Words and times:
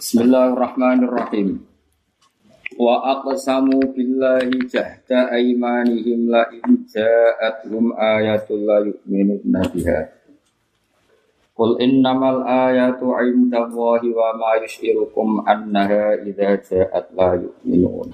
Bismillahirrahmanirrahim. 0.00 1.60
Wa 2.80 3.20
aqsamu 3.20 3.92
billahi 3.92 4.64
jahda 4.64 5.28
aymanihim 5.28 6.24
la 6.24 6.48
in 6.56 6.88
ja'atuhum 6.88 7.92
ayatul 7.92 8.64
la 8.64 8.80
yu'minuna 8.80 9.60
biha. 9.68 10.08
Qul 11.52 11.84
innamal 11.84 12.48
ayatu 12.48 13.12
'indallahi 13.12 14.08
wa 14.16 14.40
ma 14.40 14.56
yushirukum 14.64 15.44
annaha 15.44 16.16
idza 16.24 16.56
ja'at 16.64 17.12
la 17.12 17.36
yu'minun. 17.36 18.08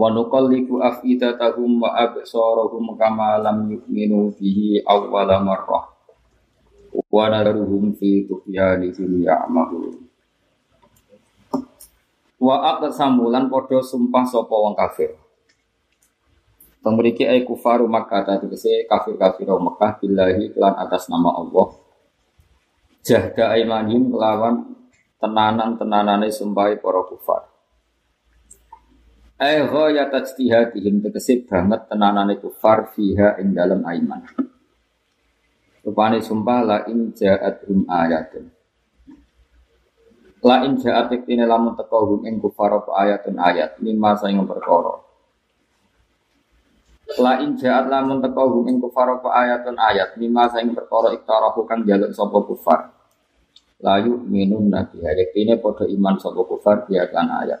Wa 0.00 0.08
nuqallibu 0.16 0.80
afidatahum 0.80 1.76
wa 1.76 1.92
absarahum 2.08 2.96
kama 2.96 3.36
lam 3.44 3.68
yu'minu 3.68 4.32
bihi 4.32 4.80
awwala 4.80 5.44
marrah 5.44 5.89
wa 7.10 7.26
naruhum 7.26 7.90
fi 7.98 8.24
tughyanihim 8.24 9.26
ya'mahun 9.26 9.98
wa 12.40 12.56
aqsamu 12.78 13.28
lan 13.28 13.50
padha 13.50 13.82
sumpah 13.82 14.24
sapa 14.24 14.54
wong 14.54 14.78
kafir 14.78 15.18
Pemriki 16.80 17.28
ay 17.28 17.44
kufaru 17.44 17.84
Makkah 17.84 18.24
tadi 18.24 18.48
kese 18.48 18.88
kafir 18.88 19.20
kafir 19.20 19.44
Makkah 19.52 20.00
billahi 20.00 20.48
kelan 20.56 20.80
atas 20.80 21.12
nama 21.12 21.28
Allah. 21.36 21.76
Jahda 23.04 23.52
aimanim 23.52 24.08
kelawan 24.08 24.80
tenanan 25.20 25.76
tenanane 25.76 26.32
sumpahi 26.32 26.80
para 26.80 27.04
kufar. 27.04 27.52
Ay 29.36 29.60
ghaya 29.68 30.08
tajtihadihim 30.08 31.04
tegese 31.04 31.44
banget 31.44 31.84
tenanane 31.84 32.40
kufar 32.40 32.88
fiha 32.96 33.36
ing 33.44 33.52
dalam 33.52 33.84
aiman. 33.84 34.24
Rupane 35.80 36.20
sumpah 36.20 36.60
la 36.60 36.78
in 36.92 37.08
ja'at 37.16 37.64
hum 37.64 37.88
ayatun. 37.88 38.44
La 40.44 40.64
in 40.68 40.76
ja'at 40.76 41.08
iktine 41.08 41.48
lamun 41.48 41.72
teko 41.72 42.04
hum 42.04 42.20
ing 42.28 42.36
ayatun 42.40 43.36
ayat 43.40 43.80
lima 43.80 44.12
saing 44.20 44.44
perkara. 44.44 45.00
La 47.16 47.40
in 47.40 47.56
ja'at 47.56 47.88
lamun 47.88 48.20
teko 48.20 48.60
hum 48.60 48.68
ing 48.68 48.76
ayatun 48.80 49.76
ayat 49.80 50.20
lima 50.20 50.52
saing 50.52 50.76
perkara 50.76 51.16
iktarahu 51.16 51.64
kang 51.64 51.88
jaluk 51.88 52.12
sapa 52.12 52.38
kufar. 52.44 52.80
Layu 53.80 54.20
minum 54.28 54.68
nabi 54.68 55.00
ini 55.32 55.56
padha 55.56 55.88
iman 55.88 56.20
sapa 56.20 56.44
kufar 56.44 56.84
dia 56.84 57.08
kan 57.08 57.24
ayat. 57.40 57.60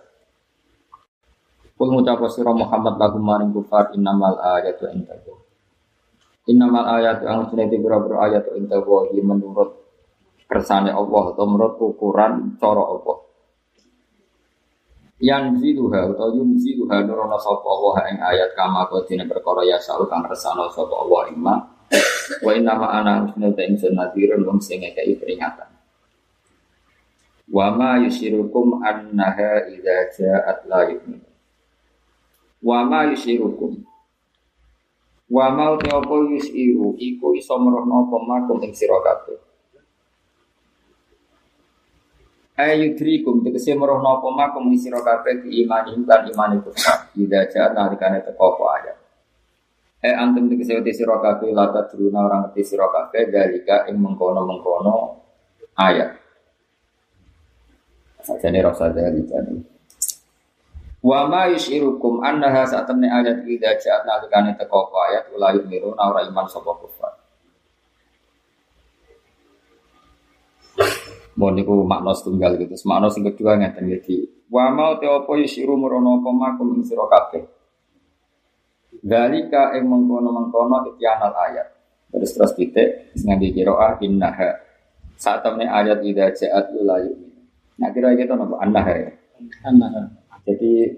Kul 1.80 1.88
ngucap 1.88 2.20
sira 2.28 2.52
Muhammad 2.52 3.00
lagu 3.00 3.16
maring 3.16 3.56
kufar 3.56 3.96
innamal 3.96 4.36
ayatu 4.36 4.92
indakum. 4.92 5.40
Innamal 6.50 6.98
ayat 6.98 7.22
yang 7.22 7.46
sunati 7.46 7.78
biro-biro 7.78 8.18
ayat 8.18 8.50
inta 8.58 8.82
wahi 8.82 9.22
menurut 9.22 9.70
kersane 10.50 10.90
Allah 10.90 11.22
atau 11.30 11.46
menurut 11.46 11.78
ukuran 11.78 12.58
cara 12.58 12.82
Allah. 12.82 13.18
Yang 15.22 15.62
ziduha 15.62 16.10
atau 16.10 16.34
yum 16.34 16.58
ziduha 16.58 17.06
nurono 17.06 17.38
sapa 17.38 17.62
Allah 17.62 17.94
ing 18.10 18.18
ayat 18.18 18.50
kama 18.58 18.88
kodine 18.90 19.28
perkara 19.30 19.62
ya 19.62 19.78
sa'u 19.78 20.10
kang 20.10 20.26
kersane 20.26 20.66
sapa 20.74 20.90
Allah 20.90 21.30
ing 21.30 21.38
ma. 21.38 21.54
Wa 22.42 22.50
inna 22.56 22.74
ma 22.74 22.98
ana 22.98 23.30
sunata 23.30 23.62
ing 23.62 23.78
sunadirun 23.78 24.42
wong 24.42 24.58
sing 24.58 24.82
ngekeki 24.82 25.22
peringatan. 25.22 25.70
Wa 27.46 27.70
ma 27.70 28.00
yusirukum 28.02 28.82
annaha 28.82 29.70
idza 29.70 30.18
ja'at 30.18 30.66
la 30.66 30.88
yu'min. 30.88 31.22
Wa 32.64 32.82
ma 32.82 33.06
yusirukum 33.06 33.89
Wa 35.30 35.46
mau 35.54 35.78
apa 35.78 36.14
yusiru 36.26 36.98
iku 36.98 37.38
iso 37.38 37.54
merohno 37.54 38.10
apa 38.10 38.16
makum 38.18 38.58
ing 38.66 38.74
sira 38.74 38.98
kabeh. 38.98 39.38
Ayudrikum 42.58 43.46
tegese 43.46 43.78
merohno 43.78 44.18
apa 44.18 44.26
makum 44.26 44.66
ing 44.74 44.76
sira 44.82 44.98
kabeh 44.98 45.46
di 45.46 45.62
iman 45.62 45.86
lan 46.02 46.26
iman 46.34 46.50
itu. 46.58 46.74
Ida 47.14 47.46
jaat 47.46 47.78
nalikane 47.78 48.26
teko 48.26 48.58
apa 48.58 48.64
ayat. 48.82 48.96
Eh 50.02 50.18
antum 50.18 50.50
tegese 50.50 50.82
te 50.82 50.90
sira 50.90 51.22
kabeh 51.22 51.54
lata 51.54 51.86
druna 51.86 52.26
orang 52.26 52.50
ngerti 52.50 52.66
sira 52.66 52.90
kabeh 52.90 53.30
dalika 53.30 53.86
ing 53.86 54.02
mengkono-mengkono 54.02 54.96
ayat. 55.78 56.10
Sajane 58.26 58.58
rasa 58.66 58.90
dari 58.90 59.22
jadi. 59.22 59.79
Wa 61.00 61.24
ma 61.24 61.48
yushirukum 61.48 62.20
annaha 62.20 62.68
satamne 62.68 63.08
ayat 63.08 63.48
idza 63.48 63.72
ja'at 63.72 64.04
nalikane 64.04 64.52
teko 64.60 64.92
ayat 65.08 65.32
ula 65.32 65.56
yu'minu 65.56 65.96
ora 65.96 66.28
iman 66.28 66.44
sapa 66.44 66.76
kufar. 66.76 67.16
Mohon 71.40 71.54
niku 71.56 71.72
makna 71.88 72.12
setunggal 72.12 72.60
gitu. 72.60 72.76
Makna 72.84 73.08
sing 73.08 73.24
kedua 73.24 73.56
ngeten 73.56 73.88
iki. 73.88 74.44
Wa 74.52 74.68
ma 74.68 75.00
te 75.00 75.08
apa 75.08 75.32
yushiru 75.40 75.72
merono 75.80 76.20
apa 76.20 76.30
makum 76.36 76.76
ing 76.76 76.84
sira 76.84 77.08
kabeh. 77.08 77.48
Dalika 79.00 79.72
ing 79.80 79.88
mengkono-mengkono 79.88 80.84
ityanal 80.92 81.32
ayat. 81.32 81.80
Terus 82.12 82.36
terus 82.36 82.52
titik 82.60 83.16
ngangge 83.24 83.56
qiraah 83.56 83.96
innaha. 84.04 84.52
Saat 85.16 85.48
ayat 85.48 86.04
idza 86.04 86.28
ja'at 86.44 86.76
ula 86.76 87.00
yu'minu. 87.08 87.40
Nah 87.80 87.88
kira 87.88 88.12
gitu 88.20 88.36
napa 88.36 88.60
annaha 88.60 88.92
ya. 88.92 89.10
Annaha. 89.64 90.19
Jadi 90.44 90.88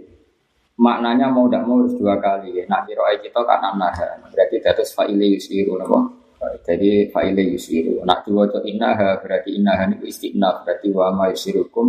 maknanya 0.79 1.31
mau 1.31 1.47
tidak 1.47 1.63
mau 1.67 1.83
harus 1.83 1.95
dua 1.95 2.19
kali. 2.19 2.65
Nak 2.67 2.87
kira 2.89 3.15
kita 3.21 3.41
kan 3.43 3.61
anaha, 3.61 4.19
berarti 4.31 4.57
datus 4.63 4.91
fa'ile 4.95 5.27
yusiru 5.39 5.79
napa? 5.79 6.23
Jadi 6.67 7.11
fa'ile 7.11 7.43
yusiru. 7.55 8.03
Nak 8.03 8.27
dua 8.27 8.51
to 8.51 8.63
innaha 8.67 9.19
berarti 9.23 9.55
innaha 9.55 9.87
niku 9.87 10.11
istiqnaf 10.11 10.67
berarti 10.67 10.89
wa 10.91 11.15
ma 11.15 11.31
yusirukum 11.31 11.87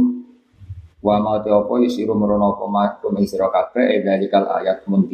wa 1.03 1.15
ma 1.19 1.41
te 1.43 1.51
apa 1.51 1.73
yusiru 1.83 2.15
merono 2.15 2.55
apa 2.55 2.65
ma 2.69 2.83
kum 3.01 3.17
ing 3.19 3.27
sira 3.27 3.49
kabeh 3.49 4.05
dalikal 4.05 4.45
ayat 4.47 4.85
mun. 4.85 5.09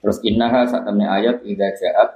Terus 0.00 0.18
innaha 0.24 0.64
sak 0.64 0.88
ayat 0.88 1.44
idza 1.44 1.68
ja'at 1.76 2.10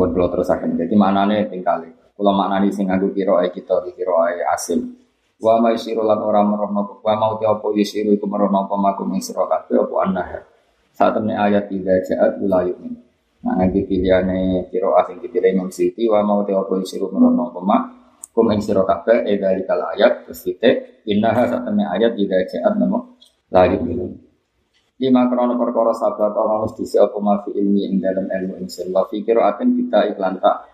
buat 0.00 0.16
kalau 0.16 0.32
terus 0.32 0.48
akan 0.48 0.80
jadi 0.80 0.94
maknanya 0.96 1.52
tinggal 1.52 1.84
kalau 2.20 2.36
maknanya 2.36 2.68
sing 2.68 2.84
aku 2.92 3.16
kira 3.16 3.40
kita 3.48 3.80
kira 3.96 4.12
asim. 4.52 4.92
Wa 5.40 5.56
ma 5.56 5.72
yasiru 5.72 6.04
lan 6.04 6.20
ora 6.20 6.44
merono 6.44 7.00
wa 7.00 7.14
mau 7.16 7.32
te 7.40 7.48
apa 7.48 7.64
yasiru 7.72 8.12
iku 8.12 8.28
merono 8.28 8.68
apa 8.68 8.76
maku 8.76 9.08
ing 9.08 9.24
sira 9.24 9.48
kabeh 9.48 9.80
apa 9.80 9.94
anah 10.04 10.28
saat 10.92 11.16
temne 11.16 11.32
ayat 11.32 11.72
tidak 11.72 12.04
jaat 12.04 12.36
ula 12.44 12.60
yumin. 12.68 12.92
Nah 13.40 13.56
nanti 13.56 13.88
pilihane 13.88 14.68
kira 14.68 15.00
asing 15.00 15.24
dipilih 15.24 15.48
Imam 15.48 15.72
Siti 15.72 16.04
wa 16.12 16.20
mau 16.20 16.44
te 16.44 16.52
apa 16.52 16.68
yasiru 16.76 17.08
merono 17.08 17.56
apa 17.56 17.60
mak 17.64 17.82
kum 18.36 18.52
ing 18.52 18.60
sira 18.60 18.84
kabeh 18.84 19.24
e 19.24 19.40
dari 19.40 19.64
kal 19.64 19.80
ayat 19.80 20.28
terus 20.28 20.44
titik 20.44 21.08
innaha 21.08 21.48
saat 21.48 21.64
temne 21.64 21.88
ayat 21.88 22.20
tidak 22.20 22.52
jaat 22.52 22.76
namo 22.76 23.16
la 23.48 23.64
yumin 23.64 24.29
lima 25.00 25.32
krono 25.32 25.56
perkara 25.56 25.96
sahabat 25.96 26.36
Allah 26.36 26.68
mesti 26.68 26.84
siapa 26.84 27.16
mafi 27.16 27.56
ilmi 27.56 27.88
ing 27.88 28.04
dalam 28.04 28.28
ilmu 28.28 28.60
insun 28.60 28.92
wa 28.92 29.08
fikir 29.08 29.40
akan 29.40 29.72
kita 29.72 30.12
iklan 30.12 30.36
tak 30.36 30.68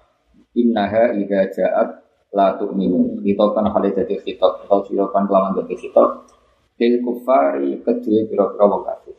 innaha 0.59 1.15
ida 1.15 1.47
ja'at 1.53 2.07
la 2.35 2.57
tu'minu. 2.59 3.23
Kan 3.23 3.67
hal 3.71 3.85
jadi 3.93 4.17
khitab. 4.21 4.67
Atau 4.67 4.85
silakan 4.89 5.25
kelaman 5.29 5.53
jadi 5.63 5.75
khitab. 5.77 6.09
Lil 6.77 7.01
kufari 7.01 7.81
kedua 7.81 8.21
kira-kira 8.29 8.65
wong 8.69 8.83
kafir. 8.85 9.17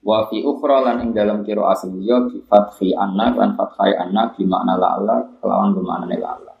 Wa 0.00 0.26
fi 0.26 0.42
ukhra 0.42 0.82
lan 0.82 1.04
ing 1.04 1.10
dalam 1.12 1.46
kira 1.46 1.70
asli 1.70 2.02
ya 2.02 2.24
bi 2.26 2.40
fathi 2.42 2.96
anna 2.96 3.30
lan 3.36 3.54
fathai 3.54 3.94
anna 3.94 4.32
bi 4.34 4.42
makna 4.48 4.74
la 4.80 5.18
kelawan 5.38 5.76
bermakna 5.76 6.16
la 6.16 6.28
Allah. 6.34 6.56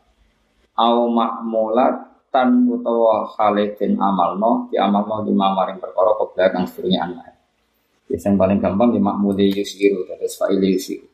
Au 0.78 1.10
ma'mulat 1.10 1.94
tan 2.30 2.64
utawa 2.70 3.26
khalidin 3.34 3.98
amalno 3.98 4.70
di 4.70 4.78
amalno 4.78 5.26
di 5.26 5.34
mamaring 5.34 5.82
perkara 5.82 6.14
kobra 6.14 6.46
kang 6.54 6.64
sedurunge 6.64 6.98
anak. 6.98 7.34
Yang 8.10 8.34
paling 8.38 8.58
gampang 8.58 8.90
di 8.94 8.98
makmudi 9.02 9.54
yusiru 9.54 10.06
terus 10.06 10.34
fa'ili 10.38 10.74
yusiru. 10.74 11.06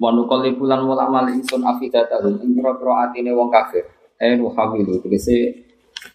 Wa 0.00 0.12
nuqalli 0.12 0.56
bulan 0.56 0.84
mula 0.84 1.08
mal 1.08 1.28
ingsun 1.28 1.64
afidatahum 1.64 2.40
ing 2.44 2.56
pira-pira 2.56 3.08
atine 3.08 3.32
wong 3.32 3.48
kafir. 3.52 3.84
Eh 4.20 4.36
nuhawilu 4.36 5.00
tegese 5.04 5.64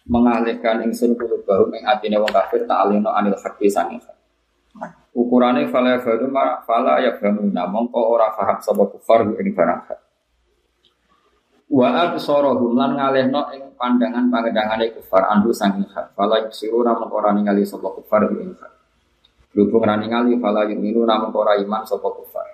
mengalihkan 0.06 0.82
ingsun 0.86 1.14
kulubahum 1.18 1.74
ing 1.74 1.82
atine 1.86 2.18
wong 2.18 2.30
kafir 2.30 2.66
ta'alino 2.66 3.10
anil 3.14 3.38
haqqi 3.38 3.70
sanging 3.70 4.02
Ukurane 5.14 5.70
fala 5.70 6.02
baru 6.02 6.26
fala 6.66 6.98
ya 6.98 7.14
banuna 7.14 7.70
mongko 7.70 8.18
ora 8.18 8.34
paham 8.34 8.58
sapa 8.58 8.82
kufar 8.90 9.22
ing 9.22 9.54
barang. 9.54 9.86
Wa 11.74 11.90
absarahum 12.06 12.78
lan 12.78 12.94
ngalehno 12.94 13.50
ing 13.50 13.74
pandangan 13.74 14.30
pangedangane 14.30 14.94
kufar 14.94 15.26
andu 15.26 15.50
sanging 15.50 15.90
hak. 15.90 16.14
Fala 16.14 16.46
yusiruna 16.46 16.94
mongko 16.94 17.18
ora 17.18 17.34
ningali 17.34 17.66
sapa 17.66 17.90
kufar 17.90 18.30
ing 18.30 18.54
hak. 18.54 18.72
Berhubung 19.50 19.82
rani 19.82 20.06
ngali 20.06 20.38
fala 20.38 20.70
yu'minu 20.70 21.02
namun 21.02 21.34
ora 21.34 21.58
iman 21.58 21.82
sapa 21.82 22.06
kufar. 22.14 22.46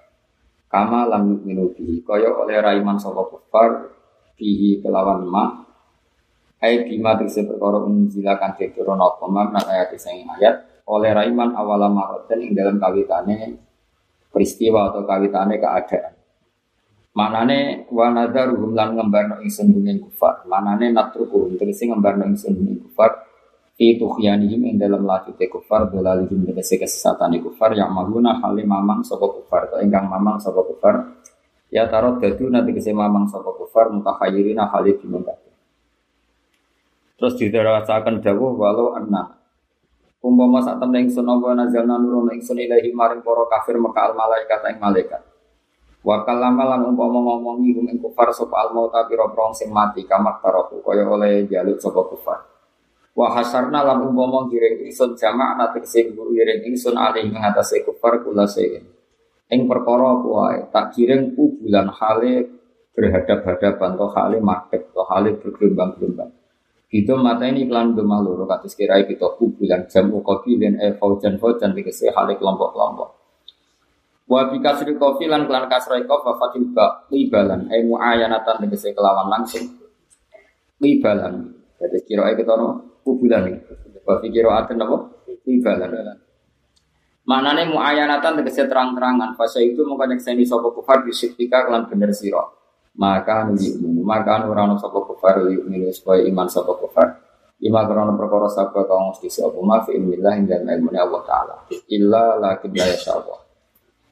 Kama 0.73 1.05
lam 1.05 1.37
yu'minu 1.37 1.69
bihi 1.77 2.01
kaya 2.01 2.33
oleh 2.33 2.65
ra 2.65 2.73
iman 2.81 2.97
sapa 2.97 3.21
kufar 3.29 3.93
bihi 4.41 4.81
kelawan 4.81 5.29
ma 5.29 5.69
ai 6.65 6.89
bima 6.89 7.17
tegese 7.17 7.45
perkara 7.45 7.81
unzila 7.85 8.41
kan 8.41 8.57
diturun 8.57 9.01
apa 9.01 9.25
makna 9.29 9.61
ayat 9.69 9.97
sing 10.01 10.25
ayat 10.29 10.85
oleh 10.89 11.13
raiman 11.13 11.57
awala 11.57 11.89
maroten 11.89 12.41
ing 12.41 12.53
dalam 12.53 12.77
kawitane 12.77 13.57
peristiwa 14.33 14.93
atau 14.93 15.05
kawitane 15.05 15.61
keadaan. 15.61 16.20
Manane 17.11 17.91
wa 17.91 18.07
nadzaruhum 18.15 18.71
lan 18.71 18.95
ngembarno 18.95 19.43
ingsun 19.43 19.75
dunya 19.75 19.99
kufar. 19.99 20.47
Manane 20.47 20.95
natrukuhum 20.95 21.59
tegese 21.59 21.91
ngembarno 21.91 22.23
ingsun 22.31 22.55
dunya 22.55 22.79
kufar. 22.87 23.27
Fi 23.75 23.99
tughyanihim 23.99 24.63
ing 24.71 24.77
dalam 24.79 25.03
lajute 25.03 25.51
kufar 25.51 25.91
dolalihim 25.91 26.47
tegese 26.47 26.79
kesesatane 26.79 27.43
kufar. 27.43 27.75
Yang 27.75 27.91
maguna 27.91 28.39
halim 28.39 28.71
mamang 28.71 29.03
sapa 29.03 29.27
kufar. 29.27 29.67
Atau 29.67 29.83
ingkang 29.83 30.07
mamang 30.07 30.39
sapa 30.39 30.63
kufar? 30.63 31.19
Ya 31.75 31.91
tarot 31.91 32.23
dadu 32.23 32.47
nanti 32.47 32.71
kese 32.79 32.95
mamang 32.95 33.27
sapa 33.27 33.51
kufar 33.59 33.91
mutahayyirina 33.91 34.71
halid 34.71 35.03
bingung 35.03 35.27
Terus 37.19 37.35
didarasakan 37.37 38.23
dawuh 38.23 38.55
walau 38.55 38.95
anna. 38.95 39.39
Umpama 40.21 40.61
sak 40.61 40.79
temen 40.79 41.09
ingsun 41.09 41.25
apa 41.25 41.57
nurun 41.85 42.29
ingsun 42.37 42.61
ilahi 42.61 42.93
maring 42.93 43.25
para 43.25 43.45
kafir 43.51 43.81
maka 43.81 44.09
al 44.09 44.13
malaikat 44.13 44.61
ing 44.69 44.79
malaikat. 44.79 45.30
Wa 46.01 46.25
kallama 46.25 46.65
lan 46.65 46.81
umpama 46.89 47.21
ngomongi 47.21 47.77
hum 47.77 47.85
ing 47.93 48.01
kufar 48.01 48.33
sapa 48.33 48.57
al 48.65 48.69
mauta 48.73 49.05
pira 49.05 49.29
sing 49.53 49.69
mati 49.69 50.09
kamak 50.09 50.41
taroku 50.41 50.81
kaya 50.81 51.05
oleh 51.05 51.45
jaluk 51.45 51.77
sapa 51.77 52.01
kufar. 52.09 52.41
Wa 53.13 53.37
hasarna 53.37 53.85
lan 53.85 54.09
umpama 54.09 54.49
giring 54.49 54.89
ingsun 54.89 55.13
jamak 55.13 55.61
ana 55.61 55.69
tegese 55.77 56.09
guru 56.17 56.33
giring 56.33 56.65
ingsun 56.73 56.97
alih 56.97 57.29
ing 57.29 57.37
atase 57.37 57.85
kufar 57.85 58.25
kula 58.25 58.49
sein. 58.49 58.81
Ing 59.53 59.69
perkara 59.69 60.25
kuwae 60.25 60.73
tak 60.73 60.97
giring 60.97 61.37
ku 61.37 61.61
bulan 61.61 61.93
hale 61.93 62.49
berhadap-hadapan 62.97 64.01
to 64.01 64.07
hale 64.17 64.37
madhep 64.41 64.83
to 64.97 65.05
hale 65.05 65.37
bergelombang-gelombang. 65.37 66.33
Itu 66.91 67.13
mata 67.21 67.45
ini 67.45 67.69
iklan 67.69 67.93
gemah 67.93 68.25
loro 68.25 68.49
kados 68.49 68.73
kirai 68.73 69.05
kita 69.05 69.37
bulan 69.37 69.85
jam 69.85 70.09
uqabilin 70.17 70.81
e 70.81 70.97
faujan 70.97 71.37
faujan 71.37 71.77
tegese 71.77 72.09
hale 72.09 72.41
kelompok-kelompok. 72.41 73.20
Wa 74.31 74.47
bi 74.47 74.63
kasri 74.63 74.95
kofi 74.95 75.27
lan 75.27 75.51
klan 75.51 75.67
kasrai 75.67 76.07
kof 76.07 76.23
wa 76.23 76.39
fatil 76.39 76.71
ba 76.71 77.03
libalan 77.11 77.67
e 77.67 77.83
muayanatan 77.83 78.63
tegese 78.63 78.95
kelawan 78.95 79.27
langsung. 79.27 79.67
Libalan. 80.79 81.51
Jadi 81.83 81.99
kira 82.07 82.31
kita 82.39 82.55
no 82.55 83.03
kubulan. 83.03 83.51
Wa 84.07 84.23
fi 84.23 84.31
qiraatin 84.31 84.79
napa? 84.79 85.03
Ibalan. 85.27 85.91
Manane 87.27 87.75
muayanatan 87.75 88.39
tegese 88.39 88.71
terang-terangan. 88.71 89.35
Fasa 89.35 89.59
itu 89.59 89.83
mongko 89.83 90.15
nyekseni 90.15 90.47
sapa 90.47 90.71
kufar 90.71 91.03
bisifika 91.03 91.67
kelan 91.67 91.91
bener 91.91 92.15
sira. 92.15 92.47
Maka 93.03 93.51
nuli 93.51 93.83
maka 94.07 94.47
ora 94.47 94.63
ono 94.63 94.79
sapa 94.79 95.11
kufar 95.11 95.43
yu'minu 95.43 95.91
supaya 95.91 96.23
iman 96.23 96.47
sapa 96.47 96.71
kufar. 96.79 97.19
Ima 97.67 97.83
krono 97.83 98.15
perkara 98.15 98.47
sabda 98.47 98.87
kang 98.87 99.11
mesti 99.11 99.27
sapa 99.27 99.59
ma 99.59 99.83
fi 99.83 99.99
ilmillah 99.99 100.33
ing 100.39 100.47
dalem 100.47 100.87
Allah 100.95 101.23
taala. 101.27 101.57
Illa 101.91 102.39
lakin 102.39 102.71
la 102.79 102.87
yasha. 102.95 103.40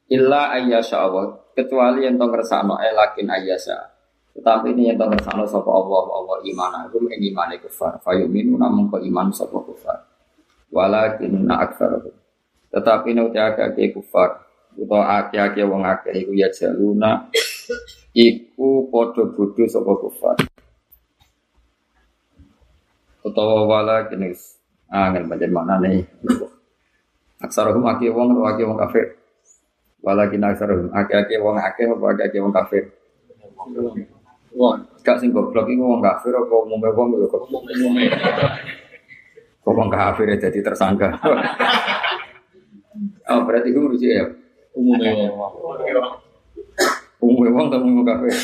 Illa 0.09 0.57
ayyasha 0.57 1.05
Allah. 1.05 1.37
Kecuali 1.53 2.07
yang 2.07 2.17
tong 2.17 2.33
kersano 2.33 2.81
eh 2.81 2.95
lakin 2.95 3.29
ayyasha. 3.29 3.99
Tetapi 4.39 4.71
ini 4.71 4.95
yang 4.95 5.03
tahu 5.03 5.43
sapa 5.51 5.67
Allah 5.67 6.03
Allah 6.15 6.39
iman 6.47 6.71
aku 6.87 7.11
ing 7.11 7.35
iman 7.35 7.51
kufar. 7.59 7.99
Fayuminu 7.99 8.55
namun 8.55 8.87
kau 8.87 9.03
iman 9.03 9.35
sapa 9.35 9.59
kufar. 9.59 9.99
Walakin 10.71 11.43
na 11.43 11.67
Tetapi 12.71 13.19
nek 13.19 13.35
akeh 13.35 13.91
kufar 13.91 14.47
utawa 14.79 15.27
akeh-akeh 15.27 15.67
wong 15.67 15.83
akeh 15.83 16.15
iku 16.15 16.39
ya 16.39 16.47
jaluna 16.55 17.27
iku 18.15 18.87
padha 18.95 19.27
bodho 19.27 19.67
sapa 19.67 19.93
kufar. 19.99 20.39
Utawa 23.27 23.67
walakin 23.67 24.31
angin 24.87 25.27
pancen 25.27 25.51
maknane 25.51 26.07
aksarohum 27.43 27.83
akeh 27.91 28.15
wong 28.15 28.39
utawa 28.39 28.55
wong 28.55 28.79
kafir. 28.79 29.18
Walakin 29.99 30.47
aksarohum 30.47 30.95
akeh-akeh 30.95 31.43
wong 31.43 31.59
akeh 31.59 31.91
apa 31.91 32.07
akeh 32.23 32.39
wong 32.39 32.55
kafir. 32.55 32.87
Wong. 34.55 34.79
Gak 35.03 35.19
sing 35.19 35.35
goblok 35.35 35.67
iku 35.67 35.83
wong 35.83 36.03
kafir 36.03 36.31
apa 36.39 36.55
umume 36.55 36.89
wong 36.95 37.19
lho 37.19 37.27
kok. 37.27 37.43
Umume. 37.51 38.07
Kok 39.67 39.75
wong 39.75 39.91
kafir 39.91 40.31
jadi 40.39 40.59
tersangka. 40.63 41.19
oh, 43.31 43.43
berarti 43.43 43.75
iku 43.75 43.91
merujuk 43.91 44.11
ya. 44.11 44.25
Umume 44.79 45.35
wong. 45.35 45.53
Umume 47.19 47.49
wong 47.51 47.67
atau 47.67 47.83
umume 47.83 48.03
kafir? 48.07 48.35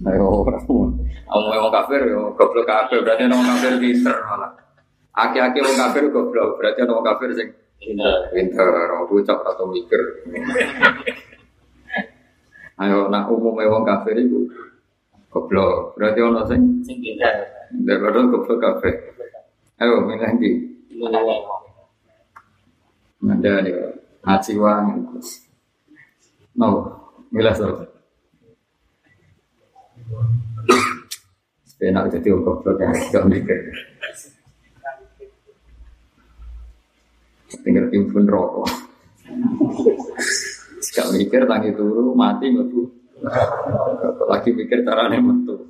Ayo, 0.00 0.32
wong 1.60 1.72
kafir 1.76 2.00
yo 2.08 2.32
goblok 2.40 2.64
kafir 2.64 3.04
berarti 3.04 3.28
wong 3.28 3.44
kafir 3.44 3.76
pinter 3.76 4.16
malah. 4.24 4.69
Aki-aki 5.10 5.58
wong 5.58 5.76
kafir 5.76 6.04
goblok 6.14 6.58
berarti 6.62 6.86
wong 6.86 7.02
kafir 7.02 7.30
sing 7.34 7.48
Pinter. 7.80 8.68
orang 8.68 9.08
bocah 9.08 9.40
atau 9.40 9.64
mikir. 9.72 10.00
Ayo, 12.76 13.08
nak 13.08 13.28
umumnya 13.32 13.72
wong 13.72 13.88
kafir 13.88 14.20
itu 14.20 14.48
goblok. 15.32 15.96
Berarti 15.96 16.20
ono 16.20 16.44
sing 16.44 16.60
Sing 16.84 17.00
pinter. 17.00 17.32
daripada 17.72 18.20
goblok 18.28 18.60
kafir. 18.60 18.94
Ayo, 19.80 20.04
milih 20.04 20.32
di. 20.36 20.50
Umume 21.00 21.20
wong. 21.24 21.42
Ada 23.20 23.64
nih, 23.64 23.72
ngaji 24.24 24.52
wang. 24.60 24.84
No, 26.56 26.68
milih 27.32 27.54
so. 27.56 27.68
Enak 31.80 32.12
jadi 32.12 32.28
wong 32.36 32.44
goblok 32.44 32.76
ya, 32.76 32.92
gak 33.08 33.24
mikir. 33.24 33.60
Tinggal 37.50 37.90
timbun 37.90 38.24
rokok. 38.30 38.70
Gak 40.94 41.08
mikir 41.14 41.42
tangi 41.50 41.74
turu 41.74 42.14
mati 42.14 42.46
metu. 42.54 42.86
Lagi 44.30 44.50
mikir 44.54 44.86
caranya 44.86 45.18
metu. 45.18 45.66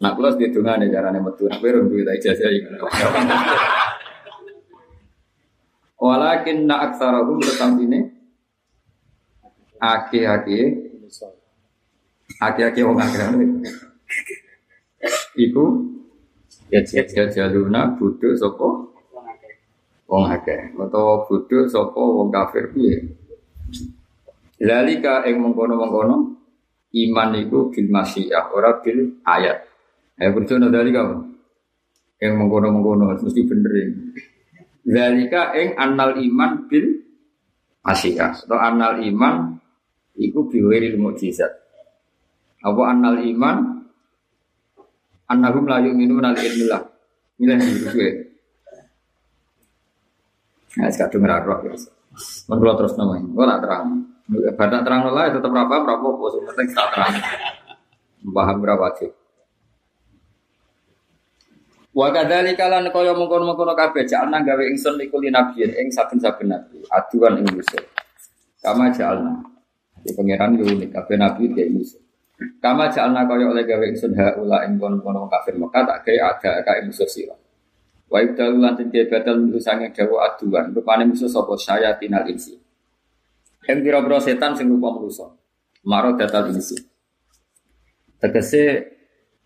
Nak 0.00 0.16
kelas 0.16 0.40
di 0.40 0.48
tengah 0.48 0.80
nih 0.80 0.88
caranya 0.88 1.20
metu. 1.20 1.44
Nak 1.44 1.60
baru 1.60 1.84
duit 1.84 2.08
ijazah 2.08 2.48
ini. 2.48 2.80
Walakin 6.00 6.64
na 6.64 6.88
aksarahum 6.88 7.36
tetap 7.44 7.76
ini 7.76 8.08
aki-aki 9.80 10.60
aki-aki 12.40 12.80
wong 12.84 12.96
akeh 13.00 13.28
Iku 15.36 15.64
ya 16.68 16.80
ya 16.84 17.24
jaluna 17.28 17.96
bodho 17.96 18.36
sapa 18.36 18.68
wong 20.10 20.24
akeh 20.26 20.74
utawa 20.74 21.22
bodho 21.22 21.70
sapa 21.70 22.02
wong 22.02 22.34
kafir 22.34 22.66
piye 22.74 23.20
Lalika 24.60 25.24
ing 25.24 25.40
mengkono-mengkono 25.40 26.36
iman 26.92 27.30
iku 27.40 27.72
bil 27.72 27.88
masyiah 27.88 28.52
ora 28.52 28.76
bil 28.84 29.24
ayat. 29.24 29.64
Ya 30.20 30.28
percaya 30.36 30.68
dalika? 30.68 31.16
Yang 32.20 32.34
mengkono-mengkono 32.36 33.16
mesti 33.16 33.40
bener. 33.48 33.72
Zalika 34.84 35.56
ing 35.56 35.80
annal 35.80 36.20
iman 36.20 36.68
bil 36.68 36.92
masyiah 37.80 38.36
atau 38.36 38.60
annal 38.60 39.00
iman 39.00 39.56
iku 40.20 40.44
biwiril 40.44 41.00
mukjizat. 41.00 41.56
Apa 42.60 42.82
annal 42.92 43.24
iman 43.24 43.80
annahum 45.24 45.64
la 45.64 45.80
yu'minuna 45.80 46.36
li 46.36 46.42
ilmillah. 46.44 46.84
Milih 47.40 47.56
dulu 47.56 48.29
Nah, 50.78 50.86
sekarang 50.92 51.18
dengar 51.18 51.42
roh 51.42 51.58
ya. 51.66 51.74
Menurut 52.46 52.74
terus 52.78 52.94
namanya, 52.94 53.26
gue 53.26 53.44
tak 53.46 53.60
terang. 53.64 53.86
Pada 54.54 54.78
terang 54.86 55.00
lah 55.10 55.26
tetap 55.26 55.50
berapa 55.50 55.74
berapa 55.82 56.06
posisi 56.14 56.46
penting 56.46 56.68
tak 56.70 56.88
terang. 56.94 57.14
Paham 58.30 58.56
berapa 58.62 58.86
sih? 58.94 59.10
Wa 61.90 62.14
kadzalika 62.14 62.70
lan 62.70 62.86
kaya 62.94 63.10
mengkono-mengkono 63.10 63.74
kabeh 63.74 64.06
jalna 64.06 64.38
gawe 64.46 64.62
ingsun 64.62 64.94
iku 65.02 65.18
linabiyin 65.18 65.74
ing 65.74 65.86
saben-saben 65.90 66.46
nabi 66.46 66.78
aduan 66.86 67.42
ing 67.42 67.50
Yusuf. 67.50 67.82
Kama 68.62 68.94
jalna. 68.94 69.42
Di 69.98 70.14
pangeran 70.14 70.54
yo 70.54 70.70
unik 70.70 70.94
kabeh 70.94 71.16
nabi 71.18 71.50
dia 71.50 71.66
Yusuf. 71.66 71.98
Kama 72.62 72.86
jalna 72.94 73.26
kaya 73.26 73.50
oleh 73.50 73.66
gawe 73.66 73.82
ingsun 73.90 74.14
haula 74.14 74.62
ing 74.70 74.78
kono-kono 74.78 75.26
kafir 75.26 75.58
Mekah 75.58 75.82
tak 75.82 76.06
gawe 76.06 76.18
ada 76.38 76.52
ka 76.62 76.78
ing 76.78 76.94
musuh 76.94 77.10
sira. 77.10 77.34
Wa 78.10 78.18
ibdalu 78.26 78.58
lan 78.58 78.74
tindak 78.74 79.06
batal 79.06 79.38
sange 79.62 79.94
dawa 79.94 80.34
aduan. 80.34 80.74
Rupane 80.74 81.06
musuh 81.06 81.30
sapa? 81.30 81.54
Syayatinal 81.54 82.26
insi. 82.26 82.58
Yang 83.70 83.78
kira-kira 83.86 84.18
setan 84.18 84.58
sing 84.58 84.66
rupa 84.66 84.98
manusa. 84.98 85.30
Maro 85.86 86.18
datal 86.18 86.50
insi. 86.50 86.74
Tegese 88.18 88.82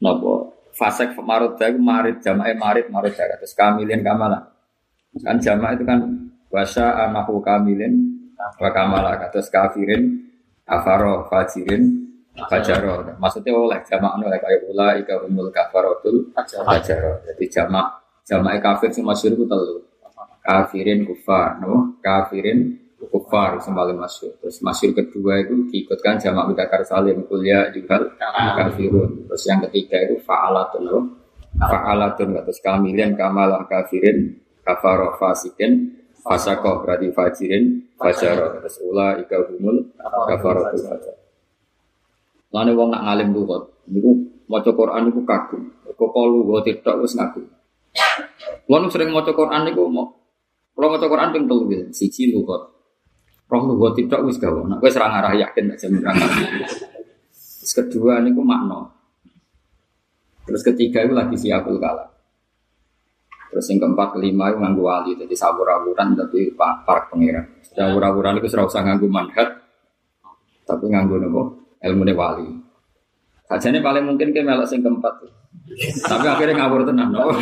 napa 0.00 0.48
fasek 0.72 1.12
marut 1.20 1.60
dari 1.60 1.76
marit 1.76 2.24
jamae 2.24 2.56
marit 2.56 2.88
marut 2.88 3.12
dari 3.12 3.36
terus 3.36 3.52
kamilin 3.52 4.00
kamalan. 4.00 4.42
Kan 5.20 5.38
jama 5.38 5.76
itu 5.76 5.84
kan 5.84 6.00
wasa 6.48 7.06
anahu 7.06 7.44
kamilin 7.44 8.16
wa 8.34 8.70
kamala 8.72 9.20
terus 9.30 9.52
kafirin 9.52 10.24
afaro 10.66 11.28
fajirin 11.28 11.84
fajaro. 12.48 13.14
Maksudnya 13.20 13.54
oleh 13.54 13.78
jama 13.86 14.18
anu 14.18 14.26
kayak 14.26 14.66
ula 14.72 14.98
ika 14.98 15.22
umul 15.22 15.52
kafarotul 15.54 16.32
fajaro 16.34 17.22
jadi 17.28 17.44
jama 17.46 18.03
jama 18.24 18.56
kafir 18.58 18.90
sing 18.90 19.04
masyhur 19.04 19.36
ku 19.36 19.44
telu 19.44 19.84
kafirin 20.44 21.08
kufar, 21.08 21.56
no? 21.64 21.96
kafirin 22.04 22.76
kufar 23.08 23.56
paling 23.56 23.96
masuk. 23.96 24.36
Terus 24.44 24.60
masuk 24.60 24.92
kedua 24.92 25.40
itu 25.40 25.72
diikutkan 25.72 26.20
jamak 26.20 26.52
mudzakkar 26.52 26.84
salim 26.84 27.24
kuliah 27.24 27.72
juga 27.72 28.00
kafirun. 28.60 29.24
Terus 29.28 29.42
yang 29.48 29.64
ketiga 29.68 29.96
itu 30.04 30.20
fa'alatun, 30.20 30.82
no? 30.84 31.00
fa'alatun 31.56 32.36
terus 32.44 32.60
kamilin 32.60 33.16
kamalah 33.16 33.64
kafirin 33.64 34.36
kafaro 34.60 35.16
fasikin 35.16 35.96
fasako 36.24 36.84
berarti 36.84 37.12
fajirin 37.12 37.84
fajaro 38.00 38.58
terus 38.58 38.80
ula 38.80 39.16
ika 39.20 39.40
humul 39.48 39.92
kafaro 40.28 40.72
fajar. 40.76 41.16
Lalu 42.54 42.72
wong 42.78 42.88
nak 42.94 43.02
ngalim 43.02 43.28
lugat, 43.34 43.66
niku 43.90 44.14
maca 44.46 44.70
Quran 44.70 45.10
niku 45.10 45.26
kagum. 45.26 45.62
Kok 45.94 46.10
kalu 46.10 46.38
wa 46.46 46.62
tidak 46.62 47.02
wis 47.02 47.18
ngaku. 47.18 47.42
Wong 48.70 48.88
sering 48.88 49.12
maca 49.12 49.30
Quran 49.32 49.68
niku 49.68 49.86
mau 49.88 50.24
kalau 50.74 50.98
maca 50.98 51.06
Quran 51.06 51.30
ping 51.30 51.44
telu 51.46 51.70
gitu, 51.70 51.84
siji 51.94 52.34
lugat. 52.34 52.66
Roh 53.46 53.62
lugat 53.70 53.94
tidak 53.94 54.26
wis 54.26 54.42
gawe. 54.42 54.58
Nek 54.66 54.82
wis 54.82 54.98
ra 54.98 55.06
ngarah 55.06 55.38
yakin 55.38 55.70
tak 55.70 55.78
jamin 55.78 56.02
ra 56.02 56.10
Terus 57.30 57.72
kedua 57.72 58.18
niku 58.18 58.42
makna. 58.42 58.90
Terus 60.44 60.66
ketiga 60.66 61.06
itu 61.06 61.14
lagi 61.14 61.38
siapul 61.38 61.78
kalam. 61.78 62.10
Terus 63.54 63.70
yang 63.70 63.86
keempat 63.86 64.18
kelima 64.18 64.50
itu 64.50 64.58
nganggu 64.58 64.82
wali, 64.82 65.10
jadi 65.14 65.30
sabur-aburan 65.30 66.18
tapi 66.18 66.50
para 66.58 67.06
pengiran. 67.06 67.46
Sabur-aburan 67.62 68.42
itu 68.42 68.50
serau 68.50 68.66
nganggu 68.66 69.06
manhat, 69.06 69.46
tapi 70.66 70.90
nganggu 70.90 71.22
nopo 71.22 71.42
ilmu 71.78 72.02
wali. 72.18 72.50
Sajane 73.46 73.78
paling 73.78 74.10
mungkin 74.10 74.34
ke 74.34 74.42
melok 74.42 74.66
sing 74.66 74.82
keempat. 74.82 75.22
Tapi 76.04 76.26
akhirnya 76.28 76.54
ngawur 76.64 76.82
tenang, 76.86 77.10
no? 77.10 77.32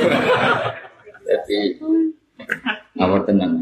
Jadi 1.23 1.81
ngawur 2.97 3.21
tenang. 3.28 3.52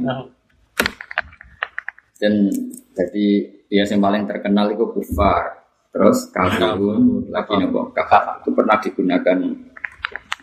Dan 2.20 2.52
jadi 2.92 3.26
dia 3.70 3.84
yang 3.86 4.02
paling 4.02 4.28
terkenal 4.28 4.68
itu 4.74 4.84
kufar. 4.92 5.64
Terus 5.90 6.30
kafirun 6.30 7.26
lagi 7.34 7.54
nopo 7.58 7.90
kafir 7.90 8.42
itu 8.42 8.50
pernah 8.54 8.76
digunakan 8.78 9.38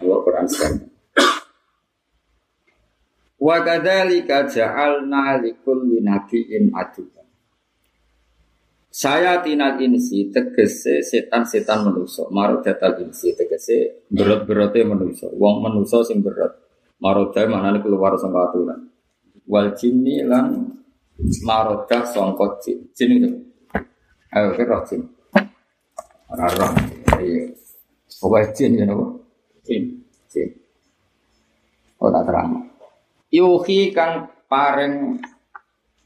Allah 0.04 0.20
Quran 0.24 0.46
sekarang. 0.50 0.84
Wa 3.38 3.62
kadzalika 3.62 4.50
ja'alna 4.50 5.40
likulli 5.40 6.02
nabiyyin 6.04 6.74
aduwwan. 6.74 7.27
Saya 8.98 9.46
tinat 9.46 9.78
insi 9.78 10.34
tegese 10.34 11.06
setan-setan 11.06 11.86
manusa, 11.86 12.26
marodatal 12.34 12.98
insi 13.06 13.30
tegese 13.38 14.10
berat-berate 14.10 14.82
manusa, 14.82 15.30
wong 15.38 15.62
manusa 15.62 16.02
sing 16.02 16.26
berat. 16.26 16.50
Maroda 16.98 17.46
maknane 17.46 17.86
keluar 17.86 18.18
saka 18.18 18.50
aturan. 18.50 18.90
Wal 19.46 19.78
jinni 19.78 20.26
lan 20.26 20.74
maroda 21.46 22.10
sangka 22.10 22.58
jin. 22.66 22.90
Jin 22.98 23.22
itu. 23.22 23.30
Ayo 24.34 24.58
kira 24.58 24.82
jin. 24.90 25.06
Ora 26.34 26.50
roh. 26.58 26.74
Iya. 27.22 27.54
Pokoknya 28.18 28.50
jin 28.58 28.82
ya 28.82 28.84
nopo? 28.90 29.06
Jin. 29.62 29.94
Jin. 30.26 30.50
Oh 32.02 32.10
tak 32.10 32.26
terang. 32.26 32.66
Yuhi 33.30 33.94
kang 33.94 34.26
pareng 34.50 35.22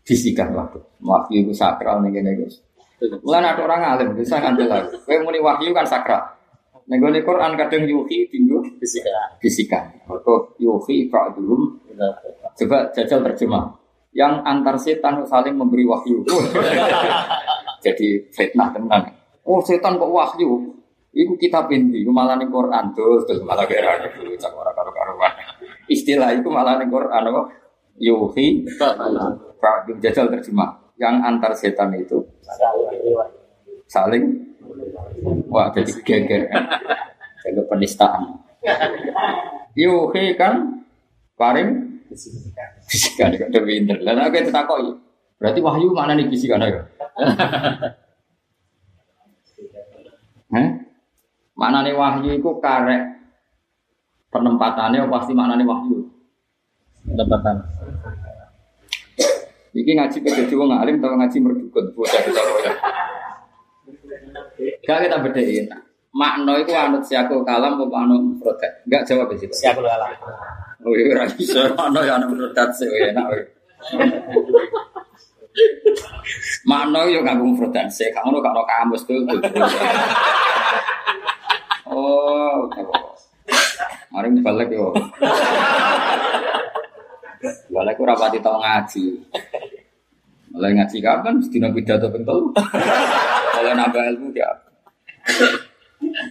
bisikan 0.04 0.52
waktu. 0.52 0.84
Wahyu 1.00 1.48
itu 1.48 1.56
sakral 1.56 2.04
nih 2.04 2.20
gini 2.20 2.36
guys. 2.36 2.60
Mulai 3.02 3.42
ada 3.42 3.62
orang 3.66 3.82
alim 3.82 4.10
bisa 4.14 4.38
ngambil 4.38 4.68
lagi. 4.70 4.96
Kau 5.02 5.18
muni 5.26 5.42
wahyu 5.42 5.74
kan 5.74 5.86
sakral. 5.90 6.22
Nego 6.92 7.08
Quran 7.08 7.56
kadang 7.56 7.88
yuhi 7.88 8.28
tinggu 8.28 8.60
Bisikan. 8.78 9.38
bisikan. 9.40 9.86
Atau 10.06 10.54
yuhi 10.60 11.08
dulu. 11.08 11.80
Coba 12.58 12.78
jajal 12.94 13.24
terjemah. 13.32 13.80
Yang 14.12 14.34
antar 14.44 14.76
setan 14.76 15.24
saling 15.24 15.56
memberi 15.56 15.88
wahyu. 15.88 16.20
Jadi 17.86 18.28
fitnah 18.36 18.70
tenan. 18.76 19.08
Oh 19.48 19.64
setan 19.64 19.96
kok 19.98 20.12
wahyu? 20.12 20.78
Iku 21.12 21.36
kitab 21.36 21.68
ini, 21.76 22.08
iku 22.08 22.12
malah 22.16 22.40
nih 22.40 22.48
Quran 22.48 22.96
tuh, 22.96 23.20
terus 23.28 23.44
malah 23.44 23.68
kira 23.68 24.00
dulu 24.16 24.32
cak 24.32 24.56
orang 24.56 24.72
karo 24.72 24.96
karuan. 24.96 25.34
Istilah 25.92 26.32
itu 26.32 26.48
malah 26.48 26.80
nih 26.80 26.88
Quran 26.88 27.24
apa? 27.28 27.42
Yuhi, 28.00 28.64
Pak 29.60 29.92
jajal 30.00 30.32
terjemah. 30.32 30.81
Yang 31.02 31.16
antar 31.26 31.52
setan 31.58 31.98
itu 31.98 32.22
saling, 33.90 34.54
wah 35.50 35.74
jadi 35.74 35.92
geger, 36.06 36.46
jadi 37.42 37.62
penistaan. 37.66 38.38
Yuhi 39.74 40.38
kan, 40.38 40.86
paring 41.34 41.98
bisikan, 42.86 43.34
kok 43.34 43.50
udah 43.50 43.64
pinter. 43.66 43.98
Lalu 44.06 44.20
aku 44.22 44.36
itu 44.46 44.52
takoi. 44.54 44.94
Berarti 45.42 45.60
wahyu 45.66 45.90
mana 45.90 46.14
nih 46.14 46.30
bisikan 46.30 46.62
ayo? 46.62 46.86
Mana 51.58 51.82
nih 51.82 51.98
wahyu 51.98 52.38
itu 52.38 52.52
karek 52.62 53.02
penempatannya 54.30 55.10
pasti 55.10 55.34
mana 55.34 55.58
nih 55.58 55.66
wahyu. 55.66 56.14
Pendapatan. 57.10 57.58
Iki 59.72 59.92
ngaji 59.96 60.18
ke 60.20 60.56
wong 60.56 60.72
alim 60.76 61.00
atau 61.00 61.16
ngaji 61.16 61.38
merdukun 61.40 61.86
bocah 61.96 62.20
bocah 62.28 62.44
bocah. 62.44 62.76
Gak 64.84 65.00
kita 65.08 65.18
bedain. 65.24 65.66
Makna 66.12 66.60
itu 66.60 66.76
anut 66.76 67.08
siakul 67.08 67.48
kalam 67.48 67.80
apa 67.80 67.96
anut 68.04 68.36
mufrodat? 68.36 68.84
Enggak 68.84 69.08
jawab 69.08 69.32
sih. 69.40 69.48
Siapa 69.48 69.80
kalah? 69.80 70.12
Oh 70.84 70.92
iya 70.92 71.16
ora 71.16 71.24
iso 71.40 71.72
makna 71.72 72.04
ya 72.04 72.20
anut 72.20 72.36
mufrodat 72.36 72.70
sih 72.76 72.92
enak. 72.92 73.26
weh. 73.32 73.48
Makna 76.68 77.08
yo 77.08 77.24
nganggo 77.24 77.56
mufrodat 77.56 77.88
sih, 77.88 78.12
kamu 78.12 78.28
ono 78.28 78.40
karo 78.44 78.64
kamus 78.68 79.08
tuh. 79.08 79.24
Oh? 81.92 82.68
Mari 84.12 84.28
balik 84.44 84.72
yo. 84.72 84.92
Balik 87.72 87.98
ora 88.02 88.14
pati 88.14 88.38
tau 88.38 88.62
ngaji. 88.62 89.04
Mulai 90.52 90.72
ngaji 90.78 90.98
kapan? 91.02 91.42
Sedina 91.42 91.70
pidato 91.74 92.12
ping 92.12 92.24
telu. 92.28 92.52
Mulai 93.58 93.74
nambah 93.74 94.04
ilmu 94.16 94.28
ya. 94.36 94.50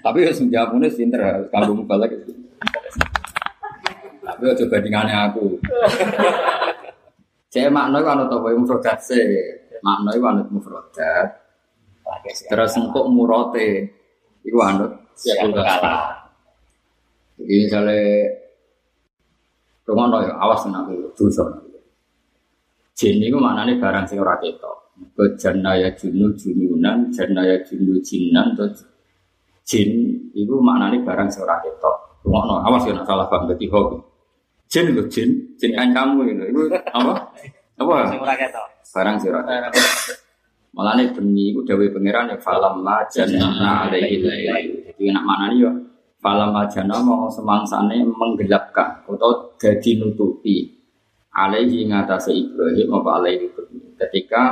Tapi 0.02 0.26
ya 0.26 0.32
senjamune 0.34 0.88
sinter 0.90 1.50
kanggo 1.50 1.72
mubalak 1.74 2.10
itu. 2.14 2.32
Tapi 4.20 4.42
aja 4.46 4.64
bandingannya 4.66 5.16
aku. 5.30 5.58
Cek 7.50 7.66
makna 7.74 7.98
itu 7.98 8.08
anut 8.08 8.30
apa 8.30 8.54
mufrodat 8.54 8.98
sih. 9.02 9.26
Makna 9.82 10.10
itu 10.14 10.24
anut 10.26 10.48
mufrodat. 10.54 11.28
Terus 12.46 12.72
engkok 12.78 13.06
murote 13.10 13.90
iku 14.42 14.58
anut 14.62 14.92
Siapa 15.20 15.52
kalah? 15.52 16.16
Jadi 17.36 17.54
misalnya 17.68 18.00
Rumah 19.90 20.22
ya 20.22 20.34
awas 20.38 20.62
aku 20.62 21.10
dosa. 21.18 21.42
Jin 22.94 23.18
itu 23.18 23.34
maknanya 23.34 23.74
barang 23.82 24.06
sing 24.06 24.22
ora 24.22 24.38
ketok. 24.38 24.94
Ke 25.16 25.34
janaya 25.34 25.90
junu 25.98 26.30
jununan, 26.38 27.10
janaya 27.10 27.58
junu 27.66 27.98
jinan, 28.04 28.54
terus 28.54 28.86
jin 29.66 30.14
itu 30.30 30.54
maknanya 30.62 31.02
barang 31.02 31.26
sing 31.26 31.42
ora 31.42 31.58
ketok. 31.58 32.22
Rumah 32.22 32.62
awas 32.70 32.86
ya 32.86 32.94
nak 32.94 33.08
salah 33.08 33.26
paham 33.26 33.50
berarti 33.50 33.66
hobi. 33.66 33.98
Jin 34.70 34.94
itu 34.94 35.02
jin, 35.10 35.28
jin 35.58 35.74
kan 35.74 35.90
kamu 35.90 36.30
itu, 36.30 36.44
itu 36.54 36.60
apa? 36.94 37.34
Apa? 37.82 37.94
Sing 38.14 38.20
ora 38.22 38.34
ketok. 38.38 38.66
Barang 38.94 39.16
sing 39.18 39.34
ora 39.34 39.42
ketok. 39.42 40.14
Malah 40.70 40.94
nih 41.02 41.10
bengi 41.10 41.50
itu 41.50 41.66
dawe 41.66 41.82
pangeran 41.90 42.30
ya 42.30 42.38
falam 42.38 42.78
ma 42.78 43.02
jannah 43.10 43.90
alaihi. 43.90 44.22
Jadi 44.86 45.10
nak 45.10 45.26
maknanya 45.26 45.56
ya 45.66 45.70
falam 46.20 46.52
ma 46.52 46.68
jannah 46.68 47.00
mau 47.00 47.32
semangsane 47.32 48.04
menggelapkan 48.04 49.08
atau 49.08 49.56
jadi 49.56 49.96
nutupi 49.96 50.68
alaihi 51.32 51.88
ngatasi 51.88 52.52
Ibrahim 52.52 52.88
apa 53.00 53.10
alaihi 53.20 53.48
Ibrahim. 53.48 53.82
Ketika 53.96 54.42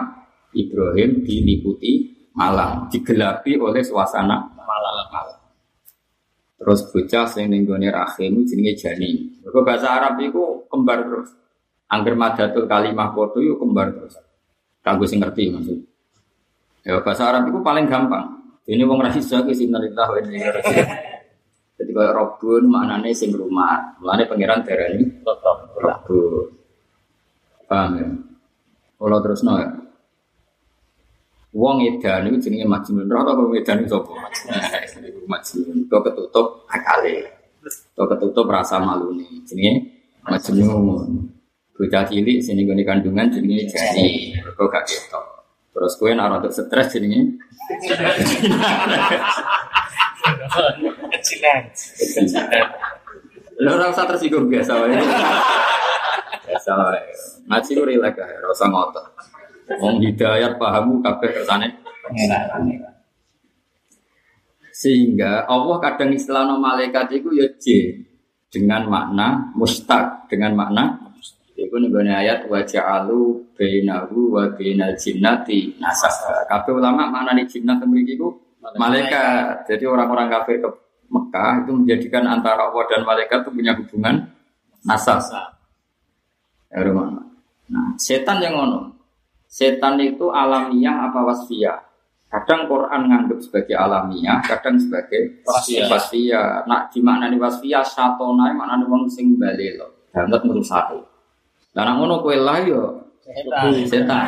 Ibrahim 0.56 1.20
diliputi 1.24 2.08
malam, 2.32 2.88
digelapi 2.88 3.60
oleh 3.60 3.84
suasana 3.84 4.48
Malah. 4.56 5.06
malam. 5.12 5.38
Terus 6.58 6.80
bocah 6.90 7.24
sing 7.30 7.48
ning 7.54 7.64
gone 7.64 7.86
rahim 7.86 8.42
jenenge 8.44 8.74
janin. 8.76 9.38
Mergo 9.40 9.62
bahasa 9.62 9.94
Arab 9.94 10.18
iku 10.18 10.66
kembar 10.66 11.06
terus. 11.06 11.30
Angger 11.88 12.18
madatul 12.18 12.68
kalimah 12.68 13.14
kodo 13.14 13.38
iku 13.40 13.62
kembar 13.62 13.94
terus. 13.94 14.18
Kanggo 14.82 15.06
sing 15.06 15.22
ngerti 15.22 15.54
maksud. 15.54 15.78
Ya 16.82 16.98
bahasa 17.00 17.30
Arab 17.30 17.48
itu 17.48 17.62
paling 17.62 17.86
gampang. 17.86 18.38
Ini 18.68 18.84
wong 18.84 19.00
ra 19.00 19.08
iso 19.14 19.40
ki 19.48 19.54
sinalillah 19.56 20.06
wa 20.12 20.16
inna 20.20 20.34
ilaihi. 20.36 21.07
Kalau 21.98 22.14
Robun 22.14 22.70
maknanya 22.70 23.10
sing 23.10 23.34
rumah, 23.34 23.98
mulane 23.98 24.22
pangeran 24.30 24.62
darani. 24.62 25.02
Robun. 25.82 26.46
Paham 27.66 27.90
ya? 27.98 28.06
Terus 29.26 29.42
no 29.42 29.58
ya. 29.58 29.66
Wong 31.58 31.82
edan 31.82 32.30
itu 32.30 32.46
jenenge 32.46 32.70
majnun. 32.70 33.10
Tau 33.10 33.34
wong 33.34 33.58
edan 33.58 33.82
itu? 33.82 33.98
Iku 33.98 35.22
majnun. 35.34 35.90
Kok 35.90 36.02
ketutup 36.06 36.46
akale. 36.70 37.26
Kok 37.98 38.06
ketutup 38.14 38.46
rasa 38.46 38.78
malu 38.78 39.18
nih. 39.18 39.42
Jenenge 39.42 39.90
majnun. 40.22 41.34
bocah 41.78 42.10
cilik 42.10 42.42
sini 42.42 42.66
gue 42.66 42.82
kandungan 42.82 43.30
jenenge 43.30 43.70
jari, 43.70 44.34
kok 44.34 44.66
gak 44.66 44.82
ketok. 44.82 45.46
Terus 45.70 45.94
gue 45.94 46.10
naruh 46.10 46.42
untuk 46.42 46.50
stres 46.50 46.90
jenenge 46.90 47.38
Kecilan. 51.28 52.56
Lo 53.58 53.74
ora 53.74 53.90
usah 53.92 54.06
tersinggung 54.08 54.48
biasa 54.48 54.72
wae. 54.80 54.96
Biasa 56.46 56.70
wae. 56.72 57.02
Ngaji 57.48 57.70
ku 57.74 57.82
rilek 57.84 58.16
ae, 58.16 58.34
ora 58.40 58.54
usah 58.54 58.68
ngotot. 58.72 59.06
Wong 59.82 60.00
hidayat 60.00 60.56
pahamu 60.56 61.04
kabeh 61.04 61.44
Pengenalan. 61.44 62.64
Sehingga 64.72 65.44
Allah 65.44 65.76
kadang 65.82 66.14
istilahno 66.14 66.56
malaikat 66.56 67.10
itu 67.20 67.34
ya 67.34 67.50
J 67.58 67.98
dengan 68.48 68.88
makna 68.88 69.52
mustaq, 69.52 70.30
dengan 70.30 70.56
makna 70.56 71.08
Iku 71.58 71.74
nih 71.82 71.90
ayat 72.14 72.46
wa 72.46 72.62
ja'alu 72.62 73.50
bainahu 73.58 74.30
wa 74.30 74.46
bainal 74.54 74.94
jinnati 74.94 75.74
nasab. 75.82 76.46
Kabeh 76.46 76.70
ulama 76.70 77.10
makna 77.10 77.34
nih 77.34 77.50
jinnat 77.50 77.82
iku 77.82 78.30
malaikat. 78.78 79.66
Jadi 79.66 79.82
orang-orang 79.82 80.30
kafir 80.30 80.62
ke 80.62 80.70
Mekah 81.08 81.64
itu 81.64 81.72
menjadikan 81.72 82.24
antara 82.28 82.68
Allah 82.68 82.84
dan 82.88 83.00
malaikat 83.04 83.44
itu 83.44 83.50
punya 83.52 83.72
hubungan 83.72 84.28
nasab. 84.84 85.20
Ya. 86.68 86.84
Nah, 87.68 87.96
setan 87.96 88.44
yang 88.44 88.56
ngono. 88.56 88.92
Setan 89.48 89.96
itu 90.04 90.28
alamiah 90.28 91.08
apa 91.08 91.24
wasfiyah? 91.24 91.80
Kadang 92.28 92.68
Quran 92.68 93.08
nganggap 93.08 93.40
sebagai 93.40 93.72
alamiah, 93.72 94.44
kadang 94.44 94.76
sebagai 94.76 95.40
Wasfiyah. 95.48 95.88
wasfiyah. 95.88 96.68
Nah, 96.68 96.84
di 96.92 97.00
makna 97.00 97.32
nih 97.32 97.40
wasfiyah 97.40 97.80
satona 97.80 98.52
makna 98.52 98.84
wong 98.84 99.08
sing 99.08 99.40
balelo, 99.40 100.12
banget 100.12 100.44
merusak. 100.44 100.92
Lah 101.72 101.88
ngono 101.96 102.20
kowe 102.20 102.36
lah 102.36 102.60
yo 102.68 103.07
Setan. 103.28 103.64
setan. 103.84 104.24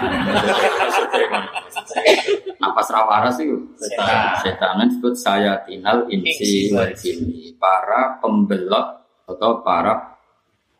Napas 2.61 2.89
rawaras 2.93 3.41
itu 3.41 3.57
Setan. 3.81 4.37
Setan 4.45 4.85
disebut 4.85 5.15
saya 5.17 5.57
tinal 5.65 6.05
insi 6.13 6.69
wal 6.69 6.93
jinni. 6.93 7.57
Para 7.57 8.21
pembelot 8.21 9.01
atau 9.25 9.65
para 9.65 10.21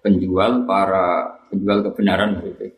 penjual, 0.05 0.69
para 0.69 1.41
penjual 1.49 1.81
kebenaran 1.81 2.41
gitu. 2.45 2.69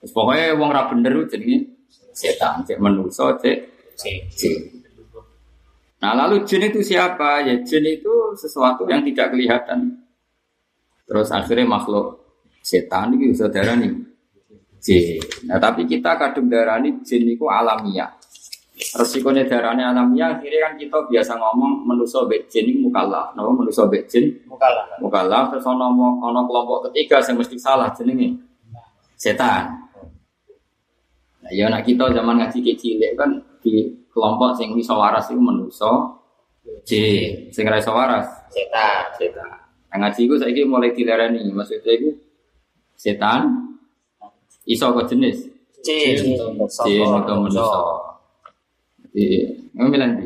Terus 0.00 0.12
pokoknya 0.12 0.56
wong 0.56 0.70
ra 0.72 0.88
bener 0.88 1.16
jenenge 1.28 1.64
setan, 2.12 2.64
cek 2.64 2.80
manusa, 2.80 3.36
cek 3.40 3.56
jin. 4.36 4.84
Nah 6.00 6.12
lalu 6.12 6.44
jin 6.44 6.68
itu 6.68 6.84
siapa? 6.84 7.44
Ya 7.44 7.56
jin 7.64 7.84
itu 7.84 8.12
sesuatu 8.36 8.84
yang 8.88 9.04
tidak 9.04 9.32
kelihatan. 9.32 10.04
Terus 11.04 11.28
akhirnya 11.32 11.68
makhluk 11.68 12.20
setan 12.64 13.16
itu 13.16 13.32
saudara 13.36 13.76
nih 13.76 14.13
jin. 14.84 15.18
Nah 15.48 15.56
tapi 15.56 15.88
kita 15.88 16.20
kadung 16.20 16.52
darani 16.52 17.00
jin 17.00 17.24
itu 17.24 17.48
alamiah. 17.48 18.12
Resikonya 18.74 19.48
darahnya 19.48 19.94
alamiah 19.96 20.36
akhirnya 20.36 20.68
kan 20.68 20.72
kita 20.76 20.98
biasa 21.08 21.32
ngomong 21.40 21.88
manusia 21.88 22.20
bek 22.28 22.52
jin 22.52 22.68
itu 22.68 22.78
mukalah. 22.84 23.32
Nama 23.32 23.48
manusia 23.48 23.88
bek 23.88 24.04
jin 24.06 24.28
Mukalah. 24.44 25.00
mukalah 25.00 25.42
terus 25.48 25.64
ono 25.64 25.88
ono 26.20 26.40
kelompok 26.44 26.92
ketiga 26.92 27.24
yang 27.24 27.40
mesti 27.40 27.56
salah 27.56 27.88
jenenge 27.96 28.36
setan. 29.16 29.72
Nah, 31.40 31.52
ya 31.52 31.68
nak 31.72 31.84
kita 31.84 32.12
zaman 32.12 32.40
ngaji 32.40 32.58
kecil 32.60 33.00
kan 33.16 33.30
di 33.64 33.88
kelompok 34.12 34.56
sing 34.56 34.72
iso 34.76 34.96
waras 34.96 35.28
itu 35.32 35.40
manusa 35.40 36.20
jin, 36.84 37.48
sing 37.52 37.64
ra 37.68 37.76
iso 37.80 37.92
waras 37.92 38.26
Setan. 38.52 39.04
setan. 39.16 39.52
Nah, 39.92 39.96
ngaji 40.08 40.20
iku 40.26 40.34
saiki 40.40 40.66
mulai 40.66 40.90
dilarani, 40.90 41.46
maksudnya 41.54 41.92
iku 41.94 42.10
setan 42.98 43.73
iso 44.64 44.92
kok 44.92 45.08
jenis 45.08 45.44
Jin. 45.84 46.16
jin 46.88 47.04
atau 47.04 47.44
manusa. 47.44 47.76
Jadi, 49.12 49.52
ngomong 49.76 50.00
ndi? 50.00 50.24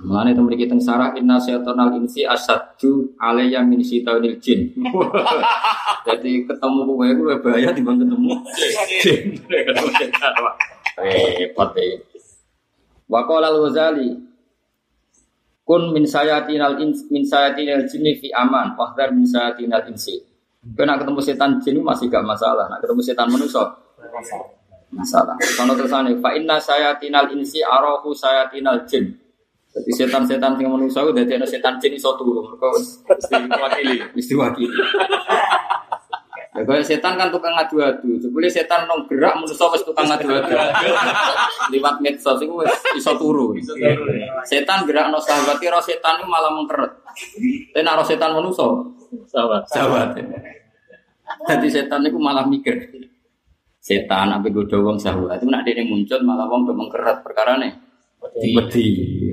Mulane 0.00 0.32
itu 0.32 0.40
memiliki 0.40 0.66
tengsara 0.66 1.12
inna 1.14 1.36
syaitonal 1.36 1.92
insi 1.94 2.24
asadju 2.24 3.14
alayya 3.20 3.62
min 3.62 3.84
syaitonil 3.84 4.40
jin. 4.42 4.72
Jadi 6.08 6.48
ketemu 6.48 6.78
kowe 6.88 7.04
iku 7.06 7.22
luwih 7.28 7.38
bahaya 7.44 7.70
dibanding 7.70 8.08
ketemu 8.10 8.32
jin. 9.04 9.20
Repot 11.00 11.70
ya. 11.78 11.96
Wa 13.06 13.24
qala 13.28 13.52
al-Ghazali 13.52 14.29
kun 15.70 15.94
min 15.94 16.02
sayatinal 16.02 16.82
ins 16.82 17.06
min 17.14 17.22
sayatinal 17.22 17.86
jinni 17.86 18.18
fi 18.18 18.26
aman 18.34 18.74
wahdar 18.74 19.14
min 19.14 19.22
sayatinal 19.22 19.86
insi. 19.86 20.18
Kena 20.74 20.98
ketemu 20.98 21.22
setan 21.22 21.62
jin 21.62 21.78
masih 21.78 22.10
gak 22.10 22.26
masalah. 22.26 22.66
Nak 22.66 22.82
ketemu 22.82 22.98
setan 23.06 23.30
manusia 23.30 23.62
masalah. 24.90 25.38
Kalau 25.38 25.78
tersane 25.78 26.18
fa 26.18 26.34
inna 26.34 26.58
sayatinal 26.58 27.30
insi 27.30 27.62
arahu 27.62 28.10
sayatinal 28.10 28.82
jin. 28.90 29.14
Jadi 29.70 29.90
setan-setan 29.94 30.58
sing 30.58 30.66
manusia 30.66 31.06
dadi 31.06 31.38
ana 31.38 31.46
setan 31.46 31.78
jin 31.78 31.94
iso 31.94 32.18
turu. 32.18 32.42
Mergo 32.42 32.74
mesti 32.74 33.38
wakili, 33.38 33.96
mesti 34.10 34.34
wakili. 34.34 34.74
Ya 36.50 36.66
kayak 36.66 36.82
setan 36.82 37.14
kan 37.14 37.30
tukang 37.30 37.54
ngadu-adu. 37.54 38.18
Jebule 38.18 38.50
setan 38.50 38.90
nong 38.90 39.06
gerak 39.06 39.38
manusia 39.38 39.70
wis 39.70 39.86
tukang 39.86 40.02
ngadu-adu. 40.02 40.50
Liwat 41.72 42.02
medsos 42.02 42.42
iku 42.42 42.66
wis 42.66 42.74
iso 42.98 43.14
turu. 43.14 43.54
Setan 44.42 44.82
gerak 44.82 45.14
no 45.14 45.22
sahabat 45.22 45.62
kira 45.62 45.78
setan 45.78 46.18
itu 46.18 46.26
malah 46.26 46.50
mengkeret. 46.50 46.90
Tapi 47.70 47.82
nak 47.86 48.02
setan 48.02 48.34
manusia 48.34 48.66
Sahabat. 49.30 49.62
sahabat. 49.70 50.08
Jadi 51.46 51.66
setan 51.70 52.02
itu 52.02 52.18
malah 52.18 52.42
mikir. 52.42 52.74
Setan 53.78 54.34
apa 54.34 54.50
godo 54.50 54.82
wong 54.82 54.98
sahabat 54.98 55.38
itu 55.38 55.46
nak 55.46 55.62
dene 55.62 55.86
muncul 55.86 56.18
malah 56.26 56.50
wong 56.50 56.66
do 56.66 56.74
mengkeret 56.74 57.22
perkara 57.22 57.62
nih. 57.62 57.70
Wedi. 58.26 58.84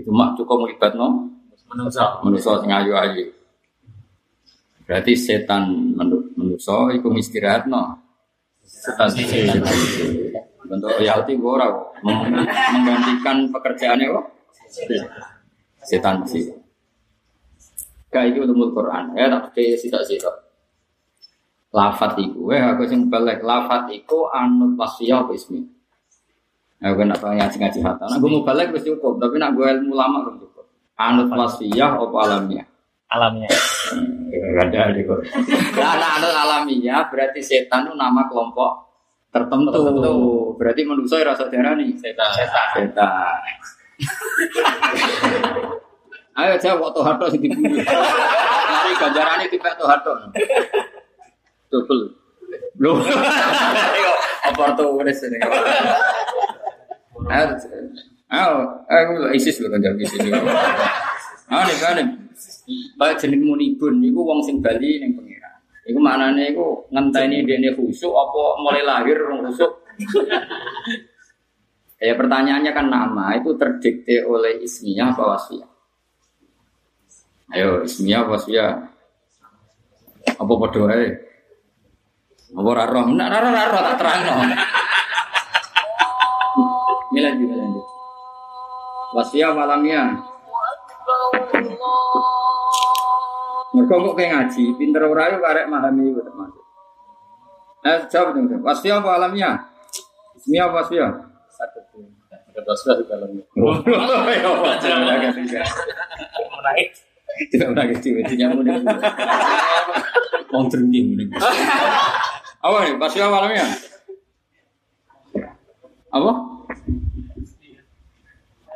Cuma 0.06 0.38
cukup 0.38 0.70
melibat 0.70 0.94
no 0.94 1.34
Menungso. 1.68 2.22
manusia 2.22 2.54
sing 2.62 2.70
ayu-ayu. 2.70 3.26
Berarti 4.86 5.18
setan 5.18 5.68
menu- 5.98 6.27
manusia 6.58 6.98
iku 6.98 7.14
istirahat 7.14 7.70
no. 7.70 8.02
Setan. 8.66 9.14
Bentuk 10.68 10.92
royalti 11.00 11.38
gue 11.38 11.48
ora 11.48 11.70
kok. 11.70 11.88
Meng- 12.04 12.34
menggantikan 12.74 13.38
pekerjaannya 13.54 14.06
kok. 14.10 14.26
Setan 15.86 16.26
sih. 16.26 16.52
Gak 18.10 18.34
itu 18.34 18.44
ulumul 18.44 18.74
Quran. 18.74 19.14
Ya 19.14 19.30
tak 19.30 19.54
pakai 19.54 19.78
sitok-sitok. 19.78 20.50
Lafat 21.72 22.18
iku, 22.18 22.56
eh 22.56 22.64
aku 22.64 22.88
sing 22.88 23.12
balik 23.12 23.44
lafat 23.44 23.92
iku 23.92 24.32
anut 24.32 24.80
wasiyah 24.80 25.28
apa 25.28 25.36
ismi. 25.36 25.62
Aku 26.80 26.96
kan 26.96 27.12
nak 27.12 27.20
ngaji 27.22 27.58
ngaji 27.60 27.80
hatta. 27.84 28.06
Nah, 28.08 28.18
gue 28.18 28.30
mau 28.32 28.42
balik 28.42 28.72
wis 28.72 28.88
cukup, 28.88 29.20
tapi 29.20 29.36
nak 29.36 29.52
gue 29.54 29.68
ilmu 29.68 29.94
lama 29.94 30.32
cukup. 30.32 30.64
Anut 30.96 31.28
wasiyah 31.28 32.00
apa 32.00 32.16
alamiah? 32.24 32.66
Alamnya. 33.08 33.48
Gak 34.28 34.68
ada 34.68 34.92
di 34.92 35.08
Quran. 35.08 35.24
Anut 35.80 36.34
alamiah 36.36 37.08
berarti 37.08 37.40
setan 37.40 37.88
itu 37.88 37.96
nama 37.96 38.28
kelompok 38.28 38.84
tertentu. 39.32 39.72
Tertentu. 39.72 40.16
Berarti 40.60 40.82
manusia 40.84 41.24
rasa 41.24 41.48
darah 41.48 41.80
nih. 41.80 41.96
Setan. 41.96 42.28
Setan. 42.36 42.68
Setan. 42.76 43.40
Ayo 46.38 46.54
jawab 46.62 46.92
waktu 46.92 47.02
harto 47.02 47.26
sing 47.34 47.42
diburu. 47.48 47.82
Mari 47.82 48.92
ganjarane 49.00 49.46
tipe 49.50 49.70
to 49.74 49.86
harto. 49.88 50.12
Double. 51.72 52.14
Lho. 52.78 52.92
Apa 54.52 54.76
tuh 54.76 55.00
wis 55.02 55.24
ini. 55.26 55.40
Ayo. 57.32 57.56
Ayo, 58.28 58.56
ayo 58.92 59.32
ISIS 59.32 59.64
lho 59.64 59.72
kanjar 59.72 59.96
ISIS. 59.96 60.20
Ah 61.48 61.64
nih 61.64 61.78
kan. 61.80 61.98
Baik 63.00 63.24
jeneng 63.24 63.48
munibun 63.48 64.04
niku 64.04 64.22
wong 64.28 64.44
sing 64.44 64.60
bali 64.60 65.00
ning 65.00 65.16
pengira. 65.16 65.64
Iku 65.88 66.00
maknane 66.04 66.52
iku 66.52 66.84
ngenteni 66.92 67.48
dene 67.48 67.72
khusuk 67.72 68.12
apa 68.12 68.60
mulai 68.60 68.84
lahir 68.84 69.18
rong 69.24 69.48
khusuk. 69.48 69.72
Ya 71.98 72.14
pertanyaannya 72.14 72.78
kan 72.78 72.94
nama 72.94 73.34
itu 73.42 73.58
terdikte 73.58 74.22
oleh 74.22 74.62
ismiyah 74.62 75.18
apa 75.18 75.34
wasfiyah? 75.34 75.66
Ayo 77.58 77.82
ismiyah 77.82 78.22
apa 78.22 78.38
wasfiyah? 78.38 78.72
Apa 80.38 80.54
padha? 80.62 80.94
Apa 82.54 82.68
ora 82.70 82.86
roh? 82.86 83.10
Nek 83.10 83.28
ora 83.34 83.50
ora 83.50 83.64
roh 83.74 83.82
tak 83.82 83.98
terangno. 83.98 84.34
Milan 87.18 87.34
juga 87.42 87.56
lanjut. 87.66 87.86
Wasfiyah 89.18 89.52
malamnya. 89.58 90.22
Mergo 93.78 93.96
kok 94.10 94.16
kayak 94.18 94.32
ngaji, 94.34 94.64
pinter 94.80 95.04
ora 95.06 95.30
yo 95.30 95.38
karek 95.38 95.70
memahami 95.70 96.10
itu 96.10 96.22
termasuk. 96.24 96.64
Eh, 97.86 98.00
jawab 98.10 98.34
dong. 98.34 98.50
Wasfiyah 98.66 99.00
apa 99.00 99.10
alamnya? 99.22 99.70
Ismiyah 100.40 100.66
apa 100.66 100.82
wasfiyah? 100.82 101.12
Satu. 101.52 101.80
Ada 102.32 102.62
dosa 102.66 102.98
di 102.98 103.04
dalamnya. 103.06 103.46
Oh, 103.58 103.78
ya, 104.26 104.50
wajar. 104.50 104.98
Menaik. 106.58 106.90
Tidak 107.54 107.70
gitu, 107.70 108.18
intinya 108.18 108.58
mau 108.58 108.66
nih. 108.66 108.82
Wong 110.50 110.66
dengki 110.74 111.00
ngene. 111.06 111.24
Apa 112.66 112.78
nih? 112.82 112.94
Pas 112.98 113.14
ya 113.14 113.30
malamnya? 113.30 113.66
Apa? 116.10 116.32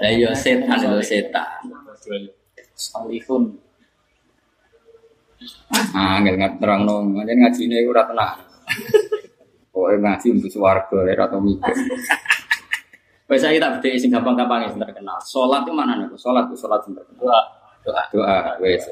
Lah 0.01 0.11
iya 0.13 0.29
setan 0.33 0.77
itu 0.77 1.01
setan. 1.01 1.61
Salihun. 2.81 3.61
Ah, 5.93 6.17
nggak 6.21 6.33
nggak 6.37 6.53
terang 6.57 6.81
dong. 6.89 7.13
Ngaji 7.13 7.33
ngaji 7.37 7.61
ini 7.69 7.75
gue 7.85 7.93
tenang. 7.93 8.37
Pokoknya 9.71 9.97
ngaji 10.03 10.27
untuk 10.35 10.51
suarga, 10.51 10.99
ya 11.07 11.15
atau 11.15 11.39
mikir. 11.39 11.75
Biasa 13.29 13.55
kita 13.55 13.79
beda 13.79 13.89
sing 13.95 14.11
gampang-gampang 14.11 14.67
yang 14.67 14.75
terkenal. 14.75 15.15
Sholat 15.23 15.63
itu 15.63 15.71
mana 15.71 15.95
nih? 15.95 16.11
Sholat 16.19 16.51
itu 16.51 16.59
sholat 16.59 16.83
yang 16.83 16.99
terkenal. 16.99 17.21
Doa. 17.23 17.41
Doa. 17.87 18.03
Doa, 18.11 18.37
wes. 18.59 18.83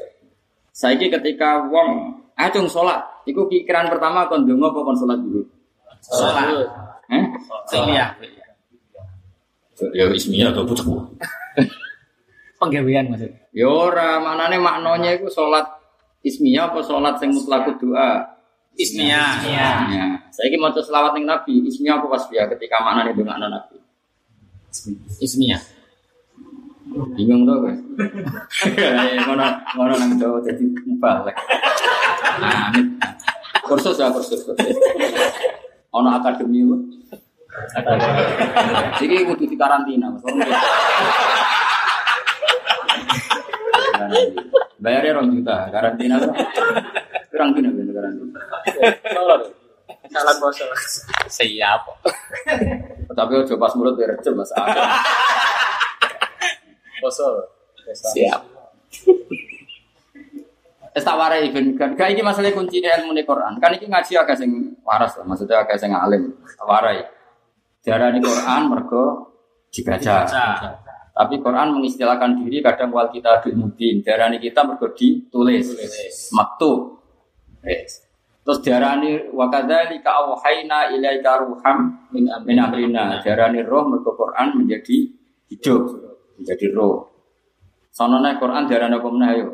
Saiki 0.72 1.12
ketika 1.12 1.60
wong 1.68 2.16
acung 2.32 2.64
sholat, 2.64 3.04
itu 3.28 3.36
pikiran 3.44 3.92
pertama 3.92 4.24
kon 4.32 4.48
donga 4.48 4.72
apa 4.72 4.80
kon 4.80 4.96
sholat 4.96 5.18
dulu? 5.20 5.42
Sholat. 6.00 6.64
Eh? 7.12 7.24
Iya. 7.92 8.06
Ya 9.92 10.04
ismiyah 10.08 10.48
atau 10.56 10.64
pucuk. 10.64 10.88
Penggawean 12.60 13.08
maksudnya. 13.08 13.40
Ya 13.56 13.66
ora, 13.72 14.20
maknane 14.20 14.60
maknanya 14.60 15.16
itu 15.16 15.32
sholat 15.32 15.64
ismiyah 16.20 16.68
apa 16.68 16.84
sholat 16.84 17.16
sing 17.16 17.32
mutlak 17.32 17.72
doa? 17.80 18.36
Ismiyah. 18.76 19.32
Iya. 19.48 19.70
Ya. 19.88 20.06
Saiki 20.28 20.60
maca 20.60 20.84
selawat 20.84 21.16
ning 21.16 21.24
Nabi, 21.24 21.64
ismiyah 21.64 21.96
apa 21.96 22.06
wasfiyah 22.12 22.44
ketika 22.52 22.84
maknane 22.84 23.16
dongakno 23.16 23.48
Nabi? 23.48 23.80
Ismiyah. 25.24 25.80
Bingung 27.16 27.46
tuh 27.46 27.56
guys. 27.64 27.80
Ngono 29.24 29.46
ngono 29.78 29.94
nang 29.94 30.10
Jawa 30.18 30.42
jadi 30.42 30.64
mubalek. 30.84 31.38
Nah, 32.42 32.74
ini 32.74 32.98
kursus 33.62 33.94
ya 33.94 34.10
kursus 34.10 34.42
kursus. 34.42 34.74
Ono 35.94 36.08
akademi 36.10 36.66
lu. 36.66 36.76
Jadi 38.98 39.14
kudu 39.22 39.46
di 39.46 39.54
karantina. 39.54 40.10
Mas. 40.10 40.22
Bayarnya 44.80 45.16
rong 45.20 45.28
juta, 45.36 45.68
karantina 45.68 46.16
tuh. 46.18 46.34
Kurang 47.30 47.54
dina 47.54 47.68
gitu 47.70 47.92
karantina. 47.92 48.40
Salah 50.10 50.34
boso. 50.40 50.66
Siap. 51.30 51.80
Tapi 53.14 53.32
ojo 53.38 53.54
pas 53.60 53.72
mulut 53.78 53.94
ya 54.00 54.10
recep 54.10 54.34
mas. 54.34 54.50
Boso. 56.98 57.46
Siap. 57.90 58.42
Es 60.90 61.06
tak 61.06 61.14
warai 61.14 61.54
ben 61.54 61.78
kan 61.78 61.94
kayak 61.94 62.18
ini 62.18 62.22
masalah 62.26 62.50
kunci 62.50 62.82
ilmu 62.82 63.14
nih 63.14 63.22
Quran. 63.22 63.62
Kan 63.62 63.78
ini 63.78 63.86
ngaji 63.86 64.18
agak 64.18 64.34
sing 64.34 64.74
waras 64.82 65.14
lah, 65.14 65.22
maksudnya 65.22 65.62
agak 65.62 65.78
sing 65.78 65.94
alim. 65.94 66.34
Warai. 66.58 67.06
Darah 67.86 68.10
Quran 68.10 68.60
mergo 68.66 69.30
dibaca. 69.70 70.26
Tapi 71.20 71.36
Quran 71.36 71.76
mengistilahkan 71.76 72.40
diri 72.40 72.64
kadang 72.64 72.96
wal 72.96 73.12
kita 73.12 73.44
bil 73.44 73.52
mubin. 73.52 74.00
Darah 74.00 74.32
kita 74.40 74.64
mergo 74.64 74.88
ditulis. 74.96 75.76
Maktub. 76.32 76.96
Yes. 77.60 78.08
Terus 78.40 78.64
darani 78.64 79.28
wa 79.36 79.52
kadzalika 79.52 80.16
auhayna 80.16 80.88
ilaika 80.88 81.44
ruham 81.44 82.08
min 82.08 82.56
amrina. 82.56 83.20
Darani 83.20 83.60
roh 83.60 83.84
mergo 83.84 84.16
Quran 84.16 84.64
menjadi 84.64 85.12
hidup, 85.52 86.08
menjadi 86.40 86.72
roh. 86.72 87.12
Sonone 87.92 88.40
Quran 88.40 88.64
darani 88.64 88.96
apa 88.96 89.08
meneh 89.12 89.28
ayo? 89.36 89.48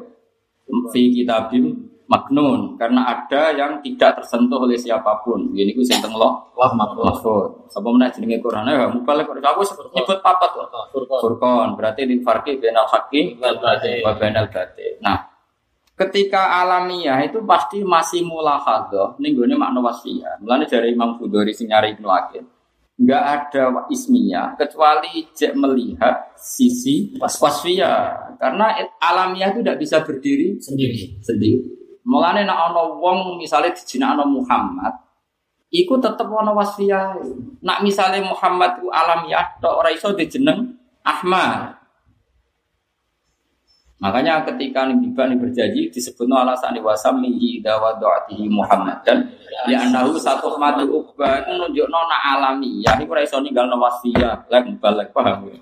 Fi 0.94 1.11
kitabim 1.11 1.96
maknun 2.07 2.79
karena 2.79 3.03
ada 3.03 3.51
yang 3.55 3.83
tidak 3.83 4.23
tersentuh 4.23 4.62
oleh 4.62 4.79
siapa 4.79 5.23
pun. 5.27 5.51
Ini 5.51 5.75
ku 5.75 5.83
sing 5.83 5.99
teng 5.99 6.14
lo 6.14 6.55
Wah, 6.57 6.73
mahfud. 6.73 7.69
Sapa 7.69 7.88
meneh 7.92 8.09
jenenge 8.14 8.40
Quran 8.40 8.64
ya 8.64 8.88
mubalek 8.88 9.29
kok 9.29 9.42
aku 9.42 9.62
nyebut 9.92 10.19
papat 10.23 10.51
kok. 10.55 10.66
Furqan. 10.95 11.77
Berarti 11.77 12.07
lil 12.07 12.23
farqi 12.23 12.57
bainal 12.62 12.87
haqqi 12.88 13.37
wa 13.37 14.12
bainal 14.16 14.49
batil. 14.49 14.97
Nah, 15.03 15.19
ketika 15.99 16.62
alamiah 16.62 17.21
itu 17.27 17.42
pasti 17.45 17.83
masih 17.83 18.25
mulahadzah 18.25 19.19
ning 19.21 19.37
gone 19.37 19.53
makna 19.59 19.83
wasfiyah. 19.83 20.40
Mulane 20.40 20.64
dari 20.71 20.95
Imam 20.95 21.19
Bukhari 21.19 21.53
sing 21.53 21.69
nyari 21.69 21.99
Ibnu. 21.99 22.09
Enggak 22.97 23.23
ada 23.29 23.85
ismiyah 23.92 24.57
kecuali 24.57 25.29
jek 25.37 25.53
melihat 25.53 26.33
sisi 26.40 27.12
wasfiyah. 27.21 28.40
Karena 28.40 28.73
alamiah 28.97 29.53
itu 29.53 29.61
tidak 29.61 29.79
bisa 29.83 30.01
berdiri 30.01 30.57
Sendiri. 30.57 31.21
sendiri. 31.21 31.86
Mulane 32.07 32.47
nek 32.47 32.59
ana 32.71 32.83
wong 32.87 33.37
misale 33.37 33.75
dijinakno 33.75 34.25
Muhammad, 34.31 34.95
iku 35.75 35.99
tetep 35.99 36.31
ana 36.31 36.55
wasfiyah. 36.55 37.19
Nak 37.61 37.83
misale 37.83 38.23
Muhammad 38.23 38.81
ku 38.81 38.88
alamiah 38.88 39.59
tok 39.59 39.85
ora 39.85 39.90
iso 39.90 40.14
dijeneng 40.14 40.79
Ahmad. 41.03 41.76
Makanya 43.97 44.45
ketika 44.45 44.85
Nabi 44.85 45.09
Bani 45.17 45.41
berjanji 45.41 45.89
disebut 45.89 46.29
alasan 46.29 46.77
wasami 46.85 47.33
ida 47.33 47.81
wa 47.81 47.97
doatihi 47.97 48.45
Muhammad. 48.45 49.01
Dan 49.09 49.25
ya 49.73 49.89
anahu 49.89 50.21
satu 50.21 50.53
mati 50.61 50.85
ubah 50.85 51.41
itu 51.41 51.57
nunjuk 51.57 51.89
nona 51.89 52.37
alami. 52.37 52.85
Ya 52.85 52.93
ini 53.01 53.09
ora 53.09 53.25
iso 53.25 53.41
ninggal 53.41 53.73
wasfiyah. 53.73 54.53
Lek 54.53 54.77
balik 54.85 55.17
paham? 55.17 55.49
Ya? 55.49 55.57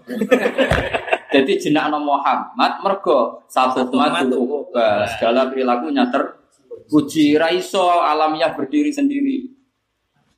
jadi 1.39 1.53
jenak 1.63 1.95
Muhammad 1.95 2.83
mergo 2.83 3.47
satu 3.47 3.87
mati 3.95 4.35
ubah 4.35 5.07
segala 5.15 5.47
perilakunya 5.47 6.11
terpuji 6.11 7.39
raiso 7.39 7.87
alamiah 7.87 8.51
berdiri 8.51 8.91
sendiri. 8.91 9.47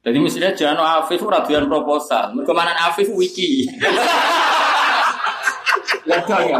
Jadi 0.04 0.20
mestinya 0.20 0.52
jangan 0.52 1.00
Afif 1.00 1.24
ora 1.24 1.40
proposal. 1.48 2.36
Mergo 2.36 2.52
manan 2.52 2.76
Afif 2.76 3.08
wiki 3.08 3.64
Lega 6.16 6.38
ya. 6.48 6.58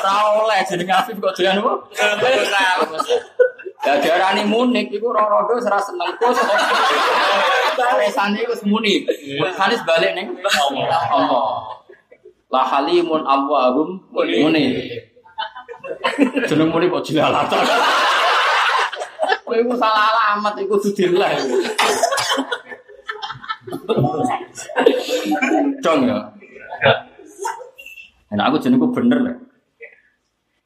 Ora 0.00 0.14
oleh 0.40 0.58
jenenge 0.64 0.94
Afif 0.96 1.16
kok 1.20 1.36
doyan 1.36 1.60
apa? 1.60 1.72
Ya 3.84 3.94
diarani 4.02 4.42
munik 4.48 4.90
iku 4.90 5.12
roro-roro 5.12 5.60
ora 5.60 5.78
seneng 5.78 6.10
kus. 6.16 6.40
Resane 8.00 8.40
iku 8.42 8.56
muni. 8.64 9.04
Resane 9.38 9.76
balik 9.84 10.16
ning 10.16 10.26
Allah. 11.12 11.76
La 12.48 12.62
halimun 12.64 13.22
awwahum 13.28 14.00
muni. 14.08 14.88
Jeneng 16.48 16.72
muni 16.72 16.88
kok 16.88 17.04
jilalatan. 17.04 17.64
Kowe 19.44 19.56
iku 19.56 19.72
salah 19.76 20.12
alamat 20.16 20.56
iku 20.64 20.80
dudilah 20.80 21.28
iku. 21.36 21.56
Dong 25.84 26.00
ya. 26.08 26.18
Nah, 28.38 28.46
aku 28.46 28.62
jenengku 28.62 28.94
bener 28.94 29.18
lah. 29.18 29.36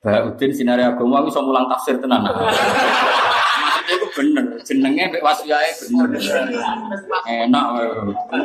Mbak 0.02 0.34
Udin 0.34 0.50
sinari 0.50 0.82
agama 0.82 1.22
aku 1.22 1.30
iso 1.30 1.40
mulang 1.46 1.70
tafsir 1.70 1.94
tenan. 2.02 2.26
Maksudnya 2.26 3.94
itu 3.94 4.06
bener, 4.18 4.44
jenenge 4.66 5.14
mbek 5.14 5.22
wasyae 5.22 5.70
bener. 5.78 6.18
Enak. 7.22 7.64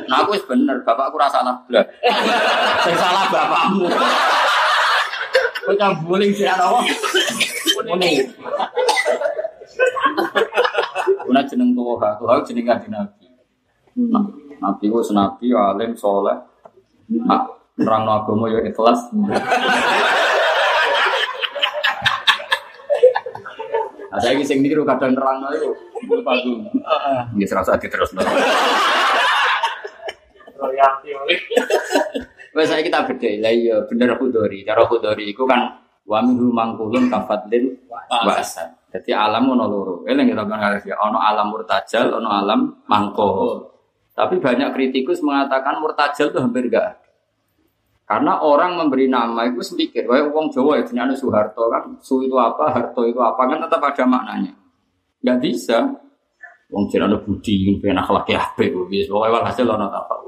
Nah 0.05 0.17
aku 0.21 0.37
wis 0.37 0.45
bener, 0.45 0.85
bapakku 0.85 1.17
rasa 1.17 1.41
salah 1.41 1.57
blas. 1.65 1.89
Sing 2.85 2.93
salah 2.93 3.25
bapakmu. 3.33 3.89
Kowe 5.65 5.73
kan 5.81 5.97
buling 6.05 6.29
sih 6.37 6.45
ana 6.45 6.61
apa? 6.61 6.79
Muni. 7.89 8.21
Kuna 11.25 11.41
jeneng 11.41 11.73
Tuhan, 11.73 12.13
Tuhan 12.21 12.37
jeneng 12.45 12.65
Nabi. 12.69 13.27
Nah, 13.97 14.25
Nabi 14.61 14.85
ku 14.93 15.01
senabi 15.01 15.57
alim 15.57 15.97
soleh. 15.97 16.37
Nah, 17.25 17.49
nerang 17.77 18.09
agama 18.09 18.49
ya 18.49 18.59
ikhlas. 18.65 19.13
Nah, 24.07 24.17
saya 24.17 24.41
sing 24.41 24.65
niru 24.65 24.81
kadang 24.81 25.13
nerang 25.13 25.45
itu. 25.53 25.69
Bagus. 26.25 26.73
Ini 27.37 27.45
serasa 27.45 27.77
diterus. 27.77 28.17
Royalti 30.57 31.09
oleh. 31.13 31.37
Wes 32.57 32.73
saya 32.73 32.81
kita 32.81 33.05
beda 33.05 33.29
lah 33.45 33.53
iya 33.53 33.77
bener 33.85 34.17
Khudori. 34.17 34.65
Cara 34.65 34.81
Khudori 34.89 35.29
itu 35.29 35.45
kan 35.45 35.77
wa 36.09 36.19
minhu 36.25 36.49
mangkulun 36.49 37.13
kafatlin 37.13 37.77
wasa. 38.25 38.73
Jadi 38.89 39.13
alam 39.13 39.53
ono 39.53 39.69
loro. 39.69 39.95
Eling 40.09 40.33
kita 40.33 40.41
harus 40.49 40.81
ya 40.81 40.97
ono 40.97 41.21
alam 41.21 41.53
murtajal, 41.53 42.17
ono 42.17 42.29
alam 42.33 42.81
mangko. 42.89 43.61
Tapi 44.17 44.41
banyak 44.41 44.73
kritikus 44.73 45.21
mengatakan 45.21 45.77
murtajal 45.77 46.33
itu 46.33 46.39
hampir 46.41 46.65
enggak 46.65 46.97
ada. 46.97 47.06
Karena 48.07 48.39
orang 48.39 48.79
memberi 48.79 49.11
nama 49.11 49.43
itu 49.51 49.59
semikir, 49.59 50.07
wah 50.07 50.23
wong 50.31 50.47
Jawa 50.47 50.79
ya 50.79 50.83
jenenge 50.87 51.19
Soeharto 51.19 51.67
kan, 51.67 51.91
Su 51.99 52.23
itu 52.23 52.39
apa, 52.39 52.71
Harto 52.71 53.03
itu 53.03 53.19
apa 53.19 53.43
kan 53.43 53.59
tetap 53.59 53.83
ada 53.83 54.03
maknanya. 54.07 54.55
Enggak 55.19 55.37
bisa. 55.43 55.91
Wong 56.71 56.87
jenenge 56.87 57.19
Budi, 57.27 57.75
ben 57.83 57.99
akhlak 57.99 58.31
apik 58.31 58.71
wis 58.87 59.11
pokoke 59.11 59.27
walhasil 59.27 59.67
ono 59.67 59.91
tafal. 59.91 60.27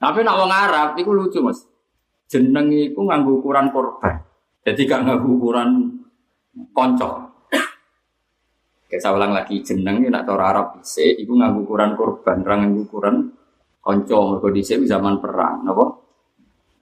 Tapi 0.00 0.24
nak 0.24 0.36
wong 0.40 0.48
Arab 0.48 0.88
iku 0.96 1.12
lucu, 1.12 1.44
Mas. 1.44 1.60
Jeneng 2.32 2.72
iku 2.72 3.04
nganggo 3.04 3.44
ukuran 3.44 3.68
korban. 3.68 4.24
Jadi 4.64 4.88
gak 4.88 5.04
nganggo 5.04 5.28
ukuran 5.36 5.68
konco. 6.72 7.28
Kayak 8.88 9.02
saya 9.04 9.12
ulang 9.12 9.36
lagi 9.36 9.60
jeneng 9.60 10.00
nak 10.08 10.24
cara 10.24 10.56
Arab 10.56 10.80
bisa, 10.80 11.04
iku 11.04 11.36
nganggo 11.36 11.68
ukuran 11.68 11.92
korban, 12.00 12.40
orang 12.48 12.80
ukuran 12.80 13.16
konco. 13.80 14.38
Dhisik 14.52 14.84
zaman 14.84 15.18
perang, 15.18 15.64
napa? 15.64 15.84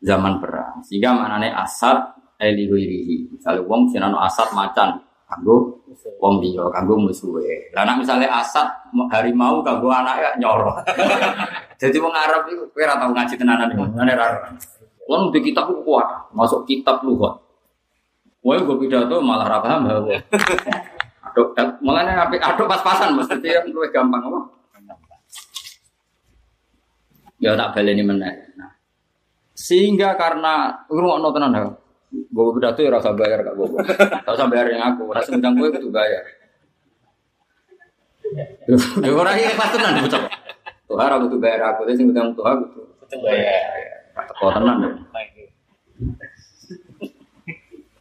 Zaman 0.03 0.39
perang. 0.43 0.83
Sehingga 0.83 1.15
maknane 1.15 1.51
asad 1.55 2.19
eli 2.39 2.71
wirihi. 2.71 3.35
Misalnya 3.35 3.67
wong 3.67 3.91
sinan 3.91 4.15
asad 4.15 4.51
macan, 4.55 4.99
kanggo 5.27 5.83
wong 6.23 6.39
liya, 6.43 6.71
kanggo 6.71 6.95
musuhe. 6.99 7.75
Lah 7.75 7.83
nek 7.83 8.07
misale 8.07 8.27
asad 8.31 8.67
harimau 9.11 9.63
kanggo 9.67 9.91
anake 9.91 10.39
nyoro. 10.39 10.79
Jadi 11.81 11.97
wong 12.03 12.15
Arab 12.15 12.47
itu 12.51 12.67
kowe 12.75 12.83
ora 12.83 12.99
tau 12.99 13.11
ngaji 13.15 13.35
tenanan 13.39 13.71
iki, 13.71 13.85
ngene 13.95 14.13
ra. 14.19 14.27
Wong 15.07 15.31
di 15.31 15.41
kitab 15.41 15.71
ku 15.71 15.83
kuat, 15.87 16.35
masuk 16.35 16.67
kitab 16.67 17.03
lugat. 17.07 17.39
Wong 18.43 18.67
gue 18.67 18.77
pidato 18.87 19.19
malah 19.23 19.47
ra 19.47 19.59
paham 19.63 19.87
bahwa. 19.87 20.15
Aduk, 21.29 21.55
mulane 21.85 22.17
apik 22.19 22.41
aduk 22.41 22.67
pas-pasan 22.67 23.15
mesti 23.15 23.37
dia 23.39 23.61
luwih 23.69 23.93
gampang 23.93 24.27
apa? 24.27 24.41
Ya 27.39 27.55
tak 27.55 27.79
baleni 27.79 28.03
meneh. 28.03 28.35
Nah, 28.59 28.75
sehingga 29.55 30.19
karena 30.19 30.75
ngrungokno 30.91 31.29
tenan. 31.31 31.55
Gue 32.09 32.57
pidato 32.57 32.81
ya 32.81 32.91
rasa 32.91 33.13
bayar 33.13 33.45
gak 33.45 33.55
gue. 33.55 33.69
Tak 34.25 34.33
usah 34.33 34.49
bayar 34.49 34.67
yang 34.73 34.83
aku, 34.95 35.13
rasa 35.13 35.29
ngundang 35.29 35.55
gue 35.61 35.69
itu 35.71 35.91
bayar. 35.93 36.25
Ya 39.05 39.11
ora 39.13 39.33
iki 39.37 39.53
pas 39.57 39.71
tenan 39.73 40.05
bocah. 40.05 40.21
Tuh 40.89 40.97
harap 40.97 41.21
butuh 41.25 41.39
bayar 41.41 41.61
aku, 41.77 41.85
sing 41.93 42.09
ngundang 42.09 42.33
tuh 42.33 42.45
aku 42.49 42.65
tuh. 42.73 42.85
Bayar. 43.21 43.89
Teko 44.25 44.47
tenan. 44.57 44.79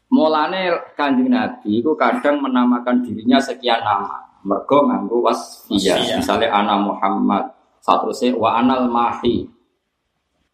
Mulane 0.07 0.71
kanjeng 0.95 1.29
Nabi 1.29 1.83
itu 1.83 1.91
kadang 1.99 2.39
menamakan 2.39 3.03
dirinya 3.03 3.37
sekian 3.43 3.83
nama. 3.83 4.23
Mergo 4.47 4.87
nganggo. 4.87 5.19
Wasfiyah. 5.19 6.23
Misalnya 6.23 6.47
ana 6.47 6.79
Muhammad, 6.79 7.43
satu 7.87 8.11
wa 8.35 8.59
anal 8.59 8.91
mahi. 8.91 9.47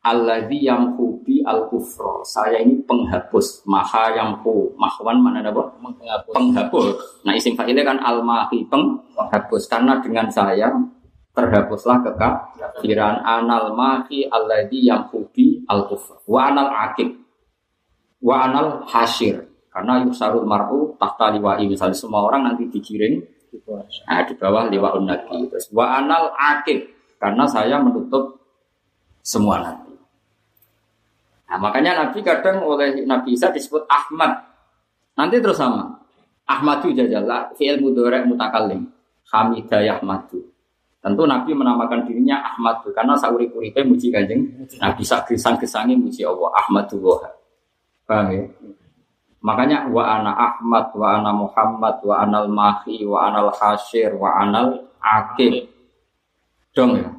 Alladzi 0.04 0.68
yamhu 0.68 1.24
bi 1.26 1.42
al 1.42 1.66
kufra. 1.72 2.22
Saya 2.28 2.62
ini 2.62 2.78
penghapus. 2.86 3.66
Maha 3.66 4.14
yamhu. 4.14 4.76
Mahwan 4.78 5.18
mana 5.18 5.42
apa? 5.42 5.74
Menghapus. 5.80 6.34
Penghapus. 6.36 6.86
Nah 7.26 7.34
isim 7.34 7.58
fa'ilnya 7.58 7.82
kan 7.82 7.98
al 8.04 8.22
mahi 8.22 8.68
penghapus. 8.70 9.66
Karena 9.66 9.98
dengan 10.04 10.28
saya 10.30 10.70
terhapuslah 11.34 12.06
kekafiran 12.06 13.26
anal 13.26 13.74
mahi 13.74 14.30
alladzi 14.30 14.92
yamhu 14.92 15.26
bi 15.34 15.66
al 15.66 15.90
kufra. 15.90 16.20
Wa 16.30 16.52
anal 16.54 16.70
akib 16.70 17.24
wa 18.24 18.48
anal 18.48 18.88
hasyir 18.88 19.44
karena 19.68 20.00
yusarul 20.08 20.48
mar'u 20.48 20.96
tahta 20.96 21.36
liwa'i 21.36 21.68
misalnya 21.68 21.98
semua 21.98 22.24
orang 22.24 22.48
nanti 22.48 22.72
digiring 22.72 23.20
nah, 24.08 24.24
di 24.24 24.34
bawah 24.40 24.72
liwa'un 24.72 25.04
nabi 25.04 25.44
terus 25.52 25.68
wa 25.76 26.00
anal 26.00 26.32
akib 26.32 26.88
karena 27.24 27.48
saya 27.48 27.80
menutup 27.80 28.36
semua 29.24 29.64
nabi 29.64 29.96
nah 31.48 31.56
makanya 31.56 32.04
nabi 32.04 32.20
kadang 32.20 32.68
oleh 32.68 33.08
nabi 33.08 33.40
Isa 33.40 33.48
disebut 33.48 33.88
Ahmad. 33.88 34.54
Nanti 35.14 35.38
terus 35.38 35.62
sama. 35.62 35.86
Ahmadu 36.50 36.90
jajalla 36.92 37.54
fi'il 37.54 37.78
mudhari' 37.80 38.26
mutakallim. 38.26 38.90
Hamidah 39.30 40.02
Ahmadu 40.02 40.42
Tentu 41.04 41.24
Nabi 41.28 41.52
menamakan 41.52 42.08
dirinya 42.08 42.40
Ahmadu 42.54 42.92
karena 42.96 43.16
sauri 43.20 43.48
kuripe 43.52 43.84
muji 43.84 44.08
kanjeng 44.08 44.44
Nabi. 44.80 45.04
Sak 45.04 45.32
gesang-gesangi 45.32 46.00
muji 46.00 46.24
Allah 46.24 46.52
Ahmadu 46.64 47.00
Wahab 47.04 47.34
Paham 48.04 48.28
ya? 48.36 48.44
Makanya 49.44 49.92
wa 49.92 50.04
ana 50.08 50.32
Ahmad, 50.32 50.96
wa 50.96 51.20
ana 51.20 51.32
Muhammad, 51.36 52.00
wa 52.08 52.16
anal 52.24 52.48
Mahi, 52.48 53.04
wa 53.04 53.28
anal 53.28 53.52
Hasyir, 53.52 54.16
wa 54.16 54.40
anal. 54.40 54.88
Dong 56.74 56.92
ya. 56.98 57.10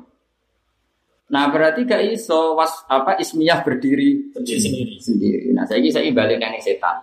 Nah 1.31 1.49
berarti 1.49 1.89
gak 1.89 2.05
iso 2.15 2.59
was 2.59 2.85
apa 2.91 3.17
ismiyah 3.17 3.65
berdiri 3.65 4.35
sendiri. 4.35 5.01
sendiri. 5.01 5.49
Nah 5.57 5.65
saya 5.65 5.81
saya 5.89 6.11
balik 6.11 6.43
yang 6.43 6.53
setan. 6.61 7.01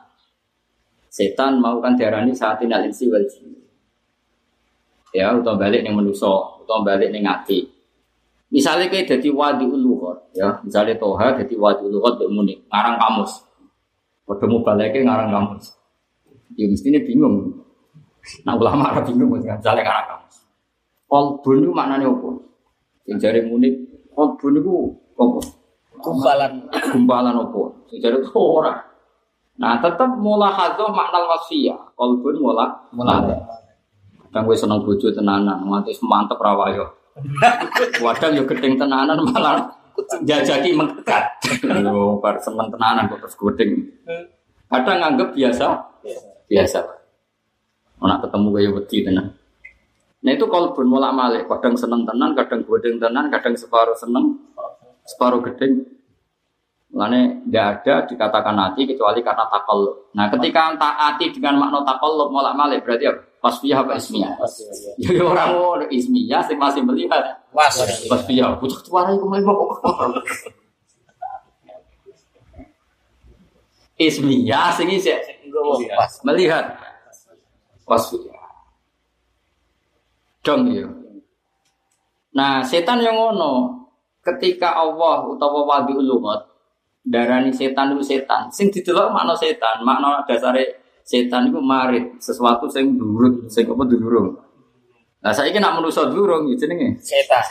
Setan 1.11 1.59
mau 1.59 1.83
kan 1.83 1.99
diarani 1.99 2.31
saat 2.31 2.63
inal 2.63 2.87
insi 2.87 3.11
wal 3.11 3.27
jin. 3.27 3.51
Ya, 5.11 5.35
atau 5.35 5.59
balik 5.59 5.83
yang 5.83 5.99
menuso, 5.99 6.63
atau 6.63 6.87
balik 6.87 7.11
yang 7.11 7.27
ngati. 7.27 7.67
Misalnya 8.47 8.87
kayak 8.87 9.11
jadi 9.11 9.27
wadi 9.27 9.67
uluhot, 9.67 10.31
ya, 10.31 10.63
misalnya 10.63 10.95
toha 10.95 11.35
jadi 11.35 11.51
wadi 11.59 11.83
uluhot 11.83 12.15
bermunik, 12.15 12.63
ngarang 12.71 12.95
kamus. 12.95 13.43
Ketemu 14.23 14.63
baliknya 14.63 15.11
ngarang 15.11 15.29
kamus. 15.35 15.75
Ya 16.55 16.71
mestinya 16.71 17.03
bingung. 17.03 17.59
Nah 18.47 18.55
ulama 18.55 18.95
Arab 18.95 19.11
bingung 19.11 19.35
misalnya 19.35 19.83
ngarang 19.83 20.07
kamus. 20.15 20.40
Kolbun 21.11 21.59
itu 21.59 21.75
maknanya 21.75 22.07
apa? 22.07 22.39
Yang 23.03 23.17
jari 23.19 23.39
munik, 23.43 23.73
kolbun 24.15 24.63
itu 24.63 24.71
apa? 25.19 25.43
Kumpalan. 25.99 26.51
Gumpalan 26.71 27.35
apa? 27.35 27.61
Yang 27.91 27.99
jari 27.99 28.17
itu 28.23 28.31
orang. 28.39 28.79
Nah 29.59 29.75
tetap 29.83 30.07
mula 30.15 30.47
hadzo 30.55 30.87
makna 30.87 31.19
wasiyah. 31.27 31.91
Kolbun 31.99 32.39
mula 32.39 32.87
mula. 32.95 33.27
Kadang 34.31 34.47
gue 34.47 34.55
seneng 34.55 34.79
bojo 34.87 35.11
tenanan, 35.11 35.59
nganti 35.67 35.91
mantep 36.07 36.39
rawayo. 36.39 36.87
Wadang 37.99 38.31
yo 38.39 38.47
gedeng 38.47 38.79
tenanan 38.79 39.19
malah 39.19 39.67
jajaki 40.23 40.71
mengkat. 40.71 41.27
Yo 41.59 42.23
bar 42.23 42.39
seneng 42.39 42.71
tenanan 42.71 43.11
kok 43.11 43.27
terus 43.27 43.35
gedeng. 43.35 43.83
Kadang 44.71 45.03
nganggep 45.03 45.35
biasa, 45.35 45.75
biasa. 46.47 46.79
Nak 47.99 48.23
ketemu 48.23 48.47
kaya 48.55 48.69
wedi 48.71 48.97
tenan. 49.03 49.40
Nah 50.21 50.31
itu 50.37 50.45
kalau 50.45 50.69
pun 50.77 50.85
mulak 50.85 51.13
malik, 51.17 51.49
kadang 51.49 51.73
seneng 51.73 52.05
tenan, 52.05 52.37
kadang 52.37 52.61
gedeng 52.61 53.01
tenan, 53.01 53.25
kadang 53.33 53.57
separuh 53.57 53.97
seneng, 53.97 54.37
separuh 55.01 55.41
gedeng. 55.41 55.81
Makanya 56.91 57.41
tidak 57.47 57.65
ada 57.71 57.95
dikatakan 58.05 58.55
hati 58.59 58.83
kecuali 58.83 59.23
karena 59.23 59.47
takol. 59.47 60.11
Nah 60.13 60.27
ketika 60.29 60.75
taati 60.77 61.31
dengan 61.33 61.57
makna 61.57 61.81
takol 61.87 62.19
mulak 62.29 62.53
malik 62.53 62.85
berarti 62.85 63.09
apa? 63.09 63.31
Wasfiyah 63.41 63.81
apa 63.81 63.97
ismiyah? 63.97 64.37
Ya 65.01 65.09
ya 65.17 65.23
orang 65.25 65.49
mau 65.57 65.73
ismiyah 65.89 66.45
sing 66.45 66.61
masih 66.61 66.85
melihat. 66.85 67.41
Was. 67.49 67.73
Wasfiyah, 68.05 68.61
butuh 68.61 68.77
tuarai 68.85 69.17
ke 69.17 69.25
mana 69.25 69.49
kok. 69.49 69.69
Ismiyah 73.97 74.69
sing 74.77 74.93
isih 74.93 75.17
melihat. 76.21 76.77
Wasfiyah. 77.89 78.30
Dong 80.41 80.73
ya. 80.73 80.89
Nah, 82.33 82.65
setan 82.65 83.03
yang 83.03 83.13
ngono 83.13 83.85
ketika 84.21 84.73
Allah 84.77 85.25
utawa 85.29 85.65
wali 85.67 85.93
ulumat 85.93 86.51
darani 87.01 87.49
setan 87.53 87.93
itu 87.93 88.17
setan. 88.17 88.49
Sing 88.53 88.69
didelok 88.69 89.13
makna 89.13 89.33
setan, 89.33 89.81
makna 89.81 90.21
dasare 90.25 90.81
setan 91.01 91.49
itu 91.49 91.59
marit, 91.61 92.17
sesuatu 92.21 92.69
sing 92.69 92.97
durut, 92.97 93.49
sing 93.49 93.65
apa 93.65 93.83
durung. 93.85 94.37
Nah, 95.21 95.29
saya 95.29 95.53
nak 95.61 95.77
manusa 95.77 96.09
durung 96.09 96.49
ya 96.49 96.55
jenenge. 96.57 96.97
Setan. 97.01 97.45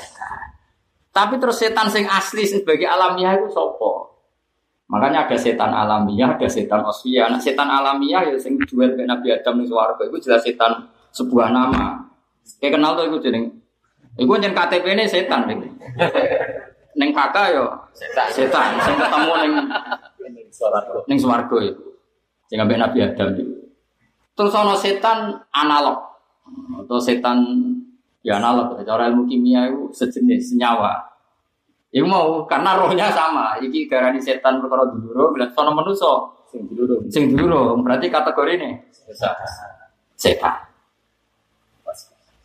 Tapi 1.10 1.38
terus 1.38 1.58
setan 1.58 1.86
sing 1.90 2.06
asli 2.06 2.46
sebagai 2.46 2.86
alamiah 2.86 3.38
itu 3.38 3.50
sopo? 3.50 4.10
Makanya 4.90 5.30
ada 5.30 5.38
setan 5.38 5.70
alamiah, 5.70 6.34
ada 6.34 6.50
setan 6.50 6.82
osvia. 6.82 7.30
Nah, 7.30 7.38
setan 7.38 7.70
alamiah 7.70 8.26
ya 8.26 8.34
sing 8.38 8.58
duel 8.58 8.98
ke 8.98 9.06
Nabi 9.06 9.30
Adam 9.30 9.62
ning 9.62 9.70
swarga 9.70 10.02
itu 10.02 10.18
jelas 10.18 10.42
setan 10.42 10.90
sebuah 11.14 11.54
nama. 11.54 12.09
Kayak 12.58 12.80
kenal 12.80 12.98
tuh 12.98 13.04
itu 13.06 13.18
jeneng. 13.30 13.44
Iku 14.18 14.34
jeneng 14.40 14.56
KTP 14.56 14.84
ini 14.96 15.04
setan 15.06 15.46
iki. 15.46 15.68
Neng 16.98 17.10
kakak 17.14 17.54
yo 17.54 17.64
Setan. 17.94 18.26
setan 18.34 18.68
sing 18.82 18.96
ketemu 18.98 19.32
ning 19.38 19.52
Suara 20.50 20.82
ning 21.06 21.18
swarga 21.20 21.56
itu. 21.62 21.84
Sing 22.50 22.58
ambek 22.58 22.80
Nabi 22.82 22.98
Adam 23.06 23.38
itu. 23.38 23.70
Terus 24.34 24.56
ana 24.56 24.74
setan 24.74 25.38
analog 25.54 25.98
atau 26.82 26.98
setan 26.98 27.38
ya 28.26 28.42
analog 28.42 28.74
cara 28.82 29.06
ilmu 29.06 29.30
kimia 29.30 29.70
itu 29.70 29.94
sejenis 29.94 30.50
senyawa. 30.56 30.98
Iku 31.90 32.06
mau 32.06 32.46
karena 32.50 32.74
rohnya 32.78 33.10
sama. 33.14 33.58
Iki 33.62 33.86
garani 33.90 34.18
setan 34.22 34.58
perkara 34.62 34.86
duluro, 34.90 35.34
bilang 35.34 35.50
sono 35.54 35.70
manusa 35.74 36.10
Sing 36.50 36.66
dulu. 36.66 37.06
sing 37.06 37.30
duluro. 37.30 37.78
Berarti 37.78 38.10
kategori 38.10 38.52
ini 38.58 38.70
setan. 40.18 40.69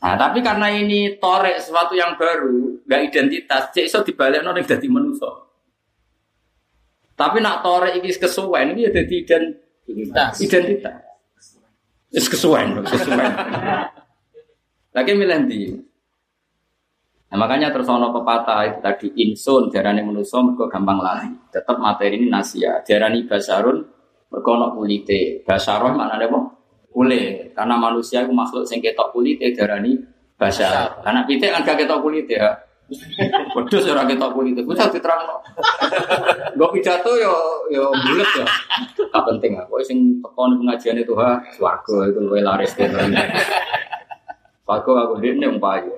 Nah, 0.05 0.13
tapi 0.13 0.45
karena 0.45 0.69
ini 0.69 1.17
torek 1.17 1.57
sesuatu 1.57 1.97
yang 1.97 2.13
baru, 2.13 2.77
nggak 2.85 3.01
identitas, 3.09 3.73
cek 3.73 3.89
iso 3.89 4.05
dibalik 4.05 4.45
ning 4.45 4.61
dadi 4.61 4.85
manusa. 4.85 5.33
Tapi 7.17 7.41
nak 7.41 7.65
torek 7.65 7.97
iki 7.97 8.13
kesuwen 8.13 8.77
iki 8.77 8.85
ya 8.85 8.91
dadi 8.93 9.15
identitas. 9.25 10.33
Identitas. 10.45 10.97
Wis 12.13 12.29
kesuwen, 12.29 12.85
kesuwen. 12.85 13.33
Lagi 14.93 15.11
milih 15.17 15.37
ndi? 15.49 15.73
Nah, 17.33 17.37
makanya 17.41 17.73
terus 17.73 17.89
ono 17.89 18.13
pepatah 18.13 18.61
itu 18.69 18.79
tadi 18.85 19.07
insun 19.25 19.73
darane 19.73 20.05
manusa 20.05 20.37
mergo 20.45 20.69
gampang 20.69 21.01
lari. 21.01 21.33
Tetap 21.49 21.81
materi 21.81 22.21
ini 22.21 22.29
nasia. 22.29 22.85
Darani 22.85 23.25
basarun 23.25 23.81
Mergo 24.29 24.51
ana 24.53 24.69
kulite. 24.69 25.41
Basaroh 25.41 25.97
maknane 25.97 26.29
apa? 26.29 26.39
Kulit. 26.95 27.51
Karena 27.51 27.75
manusia 27.75 28.23
itu 28.23 28.31
makhluk 28.31 28.63
sing 28.63 28.79
ketok 28.79 29.11
kulite 29.11 29.51
darani 29.51 29.99
basar. 30.39 31.03
Anak 31.03 31.27
pitik 31.27 31.51
kan 31.51 31.67
gak 31.67 31.83
ketok 31.83 31.99
kulite 31.99 32.39
ya. 32.39 32.55
Wedhus 33.59 33.83
ora 33.91 34.07
ketok 34.07 34.31
kulite. 34.31 34.63
Wis 34.63 34.79
diterangno. 34.79 35.43
Gue 36.55 36.67
pidato 36.71 37.11
yo 37.19 37.35
yo 37.67 37.91
bulet 37.91 38.29
ya. 38.39 38.47
Gak 39.11 39.23
penting. 39.27 39.59
Pokoknya 39.67 39.83
sing 39.83 39.99
tekon 40.23 40.55
pengajian 40.55 40.95
itu 40.95 41.11
ha 41.19 41.35
swarga 41.51 42.07
itu 42.07 42.19
luwe 42.23 42.39
laris 42.39 42.71
gitu. 42.71 42.95
Swarga 44.63 44.91
aku 45.03 45.19
dene 45.19 45.51
umpayu. 45.51 45.91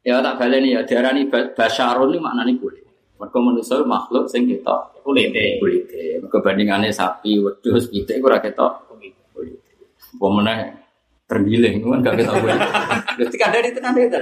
Ya 0.00 0.22
tak 0.22 0.38
baleni 0.40 0.72
ya 0.72 0.86
diarani 0.86 1.26
ba- 1.28 1.50
basyarun 1.52 2.14
ini 2.14 2.22
maknane 2.22 2.56
kulit. 2.56 2.85
Mergo 3.16 3.38
manusia 3.40 3.80
makhluk 3.80 4.28
sing 4.28 4.44
ketok 4.44 5.00
Kulite. 5.00 5.56
kulite. 5.56 6.20
Mergo 6.20 6.38
bandingane 6.44 6.92
sapi, 6.92 7.40
wedhus, 7.40 7.88
pitik 7.88 8.20
ora 8.20 8.42
ketok 8.42 8.92
kulite. 8.92 9.22
Apa 10.16 10.26
meneh 10.32 10.58
tergiling 11.26 11.80
kan 11.80 12.04
gak 12.04 12.14
ketok 12.20 12.34
kulit. 12.44 12.60
Berarti 13.16 13.36
kan 13.40 13.50
dari 13.52 13.70
tenan 13.72 13.96
itu. 13.96 14.18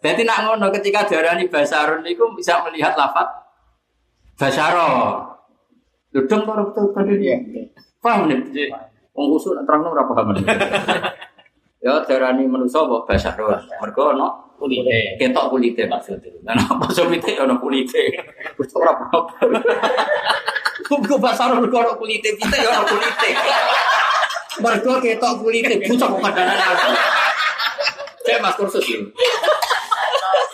Jadi 0.00 0.22
nak 0.24 0.38
ngono 0.48 0.72
ketika 0.72 1.04
diarani 1.04 1.48
basarun 1.48 2.04
itu 2.04 2.24
bisa 2.36 2.60
melihat 2.68 2.96
lafat 2.96 3.28
basaro. 4.36 5.20
Ludung 6.10 6.42
karo 6.42 6.72
betul 6.72 6.90
tadi 6.96 7.12
dia. 7.20 7.36
Paham 8.00 8.32
nih? 8.32 8.72
Wong 9.12 9.26
usul 9.36 9.60
nak 9.60 9.68
terangno 9.68 9.92
ora 9.92 10.04
paham. 10.08 10.32
Ya 11.80 12.04
diarani 12.04 12.44
manusa 12.44 12.84
apa 12.84 13.08
basarun. 13.08 13.56
Mergo 13.80 14.12
ono 14.12 14.28
Kulite. 14.60 15.16
ketok 15.16 15.48
kulite 15.48 15.88
maksudnya. 15.88 16.28
Nah, 16.44 16.52
apa 16.52 16.84
somite 16.92 17.32
ono 17.40 17.56
kulite. 17.56 18.12
Wis 18.60 18.68
ora 18.76 18.92
apa-apa. 18.92 19.48
Kok 20.84 21.16
basar 21.16 21.56
mergo 21.56 21.80
ono 21.80 21.96
kulite, 21.96 22.36
kita 22.36 22.56
ya 22.60 22.68
ono 22.76 22.84
kulite. 22.84 23.30
Mergo 24.60 24.92
ketok 25.00 25.32
kulite, 25.40 25.74
bocah 25.88 26.08
kok 26.12 26.20
kadang 26.20 26.48
Cek 28.20 28.36
Mas 28.44 28.52
kursus 28.60 28.84
ini. 28.84 29.08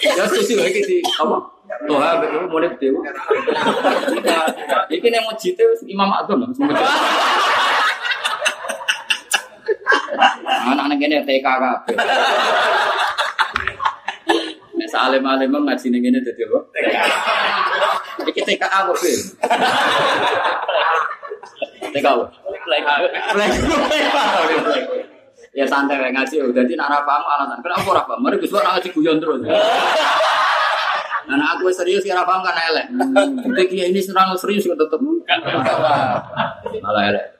Ya 0.06 0.22
sesuai 0.22 0.70
iki 0.70 0.80
di 0.86 0.96
apa? 1.18 1.36
Tuh, 1.90 1.98
ha 1.98 2.22
betul 2.22 2.46
mulai 2.46 2.70
dewa. 2.78 3.02
Iki 4.86 5.08
nek 5.10 5.22
mau 5.26 5.34
jite 5.34 5.66
wis 5.66 5.82
Imam 5.90 6.14
Adon. 6.14 6.46
Anak-anak 10.16 10.98
ini 11.00 11.20
TK 11.22 11.46
kabeh. 11.46 11.94
Nek 14.76 14.88
salim-alim 14.92 15.52
ngaji 15.52 15.86
ning 15.88 16.00
ngene 16.04 16.20
dadi 16.20 16.42
apa? 16.44 16.58
Iki 18.26 18.42
TKA 18.44 18.78
kok, 18.90 18.96
Bil. 19.00 19.20
TKA. 21.96 22.94
Ya 25.56 25.64
santai 25.64 25.96
wae 25.96 26.12
ngaji 26.12 26.36
jadi 26.52 26.72
nak 26.76 26.92
ra 26.92 27.00
paham 27.08 27.24
alasan. 27.24 27.64
Kenapa 27.64 27.88
ora 27.88 28.02
paham? 28.04 28.20
Mari 28.20 28.36
Gus 28.36 28.52
ora 28.52 28.76
ngaji 28.76 28.92
guyon 28.92 29.16
terus. 29.16 29.40
Nah, 31.26 31.58
aku 31.58 31.72
serius 31.72 32.04
ya 32.04 32.20
ora 32.20 32.28
paham 32.28 32.44
kan 32.44 32.60
elek. 32.60 32.86
Tapi 33.40 33.64
kiai 33.72 33.88
ini 33.88 34.04
serang 34.04 34.36
serius 34.36 34.68
tetep. 34.68 35.00
Malah 36.84 37.02
elek. 37.08 37.35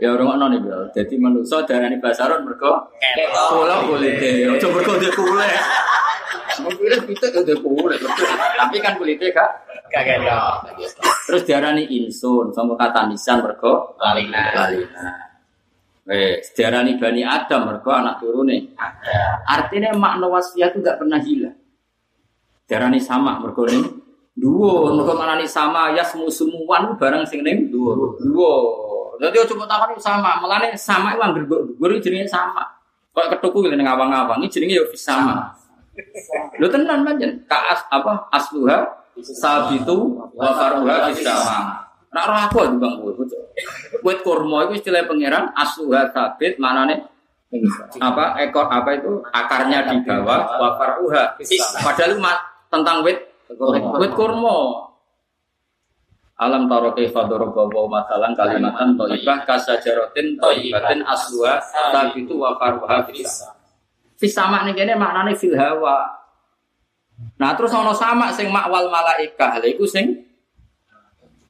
Ya 0.00 0.16
orang 0.16 0.40
ngono 0.40 0.44
nih, 0.56 0.60
Bil. 0.64 0.80
Jadi 0.96 1.14
manusia 1.20 1.60
darani 1.68 2.00
basaron 2.00 2.48
mergo 2.48 2.88
kula 3.52 3.84
kulite. 3.84 4.48
Ojo 4.56 4.66
mergo 4.72 4.92
dia 4.96 5.12
kulit. 5.12 5.60
Kulit 6.60 7.00
kita 7.04 7.26
udah 7.36 7.56
kulit. 7.60 8.00
Tapi 8.56 8.76
kan 8.80 8.96
kulitnya 8.96 9.28
kak. 9.36 9.50
Gak 9.92 10.02
ketok. 10.06 10.54
Terus 11.28 11.42
diarani 11.44 11.84
insun 11.92 12.54
sama 12.56 12.78
kata 12.78 13.10
nisan 13.12 13.44
mergo 13.44 13.98
Lalina. 14.00 14.54
lalina. 14.56 15.06
Eh, 16.08 16.40
diarani 16.56 16.96
bani 16.96 17.20
Adam 17.20 17.68
mergo 17.68 17.90
anak 17.92 18.24
turune. 18.24 18.72
Artinya 19.44 19.92
makna 19.92 20.26
wasiat 20.32 20.72
itu 20.72 20.80
gak 20.80 20.96
pernah 20.96 21.20
hilang. 21.20 21.58
Diarani 22.64 23.02
sama 23.02 23.36
mergo 23.36 23.68
ning 23.68 23.84
dhuwur, 24.32 24.96
mergo 24.96 25.12
manani 25.18 25.44
sama 25.44 25.92
ya 25.92 26.00
semu 26.00 26.32
semuan 26.32 26.96
barang 26.96 27.28
sing 27.28 27.44
ning 27.44 27.68
dhuwur. 27.68 28.16
Dhuwur. 28.16 28.89
Dadi 29.20 29.36
ojo 29.36 29.52
mbok 29.52 29.68
takoni 29.68 30.00
sama, 30.00 30.40
melane 30.40 30.72
sama 30.80 31.12
iku 31.12 31.20
anggere 31.20 31.44
dhuwur 31.44 31.92
iki 31.92 32.08
jenenge 32.08 32.32
sama. 32.32 32.64
Kok 33.12 33.36
ketuku 33.36 33.68
ning 33.68 33.84
awang-awang 33.84 34.40
iki 34.40 34.56
jenenge 34.56 34.80
yo 34.80 34.84
sama. 34.96 35.52
Lho 36.56 36.66
tenan 36.72 37.04
pancen 37.04 37.44
ka 37.44 37.58
as, 37.68 37.84
apa 37.92 38.32
asluha 38.32 39.04
sabitu 39.20 40.24
wa 40.32 40.56
faruha 40.56 41.12
bisama. 41.12 41.84
Nak 42.10 42.24
roh 42.26 42.38
aku 42.48 42.58
di 42.72 42.76
bang 42.80 42.94
bocah. 42.96 43.42
Wit 44.00 44.18
kurma 44.24 44.66
itu 44.66 44.80
istilah 44.80 45.04
pangeran 45.04 45.52
asluha 45.52 46.08
sabit 46.16 46.56
manane 46.56 47.04
apa 48.00 48.40
ekor 48.40 48.72
apa 48.72 48.96
itu 48.96 49.20
akarnya 49.36 49.92
di 49.92 50.00
bawah 50.00 50.40
wa 50.56 50.68
faruha. 50.80 51.36
Padahal 51.84 52.16
itu 52.16 52.24
tentang 52.72 52.96
wit 53.04 53.20
wit 54.00 54.12
kurma. 54.16 54.88
Alam 56.40 56.72
taro 56.72 56.96
kaifa 56.96 57.28
daraba 57.28 57.68
wa 57.68 58.00
masalan 58.00 58.32
kalimatan 58.32 58.96
thayyibah 58.96 59.44
kasajaratin 59.44 60.40
thayyibatin 60.40 61.04
asluha 61.04 61.60
sabitu 61.92 62.40
wa 62.40 62.56
faruha 62.56 63.04
bisama. 63.04 63.60
Fis 64.16 64.32
sama 64.32 64.64
ning 64.64 64.72
kene 64.72 64.96
maknane 64.96 65.36
fil 65.36 65.52
hawa. 65.52 66.08
Nah 67.36 67.52
terus 67.52 67.76
ana 67.76 67.92
sama 67.92 68.32
sing 68.32 68.48
makwal 68.48 68.88
malaikah. 68.88 69.60
Lha 69.60 69.68
iku 69.68 69.84
sing 69.84 70.16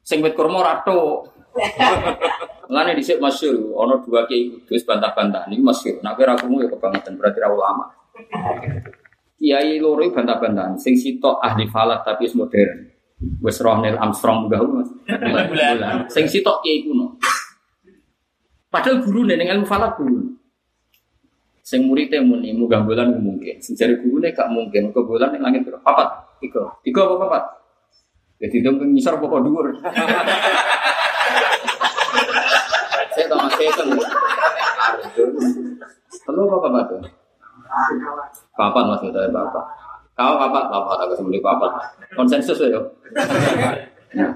sing 0.03 0.19
wit 0.19 0.35
kurma 0.35 0.59
rato. 0.59 1.23
Mulane 2.67 2.91
dhisik 2.99 3.23
masyhur 3.23 3.79
ana 3.79 3.95
dua 4.03 4.27
kiai 4.27 4.51
kudus 4.67 4.83
bantah-bantah 4.83 5.47
niki 5.47 5.63
masyhur. 5.63 6.03
Nek 6.03 6.19
ora 6.19 6.35
krungu 6.35 6.67
ya 6.67 6.69
kebangetan 6.71 7.15
berarti 7.15 7.39
ra 7.39 7.47
ulama. 7.47 7.87
Kiai 9.39 9.79
loro 9.79 10.03
bantah-bantahan 10.11 10.75
sing 10.75 10.99
sitok 10.99 11.39
ahli 11.39 11.63
falak 11.71 12.03
tapi 12.03 12.27
modern. 12.35 12.90
Wis 13.21 13.61
roh 13.61 13.77
Neil 13.77 13.97
Armstrong 14.01 14.49
munggah 14.49 14.61
Mas. 14.65 14.89
Bulan. 15.49 16.09
Sing 16.09 16.25
sitok 16.25 16.65
kiai 16.65 16.81
kuno. 16.81 17.17
Padahal 18.73 19.05
guru 19.05 19.29
ning 19.29 19.45
ilmu 19.45 19.65
falak 19.67 19.99
guru. 20.01 20.25
Sing 21.61 21.85
muridnya 21.85 22.25
muni 22.25 22.49
munggah 22.57 22.81
bulan 22.81 23.13
mungkin. 23.21 23.61
Sing 23.61 23.77
jare 23.77 24.01
gurune 24.01 24.33
gak 24.33 24.49
mungkin. 24.49 24.89
Ke 24.89 24.99
bulan 25.05 25.37
ning 25.37 25.45
langit 25.45 25.61
berapa? 25.69 25.85
Papat. 25.85 26.09
Tiga. 26.41 26.65
Tiga 26.81 27.05
apa 27.05 27.15
papat? 27.21 27.43
Jadi 28.41 28.57
itu 28.57 28.69
ngisar 28.73 29.21
pokok 29.21 29.45
dhuwur. 29.45 29.69
Saya 33.11 33.27
tahu 33.27 33.43
mas 33.43 33.53
saya 33.59 33.71
tahu. 33.75 33.91
Telu 36.25 36.41
apa 36.47 36.57
papat 36.63 36.83
tuh? 36.87 37.01
Papat 38.55 38.83
mas 38.87 38.99
kita 39.03 39.27
papat. 39.29 39.65
Kau 40.21 40.37
papat 40.37 40.69
papat 40.69 40.97
aku 41.01 41.13
sembeli 41.17 41.41
papat. 41.41 41.71
Konsensus 42.13 42.61
ya. 42.61 42.77
Nah, 44.13 44.29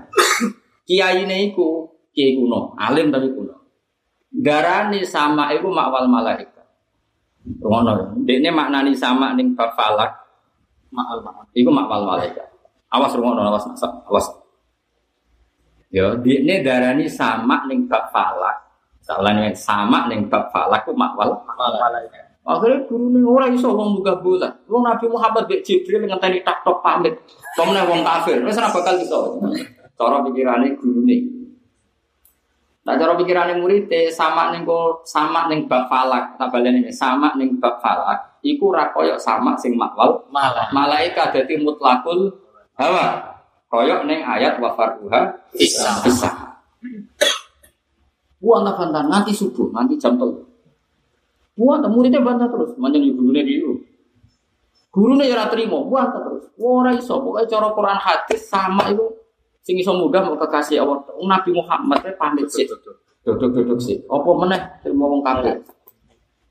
Kiai 0.85 1.25
ini 1.25 1.53
iku 1.53 1.85
kiai 2.09 2.37
kuno, 2.37 2.73
alim 2.73 3.13
tapi 3.13 3.29
kuno. 3.29 3.53
Darani 4.33 5.05
sama 5.05 5.53
iku 5.53 5.69
makwal 5.69 6.09
malaikat. 6.09 6.65
Ngono. 7.61 8.17
Dekne 8.25 8.49
maknani 8.49 8.97
sama 8.97 9.37
ning 9.37 9.53
bab 9.53 9.77
falak. 9.77 10.09
Ma'al 10.89 11.21
ma'al. 11.21 11.45
Iku 11.53 11.69
makwal 11.69 12.01
malaikat. 12.05 12.49
Awas 12.89 13.13
rungono 13.13 13.45
awas 13.45 13.65
awas. 14.09 14.25
Ya, 15.93 16.17
dekne 16.17 16.65
darani 16.65 17.05
sama 17.05 17.69
ning 17.69 17.85
bab 17.85 18.09
falak. 18.09 18.57
Salah 19.05 19.37
nih 19.37 19.53
sama 19.53 20.09
ning 20.09 20.29
bab 20.29 20.49
falak 20.49 20.81
ku 20.85 20.97
makwal. 20.97 21.45
Akhirnya 22.45 22.85
guru 22.85 23.09
nih 23.09 23.25
orang 23.25 23.57
iso 23.57 23.73
wong 23.73 23.97
buka 23.97 24.21
bulan. 24.21 24.53
Wong 24.69 24.85
Nabi 24.85 25.09
Muhammad 25.09 25.49
bek 25.49 25.65
Jibril 25.65 26.05
ngenteni 26.05 26.45
tak 26.45 26.61
tok 26.61 26.77
pamit. 26.85 27.17
Komne 27.57 27.81
wong 27.89 28.05
kafir, 28.05 28.37
wis 28.45 28.53
ora 28.61 28.69
bakal 28.69 29.01
iso. 29.01 29.41
Cara 29.97 30.21
pikirane 30.21 30.77
guru 30.77 31.01
nih. 31.01 31.25
Nah 32.85 32.93
cara 33.01 33.17
pikirane 33.17 33.57
murid 33.57 33.89
sama 34.13 34.53
ning 34.53 34.61
sama 35.09 35.49
ning 35.49 35.65
bab 35.65 35.89
falak, 35.89 36.37
tak 36.37 36.53
baleni 36.53 36.85
sama 36.93 37.33
ning 37.33 37.57
bab 37.57 37.81
falak. 37.81 38.37
Iku 38.45 38.69
ra 38.69 38.93
koyo 38.93 39.17
sama 39.17 39.57
sing 39.57 39.73
makwal 39.73 40.21
malaikat 40.69 41.33
dadi 41.33 41.57
mutlakul 41.57 42.29
hawa. 42.77 43.33
Koyok 43.73 44.05
ning 44.05 44.21
ayat 44.21 44.61
wa 44.61 44.69
farduha 44.77 45.33
Bisa. 45.49 46.05
bisa. 46.05 46.29
Buang 48.37 48.61
nanti 48.61 49.33
subuh, 49.33 49.73
nanti 49.73 49.97
jam 49.97 50.13
telu. 50.21 50.54
Buang 51.55 51.87
muridnya 51.87 52.19
bantah 52.19 52.51
terus, 52.51 52.75
manjen 52.75 52.99
di 52.99 53.15
gurune 53.15 53.39
dulu. 53.47 53.79
Gurune 54.91 55.23
ya 55.23 55.47
trimo, 55.47 55.87
buang 55.87 56.11
terus. 56.11 56.51
Wah, 56.59 56.91
iso, 56.91 57.15
pokoke 57.23 57.47
cara 57.47 57.71
Quran 57.71 57.99
hadis 57.99 58.47
sama 58.47 58.91
itu 58.91 59.07
sing 59.63 59.79
iso 59.79 59.95
mudah 59.95 60.23
mau 60.23 60.35
kekasih 60.35 60.83
Allah. 60.83 61.03
Nabi 61.15 61.55
Muhammad 61.55 62.03
e 62.03 62.11
pamit 62.19 62.51
sih. 62.51 62.67
Duduk-duduk 63.23 63.79
sih. 63.79 64.03
Apa 64.07 64.29
meneh 64.35 64.61
trimo 64.83 65.07
wong 65.07 65.23
kabeh. 65.23 65.63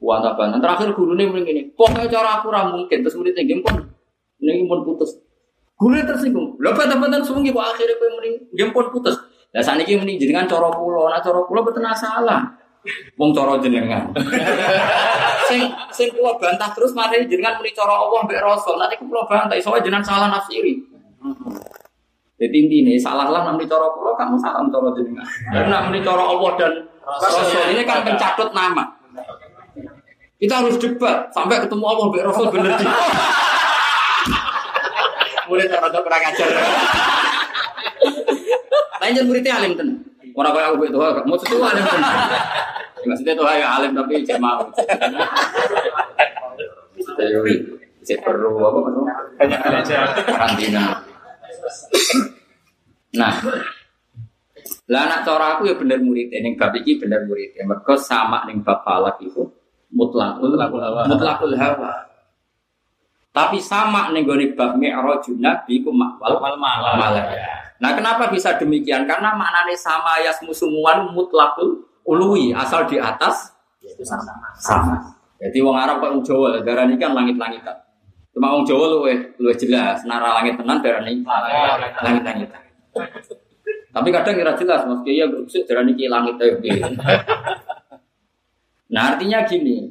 Buang 0.01 0.25
bantah. 0.25 0.61
Terakhir 0.61 0.97
gurune 0.97 1.25
muni 1.29 1.41
ngene, 1.45 1.63
pokoke 1.77 2.09
cara 2.09 2.41
aku 2.41 2.49
ora 2.49 2.73
mungkin 2.73 3.05
terus 3.05 3.17
muridnya 3.17 3.45
nggih 3.45 3.61
pun 3.61 3.85
niki 4.41 4.65
pun 4.65 4.89
putus. 4.89 5.21
Guru 5.77 6.01
tersinggung. 6.01 6.57
Lho 6.57 6.73
bantah-bantah 6.73 7.21
sungi 7.25 7.53
kok 7.53 7.61
akhirnya 7.61 7.97
muni 8.09 8.41
nggih 8.57 8.73
pun 8.73 8.89
putus. 8.89 9.21
Lah 9.53 9.61
saniki 9.61 10.01
muni 10.01 10.17
jenengan 10.17 10.49
cara 10.49 10.73
kula, 10.73 11.13
nah 11.13 11.21
cara 11.21 11.45
kula 11.45 11.61
mboten 11.61 11.87
salah. 11.93 12.64
Wong 13.16 13.30
cara 13.32 13.57
jenengan. 13.61 14.12
sing 15.49 15.61
sing 15.93 16.09
kula 16.12 16.37
bantah 16.37 16.72
terus 16.76 16.93
mari 16.93 17.24
jenengan 17.24 17.57
muni 17.57 17.72
cara 17.72 17.97
Allah 17.97 18.20
mbek 18.24 18.41
Rasul. 18.45 18.76
Nanti 18.76 19.01
kula 19.01 19.24
bantah 19.24 19.57
soalnya 19.61 19.89
jenengan 19.89 20.05
salah 20.05 20.28
nafsiri. 20.28 20.76
Jadi 22.35 22.57
intinya 22.66 22.93
salah 23.01 23.26
lah 23.32 23.43
nanti 23.49 23.64
cara 23.64 23.89
kula 23.93 24.12
kamu 24.18 24.37
salah 24.37 24.61
cara 24.68 24.89
jenengan. 24.93 25.26
Karena 25.49 25.76
nanti 25.89 25.99
cara 26.05 26.24
Allah 26.24 26.51
dan 26.61 26.72
Rasul 27.05 27.72
ini 27.72 27.82
kan 27.89 28.05
pencatut 28.05 28.53
nama. 28.53 28.85
Kita 30.37 30.61
harus 30.61 30.76
debat 30.76 31.32
sampai 31.32 31.64
ketemu 31.64 31.85
Allah 31.89 32.05
mbek 32.12 32.24
Rasul 32.28 32.53
bener 32.53 32.76
di. 32.76 32.85
Murid 35.45 35.68
rada 35.68 36.01
kurang 36.01 36.24
ajar. 36.24 36.49
Lanjut 39.05 39.24
muridnya 39.28 39.61
alim 39.61 39.76
tenan. 39.76 40.01
Orang 40.35 40.51
kaya 40.51 40.72
aku 40.72 40.89
itu, 40.89 40.99
maksud 40.99 41.47
itu 41.47 41.61
alim 41.61 41.85
tenan. 41.85 42.16
Maksudnya 43.05 43.35
tuh 43.37 43.47
ya 43.49 43.69
alim 43.79 43.93
tapi 43.93 44.25
cek 44.25 44.39
mau. 44.41 44.65
Cek 48.05 48.19
perlu 48.21 48.61
apa 48.61 48.79
maksudnya? 48.85 49.15
Banyak 49.41 49.61
belajar. 49.65 50.05
Karantina. 50.29 50.85
Nah, 53.15 53.33
lah 54.91 55.03
anak 55.09 55.21
cara 55.25 55.57
aku 55.57 55.71
ya 55.71 55.75
bener 55.81 56.03
murid, 56.05 56.29
ning 56.35 56.61
bab 56.61 56.77
iki 56.77 57.01
bener 57.01 57.25
murid. 57.25 57.57
Mergo 57.65 57.97
sama 57.97 58.45
ning 58.45 58.61
bab 58.61 58.85
falak 58.85 59.17
itu 59.25 59.41
mutlakul 59.95 60.53
Mutlakul 60.53 60.83
hawa. 60.83 61.07
mutlakul 61.09 61.55
hawa. 61.57 61.93
Tapi 63.35 63.59
sama 63.63 64.13
ning 64.13 64.29
gone 64.29 64.53
bab 64.53 64.77
mi'rajun 64.77 65.41
nabi 65.41 65.81
ku 65.81 65.91
makwal 65.95 66.37
Wal 66.37 66.59
malam. 66.61 67.01
Nah, 67.81 67.91
kenapa 67.97 68.31
bisa 68.31 68.55
demikian? 68.61 69.09
Karena 69.09 69.35
maknanya 69.35 69.75
sama 69.75 70.21
yasmu 70.23 70.55
sumuan 70.55 71.11
mutlakul 71.11 71.83
ului 72.05 72.53
asal 72.53 72.85
di 72.87 73.01
atas 73.01 73.53
Itu 73.85 74.01
sama. 74.05 74.33
sama. 74.57 74.97
Jadi 75.41 75.61
wong 75.61 75.77
Arab 75.77 76.01
kok 76.01 76.11
wong 76.17 76.23
Jawa 76.25 76.57
darah 76.65 76.89
ini 76.89 76.97
kan 76.97 77.13
langit-langitan. 77.13 77.77
Cuma 78.33 78.49
wong 78.57 78.65
Jawa 78.65 78.97
luwe 78.97 79.13
luwe 79.37 79.55
jelas 79.61 80.01
nara 80.09 80.41
langit 80.41 80.57
tenan 80.57 80.81
darah 80.81 81.05
ini 81.05 81.21
langit-langitan. 82.01 82.63
Tapi 83.95 84.09
kadang 84.11 84.35
kira 84.35 84.53
jelas 84.57 84.81
mas 84.89 85.01
Kiai 85.05 85.21
ya 85.21 85.27
berusuk 85.29 85.63
darah 85.69 85.85
ini 85.85 86.09
langit 86.09 86.37
ayo. 86.41 86.55
Nah 88.95 89.11
artinya 89.17 89.43
gini, 89.43 89.91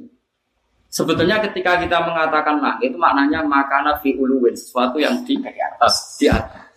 sebetulnya 0.87 1.43
ketika 1.43 1.75
kita 1.81 1.97
mengatakan 2.07 2.61
langit 2.61 2.93
itu 2.93 2.97
maknanya 2.97 3.43
makana 3.43 3.99
fi 3.99 4.15
uluwin 4.15 4.55
sesuatu 4.55 4.95
yang 4.95 5.19
di 5.27 5.35
Atas. 5.43 6.15
di 6.21 6.31
atas. 6.31 6.72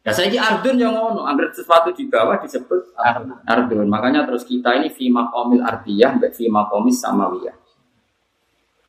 Ya 0.00 0.16
saya 0.16 0.32
ardun 0.32 0.80
yang 0.80 0.96
ngono, 0.96 1.28
agar 1.28 1.52
sesuatu 1.52 1.92
di 1.92 2.08
bawah 2.08 2.40
disebut 2.40 2.96
ardun. 3.44 3.84
Makanya 3.84 4.24
terus 4.24 4.48
kita 4.48 4.80
ini 4.80 4.88
fi 4.88 5.12
maqamil 5.12 5.60
ardiyah 5.60 6.16
mbek 6.16 6.32
fi 6.32 6.48
maqamis 6.48 7.04
samawiyah. 7.04 7.52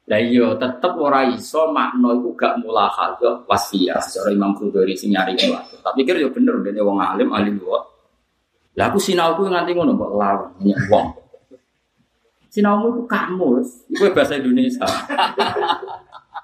Lah 0.08 0.20
iya 0.20 0.56
tetep 0.56 0.96
ora 0.96 1.28
iso 1.28 1.72
makna 1.72 2.16
iku 2.16 2.32
gak 2.36 2.64
mulahadzah 2.64 3.44
wasfiyah. 3.44 4.00
Cara 4.00 4.32
Imam 4.32 4.56
Ghazali 4.56 4.96
sing 4.96 5.12
nyari 5.12 5.36
kuwi. 5.36 5.56
Tak 5.84 5.94
pikir 6.00 6.16
ya 6.16 6.32
bener 6.32 6.64
dene 6.64 6.80
wong 6.80 7.04
alim 7.04 7.28
alim 7.36 7.60
kok. 7.60 7.84
Lah 8.80 8.88
aku 8.88 9.00
sinauku 9.00 9.52
nganti 9.52 9.76
ngono 9.76 9.92
mbok 10.00 10.12
lawan 10.16 10.52
nyek 10.64 10.80
wong. 10.88 11.08
Sinaumu 12.52 12.92
itu 12.92 13.04
kamus, 13.08 13.88
itu 13.88 14.12
bahasa 14.12 14.36
Indonesia. 14.40 14.88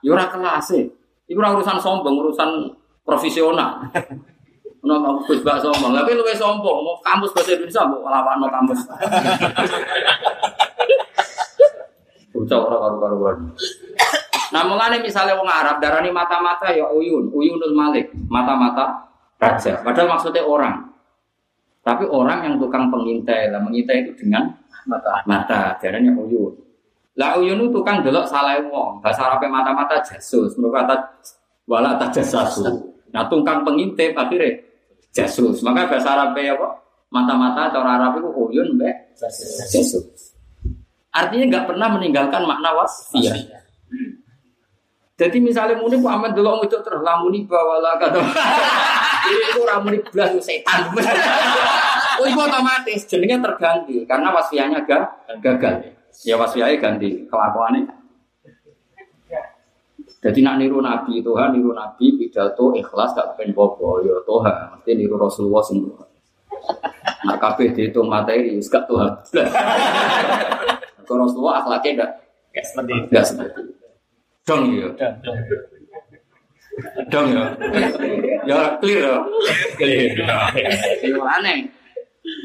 Ya 0.06 0.14
ora 0.14 0.30
kelas 0.30 0.78
e. 0.78 0.94
Iku 1.26 1.42
ora 1.42 1.58
urusan 1.58 1.82
sombong, 1.82 2.22
urusan 2.22 2.70
profesional. 3.02 3.82
Ono 4.88 5.04
kamu 5.04 5.20
Gus 5.28 5.44
gak 5.44 5.60
sombong, 5.60 5.92
tapi 5.92 6.16
luwe 6.16 6.32
sombong, 6.32 6.80
mau 6.80 6.96
kamus 7.04 7.36
bahasa 7.36 7.60
Indonesia 7.60 7.84
mau 7.84 8.08
lawan 8.08 8.40
kamus. 8.48 8.80
Bocah 12.32 12.60
ora 12.64 12.78
karu-karuan. 12.88 13.38
Nah, 14.56 14.64
mulane 14.64 15.04
misalnya 15.04 15.36
wong 15.36 15.52
Arab 15.52 15.84
darani 15.84 16.08
mata-mata 16.08 16.72
ya 16.72 16.88
uyun, 16.88 17.28
uyunul 17.36 17.76
malik, 17.76 18.08
mata-mata 18.32 19.12
raja. 19.36 19.84
Padahal 19.84 20.16
maksudnya 20.16 20.48
orang. 20.48 20.88
Tapi 21.84 22.08
orang 22.08 22.48
yang 22.48 22.56
tukang 22.56 22.88
pengintai, 22.88 23.52
lah 23.52 23.60
mengintai 23.60 24.08
itu 24.08 24.16
dengan 24.24 24.48
Mata. 24.88 25.20
mata, 25.28 25.76
darahnya 25.84 26.16
uyun. 26.16 26.56
Lah 27.20 27.36
uyun 27.36 27.60
itu 27.60 27.76
tukang 27.76 28.00
delok 28.00 28.24
salah 28.24 28.56
wong. 28.64 29.04
Bahasa 29.04 29.28
Arabnya 29.28 29.52
mata-mata 29.52 30.00
jasus, 30.00 30.56
menurut 30.56 30.80
kata 30.80 30.96
wala 31.68 32.00
tajasasu. 32.00 32.96
Nah, 33.12 33.28
tukang 33.28 33.68
pengintai 33.68 34.16
akhirnya 34.16 34.67
jasus. 35.18 35.66
Maka 35.66 35.90
bahasa 35.90 36.14
Arabnya 36.14 36.54
apa? 36.54 36.70
Mata-mata 37.10 37.74
cara 37.74 37.98
Arab 37.98 38.22
itu 38.22 38.30
uyun 38.30 38.78
mbek 38.78 39.18
jasus. 39.18 40.38
Artinya 41.10 41.46
nggak 41.50 41.66
pernah 41.74 41.88
meninggalkan 41.98 42.46
makna 42.46 42.78
wasfiyah. 42.78 43.34
Jadi 45.18 45.42
misalnya 45.42 45.82
muni 45.82 45.98
ku 45.98 46.06
aman 46.06 46.30
delok 46.30 46.70
itu 46.70 46.78
terus 46.86 47.02
lamuni 47.02 47.42
bawalah 47.50 47.98
kata. 47.98 48.22
Ini 49.28 49.46
itu 49.52 49.60
ramuni 49.66 49.98
belas 50.14 50.30
itu 50.38 50.42
setan. 50.46 50.94
Oh 52.18 52.26
itu 52.26 52.34
otomatis 52.34 53.06
jenenge 53.06 53.38
terganti 53.46 54.02
karena 54.10 54.34
wasfiahnya 54.34 54.90
ga, 54.90 55.06
gagal. 55.38 55.94
Ya 56.26 56.34
wasfiahnya 56.34 56.82
ganti 56.82 57.30
kelakuannya. 57.30 57.86
Jadi 60.18 60.40
nak 60.42 60.58
niru 60.58 60.82
Nabi 60.82 61.22
Tuhan, 61.22 61.54
niru 61.54 61.78
Nabi 61.78 62.18
pidato 62.18 62.74
ikhlas 62.74 63.14
gak 63.14 63.38
pengen 63.38 63.54
popo. 63.54 64.02
Ya 64.02 64.18
Tuhan, 64.26 64.56
mesti 64.74 64.92
niru 64.98 65.16
Rasulullah 65.16 65.62
semua. 65.62 66.02
Nak 67.26 67.38
kabeh 67.38 67.70
dihitung 67.72 68.10
materi, 68.10 68.58
wis 68.58 68.66
gak 68.68 68.90
Tuhan. 68.90 69.14
Kalau 71.06 71.24
Rasulullah 71.24 71.62
akhlaknya 71.62 71.92
gak, 72.04 72.12
Gak 72.52 72.66
seperti 72.66 72.92
itu. 72.98 73.08
gak 73.14 73.26
seperti 73.30 73.60
itu. 73.62 73.86
Dong 74.48 74.64
ya. 74.74 74.90
Dong 77.14 77.28
ya. 77.32 77.46
Ya 78.48 78.60
clear 78.82 79.02
ya. 79.06 79.18
Clear. 79.78 80.12
Itu 81.04 81.22
aneh. 81.22 81.70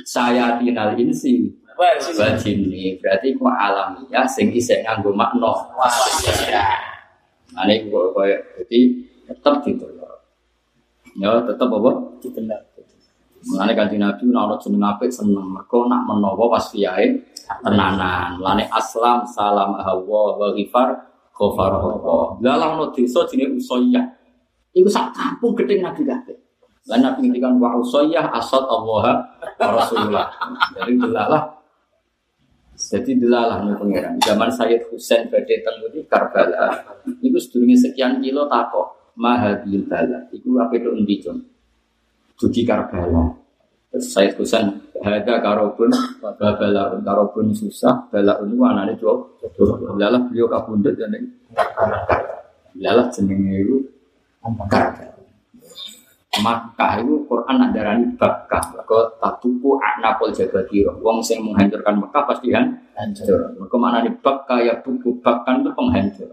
Saya 0.05 0.61
tinal 0.61 0.95
insi 0.95 1.49
Wah, 1.75 1.97
sini. 1.99 2.15
bajini 2.21 2.85
berarti 3.01 3.33
ku 3.35 3.49
alamiah 3.49 4.29
sing 4.29 4.53
isih 4.53 4.85
nganggo 4.85 5.11
makna. 5.17 5.51
Wah, 5.75 5.91
ya. 7.53 7.61
Ane 7.65 7.89
kok 7.89 8.17
koyo 8.17 8.37
jadi 8.59 8.81
tetep 9.29 9.55
gitu. 9.69 9.87
Ya 11.21 11.29
tetep 11.45 11.69
apa? 11.69 11.91
Ditelak. 12.25 12.73
Mulane 13.43 13.75
kanthi 13.75 13.99
Nabi 13.99 14.23
nek 14.31 14.39
ana 14.39 14.55
jeneng 14.63 14.87
apik 14.87 15.11
seneng 15.11 15.51
mergo 15.51 15.91
nak 15.91 16.07
menawa 16.07 16.57
wasfiyae 16.57 17.21
tenanan. 17.67 18.39
Mulane 18.39 18.71
aslam 18.71 19.27
salam 19.27 19.75
hawa 19.77 20.39
wa 20.39 20.49
ghifar 20.55 20.95
ghafar 21.35 21.73
Allah. 21.75 22.39
Lah 22.39 22.69
ono 22.79 22.95
desa 22.95 23.27
jenenge 23.27 23.59
Usayyah. 23.59 24.07
Iku 24.73 24.89
sak 24.89 25.13
kampung 25.13 25.59
gedhe 25.59 25.83
Nabi 25.83 26.07
kabeh. 26.07 26.39
Lah 26.87 26.99
Nabi 27.03 27.29
ngendikan 27.29 27.59
wa 27.59 27.75
Usayyah 27.83 28.31
asad 28.31 28.63
Allah 28.63 29.27
wa 29.35 29.69
Rasulullah. 29.75 30.31
Jadi 30.79 30.93
delalah 31.03 31.43
jadi 32.91 33.15
delalah 33.15 33.63
nih 33.63 33.79
pangeran. 33.79 34.15
Zaman 34.19 34.51
Sayyid 34.51 34.91
Husain 34.91 35.31
badhe 35.31 35.63
teng 35.63 35.79
di 35.95 36.03
Karbala. 36.11 36.83
Iku 37.23 37.39
sedurunge 37.39 37.79
sekian 37.79 38.19
kilo 38.19 38.51
takok 38.51 39.15
mahadil 39.15 39.87
bala. 39.87 40.27
Iku 40.35 40.59
apa 40.59 40.75
itu 40.75 40.91
endi, 40.91 41.15
Jon? 41.23 41.39
Dugi 42.35 42.67
Karbala. 42.67 43.39
Terus 43.95 44.07
Sayyid 44.11 44.35
Husain 44.35 44.67
ada 44.99 45.35
karobun 45.39 45.95
bala 46.19 46.99
karobun 46.99 47.55
susah 47.55 48.11
bala 48.11 48.43
ini 48.43 48.59
anane 48.59 48.99
jo. 48.99 49.39
Delalah 49.95 50.27
beliau 50.27 50.51
kabundut 50.51 50.99
ya 50.99 51.07
ning 51.07 51.31
Delalah 52.75 53.07
jenenge 53.15 53.63
iku 53.63 53.79
Karbala. 54.43 55.22
Makkah 56.41 57.05
itu 57.05 57.29
Quran 57.29 57.61
nak 57.61 57.77
darani 57.77 58.09
Bakkah. 58.17 58.73
Mergo 58.73 59.21
tatuku 59.21 59.77
anapol 59.77 60.33
jabatiro. 60.33 60.97
Wong 61.05 61.21
sing 61.21 61.45
menghancurkan 61.45 62.01
Mekah 62.01 62.25
pasti 62.25 62.49
kan 62.49 62.73
hancur. 62.97 63.53
Mereka 63.61 63.77
mana 63.77 64.01
di 64.01 64.09
Bakkah 64.17 64.65
ya 64.65 64.81
buku 64.81 65.21
Bakkah 65.21 65.61
itu 65.61 65.71
penghancur. 65.77 66.31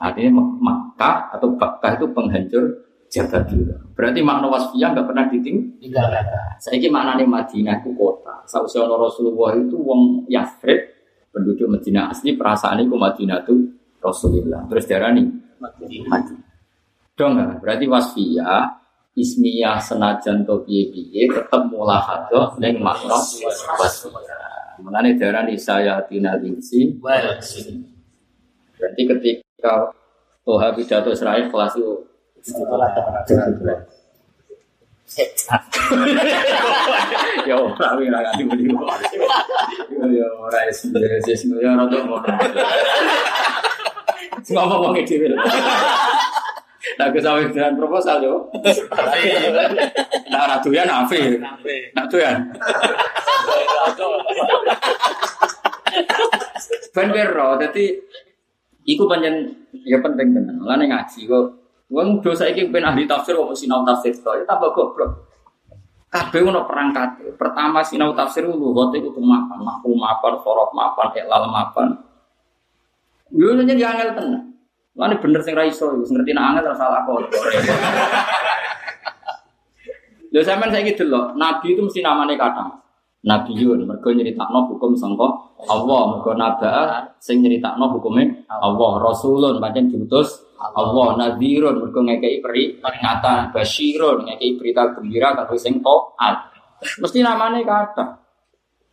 Artinya 0.00 0.40
Makkah 0.40 1.36
atau 1.36 1.52
Bakkah 1.52 2.00
itu 2.00 2.06
penghancur 2.16 2.64
jabatiro. 3.12 3.76
Berarti 3.92 4.20
makna 4.24 4.48
wasfiyah 4.48 4.88
nggak 4.96 5.04
pernah 5.04 5.24
diting. 5.28 5.76
Tinggal 5.76 6.08
kata. 6.08 6.56
Saya 6.56 6.80
ini 6.80 6.88
maknanya 6.88 7.28
Madinah 7.28 7.84
itu 7.84 7.92
kota. 7.92 8.40
Sausya 8.48 8.88
Rasulullah 8.88 9.52
itu 9.52 9.76
wong 9.76 10.24
Yathrib 10.32 10.96
penduduk 11.28 11.68
Madinah 11.68 12.08
asli 12.08 12.32
perasaan 12.32 12.80
itu 12.80 12.96
Madinah 12.96 13.44
itu 13.44 13.68
Rasulullah. 14.00 14.64
Terus 14.64 14.84
darani 14.88 15.28
Madinah. 15.60 16.45
Dong? 17.16 17.40
Berarti 17.64 17.88
wasfiyah 17.88 18.76
ismiyah 19.16 19.80
senajan 19.80 20.44
to 20.44 20.60
piye-piye 20.68 21.32
tetep 21.32 21.62
mulahadzah 21.72 22.60
ning 22.60 22.84
makna 22.84 23.16
wasfiyah. 23.80 24.76
Mengenai 24.84 25.16
darani 25.16 25.56
saya 25.56 26.04
tina 26.04 26.36
sini. 26.60 26.92
Berarti 28.76 29.02
ketika 29.08 29.88
Toha 30.44 30.68
pidato 30.76 31.10
Israel 31.10 31.48
kelas 31.48 31.74
itu. 31.80 31.92
Ya 37.46 37.54
ora 37.54 37.94
ora 37.94 38.18
nganti 38.26 38.42
muni. 38.42 38.74
Ya 40.10 40.26
ora 40.34 40.58
es 40.66 40.82
es 40.82 41.46
ya 41.46 41.70
ora 41.78 41.86
apa 44.66 44.74
wong 44.82 44.98
dhewe. 45.06 45.30
Nah, 46.96 47.12
ke 47.12 47.20
sawit 47.20 47.52
dengan 47.52 47.76
proposal 47.76 48.24
yo. 48.24 48.48
Nah, 50.32 50.40
ora 50.48 50.56
doyan 50.64 50.88
afi. 50.88 51.36
Nah, 51.92 52.04
doyan. 52.08 52.56
Ben 56.96 57.12
kira, 57.12 57.60
dadi 57.60 57.92
iku 58.88 59.04
pancen 59.04 59.68
ya 59.84 60.00
penting 60.00 60.32
tenan. 60.32 60.56
Lah 60.64 60.80
ning 60.80 60.88
ngaji 60.88 61.28
kok 61.28 61.44
wong 61.92 62.24
dosa 62.24 62.48
iki 62.48 62.72
ben 62.72 62.88
ahli 62.88 63.04
tafsir 63.04 63.36
kok 63.36 63.52
sinau 63.52 63.84
tafsir 63.84 64.16
kok 64.16 64.32
ya 64.32 64.44
tambah 64.48 64.72
goblok. 64.72 65.28
Kabeh 66.08 66.40
ono 66.40 66.64
perangkat. 66.64 67.36
Pertama 67.36 67.84
sinau 67.84 68.16
tafsir 68.16 68.48
lu 68.48 68.72
kok 68.72 68.96
iku 68.96 69.20
mapan, 69.20 69.60
maku 69.60 69.92
mapan, 69.92 70.40
sorof 70.40 70.72
mapan, 70.72 71.12
iklal 71.12 71.44
mapan. 71.52 71.92
Yo 73.36 73.52
nyen 73.52 73.76
ya 73.76 73.92
angel 73.92 74.16
tenan. 74.16 74.55
Lah 74.96 75.12
ini 75.12 75.20
bener 75.20 75.40
sing 75.44 75.52
ra 75.52 75.64
iso, 75.68 75.92
wis 76.00 76.08
ngerti 76.08 76.32
nek 76.32 76.44
angel 76.56 76.72
ora 76.72 76.76
salah 76.80 77.00
kok. 77.04 77.28
Lho 80.32 80.40
sampean 80.42 80.72
saiki 80.72 80.96
delok, 80.96 81.36
nabi 81.36 81.76
itu 81.76 81.80
mesti 81.84 82.00
namanya 82.00 82.34
kata. 82.36 82.64
Nabiun, 83.26 83.82
mergo 83.90 84.14
nyeritakno 84.14 84.70
hukum 84.70 84.94
sangka 84.94 85.26
Allah, 85.66 86.14
mergo 86.14 86.30
naba 86.38 87.02
sing 87.18 87.42
nyeritakno 87.42 87.90
hukume 87.90 88.46
Allah, 88.46 89.02
Rasulun 89.02 89.58
pancen 89.58 89.90
diutus 89.90 90.46
Allah, 90.56 91.18
Nadhirun 91.18 91.82
mergo 91.82 92.06
ngekeki 92.06 92.38
peringatan, 92.38 93.50
Basyirun 93.50 94.30
ngekeki 94.30 94.48
berita 94.62 94.82
gembira 94.94 95.34
karo 95.34 95.58
sing 95.58 95.82
taat. 95.82 96.54
Mesti 97.02 97.18
namanya 97.24 97.60
kata. 97.66 98.04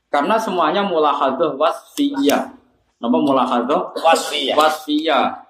Karena 0.10 0.42
semuanya 0.42 0.82
mulahadah 0.82 1.54
wasfiyah. 1.54 2.58
Nama 3.02 3.18
mulahadah 3.20 3.94
Wasfiyah. 4.02 4.56
wasfiyah. 4.58 5.43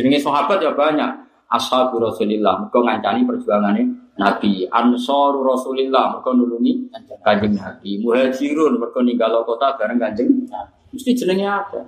Jenenge 0.00 0.16
sahabat 0.16 0.64
ya 0.64 0.72
banyak. 0.72 1.28
Ashabu 1.52 2.00
Rasulillah, 2.00 2.56
mergo 2.56 2.80
ngancani 2.80 3.28
perjuangane 3.28 3.82
Nabi. 4.16 4.64
Ansaru 4.72 5.44
Rasulillah, 5.44 6.16
mergo 6.16 6.32
nulungi 6.32 6.88
Kanjeng 7.20 7.52
Nabi. 7.52 8.00
Muhajirun, 8.00 8.80
mergo 8.80 9.04
ninggal 9.04 9.44
kota 9.44 9.76
bareng 9.76 10.00
Kanjeng 10.00 10.48
Mesti 10.88 11.12
jenenge 11.12 11.44
apa? 11.44 11.84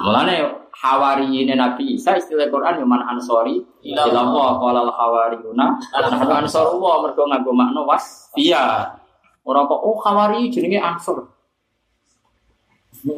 Mulane 0.00 0.34
hawariyine 0.70 1.58
Nabi 1.58 1.98
Isa 1.98 2.14
istilah 2.14 2.46
Quran 2.48 2.82
yang 2.82 2.88
man 2.88 3.02
ansori 3.02 3.58
ila 3.82 4.06
Allah 4.06 4.50
qala 4.62 4.80
al 4.86 4.92
hawariyuna 4.94 5.66
nahnu 5.90 6.32
ansarullah 6.38 7.02
mergo 7.02 7.26
nganggo 7.26 7.50
makna 7.50 7.82
wasfiyah. 7.82 8.94
Ora 9.42 9.66
kok 9.66 9.80
oh 9.82 9.98
hawari 10.06 10.46
jenenge 10.54 10.78
ansor. 10.78 11.26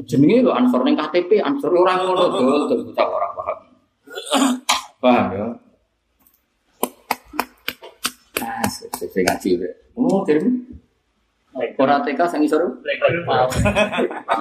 Jenenge 0.04 0.44
lho 0.44 0.52
ansor 0.52 0.84
ning 0.84 0.96
KTP 0.98 1.40
ansor 1.40 1.72
ora 1.72 1.96
ngono 1.96 2.28
dol 2.28 2.84
bocah 2.84 3.06
ora 3.08 3.28
paham. 3.32 3.58
Paham 5.00 5.26
ya? 5.32 5.46
Ah, 8.44 8.64
sing 8.68 9.24
ngaji. 9.24 9.50
Oh, 9.96 10.20
jadi 10.28 10.44
ora 11.80 12.04
TK 12.04 12.20
sing 12.28 12.40
isor 12.44 12.60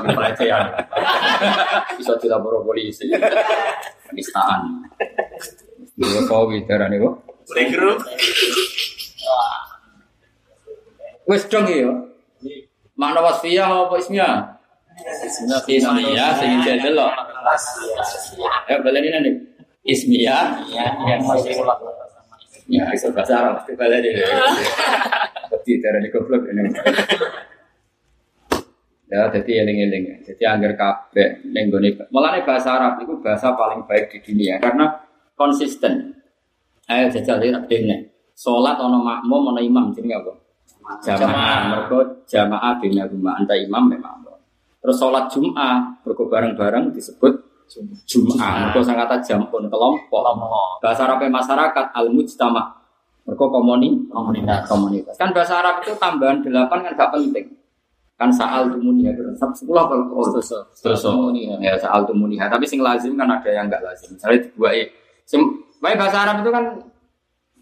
pelecehan. 0.03 0.65
Bisa 1.95 2.13
dilapor 2.19 2.59
polisi. 2.67 3.07
Penistaan. 4.11 4.83
Dua 5.95 6.21
kawi 6.27 6.67
darane 6.67 6.99
kok. 6.99 7.15
Playgroup. 7.47 8.03
Wes 11.31 11.47
dong 11.47 11.69
ya. 11.69 11.93
Makna 12.99 13.23
wasfiyah 13.23 13.87
apa 13.87 13.95
ismiyah? 13.95 14.58
Ismiyah 15.69 16.31
sing 16.37 16.51
jadi 16.65 16.89
lo. 16.91 17.07
Ya 18.67 18.75
balen 18.83 19.03
ini 19.05 19.17
nih. 19.23 19.33
Ismiyah. 19.87 20.63
Ya, 20.69 21.15
masih. 21.23 21.55
Ya, 22.69 22.85
iso 22.93 23.09
bahasa 23.09 23.41
Arab 23.41 23.51
pasti 23.61 23.73
balen 23.73 24.05
ini. 24.05 24.21
Tapi 25.49 25.81
darane 25.81 26.07
goblok 26.13 26.45
ini. 26.51 26.69
Ya, 29.09 29.25
jadi 29.33 29.65
eling-eling. 29.65 30.21
Jadi 30.21 30.43
anggar 30.45 30.77
kabeh 30.77 31.41
ning 31.49 31.73
gone 31.73 31.89
mulane 32.13 32.45
bahasa 32.45 32.77
Arab 32.77 33.01
itu 33.01 33.17
bahasa 33.25 33.57
paling 33.57 33.89
baik 33.89 34.13
di 34.13 34.21
dunia 34.21 34.61
karena 34.61 35.01
konsisten. 35.33 36.13
Ayo 36.85 37.09
jajal 37.09 37.41
iki 37.41 37.57
dene. 37.65 38.13
Salat 38.37 38.77
ana 38.77 39.01
makmum 39.01 39.49
ana 39.49 39.61
imam 39.65 39.89
jenenge 39.89 40.21
apa? 40.21 40.33
Jamaah. 41.01 41.57
Mergo 41.73 41.99
jamaah 42.29 42.77
bina 42.77 43.09
rumah 43.09 43.41
anta 43.41 43.57
imam 43.57 43.89
memang. 43.89 44.28
Terus 44.79 44.95
salat 44.95 45.27
Jumat 45.27 46.03
mergo 46.07 46.23
bareng-bareng 46.31 46.95
disebut 46.95 47.33
Jumat. 48.07 48.71
Mergo 48.71 48.79
sangkata 48.81 49.19
jampun 49.21 49.67
kelompok. 49.67 50.23
Bahasa 50.79 51.05
Arab 51.05 51.21
masyarakat 51.27 51.85
al-mujtama. 51.93 52.79
Mergo 53.27 53.45
komuni 53.53 54.09
Komunitas. 54.09 54.65
komunitas. 54.65 55.15
Kan 55.19 55.29
bahasa 55.35 55.61
Arab 55.61 55.85
itu 55.85 55.93
tambahan 55.99 56.41
delapan 56.41 56.81
kan 56.81 56.91
gak 56.97 57.11
penting. 57.13 57.45
Kan 58.19 58.33
saal 58.35 58.67
tumuniha 58.67 59.15
terus 59.15 59.39
sepuluh 59.39 59.87
kalau 59.87 60.27
terus 60.35 60.51
terus 60.81 61.03
ya 61.61 61.75
saal 61.77 62.03
tumuniha. 62.03 62.49
Tapi 62.49 62.65
sing 62.65 62.81
lazim 62.81 63.15
kan 63.15 63.29
ada 63.29 63.47
yang 63.47 63.69
enggak 63.69 63.85
lazim. 63.85 64.11
Misalnya 64.17 64.49
dua 64.57 64.75
sim 65.23 65.39
baik 65.79 65.95
bahasa 65.95 66.25
Arab 66.25 66.41
itu 66.43 66.51
kan 66.51 66.65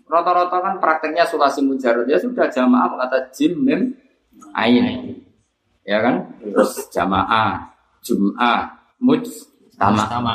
rata-rata 0.07 0.57
kan 0.63 0.73
prakteknya 0.79 1.27
sulasi 1.27 1.59
mujarad 1.61 2.07
ya 2.07 2.15
sudah 2.15 2.47
jamaah 2.47 2.95
kata 2.95 3.27
jim 3.35 3.59
mim 3.59 3.91
ain 4.55 5.26
ya 5.87 6.03
kan? 6.03 6.15
Terus 6.43 6.91
jamaah 6.91 7.71
jum'ah 8.03 8.75
muj 8.99 9.23
tama 9.79 10.03
Sama. 10.03 10.33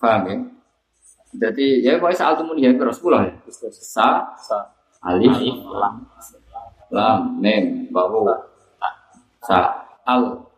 paham 0.00 0.22
ya? 0.24 0.36
Jadi 1.36 1.84
ya 1.84 2.00
pokoknya 2.00 2.16
saal 2.16 2.34
tumuniha 2.40 2.72
itu 2.72 2.80
sepuluh 2.96 3.20
ya 3.28 3.32
sa 3.76 4.32
alif 5.04 5.36
Alif, 5.36 5.56
lam. 5.68 5.94
lam 6.88 7.20
mim 7.44 7.92
wawu. 7.92 8.24
Sa 9.44 9.84
al. 10.08 10.48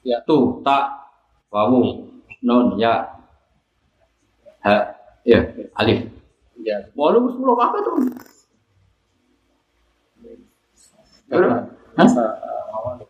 Ya. 0.00 0.24
tu 0.24 0.64
ta 0.64 1.08
wawu. 1.52 2.08
Nun 2.40 2.80
ya. 2.80 3.04
Ha 4.64 4.96
ya 5.28 5.44
alif. 5.76 6.08
Ya. 6.64 6.80
walu 6.96 7.28
sepuluh 7.28 7.52
apa 7.60 7.76
tuh 7.84 7.92
Hah? 11.94 12.08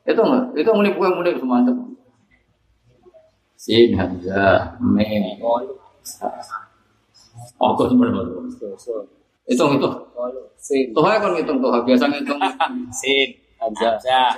itu 0.05 0.21
enggak 0.21 0.45
itu 0.55 0.71
mulai 0.71 0.93
bukan 0.93 1.13
mulai 1.17 1.33
semantap 1.35 1.77
sin 3.57 3.97
hamzah 3.97 4.77
mim 4.79 5.41
sa 6.05 6.29
oh 7.59 7.73
kok 7.75 7.89
sebenarnya 7.89 8.23
hitung 9.49 9.71
itu 9.77 9.89
Sin. 10.65 10.97
tuh 10.97 11.05
kan 11.05 11.21
ngitung 11.37 11.61
tuh 11.61 11.69
biasa 11.85 12.09
ngitung 12.09 12.41
Sin. 13.05 13.37
Hamzah. 13.61 14.33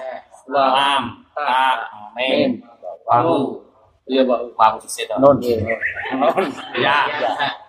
Lam. 0.50 1.22
Ta. 1.34 1.86
Mim. 2.18 2.62
Wawu. 3.06 3.62
iya 4.10 4.22
pak 4.26 4.38
Wawu 4.58 4.76
di 4.82 4.90
situ. 4.90 5.14
Non. 5.18 5.38
Nun. 5.38 6.46
Ya. 6.78 7.06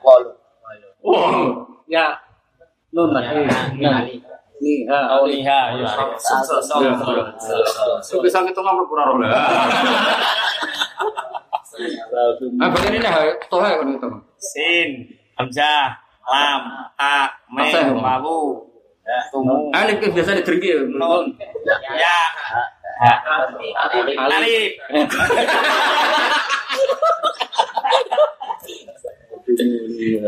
Walu. 0.01 0.33
Wow. 1.05 1.69
Ya. 1.85 2.17
Nun 2.89 3.13
lah. 3.13 3.25
Nih, 4.67 4.83
ha. 4.91 5.15
Auliha. 5.15 5.79
So, 6.19 6.59
so, 6.59 6.59
so. 6.59 6.75
Itu 8.03 8.19
bisa 8.19 8.43
ngitung 8.43 8.67
apa 8.67 8.83
kurang 8.83 9.23
lah. 9.23 9.31
Ah, 12.59 12.67
bagian 12.73 12.99
ini 12.99 13.05
ya 13.07 13.31
kan 13.47 13.87
ngitung. 13.87 14.19
Sin. 14.35 15.07
Hamzah. 15.39 15.95
Lam. 16.27 16.61
Ya, 16.99 17.31
Mim. 17.47 17.71
Bang? 17.71 17.95
Wawu. 17.95 18.67
Tumu. 19.31 19.71
Ah, 19.71 19.87
ini 19.87 20.03
kan 20.03 20.11
biasa 20.11 20.35
ditergi. 20.35 20.75
Nun. 20.91 21.31
Ya. 21.95 22.19
Alif. 24.19 24.75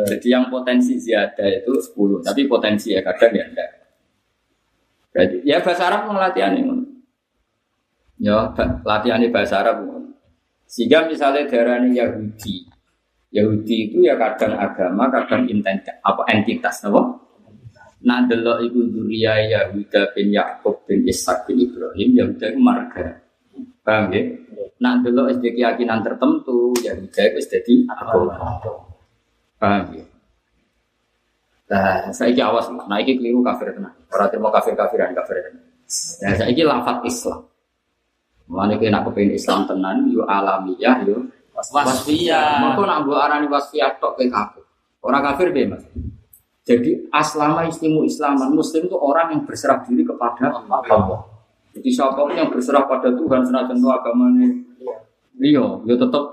Jadi 0.10 0.28
yang 0.32 0.48
potensi 0.48 0.96
ziyadah 0.96 1.50
itu 1.60 1.76
10, 1.76 2.24
tapi 2.24 2.48
potensi 2.48 2.96
ya 2.96 3.04
kadang 3.04 3.36
ya 3.36 3.46
enggak. 3.46 3.79
Jadi 5.20 5.44
ya 5.44 5.60
bahasa 5.60 5.92
Arab 5.92 6.16
latihan 6.16 6.56
ini. 6.56 6.80
Ya, 8.20 8.56
latihan 8.88 9.20
bahasa 9.32 9.60
Arab. 9.60 9.84
Sehingga 10.64 11.08
misalnya 11.12 11.50
daerah 11.50 11.82
ini 11.82 11.98
Yahudi, 11.98 12.56
Yahudi 13.34 13.76
itu 13.90 13.98
ya 14.06 14.16
kadang 14.16 14.54
agama, 14.56 15.10
kadang 15.10 15.50
entitas, 15.50 15.98
apa 16.06 16.24
entitas, 16.30 16.86
apa? 16.86 17.20
Nah, 18.00 18.24
delok 18.30 18.64
iku 18.64 18.80
Duriya 18.88 19.44
Yahuda 19.50 20.16
bin 20.16 20.32
Yakub 20.32 20.88
bin 20.88 21.04
Ishak 21.04 21.50
bin 21.50 21.68
Ibrahim, 21.68 22.10
Yahuda 22.16 22.46
itu 22.54 22.60
marga. 22.62 23.08
Paham 23.84 24.14
ya? 24.14 24.24
Nah, 24.80 25.04
delok 25.04 25.36
SD 25.36 25.58
keyakinan 25.58 26.00
tertentu, 26.06 26.72
Yahuda 26.80 27.22
itu 27.34 27.40
jadi 27.44 27.74
agama. 27.92 28.62
Paham 29.60 29.84
ya? 29.98 30.06
Nah, 31.70 32.10
saya 32.10 32.34
awas, 32.50 32.66
nah 32.74 32.98
ini 32.98 33.14
keliru 33.22 33.46
kafir 33.46 33.78
tenan. 33.78 33.94
Orang 34.10 34.34
terima 34.34 34.50
kafir 34.50 34.74
kafiran 34.74 35.14
kafir 35.14 35.38
tenan. 35.46 35.64
Nah, 36.26 36.34
saya 36.34 36.50
ini 36.50 36.66
lafat 36.66 37.06
Islam. 37.06 37.46
Mana 38.50 38.82
kena 38.82 38.98
nak 38.98 39.14
kepengen 39.14 39.38
Islam 39.38 39.70
tenan, 39.70 40.10
yo 40.10 40.26
alamiah, 40.26 41.06
yo 41.06 41.30
Wasfiyah. 41.68 42.64
Maka 42.64 42.82
nak 42.88 43.00
buat 43.04 43.20
arani 43.20 43.48
wasfiyah 43.52 44.00
tok 44.00 44.16
ke 44.16 44.32
kafir. 44.32 44.64
Orang 45.04 45.24
kafir 45.24 45.52
deh 45.52 45.68
mas. 45.68 45.84
Jadi 46.64 47.10
aslama 47.10 47.66
istimu 47.66 48.06
islaman 48.06 48.54
muslim 48.54 48.86
itu 48.86 48.98
orang 49.00 49.34
yang 49.34 49.42
berserah 49.44 49.82
diri 49.84 50.06
kepada 50.06 50.54
Allah. 50.54 51.26
Jadi 51.74 51.90
siapa 51.90 52.20
pun 52.20 52.36
yang 52.36 52.52
berserah 52.54 52.86
pada 52.86 53.10
Tuhan 53.14 53.42
senajan 53.46 53.78
itu 53.78 53.90
agamanya 53.90 54.48
iya, 55.40 55.64
ya 55.88 55.96
tetap 55.96 56.24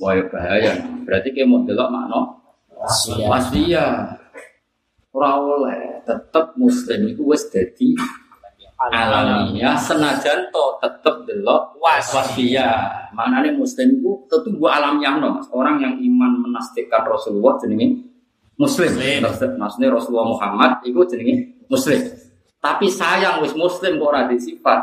wah 0.00 0.12
ya 0.16 0.24
bahaya. 0.26 0.72
Berarti 1.04 1.28
kayak 1.30 1.46
mau 1.46 1.62
delok 1.62 1.88
makna 1.92 2.20
Wasfiyah. 2.84 3.28
wasfiyah. 3.28 3.92
Ora 5.14 5.30
oleh 5.40 6.02
tetap 6.04 6.52
muslim 6.58 7.00
itu 7.08 7.22
wis 7.24 7.46
dadi 7.48 7.94
alamiah 8.90 9.78
senajan 9.78 10.50
to 10.52 10.64
tetep 10.82 11.24
delok 11.24 11.78
Was. 11.80 12.12
wasfiyah. 12.12 13.08
Maknane 13.14 13.54
muslim 13.56 13.96
itu 14.02 14.10
tentu 14.28 14.52
gua 14.58 14.76
alamiah 14.82 15.16
no, 15.16 15.38
Mas. 15.40 15.48
Orang 15.54 15.80
yang 15.80 15.96
iman 15.96 16.44
menastikan 16.44 17.06
Rasulullah 17.06 17.56
jenenge 17.62 18.04
muslim. 18.58 18.90
Muslim. 18.92 19.18
Maksud- 19.24 19.56
Maksudnya 19.56 19.88
Rasulullah 19.94 20.28
Muhammad 20.28 20.70
itu 20.84 20.98
jenenge 21.08 21.34
muslim. 21.70 22.00
Tapi 22.60 22.86
sayang 22.90 23.40
wis 23.44 23.54
muslim 23.56 23.96
kok 24.00 24.08
ora 24.08 24.28
di 24.28 24.36
sifat 24.40 24.80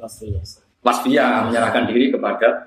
Wasfiyah. 0.00 0.40
wasfiyah 0.82 1.46
menyerahkan 1.46 1.84
diri 1.86 2.08
kepada 2.10 2.64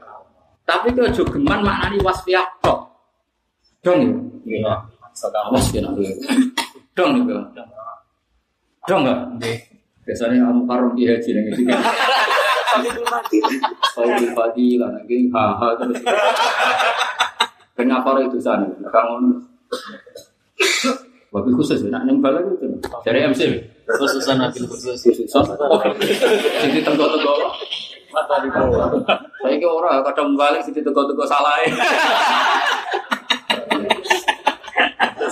tapi 0.66 0.94
ke 0.94 1.10
geman 1.30 1.62
maknani 1.62 1.98
wasfiyah 2.02 2.46
tok. 2.62 2.95
Dong 3.86 4.02
ya. 4.50 4.74
Awas 5.46 5.70
kena. 5.70 5.94
Dong 6.98 7.12
itu. 7.22 7.38
Dong 8.90 9.06
enggak? 9.06 9.22
Biasanya 10.06 10.50
kamu 10.50 10.62
karung 10.66 10.94
di 10.98 11.06
haji 11.06 11.30
yang 11.38 11.46
itu. 11.54 11.62
Saya 13.94 14.18
di 14.18 14.28
pagi 14.34 14.82
lah, 14.82 14.90
nanti 14.90 15.30
haha 15.30 15.70
terus. 15.78 16.02
Kenapa 17.78 18.18
itu 18.26 18.42
sana? 18.42 18.66
Kamu 18.90 19.38
Wabil 21.36 21.52
khusus 21.60 21.84
ya, 21.84 21.92
nak 21.92 22.08
nembal 22.08 22.32
lagi 22.32 22.48
itu. 22.56 22.68
Dari 23.04 23.28
MC. 23.28 23.42
Khususan 23.92 24.40
nabil 24.40 24.64
khusus. 24.72 24.96
Khusus. 24.96 25.28
Jadi 26.64 26.80
tengok-tengok. 26.80 27.38
Mata 28.16 28.40
di 28.40 28.48
bawah. 28.48 28.88
Saya 29.44 29.60
ke 29.60 29.68
orang 29.68 30.00
kadang 30.08 30.32
balik 30.40 30.64
sih 30.64 30.72
tengok-tengok 30.72 31.28
salah. 31.28 31.60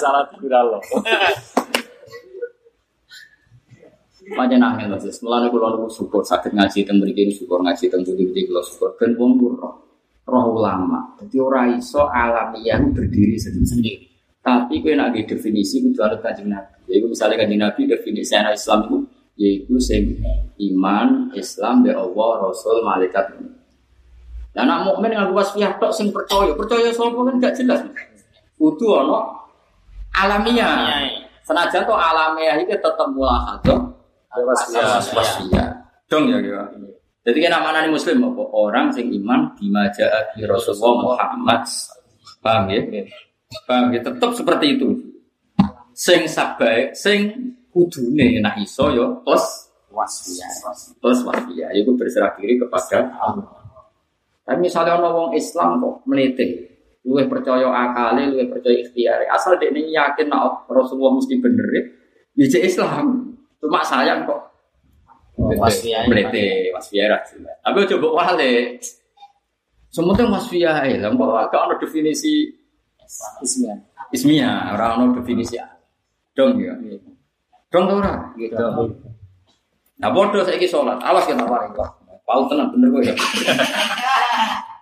Salah 0.04 0.28
tidak 0.28 0.64
loh. 0.68 0.84
Macam 4.36 4.60
nangis 4.60 4.88
lah, 4.88 5.00
sis. 5.00 5.20
Mulanya 5.24 5.48
kalau 5.52 5.80
nunggu 5.80 5.92
syukur 5.92 6.24
sakit 6.24 6.52
ngaji 6.56 6.84
tentang 6.84 7.04
beri 7.04 7.32
syukur 7.32 7.60
ngaji 7.64 7.92
tentang 7.92 8.08
budi 8.08 8.24
budi 8.28 8.42
kalau 8.48 8.64
syukur 8.64 8.90
dan 9.00 9.16
wong 9.20 9.32
roh 9.40 9.76
roh 10.28 10.46
ulama. 10.56 11.16
Jadi 11.20 11.36
orang 11.40 11.80
iso 11.80 12.08
alamiah 12.08 12.80
berdiri 12.84 13.36
sendiri. 13.40 14.08
Tapi 14.44 14.84
kau 14.84 14.92
nak 14.92 15.16
definisi 15.16 15.80
itu 15.80 16.00
ada 16.04 16.20
kajian 16.20 16.52
nabi. 16.52 16.76
Jadi 16.88 17.08
misalnya 17.08 17.36
kajian 17.40 17.60
nabi 17.64 17.82
definisi 17.88 18.36
anak 18.36 18.60
Islam 18.60 18.80
itu 18.88 18.98
yaitu 19.40 19.76
sing 19.80 20.20
iman 20.72 21.32
Islam 21.36 21.84
be 21.84 21.92
Allah 21.96 22.32
Rasul 22.44 22.84
malaikat. 22.84 23.40
Dan 24.54 24.70
anak 24.70 24.88
mukmin 24.88 25.16
dengan 25.16 25.32
wasfiyah 25.32 25.80
tok 25.80 25.96
sing 25.96 26.12
percaya, 26.14 26.54
percaya 26.54 26.92
sapa 26.94 27.18
kan 27.18 27.36
gak 27.42 27.56
jelas. 27.58 27.82
Kudu 28.60 28.86
ono 28.86 29.43
alamiah. 30.16 31.04
Senajan 31.44 31.84
to 31.84 31.92
alamiah 31.94 32.56
iki 32.62 32.72
tetep 32.80 33.08
mulahadah 33.12 33.80
Wasfiyah. 34.34 34.98
wasfiyah. 35.14 35.70
Dong 36.10 36.32
ya 36.32 36.42
kira. 36.42 36.66
Jadi 37.24 37.38
kan 37.48 37.52
namanya 37.56 37.88
muslim 37.88 38.20
apa? 38.28 38.44
Orang 38.52 38.92
sing 38.92 39.08
iman 39.14 39.48
bima 39.56 39.88
ja'a 39.96 40.34
bi 40.34 40.44
Rasulullah 40.44 41.14
Muhammad. 41.14 41.64
Paham 42.44 42.68
ya? 42.68 42.82
Paham 43.70 43.94
ya? 43.96 44.00
Tetap 44.04 44.32
seperti 44.36 44.76
itu. 44.76 44.88
Sing 45.94 46.26
sabai, 46.26 46.92
sing 46.98 47.32
kudune 47.70 48.42
nak 48.42 48.58
iso 48.60 48.90
yo 48.92 49.22
plus 49.22 49.70
Wasfiyah. 49.94 50.50
plus 50.98 51.22
wasfiyah. 51.22 51.70
Itu 51.78 51.94
berserah 51.94 52.34
diri 52.42 52.58
kepada 52.58 53.14
Allah. 53.22 53.46
Tapi 54.44 54.58
misalnya 54.68 54.98
orang 55.00 55.38
Islam 55.38 55.80
kok 55.80 55.96
melete, 56.10 56.73
luwih 57.04 57.28
percaya 57.28 57.68
akale, 57.68 58.32
luwih 58.32 58.48
percaya 58.48 58.80
ikhtiar. 58.80 59.28
Asal 59.28 59.60
dia 59.60 59.70
ini 59.72 59.92
yakin 59.92 60.32
nak 60.32 60.68
Rasulullah 60.72 61.20
mesti 61.20 61.36
bener 61.40 61.68
ya, 61.72 61.84
ya 62.48 62.60
Islam. 62.64 63.36
Cuma 63.60 63.84
sayang 63.84 64.28
kok 64.28 64.40
Wasfiyah. 65.40 66.06
melete, 66.08 66.70
wasfiyah 66.72 67.10
ra 67.10 67.18
jelas. 67.26 67.58
Tapi 67.64 67.90
coba 67.96 68.08
wale. 68.24 68.80
Semuanya 69.94 70.26
wasfiyah 70.30 70.78
ya, 70.90 71.10
kok 71.12 71.32
agak 71.38 71.62
ada 71.70 71.76
definisi 71.78 72.50
Ismiyah. 73.44 73.78
ismiyah, 74.14 74.74
orang 74.74 75.14
ada 75.14 75.22
definisi 75.22 75.58
dong 76.34 76.58
ya. 76.58 76.74
Dong 77.70 77.84
tau 77.90 77.98
ora? 78.02 78.34
Gitu. 78.38 78.58
Nah 80.02 80.10
bodoh 80.10 80.42
saya 80.42 80.58
sholat, 80.66 80.98
awas 81.02 81.30
kita 81.30 81.46
paling 81.46 81.74
kok. 81.78 81.90
Pau 82.24 82.48
tenang 82.50 82.72
bener 82.74 82.90
kok 82.90 83.04
ya. 83.06 83.14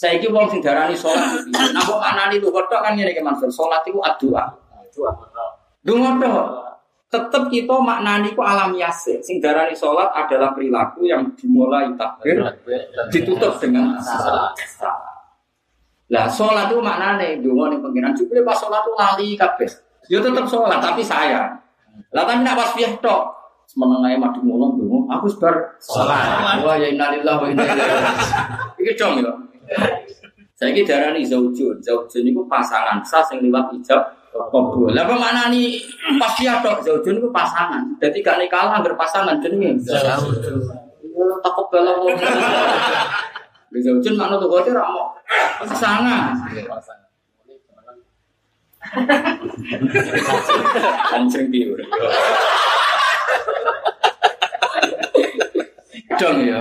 Saya 0.00 0.16
wong 0.32 0.48
sing 0.48 0.64
darani 0.64 0.96
sholat. 0.96 1.44
Nah 1.52 1.84
kok 1.84 2.00
anani 2.00 2.40
lu 2.40 2.48
kodok 2.48 2.80
kan 2.80 2.96
ngene 2.96 3.12
ke 3.12 3.20
Mansur, 3.20 3.52
sholat 3.52 3.84
itu 3.84 4.00
adua. 4.00 4.48
Itu? 4.88 5.04
Dungo 5.84 6.16
tok. 6.16 6.44
Tetep 7.12 7.52
kita 7.52 7.76
maknani 7.76 8.32
ku 8.32 8.40
alamiah 8.40 8.88
sih. 8.88 9.20
Sing 9.20 9.44
darani 9.44 9.76
sholat 9.76 10.08
adalah 10.16 10.56
perilaku 10.56 11.04
yang 11.04 11.28
dimulai 11.36 11.92
takbir 12.00 12.40
ditutup 13.12 13.60
dengan 13.60 14.00
salat. 14.00 14.56
Lah 16.08 16.32
sholat 16.32 16.72
itu 16.72 16.80
maknane 16.80 17.44
dungo 17.44 17.68
ning 17.68 17.84
pengiran 17.84 18.16
jupule 18.16 18.40
pas 18.40 18.56
sholat 18.56 18.80
itu 18.80 18.92
lali 18.96 19.28
kabeh. 19.36 19.68
Ya 20.08 20.24
tetep 20.24 20.48
sholat 20.48 20.80
tapi 20.80 21.04
sayang. 21.04 21.60
Lah 22.16 22.24
kan 22.24 22.40
nak 22.40 22.56
pas 22.56 22.72
piye 22.72 22.88
tok. 23.04 23.36
Semenengae 23.68 24.16
madu 24.16 24.40
mulung 24.40 24.80
dungo 24.80 25.04
aku 25.12 25.28
sebar 25.28 25.76
Sholat. 25.76 26.64
Wah 26.64 26.80
ya 26.80 26.88
innalillah 26.88 27.36
wa 27.36 27.46
inna 27.52 27.68
ilaihi 27.68 28.00
raji'un. 28.00 28.80
Iki 28.80 28.92
dong 28.96 29.14
ya. 29.20 29.32
Saiki 30.58 30.84
darani 30.84 31.24
zaujun. 31.24 31.80
Zaujun 31.80 32.24
iku 32.28 32.44
pasangan 32.44 33.00
sah 33.00 33.24
sing 33.24 33.40
liwat 33.40 33.72
ijab 33.80 34.02
kabul. 34.30 34.92
Lah 34.92 35.08
apa 35.08 35.14
maknani 35.16 35.80
pas 36.20 36.36
piye 36.36 36.52
tok 36.60 36.84
zaujun 36.84 37.16
iku 37.16 37.32
pasangan. 37.32 37.96
Dadi 37.96 38.20
gak 38.20 38.36
nikah 38.36 38.68
anggar 38.68 38.92
pasangan 38.98 39.40
jenenge. 39.40 39.80
Zaujun. 39.80 40.60
Takut. 41.40 41.72
Di 43.70 43.78
zaujun 43.80 44.14
makna 44.18 44.36
tuh 44.36 44.50
kote 44.50 44.70
ra 44.74 44.84
mau 44.84 45.14
pasangan. 45.64 46.36
Anjing 51.14 51.46
biru. 51.52 51.78
Dong 56.18 56.44
ya. 56.44 56.60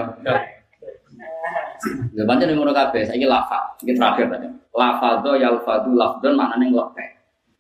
Ya 2.13 2.23
banyak 2.27 2.51
yang 2.51 2.59
ngono 2.61 2.75
kabeh, 2.75 3.07
saiki 3.07 3.25
lafal. 3.25 3.61
Iki 3.79 3.95
terakhir 3.95 4.27
tadi. 4.27 4.47
Lafadho 4.75 5.31
yalfadu 5.39 5.95
lafdon 5.95 6.35
maknane 6.35 6.71
nglepeh. 6.71 7.09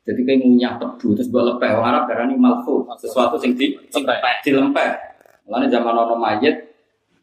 Jadi 0.09 0.21
kayak 0.25 0.39
ngunyah 0.41 0.73
tebu 0.81 1.07
terus 1.13 1.29
buat 1.29 1.45
lepeh. 1.55 1.69
Orang 1.75 1.87
Arab 1.93 2.03
darani 2.09 2.35
malfu, 2.35 2.81
sesuatu 2.97 3.37
sing 3.37 3.53
di 3.53 3.77
dilempeh. 4.41 4.89
Mulane 5.45 5.65
zaman 5.69 5.93
ono 5.93 6.15
mayit 6.17 6.55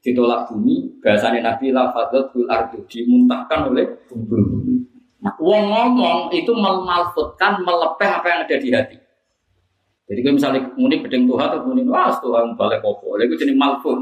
ditolak 0.02 0.46
bumi, 0.46 1.02
bahasanya 1.02 1.54
Nabi 1.54 1.74
lafadhot 1.74 2.30
bil 2.30 2.46
ardu 2.46 2.78
dimuntahkan 2.86 3.74
oleh 3.74 3.86
bumi. 4.06 4.86
Nah, 5.18 5.34
wong 5.42 5.64
ngomong 5.66 6.18
itu 6.30 6.54
memalfutkan, 6.54 7.58
melepeh 7.66 8.06
apa 8.06 8.26
yang 8.30 8.40
ada 8.46 8.56
di 8.62 8.68
hati. 8.70 8.96
Jadi 10.06 10.22
kalau 10.22 10.34
misalnya 10.38 10.62
munik 10.78 11.02
bedeng 11.02 11.26
Tuhan 11.26 11.48
atau 11.50 11.66
munik 11.66 11.90
wah 11.90 12.14
Tuhan 12.14 12.54
balik 12.54 12.78
kopo, 12.78 13.18
itu 13.18 13.34
jenis 13.34 13.58
malfut. 13.58 13.98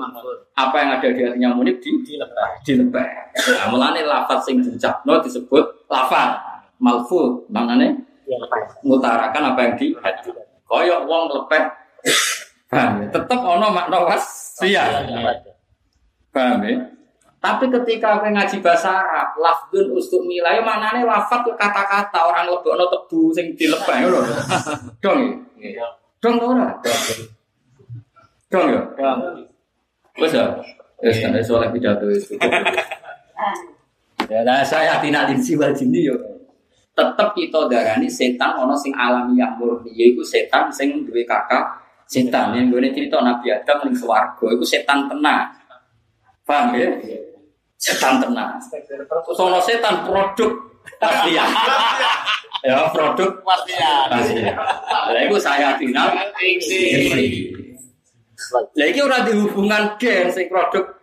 Apa 0.52 0.76
yang 0.84 0.90
ada 1.00 1.08
di 1.08 1.20
hatinya 1.24 1.56
munik 1.56 1.80
di 1.80 1.96
Dilepas. 2.04 2.60
dilepeh. 2.60 3.08
Nah, 3.56 3.66
mulane 3.72 4.04
lafaz 4.04 4.44
sing 4.44 4.60
diucapno 4.60 5.16
disebut 5.24 5.88
lafaz 5.88 6.36
malfut. 6.76 7.48
Maknane 7.48 7.96
Dilepas. 8.28 8.84
ngutarakan 8.84 9.42
apa 9.56 9.60
yang 9.64 9.72
di 9.80 9.86
hati. 9.96 10.28
Koyok 10.68 11.00
wong 11.08 11.22
lepeh. 11.32 11.64
Paham 12.68 12.92
ya? 13.00 13.06
Tetep 13.08 13.40
ono 13.40 13.66
makna. 13.72 13.96
Paham 16.36 16.58
ya? 16.68 16.76
Tapi 17.44 17.68
ketika 17.68 18.16
aku 18.16 18.32
ngaji 18.32 18.56
bahasa 18.64 19.04
Arab, 19.04 19.36
lafdun 19.36 19.92
ustuk 19.92 20.24
milai, 20.24 20.64
maknanya 20.64 21.04
lafad 21.04 21.44
itu 21.44 21.52
kata-kata 21.52 22.24
orang 22.24 22.48
lebokno 22.48 22.88
tebu 22.88 23.28
sing 23.36 23.52
dilepeh 23.52 24.08
lho. 24.08 24.24
Dong 25.04 25.44
ya? 25.60 25.84
Dong 26.24 26.40
ta 26.40 26.44
ora? 26.48 26.68
Dong 28.48 28.66
ya? 28.72 28.80
Wes 30.16 30.32
ya? 30.32 30.56
Wes 31.04 31.20
kan 31.20 31.36
soal 31.44 31.68
pidato 31.68 32.08
itu. 32.16 32.32
Ya, 34.32 34.40
nah 34.40 34.64
saya 34.64 34.96
tidak 35.04 35.28
linsi 35.28 35.52
wal 35.52 35.76
jinni 35.76 36.08
yo. 36.08 36.16
tetep 36.94 37.34
kita 37.34 37.66
darani 37.66 38.06
setan 38.06 38.54
ono 38.54 38.78
sing 38.78 38.94
alamiah 38.94 39.50
murni 39.58 39.90
yaiku 39.90 40.22
setan 40.22 40.70
sing 40.70 41.02
duwe 41.02 41.26
kakak 41.26 41.74
setan 42.06 42.54
yang 42.54 42.70
gue 42.70 42.86
cerita 42.94 43.18
Nabi 43.18 43.50
Adam 43.50 43.82
ning 43.82 43.98
swarga 43.98 44.46
iku 44.46 44.62
setan 44.62 45.10
tenang 45.10 45.50
paham 46.46 46.70
ya 46.78 46.86
setan 47.84 48.16
tenang. 48.16 48.56
Terus 48.64 49.36
ono 49.36 49.60
setan 49.60 50.08
produk 50.08 50.56
pastian 50.96 51.48
ya 52.68 52.88
produk 52.88 53.44
Pastian. 53.44 54.08
pastian 54.08 54.56
lha 55.12 55.20
iku 55.28 55.36
saya 55.36 55.76
final 55.76 56.16
lha 58.72 58.84
iki 58.88 59.00
ora 59.04 59.20
dihubungan 59.24 60.00
gen 60.00 60.32
sing 60.32 60.48
produk 60.48 60.96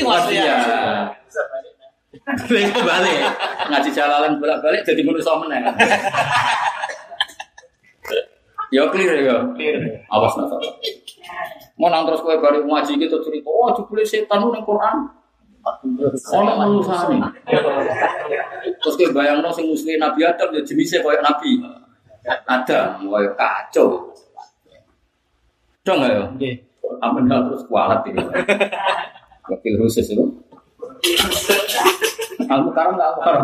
pastian 0.00 1.12
Lha 2.30 2.60
iku 2.62 2.80
balik. 2.84 3.22
Ngaji 3.70 3.90
jalalan 3.96 4.38
bolak-balik 4.38 4.82
jadi 4.86 5.02
manusia 5.02 5.34
meneh. 5.40 5.62
Ya 8.70 8.86
clear 8.92 9.18
ya. 9.24 9.36
Awas 10.10 10.34
nata. 10.38 10.58
Mau 11.80 11.88
nang 11.88 12.04
terus 12.06 12.20
kowe 12.22 12.36
bari 12.38 12.60
ngaji 12.60 12.92
gitu 13.02 13.18
cerita, 13.24 13.48
oh 13.48 13.72
jebule 13.72 14.04
setan 14.04 14.46
ning 14.52 14.62
Quran. 14.62 15.19
Ono 15.60 16.52
manusane. 16.56 17.20
Terus 18.80 18.94
kowe 18.96 19.08
bayangno 19.12 19.52
sing 19.52 19.68
musuhe 19.68 20.00
Nabi 20.00 20.24
Adam 20.24 20.56
ya 20.56 20.60
jenisnya 20.64 21.04
koyo 21.04 21.20
Nabi. 21.20 21.60
Adam 22.48 23.04
koyo 23.04 23.30
kacau. 23.36 24.08
Dong 25.84 26.00
ayo. 26.04 26.32
Nggih. 26.36 26.56
Apa 27.00 27.18
ndak 27.22 27.40
terus 27.48 27.62
kualat 27.68 28.00
ini. 28.08 28.20
Wakil 29.48 29.74
khusus 29.80 30.08
itu. 30.12 30.24
Aku 32.50 32.68
karam 32.72 32.96
nggak 32.96 33.08
aku 33.14 33.20
karam. 33.20 33.42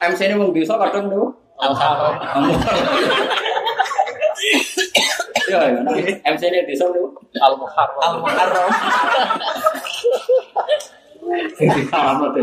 MC 0.00 0.20
ini 0.28 0.34
mau 0.36 0.52
bisa 0.52 0.76
kadang 0.80 1.12
tuh. 1.12 1.28
Kamu 1.60 2.56
Ya, 2.56 3.59
ya. 5.50 5.58
nah, 5.82 5.94
MC 6.24 6.42
ini 6.48 6.60
bisa 6.66 6.84
tuh. 6.88 7.10
Al 7.40 7.54
Muharram. 7.56 8.00
Al 8.00 8.14
Muharram. 8.22 8.68
Sing 11.56 11.68
karam 11.88 12.24
tuh. 12.32 12.42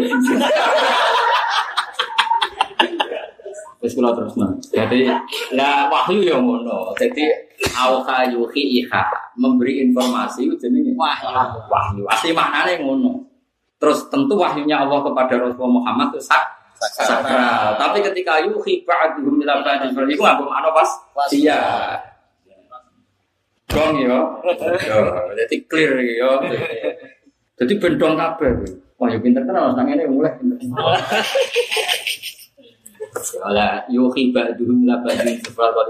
Terus 3.78 3.94
kalau 3.94 4.12
terus 4.18 4.34
nah. 4.38 4.52
Jadi 4.74 5.06
ya 5.54 5.88
wahyu 5.88 6.26
yang 6.26 6.42
ngono. 6.44 6.94
Jadi 6.98 7.30
auha 7.78 8.26
yuhi 8.30 8.82
iha 8.82 9.04
memberi 9.38 9.86
informasi 9.86 10.50
jenenge 10.58 10.94
wahyu. 10.98 11.30
Wahyu. 11.70 12.04
Asli 12.10 12.34
maknanya 12.34 12.82
ngono. 12.82 13.22
Terus 13.78 14.10
tentu 14.10 14.34
wahyunya 14.34 14.82
Allah 14.82 15.06
kepada 15.06 15.38
Rasulullah 15.38 15.86
Muhammad 15.86 16.18
itu 16.18 16.22
sak 16.26 16.57
sakral. 16.80 17.76
Tapi 17.78 17.98
ketika 18.06 18.42
yuhi 18.46 18.86
ba'duhum 18.86 19.42
ila 19.42 19.62
ba'din 19.66 19.94
itu 19.94 20.22
nggak 20.22 20.38
makna 20.42 20.70
pas 20.72 20.90
iya. 21.34 21.62
Dong 23.68 24.00
yo. 24.00 24.40
Yo, 24.88 25.00
jadi 25.36 25.56
clear 25.68 26.00
yo. 26.00 26.40
Jadi 27.60 27.74
bendong 27.84 28.16
kabeh. 28.16 28.52
Wah, 28.98 29.12
yo 29.12 29.20
pinter 29.20 29.44
tenan 29.44 29.76
nang 29.76 29.86
ngene 29.86 30.08
mulai 30.08 30.32
pinter. 30.40 30.56
Wala 33.44 33.84
yuhi 33.92 34.32
ba'duhum 34.32 34.88
ila 34.88 35.04
ba'din 35.04 35.44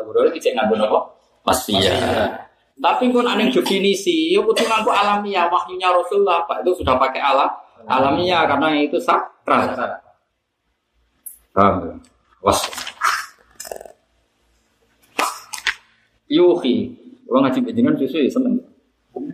wuro 0.08 0.26
iki 0.34 0.42
cek 0.42 0.58
nganggo 0.58 0.76
napa? 0.80 1.00
Pastiya. 1.46 1.94
Tapi 2.78 3.10
kon 3.10 3.26
aneh 3.26 3.50
definisi, 3.50 4.30
yo 4.30 4.46
kudu 4.46 4.62
nganggo 4.62 4.94
alamiah 4.94 5.50
wahyunya 5.50 5.90
Rasulullah, 5.90 6.46
Pak. 6.46 6.62
Itu 6.62 6.82
sudah 6.82 6.94
pakai 7.02 7.22
alam 7.22 7.50
alamiah 7.86 8.44
karena 8.50 8.68
itu 8.78 8.98
sakral. 8.98 9.70
Paham? 11.58 11.90
ya? 11.90 11.98
Was. 12.46 12.62
Yuhi, 16.30 16.94
gua 17.26 17.50
ngaji 17.50 17.74
jenengan 17.74 17.98
justru 17.98 18.22
ya 18.22 18.30
seneng. 18.30 18.62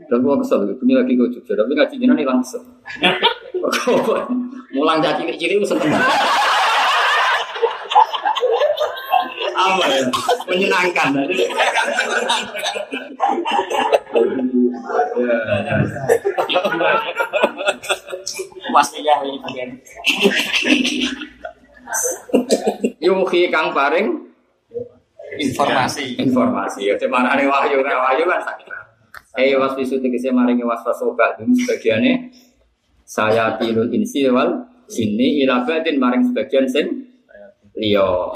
Dan 0.08 0.24
gua 0.24 0.40
kesel, 0.40 0.64
ini 0.72 0.96
lagi 0.96 1.20
gua 1.20 1.28
jujur, 1.28 1.52
tapi 1.52 1.76
ngaji 1.76 2.00
jenengan 2.00 2.24
hilang 2.24 2.40
kesel. 2.40 2.64
Mulang 4.72 5.04
jadi 5.04 5.36
cilik 5.36 5.60
itu 5.60 5.68
seneng. 5.68 5.92
Apa 9.52 9.84
ya? 9.92 10.08
Menyenangkan. 10.48 11.12
Pastinya 18.74 19.14
ini 19.28 19.38
bagian. 19.44 19.70
Yuhi 23.04 23.52
kang 23.52 23.74
paring 23.76 24.08
Informasi. 25.34 26.14
informasi. 26.22 26.94
Ya 26.94 26.96
cuma 27.02 27.26
ada 27.26 27.42
wahyu, 27.42 27.82
nek 27.82 27.98
wahyu 27.98 28.24
kan 28.30 28.42
sakit. 28.46 28.70
Eh 29.34 29.58
was 29.58 29.74
visu 29.74 29.98
tegese 29.98 30.30
maringi 30.30 30.62
waswas 30.62 30.94
sobat 31.02 31.42
dum 31.42 31.50
sebagiane 31.58 32.30
saya 33.02 33.58
tilul 33.58 33.90
insi 33.90 34.30
wal 34.30 34.62
sini 34.86 35.42
ila 35.42 35.66
badin 35.66 35.98
maring 35.98 36.22
sebagian 36.30 36.70
sing 36.70 36.86
liya. 37.74 38.30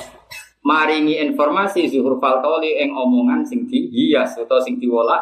Maringi 0.65 1.21
informasi 1.21 1.85
zuhur 1.85 2.17
fal 2.17 2.41
qawli 2.41 2.81
ing 2.81 2.97
omongan 2.97 3.45
sing 3.45 3.69
dihias 3.69 4.41
utawa 4.41 4.57
sing 4.57 4.81
diwolak 4.81 5.21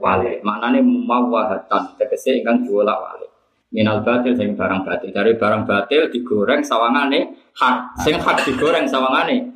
walik. 0.00 0.40
Maknane 0.40 0.80
mawahatan 0.80 2.00
tegese 2.00 2.40
ingkang 2.40 2.64
diwolak 2.64 2.96
walik. 2.96 3.29
Minal 3.70 4.02
batil 4.02 4.34
sing 4.34 4.58
barang 4.58 4.82
batil. 4.82 5.14
Dari 5.14 5.38
barang 5.38 5.62
batil 5.62 6.10
digoreng 6.10 6.58
sawangane 6.58 7.38
hak. 7.54 8.02
Sing 8.02 8.18
hak 8.18 8.42
digoreng 8.42 8.82
sawangane 8.90 9.54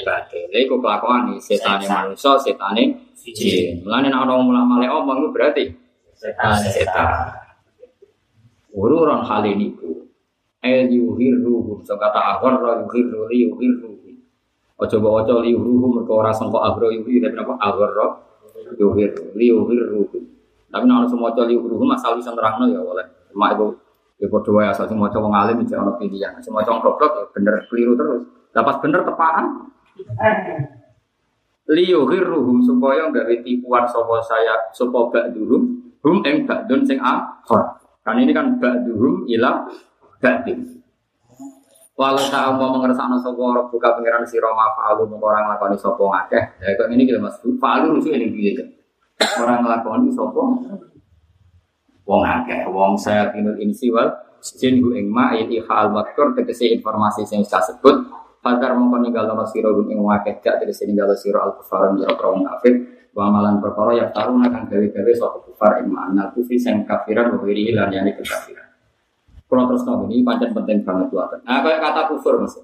batil. 0.00 0.48
Lha 0.48 0.58
iku 0.64 0.80
kelakuan 0.80 1.36
setane 1.36 1.84
manusia, 1.84 2.40
setane 2.40 3.12
jin. 3.20 3.84
Mulane 3.84 4.08
nek 4.08 4.24
ana 4.24 4.64
male 4.64 4.88
omong 4.88 5.28
berarti 5.28 5.68
setan. 6.16 6.56
Setan. 6.72 7.36
Ururan 8.72 9.28
hal 9.28 9.44
ini 9.44 9.76
ku. 9.76 10.08
El 10.64 10.88
yuhirruhum. 10.88 11.84
So 11.84 12.00
kata 12.00 12.40
agharra 12.40 12.80
yuhirru 12.80 13.28
li 13.28 13.44
yuhirruhum. 13.44 14.16
Ojo 14.80 14.96
bawa 15.04 15.20
ojo 15.20 15.44
li 15.44 15.52
yuhirruhum. 15.52 16.00
Mereka 16.00 16.12
orang 16.16 16.32
sangka 16.32 16.64
agro 16.64 16.88
yuhir. 16.88 17.28
Tapi 17.28 17.44
apa? 17.44 17.60
Agharra 17.60 18.06
yuhirru 18.80 19.36
li 19.36 19.52
yuhirruhum. 19.52 20.24
Tapi 20.72 20.84
nek 20.88 21.12
semua 21.12 21.28
ojo 21.28 21.44
li 21.44 21.52
yuhirruhum 21.60 21.92
asal 21.92 22.16
bisa 22.16 22.32
nerangno 22.32 22.72
ya 22.72 22.80
boleh. 22.80 23.19
Cuma 23.30 23.54
itu 23.54 23.66
ya 24.20 24.26
padha 24.28 24.50
wae 24.52 24.66
asal 24.68 24.84
semua 24.84 25.08
wong 25.08 25.32
alim 25.32 25.62
iki 25.64 25.72
ana 25.72 25.94
pilihan. 25.96 26.36
Semua 26.44 26.66
wong 26.66 26.82
goblok 26.82 27.12
ya 27.16 27.24
bener 27.32 27.54
keliru 27.70 27.94
terus. 27.96 28.22
Dapat 28.50 28.74
bener 28.82 29.00
tepaan. 29.06 29.46
liyuhirruhum 31.70 32.66
supaya 32.66 33.06
gawe 33.14 33.34
tipuan 33.46 33.86
sapa 33.86 34.18
saya 34.26 34.58
sapa 34.74 35.06
ba'duhum 35.06 35.62
hum 36.02 36.16
ing 36.26 36.42
ba'dun 36.42 36.82
sing 36.82 36.98
akhir. 36.98 37.78
Kan 38.02 38.18
ini 38.18 38.34
kan 38.34 38.58
ba'duhum 38.58 39.30
ila 39.30 39.70
ba'din. 40.18 40.82
Walau 41.94 42.24
tak 42.32 42.58
mau 42.58 42.74
mengersakno 42.74 43.22
sapa 43.22 43.70
buka 43.70 43.88
pangeran 43.94 44.26
sira 44.26 44.50
ma 44.50 44.72
fa'alu 44.74 45.06
mung 45.14 45.22
ora 45.22 45.46
nglakoni 45.46 45.78
sapa 45.78 46.00
ngakeh. 46.00 46.44
Ya 46.58 46.74
kok 46.74 46.88
ini 46.90 47.06
kita 47.06 47.22
Mas. 47.22 47.38
Fa'alu 47.38 48.02
ini 48.08 48.26
piye 48.34 48.50
kan. 48.58 48.68
Ora 49.38 49.62
nglakoni 49.62 50.10
sapa 50.10 50.40
wong 52.10 52.26
akeh, 52.26 52.66
wong 52.66 52.98
saya 52.98 53.30
tinul 53.30 53.54
insi 53.62 53.86
wal 53.94 54.10
jin 54.42 54.82
hu 54.82 54.98
ing 54.98 55.06
ma'il 55.06 55.46
ihal 55.46 55.94
makur 55.94 56.34
tegese 56.34 56.66
informasi 56.74 57.22
sing 57.22 57.46
saya 57.46 57.62
sebut 57.70 58.18
Fakar 58.40 58.72
mongko 58.72 59.04
ninggal 59.04 59.28
nopo 59.28 59.44
siro 59.44 59.76
gun 59.76 59.92
ing 59.92 60.00
jak 60.24 60.64
dari 60.64 60.72
sini 60.72 60.96
ninggal 60.96 61.12
siro 61.12 61.44
al 61.44 61.60
kufar 61.60 61.92
yang 61.92 62.16
wong 62.16 62.48
kafir 62.48 62.72
wa 63.12 63.28
amalan 63.28 63.60
perkara 63.60 63.92
ya 64.00 64.06
taruna 64.16 64.48
kang 64.48 64.64
gawe-gawe 64.64 65.12
sapa 65.12 65.44
kufar 65.44 65.84
ing 65.84 65.92
makna 65.92 66.32
kufi 66.32 66.56
sing 66.56 66.88
kafiran 66.88 67.36
wa 67.36 67.44
wiri 67.44 67.76
lan 67.76 67.92
yani 67.92 68.16
kekafiran. 68.16 68.64
Kalau 69.44 69.68
terus 69.68 69.84
nopo 69.84 70.08
ini 70.08 70.24
pancen 70.24 70.56
penting 70.56 70.80
banget 70.80 71.12
buat. 71.12 71.36
Nah 71.44 71.60
kayak 71.60 71.84
kata 71.84 72.00
kufur 72.16 72.40
mas. 72.40 72.56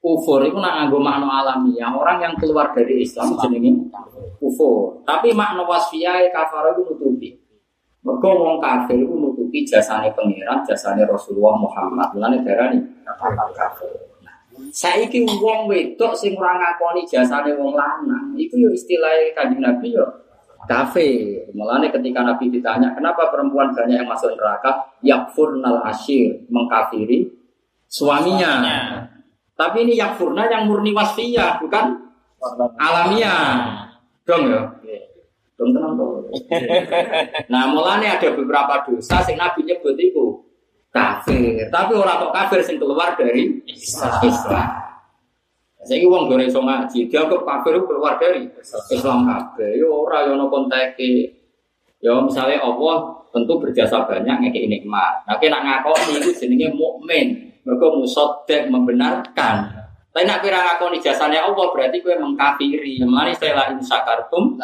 Kufur 0.00 0.40
itu 0.48 0.56
nak 0.56 0.80
nganggo 0.80 0.96
makna 0.96 1.28
alamiah 1.44 1.92
orang 1.92 2.24
yang 2.24 2.34
keluar 2.40 2.72
dari 2.72 3.04
Islam 3.04 3.36
jenenge 3.36 3.92
kufur. 4.40 5.04
Tapi 5.04 5.36
makna 5.36 5.68
wasfiyah 5.68 6.24
kafar 6.32 6.72
itu 6.72 6.88
nutupi. 6.88 7.36
Mergo 8.08 8.30
wong 8.40 8.56
kafir 8.56 8.96
itu 8.96 9.12
nutupi 9.12 9.68
jasane 9.68 10.08
pangeran, 10.16 10.64
jasane 10.64 11.04
Rasulullah 11.04 11.60
Muhammad. 11.60 12.08
Mulane 12.16 12.40
darani 12.40 12.80
kafir. 13.52 13.92
Saiki 14.72 15.28
wong 15.28 15.68
wedok 15.68 16.16
sing 16.16 16.32
ora 16.40 16.56
ngakoni 16.56 17.04
jasane 17.04 17.52
wong 17.52 17.76
lanang, 17.76 18.32
iku 18.40 18.56
yo 18.56 18.72
istilah 18.72 19.12
Kanjeng 19.36 19.60
Nabi 19.60 19.92
yo 19.92 20.08
kafir. 20.64 21.52
Mulane 21.52 21.92
ketika 21.92 22.24
Nabi 22.24 22.48
ditanya, 22.48 22.96
"Kenapa 22.96 23.28
perempuan 23.28 23.76
banyak 23.76 24.00
yang 24.00 24.08
masuk 24.08 24.32
neraka?" 24.32 24.88
Yakfurnal 25.04 25.84
asyir, 25.92 26.48
mengkafiri 26.48 27.28
suaminya. 27.92 28.64
Tapi 29.52 29.84
ini 29.84 30.00
yakfurna 30.00 30.48
yang 30.48 30.64
murni 30.64 30.96
wasfiyah, 30.96 31.60
bukan 31.60 32.08
alamiah. 32.80 33.84
Dong 34.24 34.48
ya. 34.48 34.60
Dong 35.58 35.74
tenang 35.74 35.98
dong. 35.98 36.22
Nah, 37.52 37.62
mulane 37.74 38.06
ada 38.06 38.30
beberapa 38.30 38.78
dosa 38.86 39.18
sing 39.26 39.34
Nabi 39.34 39.66
nyebut 39.66 39.98
iku 39.98 40.46
kafir. 40.94 41.66
Tapi 41.66 41.92
orang 41.98 42.22
kok 42.22 42.34
kafir 42.34 42.60
sing 42.62 42.78
keluar 42.78 43.18
dari 43.18 43.58
Islam. 43.66 44.70
Saya 45.82 46.04
uang 46.04 46.28
goreng 46.30 46.50
so 46.50 46.62
ngaji, 46.62 47.08
dianggap 47.10 47.42
kafir 47.42 47.74
itu 47.74 47.86
keluar 47.90 48.14
dari 48.20 48.46
Islam 48.92 49.26
kabeh. 49.26 49.78
Yo 49.78 50.06
ora 50.06 50.26
yo 50.26 50.38
no 50.38 50.46
konteke. 50.46 51.38
Ya 51.98 52.14
misalnya 52.22 52.62
Allah 52.62 53.18
tentu 53.34 53.58
berjasa 53.58 54.06
banyak 54.06 54.46
ngekei 54.46 54.70
nikmat. 54.70 55.26
Nah, 55.26 55.34
kena 55.42 55.58
ngakoni 55.58 56.22
itu 56.22 56.30
jenenge 56.38 56.70
mukmin. 56.74 57.50
Mereka 57.66 57.86
musodek 57.98 58.70
membenarkan. 58.70 59.77
Tapi 60.18 60.26
nak 60.26 60.42
kira 60.42 60.58
ngakoni 60.58 60.98
jasanya 60.98 61.46
Allah 61.46 61.70
berarti 61.70 62.02
gue 62.02 62.18
mengkafiri. 62.18 63.06
Mulane 63.06 63.38
saya 63.38 63.54
la 63.54 63.70
in 63.70 63.78
sakartum 63.78 64.58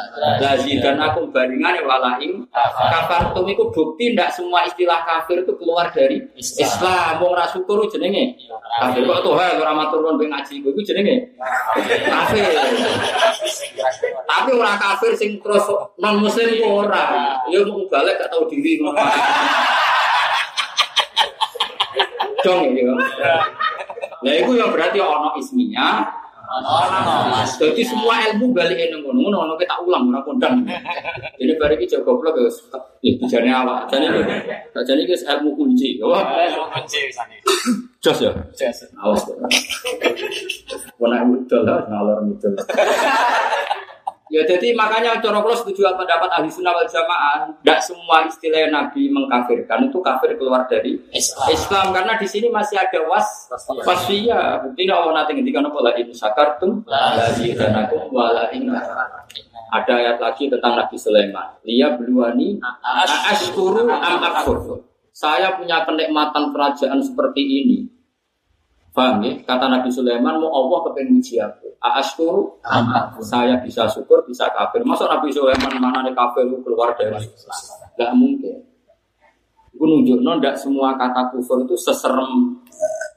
dan 0.82 0.98
aku 0.98 1.30
bandingan 1.30 1.78
wala 1.86 2.18
in 2.18 2.42
kafartum 2.50 3.46
itu 3.46 3.62
bukti 3.70 4.18
ndak 4.18 4.34
semua 4.34 4.66
istilah 4.66 5.06
kafir 5.06 5.46
itu 5.46 5.54
keluar 5.54 5.94
dari 5.94 6.18
Islam. 6.34 7.22
Wong 7.22 7.38
ra 7.38 7.46
syukur 7.46 7.86
jenenge 7.86 8.34
kafir. 8.82 9.06
Kok 9.06 9.22
tuh 9.22 9.38
ora 9.38 9.70
matur 9.70 10.02
nuwun 10.02 10.18
ben 10.18 10.34
ngaji 10.34 10.58
iku 10.58 10.74
jenenge 10.82 11.22
kafir. 12.02 12.50
Tapi 14.26 14.50
orang 14.58 14.74
kafir 14.74 15.14
sing 15.14 15.38
terus 15.38 15.70
non 16.02 16.18
muslim 16.18 16.50
ora. 16.66 17.38
Ya 17.46 17.62
mau 17.62 17.78
balik 17.86 18.18
gak 18.18 18.26
tahu 18.26 18.50
diri. 18.50 18.82
Dong 22.42 22.74
ya. 22.74 22.90
Nah 24.24 24.32
itu 24.32 24.50
yang 24.56 24.72
berarti 24.72 24.98
ono 24.98 25.36
isminya. 25.36 26.08
Jadi 27.58 27.82
semua 27.82 28.20
ilmu 28.30 28.54
balik 28.54 28.78
ini 28.78 28.96
ngono 29.00 29.20
ngono 29.26 29.36
ono 29.48 29.54
kita 29.60 29.74
ulang 29.84 30.08
ora 30.12 30.20
kondang. 30.24 30.64
Jadi 31.40 31.52
bari 31.60 31.74
iki 31.76 31.88
jago 31.92 32.16
goblok 32.16 32.40
ya. 32.40 32.50
Ya 33.04 33.12
bijane 33.20 33.50
awak. 33.50 33.90
Jane 33.92 34.08
jane 34.72 35.00
iki 35.04 35.16
ilmu 35.24 35.50
kunci. 35.56 35.98
Wah, 36.00 36.24
kunci 36.72 36.98
wisane. 37.10 37.36
jos 38.00 38.20
ya. 38.20 38.30
Jos. 38.52 38.78
Awas. 39.00 39.24
Wona 41.00 41.24
udol 41.24 41.64
lah 41.64 41.84
ngalor 41.88 42.24
ngidul. 42.28 42.54
Ya 44.34 44.42
jadi 44.42 44.74
makanya 44.74 45.22
cara 45.22 45.38
kalau 45.38 45.54
setuju 45.54 45.94
pendapat 45.94 46.26
ahli 46.26 46.50
sunnah 46.50 46.74
wal 46.74 46.90
jamaah, 46.90 47.54
tidak 47.62 47.78
semua 47.86 48.26
istilah 48.26 48.66
Nabi 48.66 49.06
mengkafirkan 49.06 49.86
itu 49.86 50.02
kafir 50.02 50.34
keluar 50.34 50.66
dari 50.66 50.98
Islam. 51.14 51.54
Islam 51.54 51.86
karena 51.94 52.18
di 52.18 52.26
sini 52.26 52.50
masih 52.50 52.74
ada 52.74 53.06
was 53.06 53.46
wasfiyah. 53.86 54.66
Bukti 54.66 54.90
Allah 54.90 55.22
nanti 55.22 55.38
ketika 55.38 55.62
nopo 55.62 55.86
lagi 55.86 56.10
dan 57.54 57.86
aku 57.86 58.10
wala 58.10 58.50
Ada 59.70 59.92
ayat 60.02 60.18
lagi 60.18 60.50
tentang 60.50 60.82
Nabi 60.82 60.98
Sulaiman. 60.98 61.54
Lia 61.62 61.94
beluani 61.94 62.58
ashkuru 63.30 63.86
am 63.86 64.18
akfur. 64.18 64.82
Saya 65.14 65.54
punya 65.54 65.86
kenikmatan 65.86 66.50
kerajaan 66.50 66.98
seperti 66.98 67.42
ini. 67.62 67.93
Paham 68.94 69.26
ya? 69.26 69.34
Kata 69.42 69.66
Nabi 69.66 69.90
Sulaiman, 69.90 70.38
mau 70.38 70.54
Allah 70.54 70.86
kepengen 70.86 71.18
uji 71.18 71.42
aku. 71.42 71.66
Ashkuru 71.82 72.62
am 72.62 72.86
akfur. 72.94 73.26
Saya 73.26 73.58
bisa 73.58 73.90
syukur, 73.90 74.22
bisa 74.22 74.46
kafir. 74.54 74.86
Masa 74.86 75.10
Nabi 75.10 75.34
Sulaiman 75.34 75.82
mana 75.82 76.06
nih 76.06 76.14
kafir 76.14 76.46
keluar 76.62 76.94
dari 76.94 77.18
Islam? 77.18 77.58
Gak 77.98 78.14
mungkin. 78.14 78.56
Itu 79.74 79.82
nunjuk 79.82 80.22
non, 80.22 80.38
tidak 80.38 80.62
semua 80.62 80.94
kata 80.94 81.34
kufur 81.34 81.66
itu 81.66 81.74
seserem 81.74 82.62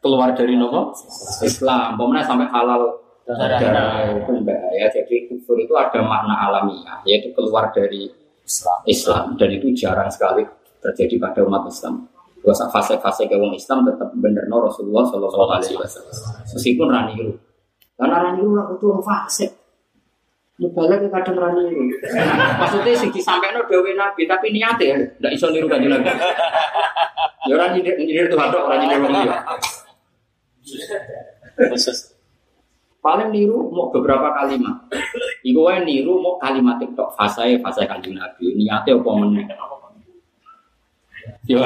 keluar 0.02 0.34
dari 0.34 0.58
nopo 0.58 0.98
Islam. 1.46 1.94
Pemenang 1.94 2.26
sampai 2.26 2.50
halal 2.50 2.82
darah 3.30 4.10
itu 4.18 4.34
bahaya. 4.42 4.86
Jadi 4.90 5.30
kufur 5.30 5.62
itu 5.62 5.78
ada 5.78 6.02
makna 6.02 6.50
alamiah, 6.50 7.06
yaitu 7.06 7.30
keluar 7.38 7.70
dari 7.70 8.10
Islam. 8.42 8.80
Islam 8.90 9.26
dan 9.38 9.50
itu 9.54 9.70
jarang 9.78 10.10
sekali 10.10 10.42
terjadi 10.82 11.22
pada 11.22 11.46
umat 11.46 11.70
Islam. 11.70 12.10
Bahwa 12.48 12.72
fase-fase 12.72 13.28
ke 13.28 13.36
wong 13.36 13.52
Islam 13.52 13.84
tetap 13.84 14.08
bener 14.16 14.48
no 14.48 14.64
Rasulullah 14.64 15.04
Shallallahu 15.04 15.52
Alaihi 15.52 15.76
Wasallam. 15.76 16.16
Meskipun 16.48 16.88
raniru, 16.88 17.36
karena 18.00 18.24
raniru 18.24 18.56
aku 18.56 18.74
tuh 18.80 19.04
fase. 19.04 19.52
Mubalak 20.56 21.04
ke 21.04 21.12
kadang 21.12 21.36
raniru. 21.36 21.92
Maksudnya 22.56 22.96
sing 22.96 23.12
disampaikan 23.12 23.68
dewe 23.68 24.00
Nabi, 24.00 24.24
tapi 24.24 24.56
niatnya 24.56 24.96
tidak 25.20 25.32
iso 25.36 25.52
niru 25.52 25.68
kanjeng 25.68 25.92
Nabi. 25.92 26.08
Ya 27.52 27.54
orang 27.60 27.76
nyindir 27.76 28.00
nyindir 28.00 28.32
Tuhan 28.32 28.48
dok, 28.48 28.64
orang 28.64 28.80
nyindir 28.80 29.00
wong 29.04 29.12
dia. 29.12 29.38
Khusus. 31.68 32.16
Paling 33.04 33.36
niru 33.36 33.68
mau 33.76 33.92
beberapa 33.92 34.32
kalimat. 34.40 34.88
Iku 35.44 35.68
wae 35.68 35.84
niru 35.84 36.16
mau 36.24 36.40
kalimat 36.40 36.80
tok 36.96 37.12
fase 37.20 37.60
fase 37.60 37.84
kanjeng 37.84 38.16
Nabi. 38.16 38.56
Niatnya 38.56 38.96
apa 38.96 39.12
meneh? 39.20 39.46
Yo. 41.48 41.64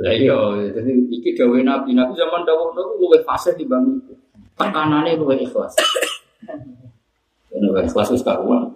Lah 0.00 0.16
iya, 0.16 0.32
jadi 0.72 0.92
iki 1.12 1.36
dawuh 1.36 1.60
Nabi, 1.60 1.92
Nabi 1.92 2.16
zaman 2.16 2.40
dawuh 2.48 2.72
niku 2.72 3.04
luwih 3.04 3.20
fasih 3.20 3.52
dibanding 3.52 4.00
itu. 4.00 4.16
Tekanane 4.56 5.12
luwih 5.20 5.36
ikhlas. 5.44 5.76
Ini 7.52 7.60
luwih 7.68 7.84
ikhlas 7.84 8.08
wis 8.08 8.24
karuan. 8.24 8.72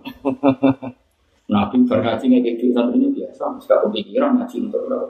Nabi 1.48 1.80
berkaji 1.88 2.28
ngeke 2.28 2.60
itu 2.60 2.76
ini 2.76 3.08
biasa, 3.08 3.56
wis 3.56 3.64
gak 3.64 3.80
kepikiran 3.88 4.36
ngaji 4.36 4.68
untuk 4.68 4.84
ora. 4.84 5.00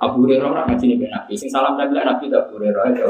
Abu 0.00 0.24
Hurairah 0.24 0.48
ora 0.48 0.62
ngaji 0.64 0.96
nih 0.96 1.12
Nabi, 1.12 1.36
sing 1.36 1.52
salam 1.52 1.76
Nabi 1.76 1.92
lah 1.92 2.08
Nabi 2.08 2.32
tak 2.32 2.48
Abu 2.48 2.56
Hurairah 2.56 2.82
ayo. 2.88 3.08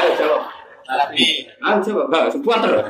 Ayo 0.00 0.10
jawab. 0.16 0.42
Nabi. 0.88 1.44
Ayo 1.60 1.76
coba, 1.84 2.02
Mbak, 2.08 2.40
sebuah 2.40 2.56
terus. 2.64 2.86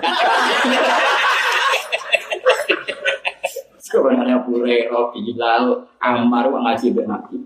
Sebenarnya 3.91 4.39
Abu 4.39 4.63
Hurairah, 4.63 5.11
Bilal, 5.11 5.65
Ammar, 5.99 6.47
wong 6.47 6.63
ngaji 6.63 6.95
mbek 6.95 7.11
Nabi. 7.11 7.37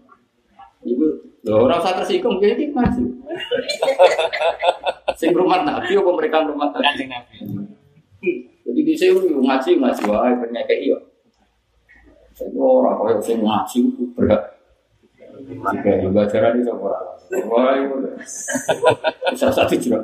Ibu, 0.85 1.07
lho 1.49 1.57
ora 1.65 1.81
usah 1.81 1.97
tersinggung, 1.97 2.37
jadi 2.37 2.61
iki 2.61 2.77
ngaji. 2.77 3.03
Sing 5.19 5.33
rumah 5.33 5.65
Nabi 5.65 5.97
apa 5.97 6.11
mereka 6.13 6.45
rumah 6.45 6.69
Nabi? 6.69 7.09
Jadi 8.65 8.81
di 8.85 8.95
sini 8.97 9.33
ngaji 9.33 9.71
ngaji 9.81 10.03
wae 10.05 10.33
penyakit 10.45 10.79
iya. 10.85 10.99
Saya 12.35 12.51
ora 12.59 12.99
kaya 12.99 13.17
sing 13.23 13.41
ngaji 13.41 13.79
berat. 14.13 14.43
Jika 15.45 15.93
juga 16.05 16.27
cara 16.29 16.53
di 16.53 16.61
ora. 16.67 17.01
Wah 17.49 17.73
itu. 17.79 17.97
Bisa 19.33 19.49
satu 19.49 19.77
juga. 19.79 20.03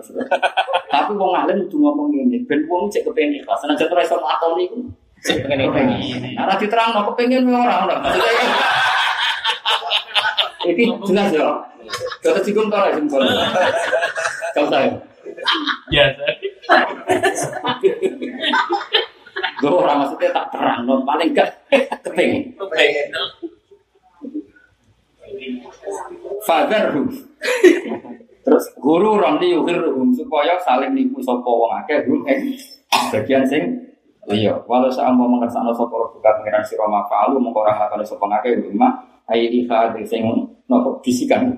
Tapi 0.88 1.12
wong 1.16 1.32
alim 1.34 1.66
itu 1.66 1.76
ngomong 1.76 2.14
ini, 2.14 2.47
ben 2.47 2.64
wong 2.70 2.86
cek 2.88 3.05
kepengen 3.05 3.43
ikhlas. 3.43 3.64
Nah 3.66 3.76
jatuh 3.76 3.99
iku. 4.57 4.78
Cek 5.21 5.45
pengen 5.45 5.68
ini. 5.77 6.33
Nah, 6.33 6.57
diterang 6.57 6.97
no 6.97 7.01
kepengen 7.12 7.45
ora 7.53 7.85
ora. 7.85 7.97
Maksudnya 8.01 8.33
ini 10.64 10.85
jelas 11.05 11.29
ya. 11.33 11.49
Kata 12.25 12.41
cikum 12.41 12.73
tau 12.73 12.85
lah 12.85 12.93
jempol. 12.95 13.25
Kau 14.57 14.66
tahu. 14.68 14.91
Ya. 15.93 16.07
Gue 19.61 19.73
orang 19.73 20.05
maksudnya 20.05 20.33
tak 20.33 20.47
terang, 20.57 20.89
no. 20.89 21.05
paling 21.05 21.37
gak 21.37 21.49
kepengen. 22.05 22.57
Pengen. 22.57 23.09
Fatherhum. 26.45 27.07
Terus 28.41 28.64
guru 28.81 29.21
ramli 29.21 29.53
yuhirhum 29.53 30.16
supaya 30.16 30.57
saling 30.64 30.97
nipu 30.97 31.21
sapa 31.21 31.45
wong 31.45 31.73
akeh 31.85 32.09
hum 32.09 32.25
ing 32.25 32.57
bagian 33.12 33.45
sing 33.45 33.89
liya. 34.29 34.55
Walau 34.68 34.93
sa 34.93 35.09
mau 35.14 35.31
mengersakno 35.31 35.73
sapa 35.73 35.95
buka 35.95 36.31
pengiran 36.41 36.61
sira 36.66 36.85
mafa'alu 36.85 37.41
mengko 37.41 37.64
ora 37.64 37.73
nglakoni 37.79 38.05
sapa 38.05 38.25
akeh 38.41 38.61
rumah 38.68 39.01
ayi 39.31 39.64
ikhad 39.64 39.97
sing 40.05 40.27
nopo 40.68 41.01
bisikan. 41.01 41.49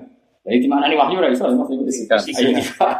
Jadi 0.43 0.59
di 0.63 0.67
mana 0.67 0.91
nih 0.91 0.99
wahyu 0.99 1.19
ora 1.19 1.31
iso 1.31 1.47
maksudnya 1.51 1.83
bisikan. 1.83 2.19
Ayo 2.19 2.49
ikhad. 2.55 2.99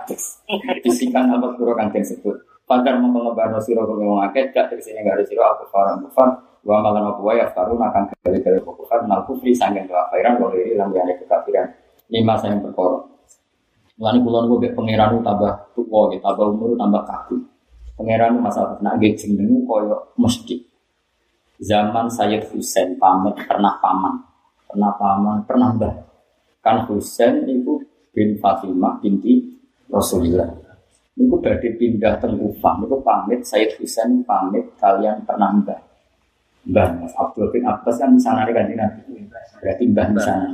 Bisikan 0.84 1.32
apa 1.32 1.48
kuro 1.56 1.72
kang 1.76 1.92
disebut. 1.94 2.36
Padar 2.64 3.00
mau 3.00 3.12
ngebarno 3.12 3.60
sira 3.60 3.84
kok 3.84 3.96
wong 4.00 4.24
akeh 4.24 4.52
gak 4.56 4.72
tersine 4.72 5.04
gak 5.04 5.20
ada 5.20 5.24
sira 5.28 5.44
aku 5.52 5.68
faran 5.68 6.00
kufar 6.08 6.32
wa 6.64 6.80
malan 6.80 7.12
apa 7.12 7.20
wae 7.20 7.44
aftaru 7.44 7.76
akan 7.76 8.08
kali-kali 8.24 8.64
kufar 8.64 9.04
nal 9.04 9.28
kufri 9.28 9.52
sanggen 9.52 9.84
kafiran 9.84 10.40
wa 10.40 10.48
iri 10.56 10.80
lan 10.80 10.92
kekafiran. 10.92 11.68
Lima 12.08 12.40
sayang 12.40 12.64
perkara. 12.64 13.04
Mulane 14.00 14.20
kula 14.26 14.40
niku 14.48 14.56
mek 14.58 14.74
pangeran 14.74 15.22
tambah 15.22 15.54
tuwa 15.78 16.10
gitu, 16.10 16.24
tambah 16.26 16.46
umur 16.50 16.74
tambah 16.74 17.04
kaku. 17.06 17.36
Pangeran 17.94 18.42
masalah 18.42 18.82
nak 18.82 18.98
nggih 18.98 19.14
jenengu 19.14 19.70
kaya 19.70 19.98
mesti. 20.18 20.58
Zaman 21.62 22.10
Sayyid 22.10 22.50
Husain 22.50 22.98
pamit 22.98 23.38
pernah 23.46 23.78
paman, 23.78 24.18
pernah 24.66 24.92
paman, 24.98 25.38
pernah 25.46 25.70
mbah. 25.78 25.96
Kan 26.66 26.90
Husain 26.90 27.46
itu 27.46 27.78
bin 28.10 28.42
Fatimah 28.42 28.98
binti 28.98 29.46
Rasulullah. 29.94 30.50
Niku 31.14 31.38
badhe 31.38 31.78
pindah 31.78 32.18
teng 32.18 32.42
Kufah, 32.42 32.82
pamit 33.06 33.46
Sayyid 33.46 33.78
Husain 33.78 34.26
pamit 34.26 34.74
kalian 34.82 35.22
pernah 35.22 35.54
mbah. 35.54 35.80
Mbah 36.64 36.88
Mas 36.98 37.14
Abdul 37.20 37.52
bin 37.54 37.68
Abbas 37.68 38.00
kan 38.00 38.16
di 38.16 38.22
sana 38.24 38.48
kan 38.48 38.66
Nabi. 38.72 39.20
Berarti 39.62 39.84
mbah 39.86 40.08
di 40.10 40.20
sana. 40.24 40.48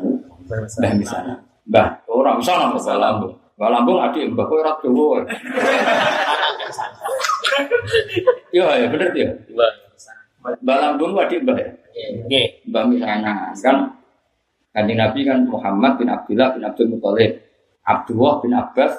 Mbah 0.49 0.93
di 0.97 1.05
sana. 1.05 1.33
Mbah, 1.69 1.87
orang 2.09 2.41
bisa 2.41 2.57
nang 2.57 2.73
Mbah 2.75 3.69
Lambung. 3.69 3.97
Adik 4.01 4.33
Mbah 4.33 4.45
kowe 4.49 4.59
ora. 4.59 5.23
Iya, 8.49 8.65
ya 8.81 8.87
bener 8.89 9.13
ya. 9.13 9.29
Mbah 10.39 10.77
Lambung 10.79 11.13
adik 11.19 11.43
Mbah 11.45 11.57
ya. 11.59 11.69
Oke. 12.25 12.41
Mbah 12.65 12.83
Misana 12.87 13.51
kan 13.59 13.99
Kanjeng 14.69 15.01
Nabi 15.01 15.25
kan 15.25 15.43
Muhammad 15.49 15.97
bin 15.97 16.07
Abdullah 16.07 16.53
bin 16.53 16.61
Abdul 16.61 16.93
Muthalib, 16.93 17.41
Abdullah 17.83 18.33
bin 18.39 18.53
Abbas 18.53 18.93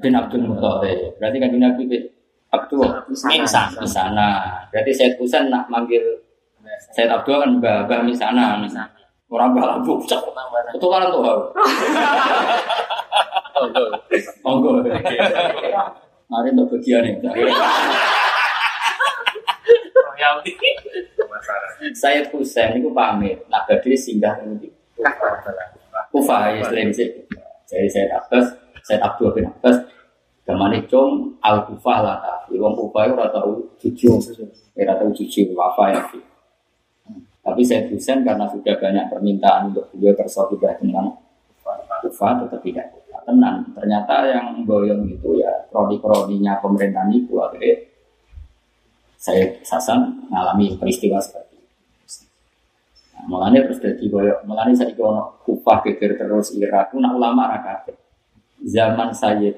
bin 0.00 0.12
Abdul 0.16 0.48
Muthalib. 0.48 1.20
Berarti 1.20 1.36
Kanjeng 1.38 1.62
Nabi 1.62 1.82
bin 1.86 2.02
Abdullah 2.50 3.04
Mingsan. 3.06 3.78
di 3.78 3.88
sana. 3.88 4.28
Berarti 4.72 4.92
Said 4.96 5.14
Husain 5.20 5.52
nak 5.52 5.68
manggil 5.68 6.02
Said 6.96 7.12
Abdullah 7.12 7.46
kan 7.46 7.50
Mbah 7.60 7.76
Mbah 7.86 8.00
Misana. 8.02 8.58
Orang 9.30 9.56
Mbah 9.56 9.64
Labu. 9.78 10.02
Cek. 10.04 10.20
Itu 10.74 10.86
kan 10.90 11.10
tuh. 11.10 11.22
Monggo. 14.44 14.82
Mari 16.28 16.48
untuk 16.56 16.78
bagian. 16.78 17.20
Royalti. 19.94 20.52
Said 21.92 22.32
Husain 22.32 22.80
itu 22.80 22.88
pamit. 22.90 23.44
Nak 23.52 23.68
badhe 23.68 23.92
singgah 23.92 24.40
ini. 24.40 24.72
Kufah 26.14 26.54
ya 26.54 26.62
selain 26.70 26.94
itu. 26.94 27.26
Jadi 27.68 27.88
Said 27.90 28.10
Abbas, 28.14 28.46
Said 28.86 29.02
Abdul 29.02 29.34
bin 29.34 29.50
Abbas, 29.50 29.82
Gamane 30.44 30.84
cung 30.84 31.40
al 31.40 31.64
kufah 31.64 32.04
lah 32.04 32.16
tapi 32.20 32.60
wong 32.60 32.76
kufah 32.76 33.08
itu 33.08 33.12
ora 33.16 33.32
tau 33.32 33.64
jujur, 33.80 34.20
ora 34.76 34.92
tau 35.00 35.08
jujur 35.08 35.56
wafa 35.56 35.84
ya. 35.96 36.00
Tapi 37.40 37.60
Said 37.64 37.88
Husain 37.88 38.20
karena 38.20 38.44
sudah 38.52 38.76
banyak 38.76 39.08
permintaan 39.08 39.72
untuk 39.72 39.88
beliau 39.96 40.12
bersahabat 40.12 40.84
dengan 40.84 41.16
kufah 42.04 42.44
tetap 42.44 42.60
tidak 42.60 42.86
tenang. 43.24 43.64
Ternyata 43.72 44.28
yang 44.30 44.46
boyong 44.68 45.08
itu 45.08 45.40
ya 45.40 45.50
kroni-kroninya 45.72 46.60
pemerintahan 46.60 47.10
itu 47.12 47.34
akhirnya 47.40 47.90
saya 49.18 49.48
Sasan 49.64 50.28
mengalami 50.28 50.76
peristiwa 50.76 51.16
seperti 51.16 51.56
itu. 51.56 51.72
Nah, 53.16 53.24
mulanya 53.24 53.64
terus 53.64 53.80
jadi 53.80 54.04
boyong, 54.04 54.44
mulanya 54.44 54.76
saya 54.76 54.92
ono 55.00 55.40
kufah 55.42 55.80
geger 55.88 56.20
terus 56.20 56.52
Irak, 56.52 56.92
itu 56.92 57.00
nak 57.00 57.16
ulama 57.16 57.48
rakyat. 57.56 57.96
Zaman 58.64 59.12
Sayyid 59.16 59.56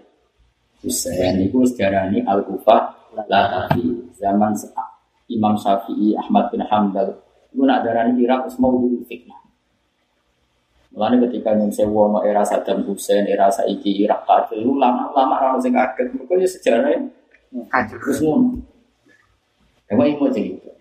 Husain 0.86 1.42
itu 1.42 1.66
sejarah 1.66 2.10
ini 2.10 2.22
al 2.22 2.46
kufah 2.46 3.10
la 3.16 3.24
tapi 3.26 4.12
zaman 4.14 4.52
Imam 5.26 5.58
Syafi'i 5.58 6.14
Ahmad 6.14 6.52
bin 6.52 6.62
Hambal 6.62 7.16
itu 7.50 7.62
nak 7.64 7.82
darani 7.82 8.20
Irak 8.20 8.46
mau 8.60 8.76
dulu 8.76 9.02
fitnah. 9.08 9.45
Mulane 10.97 11.20
ketika 11.28 11.53
yang 11.53 11.68
sewa 11.68 12.09
no 12.09 12.24
era 12.24 12.40
Saddam 12.40 12.80
Hussein, 12.88 13.28
era 13.28 13.53
saiki 13.53 14.01
Irak 14.01 14.24
itu 14.49 14.72
lama-lama 14.72 15.36
orang 15.36 15.61
sing 15.61 15.76
kaget. 15.76 16.09
Mereka 16.16 16.40
ya 16.40 16.49
sejarahnya 16.49 17.05
terus 17.92 18.24
ngono. 18.24 18.64
Emang 19.92 20.09
ini 20.09 20.16
mau 20.16 20.32
cerita. 20.32 20.72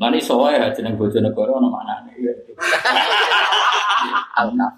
Mani 0.00 0.16
soalnya 0.16 0.72
ya 0.72 0.80
jeneng 0.80 0.96
Bojonegoro 0.96 1.60
ono 1.60 1.68
maknane. 1.68 2.16
Alkaf. 4.40 4.72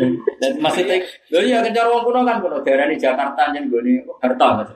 Dan 0.00 0.58
maksudnya, 0.58 0.98
lho 1.30 1.40
iya 1.44 1.62
kencar 1.62 1.86
wong 1.86 2.02
kuno 2.08 2.26
kan 2.26 2.42
kuno 2.42 2.58
daerah 2.64 2.88
Jakarta 2.96 3.52
jen 3.54 3.70
gone 3.70 4.02
harta 4.18 4.46
Mas. 4.58 4.70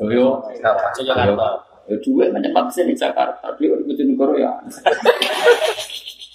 Joyo, 0.00 0.40
Jakarta. 0.56 1.69
Ya 1.88 1.96
duwe 2.02 2.28
menyepat 2.28 2.68
sini 2.72 2.92
Jakarta, 2.92 3.54
dia 3.56 3.72
di 3.72 3.84
Bojonegoro 3.86 4.34
ya. 4.36 4.52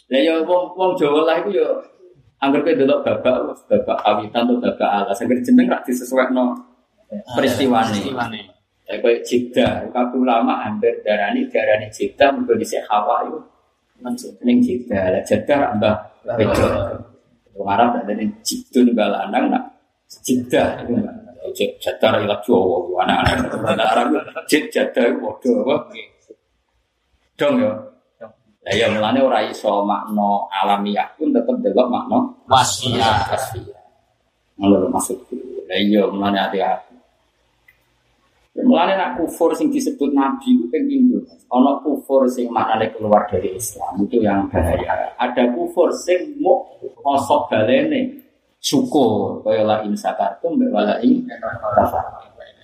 Lah 0.06 0.22
ya 0.22 0.38
wong 0.46 0.78
wong 0.78 0.94
Jawa 0.94 1.26
lah 1.26 1.42
iku 1.42 1.50
ya 1.50 1.66
angger 2.38 2.62
kowe 2.62 2.78
delok 2.78 3.02
babak 3.02 3.58
babak 3.66 3.98
awitan 4.06 4.46
atau 4.46 4.62
babak 4.62 4.86
alas, 4.86 5.18
angger 5.18 5.42
jeneng 5.42 5.66
rak 5.66 5.82
disesuaikno 5.82 6.54
peristiwane. 7.34 8.06
Ya 8.86 9.02
kayak 9.02 9.26
Jeddah, 9.26 9.90
kabeh 9.90 10.22
ulama 10.22 10.62
hampir 10.62 11.02
darani 11.02 11.50
darani 11.50 11.90
Jeddah 11.90 12.30
mergo 12.38 12.54
dhisik 12.54 12.86
hawa 12.86 13.26
itu 13.26 13.42
ning 14.46 14.62
Jeddah. 14.62 15.10
Lah 15.10 15.22
Jeddah 15.26 15.58
rak 15.58 15.72
mbah 15.82 15.98
beda. 16.38 16.70
Wong 17.58 17.66
Arab 17.66 18.06
ada 18.06 18.14
ning 18.14 18.30
Jidun 18.46 18.94
mbah 18.94 19.10
lanang 19.10 19.50
nak 19.50 19.64
itu 20.06 20.54
mbah. 20.54 21.25
Jeddah 21.56 22.10
ra 22.12 22.20
ilat 22.20 22.44
Jawa 22.44 23.08
anak-anak 23.08 23.88
Arab 23.88 24.08
Jeddah 24.52 25.04
itu 25.08 25.20
padha 25.24 25.52
apa? 25.64 25.76
Dong 27.40 27.56
ya. 27.64 27.72
Lah 28.66 28.74
ya 28.74 28.90
mulane 28.90 29.20
ora 29.22 29.46
iso 29.46 29.86
makna 29.86 30.50
alamiah 30.50 31.06
pun 31.16 31.30
tetep 31.30 31.54
delok 31.62 31.86
makna 31.86 32.18
Wasiat. 32.50 33.30
kasfiah. 33.30 33.84
Ngono 34.58 34.76
lho 34.82 34.88
maksudku. 34.90 35.38
Lah 35.70 35.78
iya 35.78 36.02
mulane 36.10 36.42
hati-hati. 36.42 36.98
Mulane 38.66 38.98
nak 38.98 39.22
kufur 39.22 39.54
sing 39.54 39.70
disebut 39.70 40.16
nabi 40.16 40.58
itu 40.58 40.66
pindho. 40.72 41.22
Ana 41.54 41.78
kufur 41.86 42.26
sing 42.26 42.50
maknane 42.50 42.90
keluar 42.98 43.30
dari 43.30 43.54
Islam 43.54 44.02
itu 44.02 44.24
yang 44.26 44.50
bahaya. 44.50 45.14
Ada 45.22 45.54
kufur 45.54 45.94
sing 45.94 46.42
mau 46.42 46.66
kosok 46.82 47.52
balene 47.54 48.25
syukur 48.66 49.46
kaya 49.46 49.62
la 49.62 49.86
in 49.86 49.94
sakartum 49.94 50.58
wa 50.74 50.82
la 50.82 50.98
in. 51.06 51.22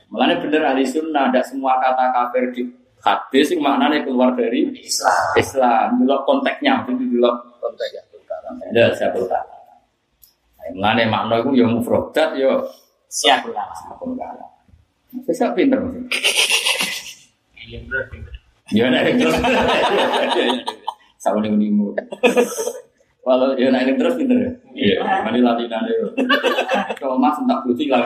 Mulane 0.09 0.41
bener 0.41 0.73
ahli 0.73 0.81
sunnah 0.83 1.29
ada 1.29 1.45
semua 1.45 1.77
kata 1.77 2.09
kafir 2.09 2.49
di 2.51 2.65
hadis 3.05 3.53
sing 3.53 3.61
maknane 3.61 4.01
keluar 4.01 4.33
dari 4.33 4.73
Islam. 4.81 5.37
Islam. 5.37 5.87
Delok 6.01 6.25
konteksnya 6.25 6.83
itu 6.89 6.97
delok 6.97 7.61
konteksnya. 7.61 8.01
Ada 8.73 8.97
siapa 8.97 9.21
tahu. 9.21 9.47
Mulane 10.73 11.05
makna 11.05 11.39
iku 11.45 11.53
ya 11.53 11.69
mufradat 11.69 12.33
ya 12.37 12.57
Siap 13.11 13.43
ulang. 13.43 13.67
apa 13.67 14.03
enggak. 14.07 14.31
Bisa 15.27 15.51
pinter 15.51 15.83
mesti. 15.83 15.99
Iya 17.67 17.77
bener. 17.83 18.03
Ya 18.71 18.85
nek. 18.87 19.19
Sama 21.19 21.43
ning 21.43 21.59
unimu. 21.59 21.91
Kalau 23.21 23.53
ya 23.53 23.69
nek 23.69 24.01
terus 24.01 24.17
pinter 24.17 24.33
ya. 24.33 24.51
Iya, 24.73 24.97
mari 25.21 25.45
latinane 25.45 25.89
yo. 25.93 26.09
Kalau 26.97 27.21
Mas 27.21 27.37
entak 27.37 27.61
putih 27.61 27.93
lah. 27.93 28.01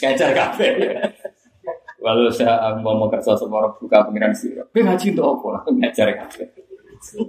Kejar 0.00 0.32
kafe. 0.32 0.98
Walau 2.02 2.32
saya 2.32 2.74
mau 2.82 2.98
mau 2.98 3.06
kerja 3.06 3.38
semua 3.38 3.62
orang 3.62 3.78
buka 3.78 4.08
pengiran 4.08 4.34
sih. 4.34 4.50
Gue 4.56 4.82
ngaji 4.82 5.14
untuk 5.14 5.46
apa? 5.46 5.70
Ngajar 5.70 6.08
kafe. 6.18 6.50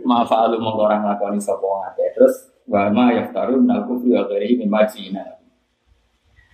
Maaf 0.08 0.32
alu 0.34 0.58
mau 0.58 0.80
orang 0.82 1.06
lakoni 1.06 1.38
sopo 1.38 1.70
ngake. 1.84 2.18
Terus 2.18 2.36
wa 2.66 2.90
ma 2.90 3.14
yaftarun 3.14 3.70
aku 3.70 4.02
fi 4.02 4.18
ghairihi 4.18 4.58
min 4.64 4.72
majina. 4.72 5.44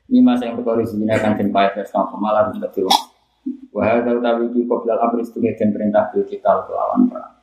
Ini 0.10 0.26
masa 0.26 0.50
yang 0.50 0.58
berkori 0.58 0.84
zina 0.84 1.16
kan 1.22 1.38
den 1.38 1.54
payah 1.54 1.86
sama 1.86 2.18
malah 2.18 2.50
bisa 2.50 2.68
tiru. 2.74 2.90
Wahai 3.72 4.02
tahu 4.02 4.20
tahu 4.20 4.38
itu 4.50 4.66
kau 4.66 4.82
bilang 4.82 5.00
amri 5.00 5.22
setengah 5.22 5.54
dan 5.56 5.70
perintah 5.70 6.10
kita 6.12 6.66
lawan 6.68 7.08
perang. 7.08 7.39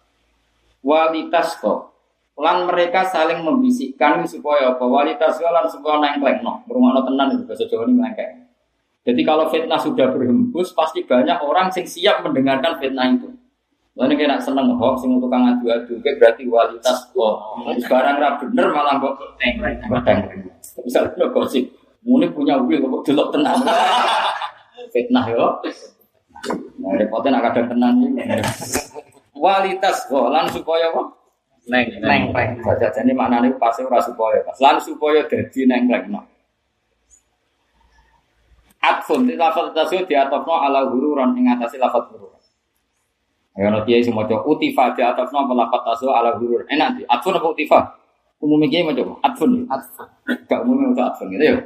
Walitas 0.86 1.58
kok. 1.58 1.98
Lan 2.38 2.70
mereka 2.70 3.02
saling 3.02 3.42
membisikkan 3.42 4.22
supaya 4.22 4.70
apa? 4.70 4.84
Walitas 4.86 5.42
lan 5.42 5.66
supaya 5.66 5.98
nengkleng 5.98 6.46
no. 6.46 6.62
Berumah 6.70 7.02
tenan 7.02 7.34
itu 7.34 7.42
bahasa 7.42 7.66
Jawa 7.66 7.90
ini 7.90 7.98
nengkleng. 7.98 8.46
Jadi 9.06 9.22
kalau 9.22 9.46
fitnah 9.50 9.78
sudah 9.78 10.10
berhembus, 10.14 10.74
pasti 10.74 11.02
banyak 11.02 11.38
orang 11.38 11.70
yang 11.70 11.86
siap 11.86 12.26
mendengarkan 12.26 12.78
fitnah 12.78 13.06
itu. 13.06 13.30
Lalu 13.96 14.18
kena 14.18 14.36
seneng 14.36 14.76
hoax, 14.76 15.00
sing 15.00 15.16
tukang 15.16 15.46
adu-adu, 15.46 15.96
kayak 16.04 16.20
berarti 16.20 16.42
kualitas 16.44 16.98
kok. 17.14 17.34
Sekarang 17.80 18.20
ra 18.20 18.36
bener 18.36 18.66
malah 18.70 18.98
kok 19.00 19.14
nengkleng. 19.40 19.78
Misalnya 20.84 21.26
gosip, 21.32 21.64
muni 22.04 22.28
punya 22.30 22.60
will 22.60 23.00
kok 23.00 23.02
delok 23.10 23.34
tenang. 23.34 23.58
Fitnah 24.94 25.24
yo. 25.32 25.58
Nah, 26.78 26.94
repotnya 26.94 27.40
nak 27.40 27.42
kadang 27.50 27.66
tenang 27.74 27.94
ini. 28.04 28.22
Kualitas 29.36 30.08
kok, 30.08 30.32
lan 30.32 30.48
supaya 30.48 30.88
kok 30.96 31.16
Neng, 31.66 31.98
Nengkleng. 31.98 32.62
Baca 32.62 32.86
jadi 32.94 33.10
maknanya 33.10 33.50
pasti 33.58 33.82
ora 33.82 33.98
supaya, 33.98 34.38
pas 34.46 34.54
lan 34.62 34.78
supaya 34.78 35.26
dadi 35.26 35.66
nengkleng 35.66 36.14
no. 36.14 36.22
Atfun 38.78 39.26
di 39.26 39.34
lafal 39.34 39.74
tasawuf 39.74 40.06
di 40.06 40.14
atofno 40.14 40.62
ala 40.62 40.86
hururan 40.86 41.34
ing 41.34 41.50
atasi 41.50 41.74
lafal 41.74 42.06
hurur. 42.06 42.38
Ayo 43.58 43.66
no 43.74 43.82
kiai 43.82 43.98
semua 43.98 44.30
coba 44.30 44.46
utifa 44.46 44.94
di 44.94 45.02
atofno 45.02 45.42
apa 45.42 45.52
lafal 45.58 45.80
tasawuf 45.82 46.14
ala 46.14 46.30
hurur. 46.38 46.62
Enak 46.70 46.88
di 46.96 47.02
atfun 47.02 47.34
apa 47.34 47.46
utifa? 47.50 47.78
Umumnya 48.38 48.70
kiai 48.70 48.86
mau 48.86 48.94
coba 48.94 49.12
atfun. 49.26 49.66
ya? 49.66 50.36
Gak 50.46 50.60
umumnya 50.62 50.94
untuk 50.94 51.02
atfun 51.02 51.34
gitu 51.34 51.44
ya. 51.50 51.56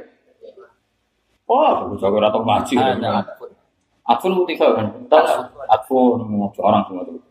Oh, 1.45 1.67
aku 1.77 1.99
jago 2.01 2.17
atau 2.23 2.41
ngaji. 2.41 2.75
Ada 2.79 3.27
Atfun 4.01 4.33
utifa 4.33 4.65
kan? 4.73 4.87
Atfun 5.69 6.25
orang 6.57 6.83
semua 6.89 7.03
tuh. 7.05 7.30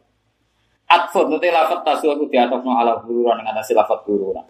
Atfun 0.90 1.30
nanti 1.30 1.54
lafal 1.54 1.86
tasawuf 1.86 2.18
itu 2.18 2.34
di 2.34 2.36
atofno 2.42 2.74
ala 2.74 2.98
hururan 3.06 3.38
ing 3.38 3.46
atasi 3.46 3.78
lafal 3.78 4.02
hururan. 4.02 4.42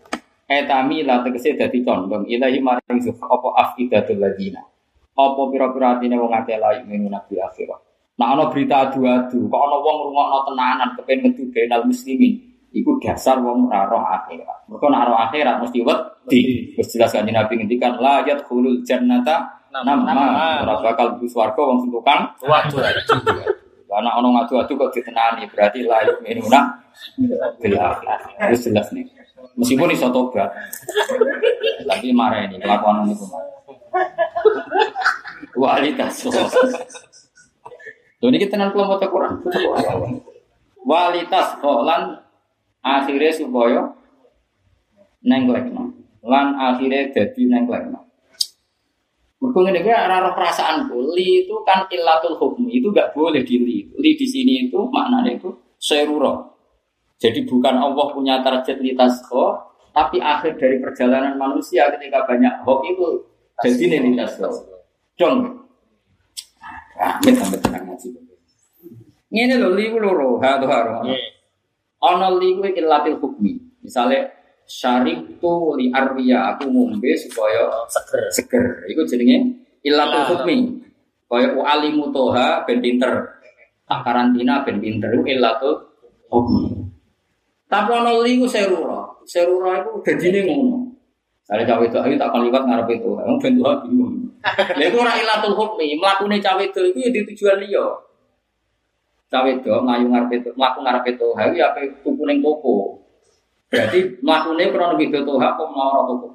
Etami 0.49 1.05
la 1.05 1.20
tegese 1.20 1.53
dadi 1.53 1.84
condong 1.84 2.24
ilahi 2.24 2.64
maring 2.64 2.99
zuh 3.05 3.12
apa 3.28 3.49
afidatul 3.61 4.16
ladina. 4.16 4.64
Apa 5.12 5.41
pira-pira 5.53 6.01
atine 6.01 6.16
wong 6.16 6.32
akeh 6.32 6.57
la 6.57 6.80
yu'minu 6.80 7.12
nabi 7.12 7.36
akhirah. 7.36 7.76
Nah 8.16 8.32
ana 8.32 8.49
berita 8.49 8.88
adu-adu, 8.88 9.53
kok 9.53 9.61
ana 9.61 9.76
wong 9.84 9.97
ngrungokno 10.01 10.38
tenanan 10.49 10.88
kepen 10.97 11.18
metu 11.28 11.45
benal 11.53 11.84
muslimin. 11.84 12.41
Iku 12.72 12.97
dasar 13.05 13.36
wong 13.45 13.68
ora 13.68 14.24
akhirat. 14.24 14.70
Nek 14.72 14.80
roh 14.80 15.18
akhirat 15.20 15.61
mesti 15.61 15.84
wedi. 15.84 16.41
Wis 16.72 16.88
jelas 16.88 17.12
kanjeng 17.12 17.36
Nabi 17.36 17.61
ngendikan 17.61 18.01
la 18.01 18.24
yadkhulul 18.24 18.80
jannata 18.80 19.61
nama 19.68 20.64
ora 20.64 20.80
bakal 20.80 21.20
mlebu 21.20 21.28
swarga 21.28 21.61
wong 21.61 21.84
sing 21.84 21.93
tukang. 21.93 22.32
Anak 23.91 24.22
ono 24.22 24.28
ngadu-adu 24.38 24.78
kok 24.78 24.95
ditenani 24.95 25.51
berarti 25.51 25.82
layu 25.82 26.14
minuna 26.22 26.78
bila 27.59 27.99
itu 28.47 28.70
jelas 28.70 28.86
nih. 28.95 29.03
Meskipun 29.57 29.91
iso 29.91 30.12
tobat, 30.12 30.53
tapi 31.88 32.12
marah 32.12 32.45
ini 32.47 32.61
kelakuan 32.61 33.09
ini. 33.09 33.16
Walitas. 35.57 36.28
Lho 38.20 38.28
niki 38.28 38.53
tenan 38.53 38.70
kula 38.70 38.95
maca 38.95 39.09
Quran. 39.09 39.41
Walitas 40.84 41.57
lan 41.64 42.20
akhirnya 42.84 43.32
supaya 43.32 43.91
nengklekno. 45.24 45.88
Lan 46.20 46.55
akhirnya 46.61 47.09
jadi 47.11 47.43
nengklekno. 47.49 48.09
Mergo 49.41 49.59
ngene 49.64 49.80
kuwi 49.80 49.97
ora 49.97 50.20
ora 50.20 50.30
perasaanku. 50.36 51.16
Li 51.16 51.45
itu 51.49 51.57
kan 51.64 51.88
illatul 51.88 52.36
hukmi, 52.36 52.76
itu 52.76 52.93
enggak 52.93 53.16
boleh 53.16 53.41
di 53.41 53.57
li. 53.57 53.78
Li 53.97 54.12
di 54.12 54.26
sini 54.28 54.68
itu 54.68 54.76
maknanya 54.93 55.32
itu 55.32 55.49
serura. 55.80 56.45
Jadi 57.16 57.49
bukan 57.49 57.76
Allah 57.80 58.07
punya 58.12 58.45
target 58.45 58.80
li 58.84 58.93
tasqa, 58.93 59.72
tapi 59.97 60.20
akhir 60.20 60.61
dari 60.61 60.76
perjalanan 60.80 61.41
manusia 61.41 61.88
ketika 61.93 62.28
banyak 62.28 62.64
hoax 62.64 62.80
itu 62.93 63.07
jadi 63.64 63.84
nih 63.97 63.99
li 64.05 64.11
tasqa. 64.16 64.49
Dong. 65.16 65.64
Amit 67.01 67.32
sampai 67.41 67.61
tenang 67.64 67.84
ngaji. 67.88 68.09
Ngene 69.32 69.55
lho 69.57 69.68
li 69.72 69.88
loro, 69.88 70.36
ha 70.45 70.61
to 70.61 70.68
haro. 70.68 71.01
Ana 72.01 72.28
li 72.36 72.61
kuwi 72.61 72.76
illatil 72.76 73.16
hukmi. 73.16 73.57
Misale 73.80 74.39
syarik 74.70 75.42
tu 75.42 75.74
li 75.74 75.90
arwiya 75.90 76.54
aku 76.54 76.70
ngombe 76.70 77.10
supaya 77.18 77.66
Seger. 77.90 78.22
seger. 78.30 78.64
Iku 78.86 79.02
jenenge 79.02 79.66
ilatul 79.82 80.30
hukmi. 80.30 80.78
Kaya 81.26 81.58
u 81.58 81.66
alimu 81.66 82.14
toha 82.14 82.62
ben 82.62 82.78
pinter. 82.78 83.42
Tak 83.90 84.06
karantina 84.06 84.62
ben 84.62 84.78
pinter 84.78 85.10
iku 85.10 85.26
ilatul 85.26 85.74
hukmi. 86.30 86.86
Tapi 87.66 87.90
ana 87.90 88.14
liku 88.22 88.46
serura. 88.46 89.10
Serura 89.26 89.82
iku 89.82 89.98
dadine 90.06 90.46
ngono. 90.46 90.94
Sare 91.42 91.66
cawe 91.66 91.82
itu 91.82 91.98
ayo 91.98 92.14
tak 92.14 92.30
kon 92.30 92.46
liwat 92.46 92.62
ngarepe 92.62 93.02
itu. 93.02 93.10
Wong 93.10 93.38
ben 93.42 93.58
tuha 93.58 93.82
bingung. 93.82 94.14
Lha 94.78 94.84
iku 94.86 95.02
ora 95.02 95.18
ilatul 95.18 95.52
hukmi, 95.58 95.98
mlakune 95.98 96.38
cawe 96.38 96.62
itu 96.62 96.80
iku 96.94 96.98
ya 97.02 97.10
di 97.10 97.20
tujuan 97.26 97.58
liya. 97.58 97.86
Cawe 99.30 99.50
itu 99.50 99.68
ngayu 99.68 100.06
ngarepe 100.08 100.34
itu, 100.42 100.50
mlaku 100.54 100.78
ngarepe 100.80 101.10
itu, 101.18 101.28
ha 101.36 101.42
iki 101.50 101.60
ape 101.60 101.80
tuku 102.06 102.22
ning 102.24 102.38
toko. 102.40 102.98
Berarti 103.70 104.18
mlakune 104.18 104.64
krono 104.74 104.98
video 104.98 105.22
toha 105.22 105.54
apa 105.54 105.64
mau 105.70 106.02
toko? 106.10 106.26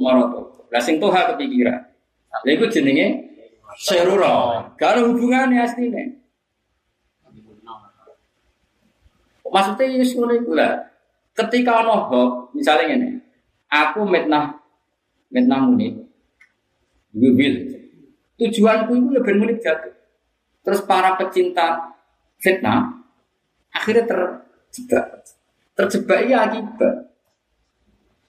Moroto. 0.00 0.40
Lah 0.72 0.80
sing 0.80 0.96
toha 0.96 1.36
kepikiran. 1.36 1.76
Lah 2.32 2.50
iku 2.50 2.64
jenenge 2.72 3.28
serura. 3.76 4.64
Gak 4.80 4.96
ada 4.96 5.00
hubungannya 5.04 5.60
asline. 5.60 6.16
Maksudnya 9.52 9.84
ini 9.84 10.04
iku 10.08 10.52
lah. 10.56 10.72
Ketika 11.36 11.84
ono 11.84 12.08
hoax, 12.08 12.56
misalnya 12.56 12.96
ngene. 12.96 13.08
Aku 13.68 14.08
mitnah 14.08 14.56
mitnah 15.28 15.60
muni. 15.60 15.92
Wil. 17.12 17.54
Tujuanku 18.40 18.92
itu 18.96 19.06
ya 19.12 19.20
ben 19.20 19.36
muni 19.36 19.60
jatuh. 19.60 19.92
Terus 20.64 20.80
para 20.88 21.20
pecinta 21.20 21.92
fitnah 22.40 22.96
akhirnya 23.68 24.08
terjebak. 24.08 25.35
Terjebak 25.76 26.24
ya 26.24 26.48
akibat. 26.48 27.12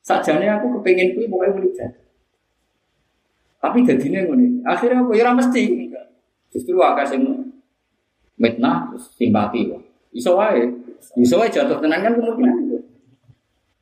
Sajane 0.04 0.48
aku 0.52 0.80
kepengen 0.80 1.16
kuwi 1.16 1.32
muni 1.32 1.72
jatuh. 1.72 2.04
Tapi 3.64 3.88
jadinya 3.88 4.20
ngono. 4.28 4.68
Akhirnya 4.68 5.04
aku 5.04 5.16
ya 5.16 5.32
mesti. 5.32 5.64
Justru 6.52 6.80
akeh 6.80 7.06
sing 7.08 7.22
mitnah 8.40 8.88
terus 8.92 9.12
simpati 9.16 9.68
kok. 9.68 9.82
Iso 10.16 10.36
wae. 10.36 10.64
Iso 11.20 11.40
wae 11.40 11.52
jatuh 11.52 11.80
tenan 11.80 12.04
kan 12.04 12.16
kemungkinan 12.16 12.56
itu. 12.68 12.78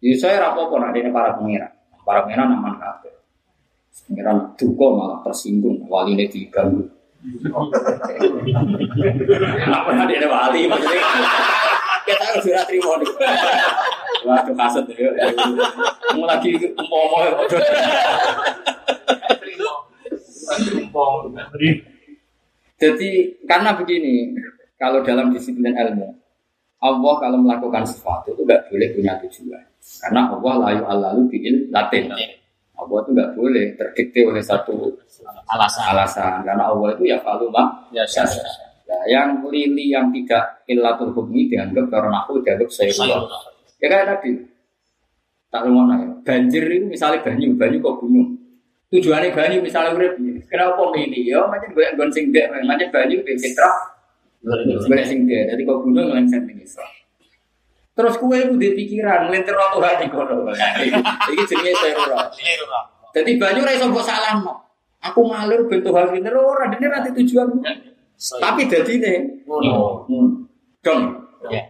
Iso 0.02 0.28
wae 0.30 0.38
ra 0.38 0.54
apa-apa 0.54 0.76
nek 0.82 0.94
dene 0.98 1.10
para 1.14 1.38
pengira. 1.38 1.70
Para 2.06 2.22
pengira 2.26 2.50
aman 2.50 2.78
kabeh. 2.78 3.14
Pengiran 4.10 4.54
duka 4.58 4.88
malah 4.94 5.20
tersinggung 5.26 5.86
waline 5.90 6.30
diganggu. 6.30 6.86
Apa 9.78 9.90
nek 9.94 10.06
dene 10.10 10.28
wali 10.30 10.70
maksudnya. 10.70 11.06
Kita 12.06 12.24
harus 12.24 12.44
sudah 12.46 12.64
terima 12.70 12.92
nih. 13.02 13.10
Waduh 14.26 14.56
kaset 14.58 14.86
ya. 14.94 15.10
Mau 16.14 16.26
lagi 16.26 16.50
umpama 16.78 17.18
ya. 17.26 17.34
Jadi 22.76 23.10
karena 23.48 23.72
begini, 23.74 24.36
kalau 24.76 25.02
dalam 25.02 25.32
disiplin 25.32 25.74
ilmu, 25.74 26.12
Allah 26.84 27.14
kalau 27.18 27.38
melakukan 27.42 27.88
sesuatu 27.88 28.36
itu 28.36 28.42
nggak 28.44 28.70
boleh 28.70 28.88
punya 28.94 29.14
tujuan. 29.26 29.64
Karena 30.06 30.22
Allah 30.30 30.54
layu 30.62 30.84
alalu 30.86 31.22
bikin 31.32 31.56
latin. 31.72 32.12
Allah 32.76 32.98
itu 33.02 33.10
nggak 33.16 33.32
boleh 33.40 33.66
terdikte 33.80 34.20
oleh 34.28 34.44
satu 34.44 34.76
Alasan. 35.48 35.84
alasan. 35.96 36.44
Karena 36.44 36.68
Allah 36.70 36.92
itu 36.98 37.04
ya 37.08 37.18
kalau 37.24 37.48
mah 37.50 37.88
Ya, 37.96 38.04
ya 38.04 38.26
Nah, 38.86 39.04
yang 39.10 39.42
lili 39.50 39.90
yang 39.90 40.14
tidak 40.14 40.62
illatul 40.70 41.10
hukmi 41.10 41.50
dianggap 41.50 41.90
karena 41.90 42.22
aku 42.22 42.38
dianggap 42.46 42.70
saya 42.70 42.94
Ya 43.82 43.88
kayak 43.92 44.06
tadi. 44.08 44.46
Tak 45.50 45.66
rumah 45.66 45.98
ya. 45.98 46.10
Banjir 46.22 46.64
itu 46.70 46.86
misalnya 46.86 47.22
banyu, 47.26 47.58
banyu 47.58 47.78
kok 47.82 47.98
gunung. 48.02 48.30
Tujuannya 48.94 49.34
banyu 49.34 49.58
misalnya 49.66 49.98
urip. 49.98 50.14
Kenapa 50.46 50.84
milih? 50.94 51.24
Ya 51.26 51.42
macam 51.50 51.70
gue 51.74 51.86
gon 51.98 52.12
sing 52.14 52.30
dek, 52.30 52.54
macam 52.54 52.88
banyu 52.94 53.20
di 53.26 53.34
citra. 53.36 53.72
Gue 54.46 55.04
sing 55.04 55.26
dek. 55.26 55.44
Jadi 55.54 55.62
kok 55.66 55.80
gunung 55.82 56.06
ngelenceng 56.14 56.46
ning. 56.46 56.62
Terus 57.96 58.20
kue 58.20 58.36
itu 58.36 58.54
di 58.60 58.76
pikiran 58.76 59.32
ngelintir 59.32 59.56
waktu 59.56 59.80
hati 59.80 60.06
kono. 60.12 60.52
Iki 61.32 61.44
jenenge 61.48 61.74
serura. 61.80 62.28
Jadi 63.16 63.32
banyu 63.40 63.64
ra 63.64 63.72
iso 63.72 63.88
mbok 63.88 64.04
salahno. 64.04 64.54
Aku 65.00 65.32
ngalir 65.32 65.64
bentuk 65.72 65.96
hal 65.96 66.12
ini 66.12 66.28
ora 66.28 66.68
dene 66.68 66.92
ra 66.92 67.00
tujuan. 67.08 67.64
Tapi 68.16 68.62
dadine 68.72 69.44
Ngono. 69.46 70.08
Hmm. 70.08 70.30
Dong. 70.82 71.02
Ya. 71.52 71.62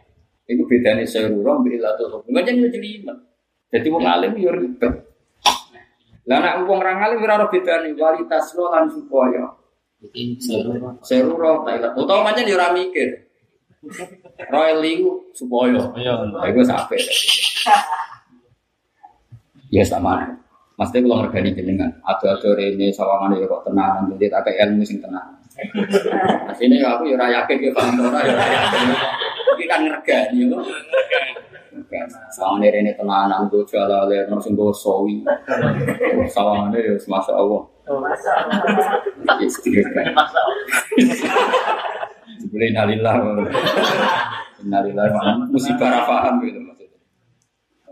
Itu 0.46 0.64
bedanya 0.70 1.04
serura 1.04 1.58
mbek 1.58 1.82
ilatul 1.82 2.22
hukum. 2.22 2.32
Kan 2.32 2.46
jadi 2.46 2.70
jelimet. 2.70 3.18
Jadi 3.74 3.88
wong 3.89 4.06
alim 4.06 4.34
yo 4.38 4.54
ribet. 4.54 4.93
Lah 6.26 6.38
nek 6.41 6.66
wong 6.66 6.80
ra 6.82 6.98
alim 7.02 7.22
ora 7.22 7.43
ora 7.43 7.48
bedane 7.50 7.93
kualitas 7.98 8.54
lo 8.58 8.70
lan 8.74 8.89
supaya 8.89 9.46
Iki 10.06 10.38
seru. 10.38 11.01
serura 11.01 11.66
ta 11.66 11.72
ilat. 11.74 11.92
Utawa 11.97 12.30
pancen 12.30 12.46
yo 12.46 12.55
ora 12.55 12.72
mikir. 12.72 13.26
Royal 14.50 14.80
Liu 14.82 15.34
supaya. 15.34 15.82
Ya 15.97 16.13
iku 16.50 16.62
sampe. 16.62 16.97
Ya 19.74 19.84
sama. 19.86 20.24
Maksudnya 20.76 21.08
kalau 21.08 21.17
ngergani 21.24 21.55
jenengan, 21.55 21.92
ada-ada 22.04 22.51
rene 22.51 22.92
sawangan 22.92 23.39
ya 23.39 23.47
kok 23.47 23.63
tenang, 23.63 24.12
jadi 24.12 24.28
tak 24.28 24.51
kayak 24.51 24.67
ilmu 24.67 24.84
sing 24.84 25.00
tenang. 25.00 25.39
Ya 25.55 26.87
aku 26.91 27.03
ya 27.07 27.25
yakin 27.32 27.57
ya 27.63 27.71
paham 27.71 28.03
ora 28.03 28.19
ya 28.27 28.36
yakin. 28.36 28.87
Iki 29.55 29.65
kan 29.71 29.79
ngergani 29.87 30.51
yo. 30.51 30.59
Sawangan 32.33 32.67
rene 32.67 32.91
tenanan 32.97 33.47
go 33.47 33.63
jalale 33.63 34.27
nang 34.27 34.39
sing 34.43 34.55
go 34.57 34.73
sawi. 34.75 35.23
Sawangan 36.27 36.75
ya 36.75 36.95
masya 37.07 37.33
Allah. 37.36 37.61
Kan. 39.23 39.39
Boleh 42.51 42.69
nalillah. 42.75 43.15
Nalillah 44.65 45.05
musibah 45.47 46.03
paham 46.03 46.41
gitu 46.43 46.59
maksudnya. 46.59 46.99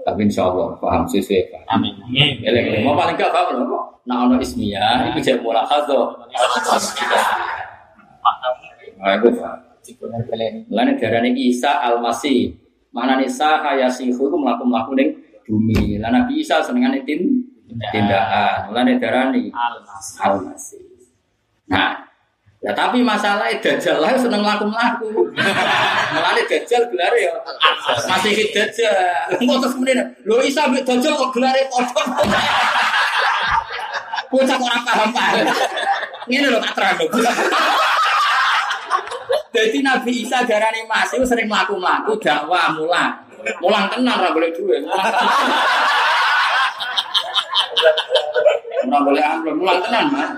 Tapi 0.04 0.20
insya 0.28 0.52
Allah 0.52 0.76
paham 0.84 1.08
sesuai 1.08 1.54
paham. 1.54 1.80
Amin. 1.80 1.96
Eleng, 2.44 2.84
mau 2.84 2.98
paling 2.98 3.16
gak 3.16 3.32
paham 3.32 3.64
loh. 3.64 3.94
Nah, 4.04 4.28
ono 4.28 4.36
ismiyah, 4.36 5.16
itu 5.16 5.24
jadi 5.24 5.40
mula 5.40 5.64
khado. 5.64 6.12
Nah, 9.04 9.20
itu 9.20 9.30
paham. 9.36 9.60
Mulanya 10.72 10.96
darahnya 10.96 11.36
Isa 11.36 11.84
al-Masih. 11.84 12.56
Mana 12.96 13.20
nih 13.20 13.28
sah 13.28 13.60
yasihu 13.76 14.32
itu 14.32 14.38
melaku-melaku 14.40 14.96
ning 14.96 15.20
bumi. 15.44 16.00
Lah 16.00 16.08
Nabi 16.08 16.40
Isa 16.40 16.64
senengan 16.64 16.96
tin 17.04 17.44
tindakan. 17.92 18.72
Mulanya 18.72 18.96
darahnya 19.04 19.52
Almas. 19.52 20.16
al-Masih. 20.24 20.88
Nah, 21.68 22.00
ya 22.64 22.72
tapi 22.72 23.04
masalah 23.04 23.52
dajjal 23.60 24.00
lah 24.00 24.16
seneng 24.16 24.40
melaku-melaku. 24.40 25.36
Mulanya 26.16 26.44
dajjal 26.48 26.88
gelar 26.88 27.12
ya 27.20 27.36
masih 28.08 28.56
dajjal. 28.56 28.96
Kok 29.36 29.58
terus 29.68 29.74
kemudian 29.76 30.00
lo 30.24 30.40
Isa 30.40 30.72
ambek 30.72 30.88
dajjal 30.88 31.12
kok 31.12 31.36
gelar 31.36 31.60
padha. 31.76 32.24
Bocah 34.32 34.56
kok 34.56 34.64
ora 34.64 34.80
paham 34.88 35.10
paham. 35.12 35.44
Ngene 36.32 36.56
lho 36.56 36.60
tak 36.64 36.72
terang. 36.72 36.96
Jadi 39.64 39.80
Nabi 39.80 40.12
Isa 40.28 40.44
darani 40.44 40.84
Mas 40.84 41.08
itu 41.16 41.24
sering 41.24 41.48
mlaku-mlaku 41.48 42.20
dakwah 42.20 42.76
mulang. 42.76 43.16
Mulang 43.64 43.88
tenan 43.88 44.20
ora 44.20 44.36
boleh 44.36 44.52
duwe. 44.52 44.84
Tenan. 44.84 44.92
ora 48.84 49.00
boleh 49.00 49.24
amplop, 49.24 49.56
mulang 49.56 49.80
tenan, 49.88 50.06
Mas. 50.12 50.30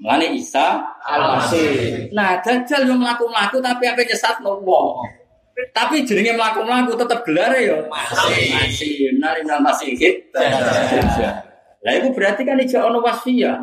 Mulane 0.00 0.26
Isa 0.36 0.80
Al-Masih. 1.04 2.08
Nah, 2.12 2.40
dajjal 2.40 2.88
yo 2.88 2.96
mlaku-mlaku 2.96 3.60
tapi 3.60 3.84
apa 3.88 4.00
nyesatno 4.04 4.60
wong. 4.64 5.04
Tapi 5.76 6.08
jenenge 6.08 6.36
mlaku-mlaku 6.40 6.96
tetep 6.96 7.20
gelar 7.24 7.52
ya 7.52 7.84
Masih. 7.84 8.48
masih 8.56 8.92
nang 9.20 9.60
masih 9.60 9.92
hit. 9.96 10.32
Lah 11.80 11.92
itu 11.96 12.08
berarti 12.16 12.42
kan 12.48 12.56
ijak 12.60 12.80
ono 12.80 13.04
wasfiyah. 13.04 13.60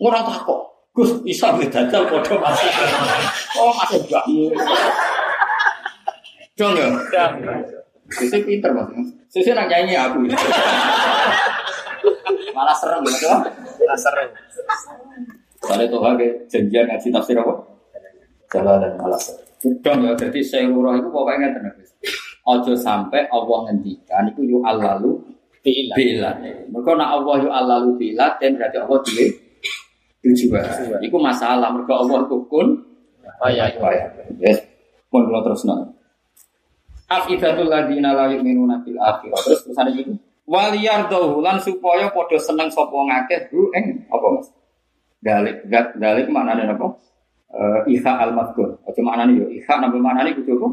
Ora 0.00 0.24
takok. 0.24 0.69
Gus 0.90 1.22
Isa 1.22 1.54
mbek 1.54 1.70
dajjal 1.70 2.02
padha 2.10 2.34
masih. 2.34 2.70
Oh, 3.54 3.70
masih 3.78 3.98
mbakmu. 4.10 4.44
Dong 6.58 6.74
ya. 6.74 6.88
Sisi 8.10 8.38
pinter 8.42 8.74
mas. 8.74 8.90
Sisi 9.30 9.54
nak 9.54 9.70
nyanyi 9.70 9.94
aku. 9.94 10.26
Malah 12.50 12.74
serem 12.74 13.06
gitu. 13.06 13.30
seru. 13.94 14.24
Soalnya 15.62 15.86
tuh 15.86 16.00
hake 16.02 16.26
janjian 16.50 16.84
ngaji 16.90 17.08
tafsir 17.14 17.38
apa? 17.38 17.54
Jalan 18.50 18.82
dan 18.82 18.92
malah 18.98 19.20
serem. 19.20 19.46
Dong 19.78 19.98
ya. 20.02 20.12
Jadi 20.18 20.40
seluruh 20.42 20.98
itu 20.98 21.08
pokoknya 21.08 21.54
tenang. 21.54 21.78
Ojo 22.50 22.72
sampai 22.74 23.30
Allah 23.30 23.58
ngendikan 23.70 24.26
itu 24.26 24.42
yu 24.42 24.58
alalu 24.66 25.22
Bila. 25.60 25.92
bilat. 25.92 26.36
Mereka 26.72 26.90
nak 26.96 27.08
Allah 27.20 27.36
yu 27.44 27.50
alalu 27.52 27.90
bilat 28.00 28.40
dan 28.40 28.56
berarti 28.56 28.80
Allah 28.80 28.98
dia 29.04 29.28
tujuan. 30.24 30.64
Itu 31.00 31.16
masalah. 31.16 31.72
Mereka 31.72 31.94
Allah 31.96 32.20
tukun. 32.28 32.84
Iya. 33.48 33.72
ya. 33.72 34.06
Yes. 34.40 34.64
Pun 35.08 35.26
kalau 35.26 35.42
terus 35.42 35.64
nol. 35.66 35.96
Afidatul 37.10 37.66
ladina 37.66 38.14
la 38.14 38.30
yu'minuna 38.30 38.86
bil 38.86 39.00
akhirah. 39.00 39.40
Terus 39.42 39.66
terusannya 39.66 39.92
gitu. 39.98 40.12
Waliyardahu 40.50 41.42
lan 41.42 41.62
supaya 41.62 42.10
padha 42.10 42.38
seneng 42.38 42.70
sapa 42.74 42.90
ngakeh 42.90 43.54
hu 43.54 43.70
ing 43.74 44.02
apa 44.10 44.26
Mas? 44.34 44.48
Dalik 45.22 45.56
dalik 45.98 46.26
maknane 46.26 46.66
apa? 46.66 46.86
Eh 47.50 47.98
iha 47.98 48.12
al 48.18 48.34
madkur. 48.34 48.82
Aja 48.82 49.00
maknane 49.02 49.38
yo 49.38 49.46
iha 49.46 49.74
napa 49.78 49.98
maknane 49.98 50.34
kudu 50.38 50.58
apa? 50.58 50.68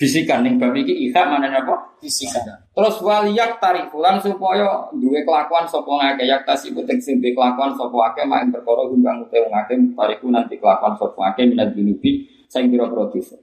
Bisikan 0.00 0.40
ning 0.40 0.56
bab 0.56 0.72
iki 0.72 1.12
iha 1.12 1.28
maknane 1.28 1.60
apa? 1.60 1.76
Fisika. 2.00 2.40
Terus 2.72 3.04
waliyak 3.04 3.60
tarik 3.60 3.92
lan 3.92 4.16
supaya 4.16 4.88
duwe 4.96 5.20
kelakuan 5.28 5.68
sapa 5.68 5.92
ngakeh 5.92 6.24
yak 6.24 6.48
tasi 6.48 6.72
putek 6.72 6.96
sing 7.04 7.20
duwe 7.20 7.36
kelakuan 7.36 7.76
sapa 7.76 7.92
akeh 8.08 8.24
mak 8.24 8.48
ing 8.48 8.48
perkara 8.48 8.88
gumbang 8.88 9.20
ute 9.28 9.36
wong 9.44 9.52
akeh 9.52 9.76
tariku 9.92 10.32
nanti 10.32 10.56
kelakuan 10.56 10.96
sapa 10.96 11.20
akeh 11.36 11.44
minat 11.52 11.76
dunubi 11.76 12.24
sing 12.48 12.72
pira-pira 12.72 13.12
dosa. 13.12 13.36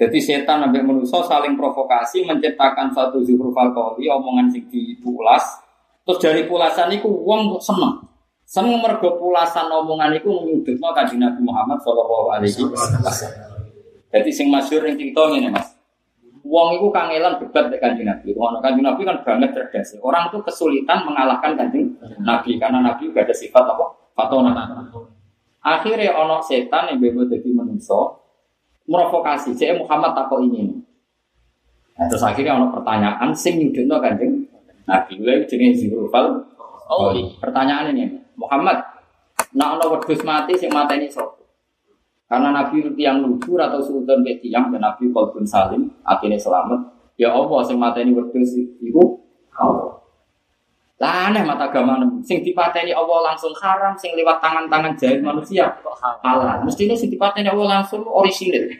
Jadi 0.00 0.16
setan 0.24 0.64
sampai 0.64 0.80
manusia 0.80 1.20
saling 1.20 1.60
provokasi 1.60 2.24
menciptakan 2.24 2.88
satu 2.96 3.20
zuhruf 3.20 3.52
alkoholi 3.52 4.08
omongan 4.08 4.48
sing 4.48 4.64
dipulas. 4.72 5.44
Terus 6.08 6.16
dari 6.16 6.48
pulasan 6.48 6.96
itu 6.96 7.12
wong 7.12 7.60
seneng. 7.60 8.00
Seneng 8.48 8.80
mergo 8.80 9.20
pulasan 9.20 9.68
omongan 9.68 10.16
itu 10.16 10.32
menyudutno 10.32 10.96
kanjeng 10.96 11.20
Nabi 11.20 11.44
Muhammad 11.44 11.76
sallallahu 11.84 12.32
alaihi 12.32 12.64
wasallam. 12.72 13.04
Jadi 14.08 14.30
sing 14.32 14.48
masyhur 14.48 14.88
ning 14.88 14.96
cerita 14.96 15.28
ngene 15.28 15.52
Mas. 15.52 15.79
Wong 16.40 16.80
itu 16.80 16.88
kangelan 16.88 17.36
debat 17.36 17.68
dengan 17.68 17.80
kanjeng 17.92 18.06
Nabi. 18.08 18.28
Wong 18.32 18.60
kanjeng 18.64 18.84
Nabi 18.86 19.02
kan 19.04 19.16
banget 19.20 19.50
cerdas. 19.52 19.92
Orang 20.00 20.32
itu 20.32 20.40
kesulitan 20.40 21.04
mengalahkan 21.04 21.52
kanjeng 21.52 21.92
Nabi 22.24 22.56
karena 22.56 22.80
Nabi 22.80 23.12
juga 23.12 23.28
ada 23.28 23.34
sifat 23.36 23.64
apa? 23.64 23.84
Fatona. 24.16 24.52
Akhirnya 25.60 26.16
ono 26.16 26.40
setan 26.40 26.88
yang 26.88 26.98
bebo 27.04 27.28
jadi 27.28 27.52
manusia 27.52 27.96
merovokasi. 28.88 29.52
Jadi 29.52 29.76
Muhammad 29.76 30.16
takut 30.16 30.40
ini. 30.48 30.80
Nah, 32.00 32.08
terus 32.08 32.24
akhirnya 32.24 32.56
ono 32.56 32.72
pertanyaan 32.72 33.30
sing 33.36 33.60
nyudutno 33.60 34.00
kanjeng 34.00 34.48
Nabi. 34.88 35.20
Lha 35.20 35.44
jenenge 35.44 35.76
Zirufal. 35.76 36.48
Oh, 36.90 37.14
Pertanyaan 37.38 37.94
ini, 37.94 38.18
Muhammad, 38.34 38.82
nak 39.54 39.78
ono 39.78 39.94
wedhus 39.94 40.26
mati 40.26 40.58
sing 40.58 40.74
mateni 40.74 41.06
sapa? 41.06 41.39
Karena 42.30 42.54
Nabi 42.54 42.78
itu 42.78 42.94
yang 42.94 43.26
luhur 43.26 43.58
atau 43.58 43.82
sultan 43.82 44.22
ke 44.22 44.38
tiang 44.38 44.70
dan 44.70 44.86
Nabi 44.86 45.10
kolbun 45.10 45.42
salim, 45.42 45.90
akhirnya 46.06 46.38
selamat. 46.38 46.78
Ya 47.18 47.34
Allah, 47.34 47.58
sing 47.66 47.74
mateni 47.74 48.14
wedhus 48.14 48.54
itu 48.54 49.02
Allah. 49.58 49.98
Lah 51.02 51.32
aneh 51.32 51.42
mata 51.42 51.66
agama. 51.66 51.98
Sing 52.22 52.46
dipateni 52.46 52.94
Allah 52.94 53.34
langsung 53.34 53.50
haram, 53.58 53.98
sing 53.98 54.14
lewat 54.14 54.38
tangan-tangan 54.38 54.94
jahil 54.94 55.26
manusia 55.26 55.74
halal. 56.22 56.62
Mestinya 56.62 56.94
sing 56.94 57.10
dipateni 57.10 57.50
Allah 57.50 57.82
langsung 57.82 58.06
orisinil. 58.06 58.78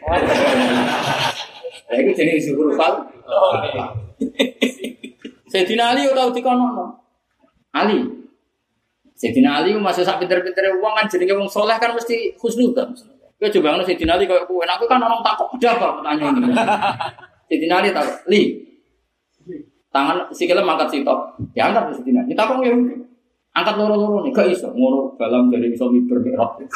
Nah, 1.91 1.99
itu 1.99 2.11
jenis 2.15 2.47
zuhur 2.47 2.71
fal. 2.79 2.95
Sayyidina 5.51 5.91
Ali 5.91 6.07
tau 6.15 6.31
dikono 6.31 6.87
Ali. 7.75 7.99
Sayyidina 9.19 9.59
Ali 9.59 9.75
masih 9.75 10.07
sak 10.07 10.23
pinter-pintere 10.23 10.79
wong 10.79 10.95
kan 10.95 11.11
jenenge 11.11 11.35
wong 11.35 11.51
soleh 11.51 11.75
kan 11.75 11.91
mesti 11.91 12.39
khusnudan. 12.39 12.95
Kowe 13.41 13.49
coba 13.49 13.73
ngono 13.73 13.81
Sayyidina 13.81 14.21
Ali 14.21 14.29
koyo 14.29 14.45
kowe. 14.45 14.61
Aku 14.61 14.85
kan 14.85 15.01
orang 15.01 15.25
ada 15.25 15.33
apa 15.33 15.49
pertanyaan 15.49 16.37
ini. 16.45 16.53
Sayyidina 17.49 17.81
Ali 17.81 17.89
takut, 17.89 18.13
"Li, 18.29 18.53
tangan 19.89 20.29
sikile 20.29 20.61
mangkat 20.61 20.93
sitok. 20.93 21.41
Ya 21.57 21.73
angkat 21.73 21.89
Sayyidina. 21.97 22.21
Ali. 22.21 22.37
Kita 22.37 22.45
kok 22.45 22.61
ya 22.61 22.77
angkat 23.57 23.75
loro-loro 23.81 24.21
nih, 24.21 24.29
gak 24.29 24.53
iso 24.53 24.69
ngono 24.69 25.17
dalam 25.17 25.49
dari 25.49 25.73
iso 25.73 25.89
miber 25.89 26.21
mikrot. 26.21 26.69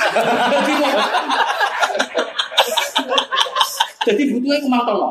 Jadi 4.09 4.21
butuhnya 4.33 4.57
aku 4.57 4.67
mantau 4.69 4.97
no. 4.97 5.09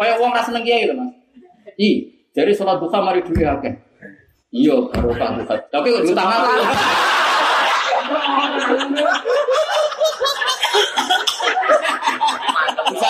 Kayak 0.00 0.24
uang 0.24 0.32
rasa 0.32 0.56
kiai 0.56 0.88
lho 0.88 0.96
mas. 0.96 1.12
I, 1.76 2.08
jadi 2.32 2.56
sholat 2.56 2.80
duha 2.80 2.98
mari 3.04 3.20
dulu 3.20 3.44
akeh. 3.44 3.72
Iya, 4.56 4.88
baru 4.88 5.12
pak. 5.16 5.68
Tapi 5.68 5.86
kok 5.92 6.16
tangan 6.16 6.40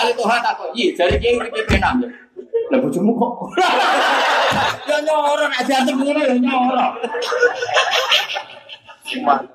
aku. 0.01 0.21
Misalnya 0.25 0.39
tuh 0.39 0.45
tak 0.45 0.53
kok, 0.57 0.69
iya, 0.73 0.87
jadi 0.97 1.15
kiai 1.21 1.35
ini 1.37 1.61
penam 1.69 1.95
ya. 2.01 2.09
Lah 2.73 2.77
bojomu 2.81 3.11
kok. 3.15 3.33
Ya 4.81 4.97
nyoro 5.07 5.47
nek 5.47 5.63
diantem 5.63 6.03
ya 6.03 6.35
nyoro. 6.35 6.87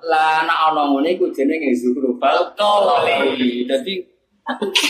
Lah 0.09 0.31
anak 0.47 0.59
ana 0.73 0.83
ngene 0.89 1.09
iku 1.19 1.29
jenenge 1.35 1.77
zuhrufal 1.77 2.57
qawli. 2.57 3.69
Dadi 3.69 4.17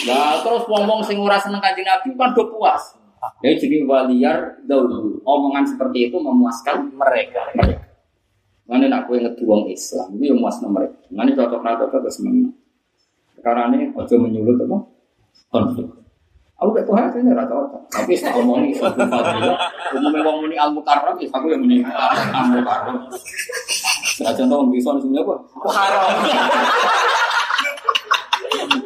lah 0.06 0.44
terus 0.44 0.68
wong-wong 0.68 1.00
sing 1.00 1.16
ora 1.16 1.40
seneng 1.40 1.64
Kanjeng 1.64 1.88
Nabi 1.88 2.12
kan 2.14 2.36
do 2.36 2.44
puas. 2.52 2.94
Ya 3.40 3.56
jadi 3.56 3.82
waliyar 3.88 4.62
daulu. 4.68 5.18
Omongan 5.24 5.64
seperti 5.66 6.12
itu 6.12 6.16
memuaskan 6.20 6.92
Mereka. 6.92 7.56
Mana 8.66 8.90
nak 8.90 9.06
kue 9.06 9.22
ngedu 9.22 9.46
wong 9.46 9.70
Islam, 9.70 10.18
itu 10.18 10.34
yang 10.34 10.42
muas 10.42 10.58
nomor 10.58 10.90
itu. 10.90 10.98
Mana 11.14 11.30
cocok 11.30 11.62
nada 11.62 11.86
cocok 11.86 12.10
semuanya. 12.10 12.50
Sekarang 13.38 13.78
ini 13.78 13.94
ojo 13.94 14.14
menyulut 14.18 14.58
apa? 14.66 14.78
Konflik. 15.52 15.86
Aku 16.56 16.72
gak 16.72 16.88
tuh 16.88 16.96
hati 16.96 17.20
nggak 17.20 17.52
cocok. 17.52 17.82
Tapi 17.92 18.16
saya 18.16 18.32
omongin 18.40 18.72
satu 18.72 19.04
fadilah. 19.04 19.60
Umumnya 19.92 20.24
wong 20.24 20.36
muni 20.40 20.56
al 20.56 20.72
mukarram, 20.72 21.12
ya 21.20 21.28
aku 21.28 21.52
yang 21.52 21.60
muni 21.60 21.84
al 21.84 22.48
mukarram. 22.48 22.96
Nah 24.24 24.32
contoh 24.32 24.56
wong 24.64 24.72
bisa 24.72 24.88
sebenarnya 24.96 25.20
apa? 25.28 25.34
Muharram. 25.36 26.12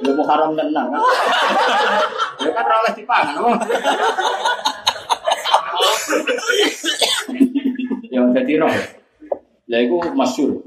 Ya 0.03 0.13
muharram 0.19 0.51
tenang 0.59 0.89
kan? 0.91 1.03
Ya 2.43 2.51
kan 2.51 2.67
oleh 2.67 2.93
dipangan, 2.99 3.35
apa? 3.39 3.53
Ya 8.11 8.21
jadi 8.35 8.53
roh. 8.59 8.75
Ya 9.71 9.79
itu 9.79 9.95
masyur. 10.19 10.59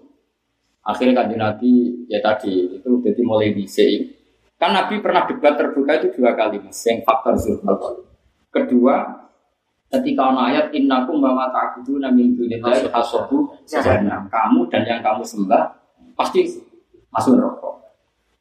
Akhirnya 0.87 1.19
kan 1.19 1.35
Nabi 1.35 2.07
ya 2.07 2.23
tadi 2.23 2.79
itu 2.79 2.89
jadi 3.03 3.21
mulai 3.27 3.51
dicek. 3.51 4.22
Kan 4.61 4.71
Nabi 4.71 5.03
pernah 5.03 5.27
debat 5.27 5.59
terbuka 5.59 5.99
itu 5.99 6.07
dua 6.15 6.37
kali 6.37 6.61
mas, 6.61 6.79
yang 6.87 7.03
faktor 7.03 7.35
zulfal. 7.35 8.05
Kedua, 8.53 9.23
ketika 9.93 10.33
ono 10.33 10.49
ayat 10.49 10.73
innakum 10.73 11.21
wa 11.21 11.49
ta'budu 11.53 12.01
min 12.09 12.33
dunillahi 12.33 12.89
hasabu 12.89 13.53
jahannam. 13.69 14.25
Kamu 14.29 14.65
dan 14.73 14.81
yang 14.89 15.01
kamu 15.05 15.21
sembah 15.21 15.69
pasti 16.17 16.49
masuk 17.13 17.37
neraka. 17.37 17.69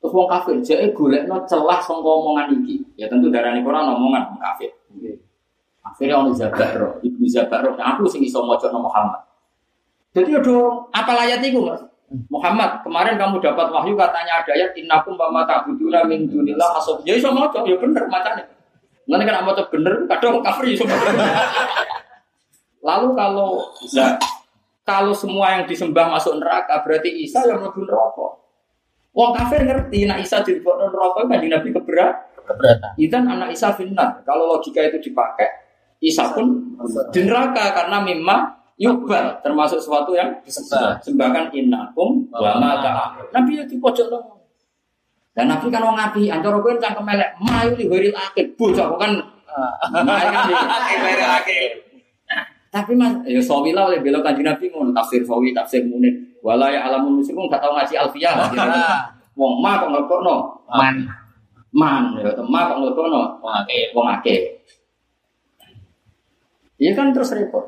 Terus 0.03 0.13
wong 0.19 0.27
kafir 0.27 0.59
jeke 0.59 0.97
golekno 0.97 1.45
celah 1.47 1.79
sangka 1.79 2.09
omongan 2.09 2.57
iki. 2.65 2.83
Ya 2.97 3.07
tentu 3.07 3.29
darani 3.29 3.61
Quran 3.61 3.87
omongan 3.87 4.33
wong 4.33 4.41
kafir. 4.41 4.73
Akhirnya 5.83 6.25
ono 6.25 6.31
Zabaro, 6.33 7.03
Ibnu 7.05 7.27
Zabaro, 7.27 7.75
nah, 7.75 7.95
aku 7.95 8.07
sing 8.09 8.23
iso 8.23 8.41
maca 8.47 8.71
Muhammad. 8.71 9.19
Jadi 10.15 10.31
ada 10.39 10.57
apa 10.95 11.13
ayat 11.27 11.43
itu 11.45 11.59
mas? 11.61 11.83
Muhammad, 12.29 12.85
kemarin 12.85 13.17
kamu 13.17 13.41
dapat 13.41 13.73
wahyu 13.73 13.97
katanya 13.97 14.45
ada 14.45 14.53
ayat 14.53 14.77
innakum 14.77 15.17
wa 15.17 15.33
ma 15.33 15.43
ta'buduna 15.49 16.05
min 16.05 16.29
dunillah 16.29 16.77
hasab. 16.77 17.01
Ya 17.09 17.17
iso 17.17 17.33
maca, 17.33 17.65
ya 17.65 17.77
bener 17.81 18.05
macane. 18.09 18.45
Nanti 19.09 19.25
kan 19.25 19.45
maca 19.45 19.63
bener, 19.73 20.05
kadang 20.09 20.45
kafir 20.45 20.77
iso 20.77 20.85
maca. 20.85 21.09
Lalu 22.89 23.09
kalau 23.15 23.51
nah, 23.97 24.13
kalau 24.83 25.15
semua 25.15 25.57
yang 25.57 25.65
disembah 25.65 26.11
masuk 26.11 26.43
neraka, 26.43 26.83
berarti 26.83 27.11
Isa 27.23 27.47
yang 27.49 27.63
mlebu 27.63 27.87
neraka. 27.87 28.27
Wong 29.13 29.31
kafir 29.37 29.65
ngerti, 29.65 30.09
nak 30.09 30.19
Isa 30.21 30.41
di 30.45 30.59
neraka 30.61 31.21
kan 31.25 31.39
Nabi 31.39 31.69
keberat. 31.71 32.15
Keberatan. 32.43 32.93
Idan 32.99 33.25
anak 33.31 33.55
Isa 33.55 33.71
finnar. 33.73 34.21
Kalau 34.27 34.59
logika 34.59 34.83
itu 34.83 34.99
dipakai, 34.99 35.49
Isa 36.03 36.35
pun 36.35 36.77
di 37.15 37.21
neraka 37.23 37.71
karena 37.71 38.03
memang 38.03 38.62
Yubal 38.83 39.39
termasuk 39.47 39.79
sesuatu 39.79 40.11
yang 40.19 40.43
Disembah. 40.43 40.99
Sembahkan 40.99 41.55
innakum 41.55 42.27
wa 42.35 42.59
ma. 42.59 42.83
Nabi 43.31 43.63
ya 43.63 43.65
di 43.65 43.79
pojok 43.79 44.11
no. 44.11 44.19
Dan 45.33 45.49
Nabi 45.49 45.71
kan 45.73 45.81
wong 45.81 45.97
api, 45.97 46.29
antara 46.29 46.61
kowe 46.61 46.77
cangkem 46.77 47.09
elek, 47.09 47.31
mayu 47.41 47.73
li 47.79 47.89
ghairil 47.89 48.13
akid. 48.13 48.53
Bocah 48.59 48.85
kan 49.01 49.13
mayu 50.05 50.29
kan 50.29 50.45
Tapi 52.73 52.97
mas, 52.97 53.13
ya 53.29 53.37
sawi 53.37 53.77
lah 53.77 53.85
oleh 53.93 54.01
belok 54.01 54.25
kanjeng 54.25 54.49
Nabi 54.49 54.73
ngono 54.73 54.97
tafsir 54.97 55.21
sawi, 55.29 55.53
tafsir 55.53 55.85
munir. 55.85 56.13
Wala 56.41 56.73
ya 56.73 56.89
alamun 56.89 57.21
muslimun 57.21 57.53
gak 57.53 57.61
tau 57.61 57.77
ngaji 57.77 57.95
alfiyah. 58.01 58.33
Wong 59.41 59.61
ma 59.65 59.81
kok 59.81 59.89
ngelokno, 59.93 60.37
Man. 60.77 61.09
man 61.73 62.17
ya 62.21 62.33
ma 62.45 62.69
kok 62.69 62.77
ngelokno, 62.81 63.41
Oke. 63.41 63.79
wong 63.97 64.07
akeh. 64.21 64.61
Iya 66.77 66.93
kan 66.93 67.17
terus 67.17 67.33
repot. 67.33 67.65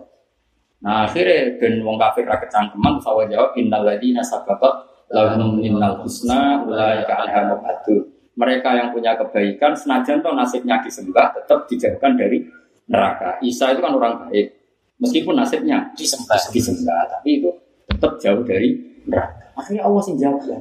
Nah 0.85 1.09
akhirnya 1.09 1.57
ben 1.57 1.81
wong 1.81 1.97
kafir 1.97 2.29
ra 2.29 2.37
kecangkeman 2.37 3.01
sawa 3.01 3.25
jawab 3.25 3.57
innal 3.57 3.89
ladzina 3.89 4.21
sabaqat 4.21 4.85
lahum 5.09 5.57
innal 5.65 5.97
husna 6.05 6.61
ulaika 6.61 7.25
anha 7.25 7.49
mubadun. 7.49 8.05
Mereka 8.37 8.69
yang 8.77 8.89
punya 8.93 9.17
kebaikan 9.17 9.73
senajan 9.73 10.21
toh 10.21 10.37
nasibnya 10.37 10.83
disembah 10.85 11.33
tetap 11.33 11.65
dijauhkan 11.71 12.21
dari 12.21 12.45
neraka. 12.91 13.41
Isa 13.41 13.73
itu 13.73 13.81
kan 13.81 13.97
orang 13.97 14.29
baik. 14.29 14.53
Meskipun 15.01 15.35
nasibnya 15.35 15.91
Disembah. 15.97 16.39
disembah 16.53 17.03
tapi 17.11 17.41
itu 17.43 17.51
tetap 17.89 18.21
jauh 18.21 18.45
dari 18.45 18.77
neraka. 19.09 19.57
Akhirnya 19.57 19.89
Allah 19.89 20.03
sing 20.05 20.21
jawab 20.21 20.45
ya. 20.45 20.59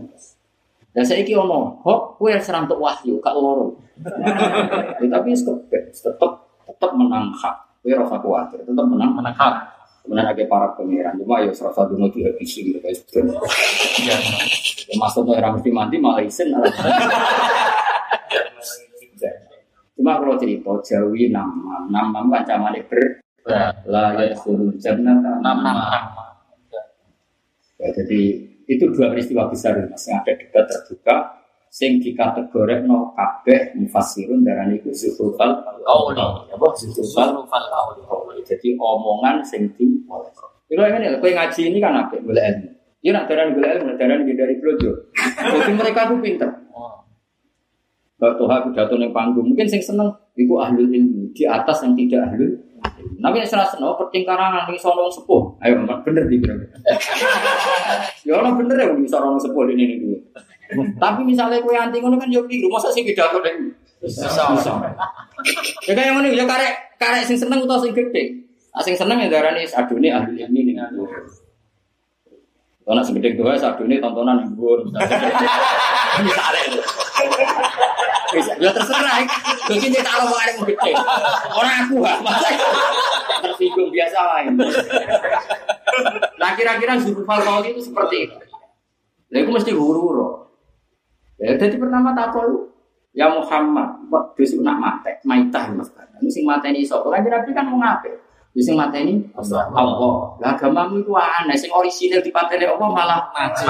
Dan 0.93 1.01
saya 1.01 1.25
iki 1.25 1.33
ono, 1.33 1.81
hok 1.81 2.21
kue 2.21 2.37
serang 2.37 2.69
untuk 2.69 2.77
wahyu, 2.77 3.17
kak 3.17 3.33
loro. 3.33 3.73
Ya, 5.01 5.05
tapi 5.09 5.33
tetap 5.33 6.31
tetap 6.69 6.91
menang 6.93 7.33
hak. 7.33 7.55
Kue 7.81 7.97
rasa 7.97 8.21
khawatir, 8.21 8.61
tetap 8.61 8.85
menang 8.85 9.17
Menang 9.17 9.33
hak. 9.33 9.72
Kemudian 10.03 10.27
ada 10.27 10.43
para 10.51 10.67
pangeran, 10.75 11.15
cuma 11.15 11.39
ya 11.39 11.51
serasa 11.55 11.87
dulu 11.87 12.11
dihabisi 12.11 12.59
gitu 12.67 12.79
guys. 12.83 12.99
Ya, 14.03 14.15
maksudnya 14.99 15.39
orang 15.39 15.55
mesti 15.55 15.71
mandi 15.71 15.95
malah 15.95 16.19
isin. 16.19 16.51
Cuma 19.95 20.19
kalau 20.19 20.35
cerita 20.35 20.75
Jawi 20.83 21.31
nama, 21.31 21.87
nama 21.87 22.19
kan 22.27 22.43
camane 22.43 22.83
ber 22.91 23.23
la 23.87 24.19
ya 24.19 24.35
suruh 24.35 24.75
jannah 24.79 25.15
Nama. 25.19 25.39
nama. 25.39 26.25
Ya, 27.79 27.87
jadi 27.95 28.21
itu 28.63 28.83
dua 28.95 29.11
peristiwa 29.11 29.51
besar 29.51 29.75
mas 29.91 30.07
yang 30.07 30.23
ada 30.23 30.39
debat 30.39 30.63
terbuka 30.67 31.43
sing 31.67 31.99
dikategorek 31.99 32.87
no 32.87 33.11
kabeh 33.11 33.75
mufassirun 33.75 34.39
darani 34.45 34.79
iku 34.79 34.91
zuhrufal 34.95 35.51
Qauli. 35.83 36.15
apa 36.15 36.67
zuhrufal 36.79 37.43
qauli. 37.43 38.22
Jadi 38.45 38.67
omongan 38.77 39.39
sing 39.41 39.71
di 39.73 39.87
itu 40.69 40.79
ini 40.79 41.07
kowe 41.19 41.31
ngaji 41.31 41.61
ini 41.71 41.77
kan 41.79 41.95
apa 41.95 42.19
boleh 42.19 42.43
ilmu 42.43 42.69
ya 43.03 43.11
nak 43.15 43.25
darani 43.27 43.51
boleh 43.55 43.69
ilmu 43.77 43.85
nak 43.93 43.97
darani 43.99 44.23
dari 44.35 44.55
blojo 44.59 44.91
jadi 45.39 45.71
mereka 45.73 46.11
tuh 46.11 46.19
pinter 46.19 46.49
Oh. 46.73 47.05
Kalau 48.17 48.33
Tuhan 48.33 48.73
pidato 48.73 48.97
ning 48.97 49.13
panggung 49.13 49.45
mungkin 49.53 49.69
sing 49.69 49.77
seneng 49.77 50.09
iku 50.33 50.57
ahlul 50.57 50.89
ilmu 50.89 51.29
di 51.37 51.45
atas 51.45 51.85
yang 51.85 51.93
tidak 51.93 52.33
ilmu. 52.33 52.57
Tapi 53.21 53.35
yang 53.39 53.47
serasa 53.47 53.79
no 53.79 53.95
penting 53.95 54.25
karangan 54.27 54.65
ning 54.67 54.75
sono 54.75 55.07
wong 55.07 55.13
sepuh. 55.13 55.41
Ayo 55.61 55.85
bener 55.85 56.25
di 56.27 56.41
bener. 56.41 56.57
ya 58.27 58.33
ono 58.41 58.57
bener 58.57 58.75
ya 58.79 58.87
sono 59.05 59.37
wong 59.37 59.41
sepuh 59.43 59.63
ini 59.71 59.83
ini 59.85 59.95
dulu. 60.01 60.17
Tapi 60.97 61.21
misalnya 61.23 61.61
kowe 61.61 61.77
anti 61.77 62.01
ngono 62.01 62.17
kan 62.17 62.31
yo 62.33 62.43
keliru, 62.49 62.71
masa 62.73 62.89
sih 62.89 63.05
pidato 63.05 63.37
ning 63.45 63.69
Bisa. 64.03 64.27
Ya 65.87 65.93
kayak 65.95 66.11
ngono 66.11 66.27
ya 66.27 66.43
karek 66.43 66.99
karek 66.99 67.23
sing 67.23 67.39
seneng 67.39 67.63
utawa 67.63 67.79
sing 67.79 67.95
gede. 67.95 68.43
Ah 68.75 68.83
sing 68.83 68.99
seneng 68.99 69.23
ya 69.23 69.31
darani 69.31 69.63
adune 69.63 70.09
ahlul 70.11 70.35
ilmi 70.35 70.61
ning 70.67 70.77
dhuwur. 70.91 71.23
Kalau 72.83 72.99
nak 72.99 73.07
segede 73.07 73.39
doa, 73.39 73.55
sadune 73.55 73.95
tontonan 74.03 74.43
yang 74.43 74.51
dhuwur. 74.59 74.83
Misalnya 76.19 76.61
itu. 76.67 76.83
Bisa, 78.33 78.51
ya 78.59 78.75
terserah. 78.75 79.23
Mungkin 79.71 79.93
dia 79.93 80.03
taruh 80.03 80.27
mau 80.27 80.35
ada 80.35 80.51
gede. 80.51 80.91
Orang 81.53 81.75
aku 81.87 82.03
masa 82.03 82.49
tersinggung 83.39 83.87
biasa 83.87 84.19
lain. 84.35 84.59
Nah 86.35 86.49
kira-kira 86.59 86.99
Zulfal 86.99 87.39
Qauli 87.39 87.71
itu 87.71 87.87
seperti 87.87 88.27
itu. 88.27 88.35
Nah 89.31 89.37
itu 89.39 89.51
mesti 89.53 89.71
huru-huru. 89.71 90.43
Ya, 91.39 91.55
jadi 91.55 91.79
pertama 91.79 92.11
takut 92.17 92.72
ya 93.13 93.29
Muhammad, 93.29 94.09
kok 94.09 94.33
dosa 94.33 94.57
nak 94.59 94.77
mate, 94.81 95.11
maitah 95.23 95.69
mas. 95.73 95.89
Ini 96.19 96.29
sing 96.29 96.43
mate 96.43 96.73
ini 96.73 96.81
sapa? 96.81 97.13
Kan 97.13 97.29
Nabi 97.29 97.51
kan 97.53 97.65
mau 97.69 97.77
ngape? 97.77 98.09
Ya 98.53 98.61
sing 98.61 98.77
mate 98.77 99.01
ini 99.01 99.21
Allah. 99.33 100.37
Lah 100.37 100.53
agamamu 100.53 101.01
itu 101.01 101.13
aneh, 101.13 101.57
sing 101.57 101.69
orisinil 101.73 102.21
di 102.21 102.33
patene 102.33 102.69
Allah 102.69 102.89
malah 102.89 103.21
Ngaji. 103.33 103.65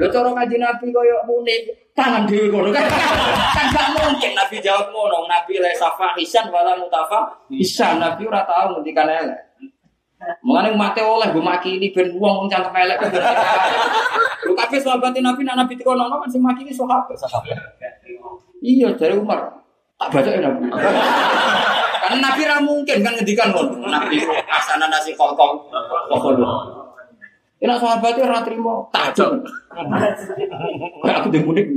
Lho 0.00 0.06
cara 0.08 0.28
kanjeng 0.32 0.60
Nabi 0.64 0.86
koyo 0.92 1.16
muni 1.28 1.68
tangan 1.96 2.28
dhewe 2.28 2.48
ngono 2.52 2.72
kan. 2.72 2.84
kan 3.56 3.66
gak 3.72 3.88
mungkin 3.96 4.32
Nabi 4.32 4.56
jawab 4.64 4.92
ngono, 4.92 5.28
Nabi 5.28 5.60
la 5.60 5.72
safa 5.76 6.16
hisan 6.16 6.48
wala 6.48 6.76
mutafa 6.76 7.40
hisan. 7.52 8.00
Nabi 8.00 8.24
ora 8.24 8.44
tau 8.48 8.76
ngendikan 8.76 9.08
elek. 9.08 9.40
Mulane 10.40 10.72
mate 10.72 11.04
oleh 11.04 11.28
gue 11.28 11.44
makili 11.44 11.92
ben 11.92 12.16
wong 12.16 12.44
wong 12.44 12.48
cangkem 12.48 12.72
elek. 12.80 12.96
Lu 14.48 14.52
kabeh 14.56 14.80
sahabat 14.80 15.16
Nabi 15.20 15.44
nak 15.44 15.56
Nabi 15.64 15.76
dikono 15.76 16.08
kan 16.08 16.28
sing 16.28 16.40
makili 16.40 16.72
sahabat. 16.72 17.12
Iya 18.64 18.96
dari 18.96 19.20
Umar. 19.20 19.60
Tak 20.00 20.08
baca 20.08 20.30
ya 20.32 20.40
Nabi. 20.40 20.72
Karena 20.72 22.16
Nabi 22.16 22.40
ra 22.48 22.56
mungkin 22.64 23.04
kan 23.04 23.12
ngendikan 23.12 23.52
ngono. 23.52 23.84
Nabi 23.84 24.24
asana 24.48 24.88
nasi 24.88 25.12
kokong. 25.12 25.68
Kokong. 26.08 26.40
Ini 27.60 27.76
sahabatnya 27.76 28.24
ora 28.24 28.40
trimo 28.40 28.88
tajam. 28.88 29.44
Kayak 31.04 31.16
aku 31.20 31.28
demudik. 31.28 31.68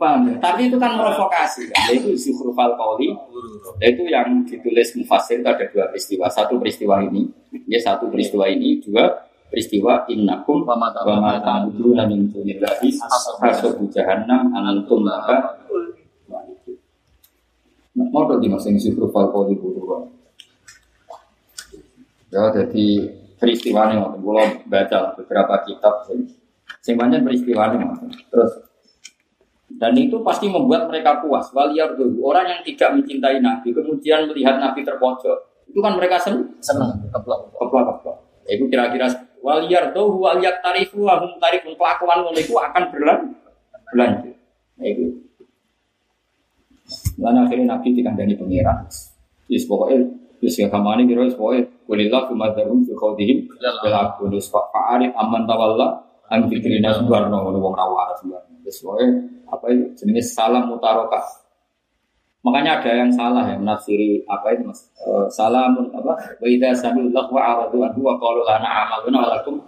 Paham 0.00 0.32
ya? 0.32 0.34
Tapi 0.40 0.72
itu 0.72 0.80
kan 0.80 0.96
provokasi 0.96 1.68
kan. 1.68 1.92
Itu 1.92 2.16
Zuhrufal 2.16 2.72
Qauli. 2.72 3.12
Itu 3.84 4.02
yang 4.08 4.48
ditulis 4.48 4.96
Mufassir 4.96 5.44
itu 5.44 5.48
ada 5.50 5.66
dua 5.68 5.92
peristiwa. 5.92 6.24
Satu 6.32 6.56
peristiwa 6.56 7.04
ini, 7.04 7.28
ya 7.68 7.76
satu 7.76 8.08
peristiwa 8.08 8.48
ini, 8.48 8.80
dua 8.80 9.28
peristiwa 9.50 10.06
innakum 10.06 10.62
Wa 10.62 10.78
ma 10.78 10.94
ta'buduna 10.94 12.06
min 12.06 12.30
dunillahi 12.30 12.88
hasabu 13.42 13.90
jahannam 13.90 14.54
anantum 14.54 15.04
laha 15.04 15.58
Mau 18.00 18.24
tuh 18.24 18.40
dimaksud 18.40 18.78
Zuhrufal 18.80 19.28
Qauli 19.28 19.58
buru 19.58 20.08
Ya, 22.30 22.46
jadi 22.54 22.86
peristiwa 23.36 23.90
ini 23.90 23.98
waktu 23.98 24.18
gue 24.22 24.44
baca 24.70 24.98
beberapa 25.18 25.54
kitab 25.66 26.06
sing 26.80 26.94
banyak 26.94 27.26
peristiwa 27.26 27.74
ini 27.74 27.84
terus 28.30 28.70
dan 29.80 29.94
itu 29.94 30.18
pasti 30.26 30.50
membuat 30.50 30.90
mereka 30.90 31.22
puas. 31.22 31.46
Waliyar 31.54 31.94
dulu 31.94 32.26
orang 32.26 32.46
yang 32.50 32.60
tidak 32.66 33.00
mencintai 33.00 33.38
Nabi 33.38 33.70
kemudian 33.70 34.26
melihat 34.26 34.58
Nabi 34.58 34.82
terpojok 34.82 35.50
itu 35.70 35.78
kan 35.78 35.94
mereka 35.94 36.18
senang 36.18 36.50
Seneng. 36.58 36.90
Keblok. 37.14 37.54
keplak 37.54 37.84
keplak. 37.94 38.16
Ya, 38.44 38.50
Itu 38.58 38.64
kira-kira 38.66 39.06
waliyar 39.40 39.92
tuh 39.96 40.08
waliyat 40.20 40.60
tarifu 40.60 41.04
wahum 41.04 41.36
tarifun 41.40 41.72
kelakuan 41.76 42.24
ngono 42.24 42.38
itu 42.38 42.54
akan 42.56 42.82
berlan 42.92 43.18
berlanjut. 43.90 44.36
Ya, 44.80 44.86
itu. 44.92 45.04
Lalu 47.20 47.38
akhirnya 47.46 47.66
Nabi 47.76 47.88
dikandani 47.94 48.34
pengiran. 48.34 48.88
Yes, 49.50 49.66
pokoknya 49.66 50.20
Terus 50.40 50.56
ya 50.56 50.72
kamane 50.72 51.04
kira 51.04 51.28
wis 51.28 51.36
pokoke 51.36 51.68
kulillah 51.84 52.24
kumadzarum 52.32 52.80
fi 52.88 52.96
khawdihim 52.96 53.44
bil 53.44 53.92
aku 53.92 54.32
wis 54.32 54.48
pak 54.48 54.72
arif 54.72 55.12
aman 55.12 55.44
tawalla 55.44 56.00
an 56.32 56.48
fikrina 56.48 56.96
subarno 56.96 57.44
ngono 57.44 57.60
wong 57.60 57.76
ra 57.76 57.84
waras. 57.84 58.24
Terus 58.64 58.80
pokoke 58.80 59.06
apa 59.52 59.64
jenenge 60.00 60.24
salam 60.24 60.72
mutaroka. 60.72 61.20
Makanya 62.40 62.80
ada 62.80 63.04
yang 63.04 63.12
salah 63.12 63.44
ya 63.44 63.52
menafsiri 63.60 64.24
apa 64.24 64.56
itu 64.56 64.64
Mas? 64.64 64.88
Eh, 64.96 65.28
salamun 65.28 65.92
apa? 65.92 66.16
Wa 66.40 66.46
idza 66.48 66.72
sami'u 66.72 67.12
lahu 67.12 67.36
wa 67.36 67.42
aradu 67.44 67.84
anhu 67.84 68.00
wa 68.00 68.16
qalu 68.16 68.40
lana 68.48 68.64
amaluna 68.64 69.18
wa 69.20 69.28
lakum. 69.36 69.60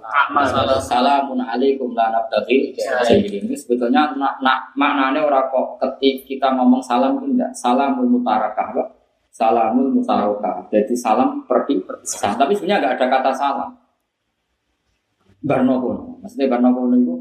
Salamun 0.81 1.37
alaikum 1.37 1.93
la 1.93 2.09
nabtaghi 2.09 2.73
jahilin. 2.73 3.45
Ini 3.45 3.53
sebetulnya 3.53 4.17
nak, 4.17 4.41
nak 4.41 4.73
maknanya 4.73 5.21
ora 5.21 5.53
kok 5.53 5.85
ketik 5.85 6.25
kita 6.25 6.49
ngomong 6.57 6.81
salam 6.81 7.21
itu 7.21 7.37
enggak. 7.37 7.53
Salamul 7.53 8.09
mutarakah 8.09 8.73
apa? 8.73 8.85
Salamul 9.29 9.93
mutarakah. 9.93 10.73
Jadi 10.73 10.97
salam 10.97 11.45
pergi 11.45 11.77
perpisah. 11.85 12.41
Tapi 12.41 12.57
sebenarnya 12.57 12.89
enggak 12.89 12.95
ada 12.97 13.07
kata 13.21 13.31
salam. 13.37 13.71
Barno 15.45 15.77
kono. 15.77 16.25
Maksudnya 16.25 16.49
Barno 16.49 16.73
kono 16.73 16.97
itu 16.97 17.15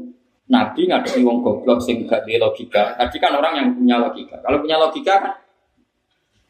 Nabi 0.48 0.84
ngadepi 0.84 1.20
wong 1.24 1.44
goblok 1.44 1.80
sing 1.80 2.08
gak 2.08 2.24
logika. 2.24 2.96
Tadi 2.96 3.16
kan 3.20 3.36
orang 3.36 3.52
yang 3.56 3.68
punya 3.76 3.96
logika. 4.00 4.36
Kalau 4.40 4.60
punya 4.60 4.76
logika 4.80 5.16
kan 5.20 5.32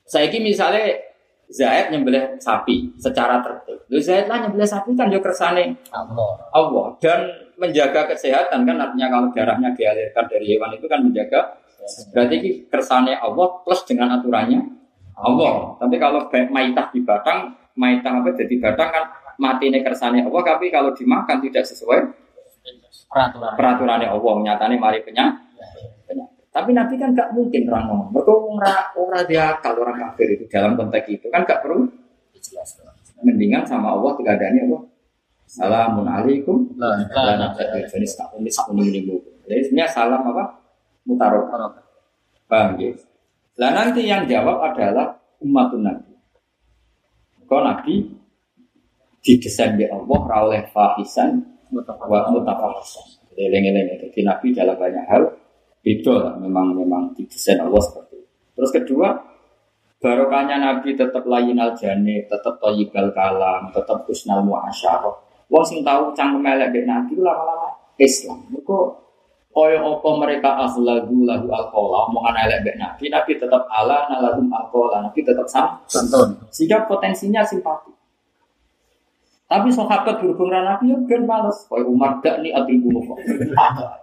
saya 0.06 0.26
misalnya 0.38 1.12
Zaid 1.52 1.92
nyembelih 1.92 2.40
sapi 2.40 2.96
secara 2.96 3.44
tertib. 3.44 3.84
Lu 3.92 4.00
Zaid 4.00 4.24
lah 4.24 4.40
nyembelih 4.40 4.64
sapi 4.64 4.96
kan 4.96 5.12
yo 5.12 5.20
kersane 5.20 5.76
Allah. 5.92 6.48
Allah 6.48 6.96
dan 6.96 7.28
menjaga 7.60 8.08
kesehatan 8.08 8.64
kan 8.64 8.76
artinya 8.80 9.12
kalau 9.12 9.28
darahnya 9.36 9.68
dialirkan 9.76 10.24
dari 10.32 10.56
hewan 10.56 10.72
itu 10.72 10.88
kan 10.88 11.04
menjaga 11.04 11.60
berarti 12.14 12.34
ini 12.40 12.50
kersane 12.72 13.12
Allah 13.20 13.46
plus 13.68 13.84
dengan 13.84 14.16
aturannya 14.16 14.64
Allah. 15.12 15.76
Tapi 15.76 15.96
kalau 16.00 16.24
maitah 16.32 16.88
di 16.88 17.04
batang, 17.04 17.52
maitah 17.76 18.16
apa 18.16 18.32
jadi 18.32 18.54
batang 18.56 18.88
kan 18.88 19.04
mati 19.36 19.68
ini 19.68 19.84
kersane 19.84 20.24
Allah. 20.24 20.42
Tapi 20.56 20.72
kalau 20.72 20.96
dimakan 20.96 21.36
tidak 21.44 21.68
sesuai 21.68 22.00
Peraturan. 23.12 23.52
peraturannya 23.60 24.08
Allah. 24.08 24.34
Nyatanya 24.40 24.76
mari 24.80 25.04
penyakit. 25.04 25.52
Tapi 26.52 26.70
Nabi 26.76 27.00
kan 27.00 27.16
gak 27.16 27.32
mungkin 27.32 27.64
orang 27.72 27.84
ngomong. 27.88 28.08
Mereka 28.12 28.32
ora 28.36 28.74
ora 29.00 29.20
dia 29.24 29.56
kalau 29.64 29.88
orang 29.88 29.96
kafir 29.96 30.36
itu 30.36 30.44
dalam 30.52 30.76
konteks 30.76 31.08
itu 31.08 31.26
kan 31.32 31.48
gak 31.48 31.64
perlu 31.64 31.88
mendingan 33.24 33.64
sama 33.64 33.96
Allah 33.96 34.12
tidak 34.20 34.36
ada 34.36 34.46
Allah. 34.52 34.82
Salamun 35.48 36.06
alaikum. 36.08 36.76
Nabtaghi 36.76 37.88
jenis 37.88 38.16
tak 38.20 38.32
unik 38.36 38.52
tak 38.52 38.66
unik 38.68 38.84
ini 38.88 39.00
Jadi 39.48 39.60
sebenarnya 39.68 39.88
salam 39.88 40.22
apa? 40.28 40.44
Mutarok. 41.08 41.44
Paham 42.48 42.76
ya? 42.76 42.92
Lah 43.56 43.70
nanti 43.72 44.04
yang 44.04 44.28
jawab 44.28 44.60
adalah 44.60 45.16
umatun 45.40 45.88
Nabi. 45.88 46.12
Kau 47.48 47.60
Nabi 47.60 48.12
didesain 49.20 49.76
di 49.76 49.84
Allah 49.88 50.20
rawleh 50.24 50.62
fahisan 50.72 51.40
wa 51.72 52.20
mutafahisan. 52.32 53.06
Jadi 53.32 53.48
lengi-lengi. 53.48 54.08
Jadi 54.08 54.20
Nabi 54.24 54.46
dalam 54.52 54.76
banyak 54.76 55.04
hal 55.08 55.22
beda 55.82 56.14
lah. 56.14 56.34
Memang 56.38 56.78
memang 56.78 57.12
didesain 57.18 57.58
Allah 57.58 57.82
seperti 57.82 58.22
itu. 58.22 58.30
Terus 58.54 58.70
kedua, 58.70 59.08
barokahnya 59.98 60.56
Nabi 60.62 60.94
tetap 60.94 61.26
layin 61.26 61.58
al 61.58 61.74
jani, 61.74 62.24
tetap 62.30 62.56
toyibal 62.62 63.10
kalam, 63.12 63.68
tetap 63.74 64.06
husnal 64.06 64.40
muasyarah. 64.46 65.14
Wong 65.52 65.64
sing 65.68 65.84
tahu 65.84 66.14
cangkem 66.16 66.46
elek 66.48 66.72
dek 66.72 66.88
Nabi 66.88 67.12
itu 67.12 67.20
lama-lama 67.20 67.68
Islam. 68.00 68.40
Mereka 68.48 68.78
Kaya 69.52 69.84
apa 69.84 70.08
mereka 70.16 70.48
akhlagu 70.64 71.28
lagu 71.28 71.44
alkohol, 71.52 72.08
omongan 72.08 72.48
elek 72.48 72.64
dek 72.64 72.76
Nabi, 72.80 73.12
Nabi 73.12 73.36
tetap 73.36 73.68
ala 73.68 74.08
nalagum 74.08 74.48
alkohol, 74.48 74.96
Nabi 74.96 75.20
tetap 75.20 75.44
sama. 75.44 75.76
Santun. 75.92 76.40
Sehingga 76.48 76.88
potensinya 76.88 77.44
simpati. 77.44 77.92
Tapi 79.52 79.68
sahabat 79.68 80.24
berhubung 80.24 80.48
dengan 80.48 80.72
Nabi 80.72 80.96
ya 80.96 80.98
ben 81.04 81.28
males. 81.28 81.68
Kaya 81.68 81.84
Umar 81.84 82.24
gak 82.24 82.40
nih 82.40 82.56
adil 82.56 82.80
bunuh. 82.80 83.04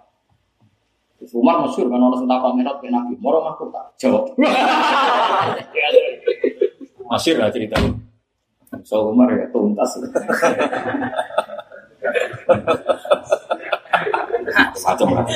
Terus 1.20 1.36
Umar 1.36 1.60
masyur 1.60 1.84
kan 1.92 2.00
orang 2.00 2.16
sentak 2.16 2.40
komentar 2.40 2.74
ke 2.80 2.88
Nabi. 2.88 3.12
Moro 3.20 3.44
aku 3.44 3.68
tak 3.68 3.92
jawab. 4.00 4.32
masyur 7.12 7.36
lah 7.36 7.52
cerita. 7.52 7.76
So 8.88 9.12
Umar 9.12 9.28
ya 9.36 9.44
tuntas. 9.52 10.00
Lah. 10.00 10.08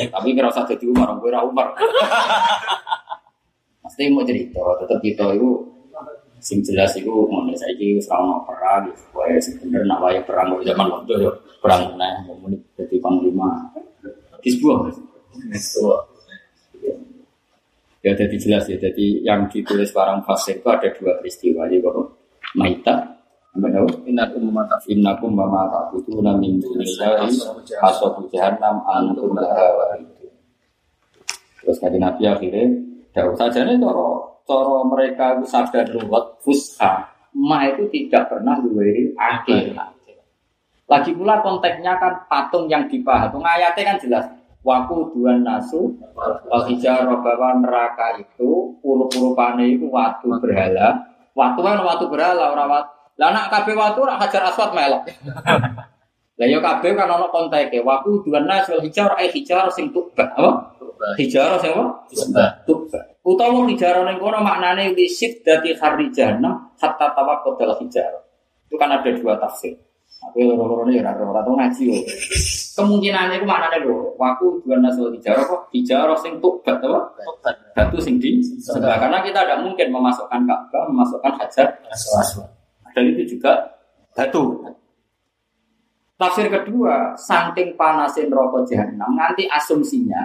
Tapi 0.08 0.28
kira 0.32 0.48
usah 0.48 0.64
jadi 0.64 0.84
Umar, 0.88 1.20
gue 1.20 1.30
ra 1.30 1.44
Umar. 1.44 1.76
Pasti 3.84 4.08
mau 4.08 4.24
cerita, 4.24 4.64
tetap 4.80 4.98
kita 5.04 5.36
itu 5.36 5.60
sing 6.40 6.60
jelas 6.60 6.92
itu 6.96 7.08
mau 7.08 7.44
saya 7.56 7.72
ini 7.76 8.00
selama 8.00 8.44
perang, 8.48 8.88
supaya 8.96 9.36
sebenarnya 9.40 9.88
nak 9.88 10.00
wayang 10.04 10.24
perang 10.24 10.48
zaman 10.60 10.86
waktu 10.92 11.12
itu 11.20 11.30
perang 11.60 11.96
nah, 11.96 12.24
mau 12.24 12.48
jadi 12.76 12.96
panglima. 13.00 13.68
Di 14.44 14.52
sebuah, 14.52 14.92
ya 18.04 18.12
jadi 18.12 18.36
jelas 18.36 18.64
ya. 18.68 18.76
Jadi 18.76 19.24
yang 19.24 19.48
ditulis 19.48 19.90
barang 19.90 20.22
fasir 20.28 20.60
itu 20.60 20.68
ada 20.68 20.88
dua 20.92 21.18
peristiwa. 21.18 21.64
Jadi 21.64 21.80
kalau 21.80 22.04
Maita, 22.54 23.14
tahu? 23.56 23.88
Inat 24.10 24.30
umumata. 24.34 24.78
Innakum 24.90 25.34
mama 25.34 25.66
ta'buduna 25.70 26.38
min 26.38 26.58
dunillahi 26.58 27.30
hasabu 27.78 28.26
jahannam 28.30 28.82
antum 28.86 29.34
laha 29.34 29.74
waridun. 29.74 30.30
Terus 31.64 31.78
kata 31.80 31.96
Nabi 31.96 32.22
akhirnya 32.28 32.64
Daud 33.14 33.38
saja 33.38 33.64
nih 33.64 33.78
coro 33.78 34.42
coro 34.44 34.84
mereka 34.90 35.38
itu 35.38 35.48
sadar 35.48 35.88
luwet 35.88 36.44
fusha 36.44 37.08
ma 37.34 37.66
itu 37.66 37.88
tidak 37.90 38.30
pernah 38.30 38.58
duweri 38.60 39.14
akhir. 39.16 39.74
Lagi 40.84 41.16
pula 41.16 41.40
konteksnya 41.40 41.96
kan 41.96 42.28
patung 42.28 42.68
yang 42.68 42.84
dipahat. 42.86 43.32
Ayatnya 43.32 43.82
kan 43.94 43.98
jelas. 43.98 44.24
Waku 44.64 45.12
dua 45.12 45.36
nasu 45.44 45.92
al 46.48 46.64
hijarah 46.72 47.20
bahwa 47.20 47.60
neraka 47.60 48.16
itu 48.16 48.80
puluh-puluh 48.80 49.36
pane 49.36 49.76
itu 49.76 49.92
waktu 49.92 50.24
berhala. 50.40 51.04
Waktu 51.36 51.60
kan 51.60 51.84
waktu 51.84 52.04
berhala 52.08 52.48
orang 52.56 52.68
waktu 52.72 52.94
lah 53.14 53.30
nak 53.30 53.46
kabeh 53.52 53.78
watu 53.78 54.02
ora 54.02 54.18
hajar 54.18 54.42
aswad 54.50 54.74
melok. 54.74 55.06
Lah 56.34 56.50
yo 56.50 56.58
kabeh 56.58 56.98
kan 56.98 57.06
ono 57.06 57.30
konteke. 57.30 57.78
Waku 57.78 58.26
dua 58.26 58.42
nasul 58.42 58.82
hijar 58.82 59.14
ai 59.14 59.30
hijar 59.30 59.70
sing 59.70 59.94
tuba. 59.94 60.34
Apa? 60.34 60.74
Hijar 61.14 61.54
sing 61.62 61.70
apa? 61.70 62.10
Tuba. 62.66 62.98
Utawa 63.22 63.62
hijar 63.70 64.02
ning 64.02 64.18
kono 64.18 64.42
maknane 64.42 64.98
lisit 64.98 65.46
dadi 65.46 65.78
kharijana 65.78 66.74
hatta 66.74 67.14
tawaqqat 67.14 67.58
al 67.62 67.78
hijar. 67.78 68.12
Itu 68.66 68.74
kan 68.74 68.90
ada 68.98 69.06
dua 69.14 69.38
tafsir. 69.38 69.78
Aku 70.30 70.40
loro-loro 70.40 70.88
ini 70.88 71.04
ora 71.04 71.12
ora 71.20 71.40
tau 71.44 71.54
ngaji 71.54 71.82
yo. 71.84 71.96
Kemungkinannya 72.74 73.38
itu 73.38 73.46
maknane 73.46 73.78
lho. 73.84 74.16
Waku 74.16 74.64
dua 74.64 74.80
nasul 74.80 75.12
hijar 75.14 75.36
apa? 75.36 75.68
Hijar 75.70 76.08
sing 76.18 76.40
tuba 76.40 76.74
apa? 76.74 77.00
Batu 77.76 78.00
sing 78.00 78.16
di 78.16 78.40
sebelah. 78.40 78.96
Karena 78.98 79.20
kita 79.20 79.44
tidak 79.44 79.60
mungkin 79.62 79.92
memasukkan 79.92 80.40
Ka'bah, 80.48 80.84
memasukkan 80.88 81.32
hajar 81.38 81.66
aswad. 81.92 82.48
Dan 82.94 83.10
itu 83.10 83.36
juga 83.36 83.58
batu. 84.14 84.62
Tafsir 86.14 86.46
kedua, 86.46 87.18
saking 87.18 87.74
panasin 87.74 88.30
rokok 88.30 88.70
jahanam, 88.70 89.18
nanti 89.18 89.50
asumsinya 89.50 90.22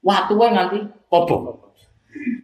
waktu 0.00 0.32
nanti 0.32 0.80
kobong. 1.12 1.60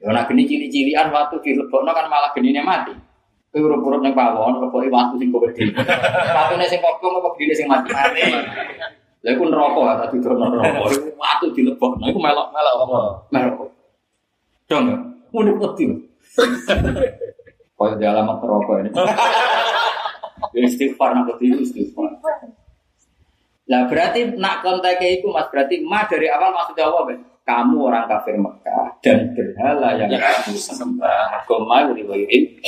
Ya 0.04 0.14
nak 0.14 0.30
geni 0.30 0.46
cili-cilian 0.46 1.10
waktu 1.10 1.40
dilebokno 1.42 1.90
kan 1.90 2.06
malah 2.06 2.30
genine 2.36 2.62
mati. 2.62 2.94
Kowe 3.56 3.72
urip-urip 3.72 4.04
ning 4.04 4.12
pawon, 4.12 4.60
reboke 4.60 4.92
waktu 4.92 5.16
sing 5.16 5.32
gede. 5.32 5.72
Watune 6.36 6.68
sing 6.68 6.76
kobong 6.84 7.24
apa 7.24 7.28
genine 7.40 7.54
sing 7.56 7.64
mati. 7.64 7.88
Lha 7.88 9.28
iku 9.32 9.48
neraka 9.48 9.96
ta 9.96 10.04
didono 10.12 10.52
neraka. 10.52 10.92
Iku 10.92 11.16
Waktu 11.16 11.46
dilebokno 11.56 12.04
iku 12.04 12.20
melok-melok 12.20 12.74
apa? 12.84 12.98
Melok. 13.32 13.72
Dong, 14.68 14.84
muni 15.32 15.56
peti. 15.56 15.88
Kau 17.80 17.96
di 17.96 18.04
alamat 18.04 18.44
rokok 18.44 18.76
ini. 18.84 18.90
Ya 20.52 20.60
istighfar 20.60 21.16
nak 21.16 21.32
ketiru 21.32 21.64
istighfar. 21.64 22.12
Lah 23.72 23.88
berarti 23.88 24.36
nak 24.36 24.60
kontaknya 24.60 25.16
itu 25.16 25.32
mas 25.32 25.48
berarti 25.48 25.80
ma 25.80 26.04
dari 26.04 26.28
awal 26.28 26.52
maksudnya 26.52 26.92
apa 26.92 27.08
ben? 27.08 27.24
Kamu 27.46 27.78
orang 27.78 28.10
kafir 28.10 28.34
Mekah 28.34 28.98
dan 29.06 29.30
berhala 29.30 29.94
yang 29.94 30.10
kamu 30.10 30.58
sembah. 30.58 31.38
Agama 31.38 31.86
riwayatin 31.94 32.58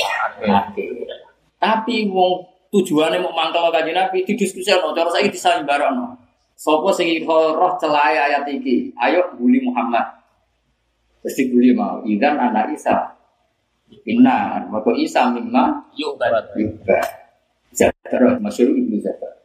Tapi 1.59 2.07
wong 2.07 2.47
tujuannya 2.71 3.19
mau 3.19 3.35
mangkel 3.35 3.67
kajian 3.75 3.91
Nabi 3.91 4.23
didiskusikan, 4.23 4.95
cara 4.95 5.11
saya 5.11 5.27
disalim 5.27 5.67
barang. 5.67 6.15
Sopo 6.55 6.95
sing 6.95 7.11
roh 7.27 7.75
celaya 7.75 8.31
ayat 8.31 8.47
iki. 8.47 8.95
Ayo 8.95 9.35
bully 9.35 9.59
Muhammad. 9.59 10.15
Terus 11.23 11.35
dibully 11.35 11.75
mau. 11.75 11.99
Idan 12.07 12.39
anak 12.39 12.71
Isa. 12.71 13.15
Inna, 14.07 14.63
maka 14.71 14.95
Isa 14.95 15.27
mimma 15.33 15.91
Yuk, 15.99 16.15
juga. 16.55 16.99
Zatar, 17.75 18.39
masyur 18.39 18.71
ibnu 18.71 18.95
Zatar. 19.03 19.39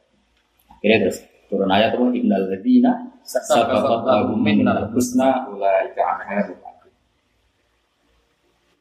Akhirnya 0.71 1.09
terus 1.09 1.19
turun 1.55 1.71
ayat 1.71 1.95
apa? 1.95 2.11
Innal 2.11 2.51
ladina 2.51 3.15
sabaqat 3.23 4.35
minnal 4.35 4.91
husna 4.91 5.47
ulaika 5.47 6.03
anha 6.03 6.51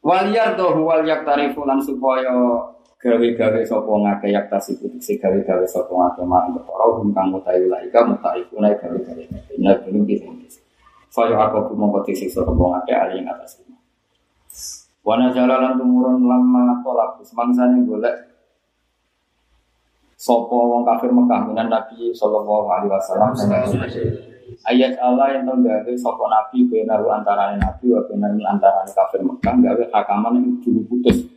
Wal 0.04 0.34
yardahu 0.34 0.84
wal 0.84 1.06
yaktarifu 1.06 1.64
lan 1.64 1.80
supaya 1.80 2.34
gawe-gawe 3.00 3.60
sapa 3.64 3.88
ngake 3.88 4.34
yak 4.34 4.52
tasiku 4.52 4.90
si 5.00 5.16
gawe-gawe 5.16 5.64
sapa 5.64 5.88
ngake 5.88 6.26
marang 6.28 6.58
perkara 6.58 6.84
hum 6.98 7.14
kang 7.14 7.32
ulaika 7.32 8.02
mutarifuna 8.02 8.74
gawe-gawe. 8.74 9.22
Inna 9.54 9.72
belum 9.80 10.02
bisa. 10.04 10.28
Faya 11.14 11.38
aku 11.46 11.72
mongko 11.78 12.02
disiksa 12.10 12.42
sapa 12.42 12.58
ngake 12.58 12.92
ali 12.92 13.22
ing 13.22 13.30
atas 13.30 13.62
Wana 15.04 15.28
jalalan 15.30 15.76
tumurun 15.76 16.24
lama 16.24 16.80
tolak 16.80 17.20
semangsane 17.20 17.84
golek 17.84 18.33
Sopo 20.24 20.56
wong 20.72 20.88
kafir 20.88 21.12
Mekah 21.12 21.52
minan 21.52 21.68
Nabi 21.68 22.08
Sallallahu 22.16 22.64
Alaihi 22.64 22.96
Wasallam 22.96 23.36
ayat 24.64 24.96
Allah 24.96 25.36
yang 25.36 25.44
tenggawe 25.44 25.92
sopo 26.00 26.24
Nabi 26.32 26.64
benaru 26.64 27.12
antara 27.12 27.52
Nabi 27.60 27.92
wa 27.92 28.00
benaru 28.08 28.40
antara 28.40 28.88
kafir 28.88 29.20
Mekah 29.20 29.52
gawe 29.60 29.84
hakaman 29.92 30.40
yang 30.40 30.56
dulu 30.64 30.80
putus. 30.88 31.28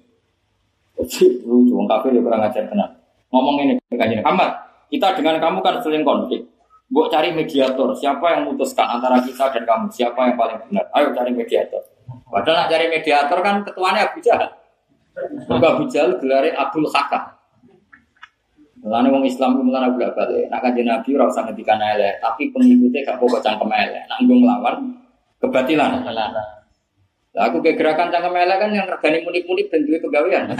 Jadi 0.96 1.44
lucu 1.44 1.76
wong 1.76 1.84
kafir 1.92 2.16
ya 2.16 2.24
kurang 2.24 2.48
ajar 2.48 2.64
tenang. 2.64 2.96
Ngomong 3.28 3.68
ini 3.68 3.74
kajian 3.92 4.24
Ahmad, 4.24 4.56
kita 4.88 5.20
dengan 5.20 5.36
kamu 5.44 5.60
kan 5.60 5.84
sering 5.84 6.08
konflik. 6.08 6.48
Gue 6.88 7.06
cari 7.12 7.36
mediator, 7.36 7.92
siapa 7.92 8.40
yang 8.40 8.48
memutuskan 8.48 8.88
antara 8.88 9.20
kita 9.20 9.52
dan 9.52 9.68
kamu, 9.68 9.92
siapa 9.92 10.32
yang 10.32 10.40
paling 10.40 10.64
benar? 10.64 10.88
Ayo 10.96 11.12
cari 11.12 11.36
mediator. 11.36 11.84
Padahal 12.32 12.64
nak 12.64 12.68
cari 12.72 12.88
mediator 12.88 13.40
kan 13.44 13.56
ketuanya 13.68 14.08
Abu 14.08 14.24
Jahal. 14.24 14.48
Abu 15.52 15.84
Jahal 15.92 16.16
gelare 16.24 16.56
Abdul 16.56 16.88
Hakam. 16.88 17.37
Lalu 18.86 19.08
wong 19.10 19.24
Islam 19.26 19.58
itu 19.58 19.64
mulai 19.66 19.90
bolak 19.90 20.14
balik. 20.14 20.46
Nak 20.54 20.60
kajian 20.62 20.86
Nabi 20.86 21.10
ora 21.18 21.26
usah 21.26 21.44
ngendikan 21.50 21.82
elek, 21.82 22.22
tapi 22.22 22.54
pengikutnya 22.54 23.02
gak 23.10 23.18
pokok 23.18 23.42
cangkem 23.42 23.72
elek. 23.74 24.04
Nak 24.06 24.18
nggung 24.22 24.46
lawan 24.46 24.76
kebatilan. 25.42 26.06
Lah 27.38 27.44
aku 27.50 27.62
kayak 27.62 27.78
gerakan 27.78 28.14
cangkem 28.14 28.38
elek 28.38 28.58
kan 28.62 28.70
yang 28.74 28.86
regane 28.86 29.22
munik-munik 29.26 29.70
dan 29.70 29.82
duwe 29.86 29.98
kegawean. 30.02 30.46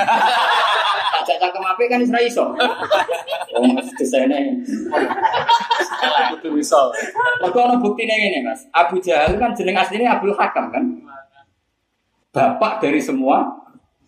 Tak 1.28 1.44
cangkem 1.44 1.60
apik 1.60 1.92
kan 1.92 2.00
isra 2.00 2.24
iso. 2.24 2.46
Oh, 3.58 3.64
desainnya. 3.98 4.38
Kudu 6.38 6.62
iso. 6.62 6.94
Mergo 7.42 7.60
ana 7.66 7.76
buktine 7.82 8.14
ngene, 8.14 8.46
Mas. 8.46 8.70
Abu 8.70 9.02
Jahal 9.02 9.34
kan 9.42 9.52
jeneng 9.58 9.82
aslinya 9.82 10.20
Abdul 10.20 10.38
Hakam 10.38 10.70
kan. 10.70 10.84
Bapak 12.30 12.86
dari 12.86 13.02
semua 13.02 13.50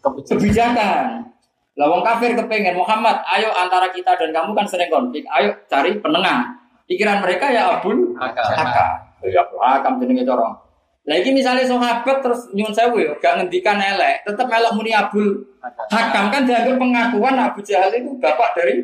kebijakan. 0.05 1.33
Lah 1.79 1.87
wong 1.87 2.03
kafir 2.03 2.35
kepengen 2.35 2.75
Muhammad, 2.75 3.23
ayo 3.23 3.55
antara 3.55 3.87
kita 3.95 4.11
dan 4.19 4.35
kamu 4.35 4.51
kan 4.51 4.67
sering 4.67 4.91
konflik, 4.91 5.23
ayo 5.31 5.55
cari 5.71 5.95
penengah. 5.95 6.43
Pikiran 6.91 7.23
mereka 7.23 7.47
ya 7.47 7.79
Abdul 7.79 8.19
Hakam. 8.19 8.99
Ya 9.23 9.39
Abdul 9.47 9.63
Hakam 9.63 9.95
jenenge 10.03 10.27
cara. 10.27 10.59
Lah 11.07 11.15
iki 11.15 11.31
misalnya 11.31 11.63
sahabat 11.63 12.19
terus 12.19 12.51
nyuwun 12.51 12.75
sewu 12.75 12.99
ya, 12.99 13.15
gak 13.23 13.39
ngendikan 13.39 13.79
elek, 13.79 14.27
tetep 14.27 14.43
melok 14.51 14.75
muni 14.75 14.91
Abdul 14.91 15.39
Hakam 15.87 16.27
kan 16.27 16.43
dianggap 16.43 16.75
pengakuan 16.75 17.39
Abu 17.39 17.63
Jahal 17.63 17.95
itu 17.95 18.11
bapak 18.19 18.59
dari 18.59 18.83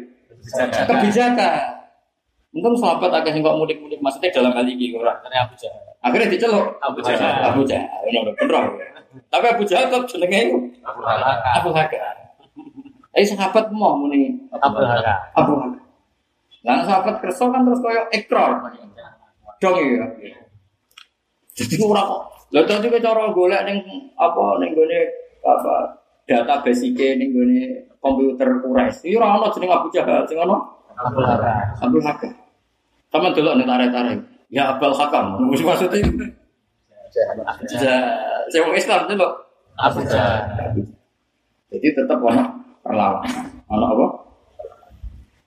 kebijakan. 0.87 1.75
Untung 2.55 2.79
sahabat 2.79 3.11
agak 3.11 3.35
sing 3.35 3.43
kok 3.43 3.59
mudik-mudik 3.59 3.99
maksudnya 3.99 4.31
dalam 4.31 4.55
hal 4.55 4.63
ini 4.63 4.95
ora. 4.95 5.19
Dari 5.19 5.35
Abu 5.35 5.59
Jahal. 5.59 5.83
Akhirnya 5.99 6.31
diceluk 6.31 6.79
Abu 6.79 7.03
Jahal. 7.03 7.51
Abu 7.51 7.67
Jahal. 7.67 8.07
Ini 8.07 8.23
udah 8.23 8.35
bener. 8.39 8.63
Tapi 9.27 9.45
Abu 9.51 9.63
Jahal 9.67 9.91
tetap 9.91 10.07
jenenge 10.07 10.39
itu 10.47 10.57
Abu 11.59 11.75
Hakam. 11.75 12.24
Abu 13.15 13.23
Hakam. 13.23 13.23
Eh 13.23 13.25
sahabat 13.25 13.65
mau 13.71 13.95
muni 13.95 14.35
Abu 14.51 14.83
Hakam. 14.83 15.17
Abu 15.31 15.53
Hakam. 15.55 15.81
Lah 16.67 16.83
sahabat 16.83 17.15
kerso 17.23 17.47
kan 17.47 17.63
terus 17.63 17.79
koyo 17.79 18.03
ekor. 18.11 18.51
Dong 19.63 19.75
ya. 19.79 20.05
Jadi 21.55 21.75
ora 21.79 22.03
kok. 22.03 22.21
Lah 22.51 22.63
tadi 22.67 22.91
ke 22.91 22.99
cara 22.99 23.31
golek 23.31 23.63
ning 23.63 23.79
apa 24.19 24.59
ning 24.59 24.75
gone 24.75 24.99
apa 25.45 25.75
database 26.27 26.91
iki 26.91 27.15
ning 27.15 27.31
gone 27.31 27.87
komputer 28.03 28.59
Quraisy. 28.59 29.07
Iki 29.07 29.15
ora 29.15 29.39
ono 29.39 29.47
jeneng 29.55 29.71
Abu 29.71 29.87
Jahal, 29.95 30.27
sing 30.27 30.35
ono 30.35 30.83
Abu 30.99 31.23
Hakam. 31.23 31.79
Abdul 31.79 32.03
Hakam. 32.03 32.33
Sama 33.11 33.31
dulu 33.31 33.55
nih 33.55 33.63
tarik-tarik. 33.63 34.19
Ya 34.51 34.75
Abdul 34.75 34.91
Hakam. 34.91 35.39
Mesti 35.47 35.63
maksudnya. 35.63 36.03
Saya 38.51 38.59
mau 38.67 38.75
Islam 38.75 39.07
loh. 39.15 39.31
Abu 39.79 40.03
Jahal. 40.03 40.75
Jadi 41.71 41.87
tetap 41.95 42.19
ono 42.19 42.64
perlawanan. 42.85 43.49
Ono 43.73 43.85
apa? 43.97 44.05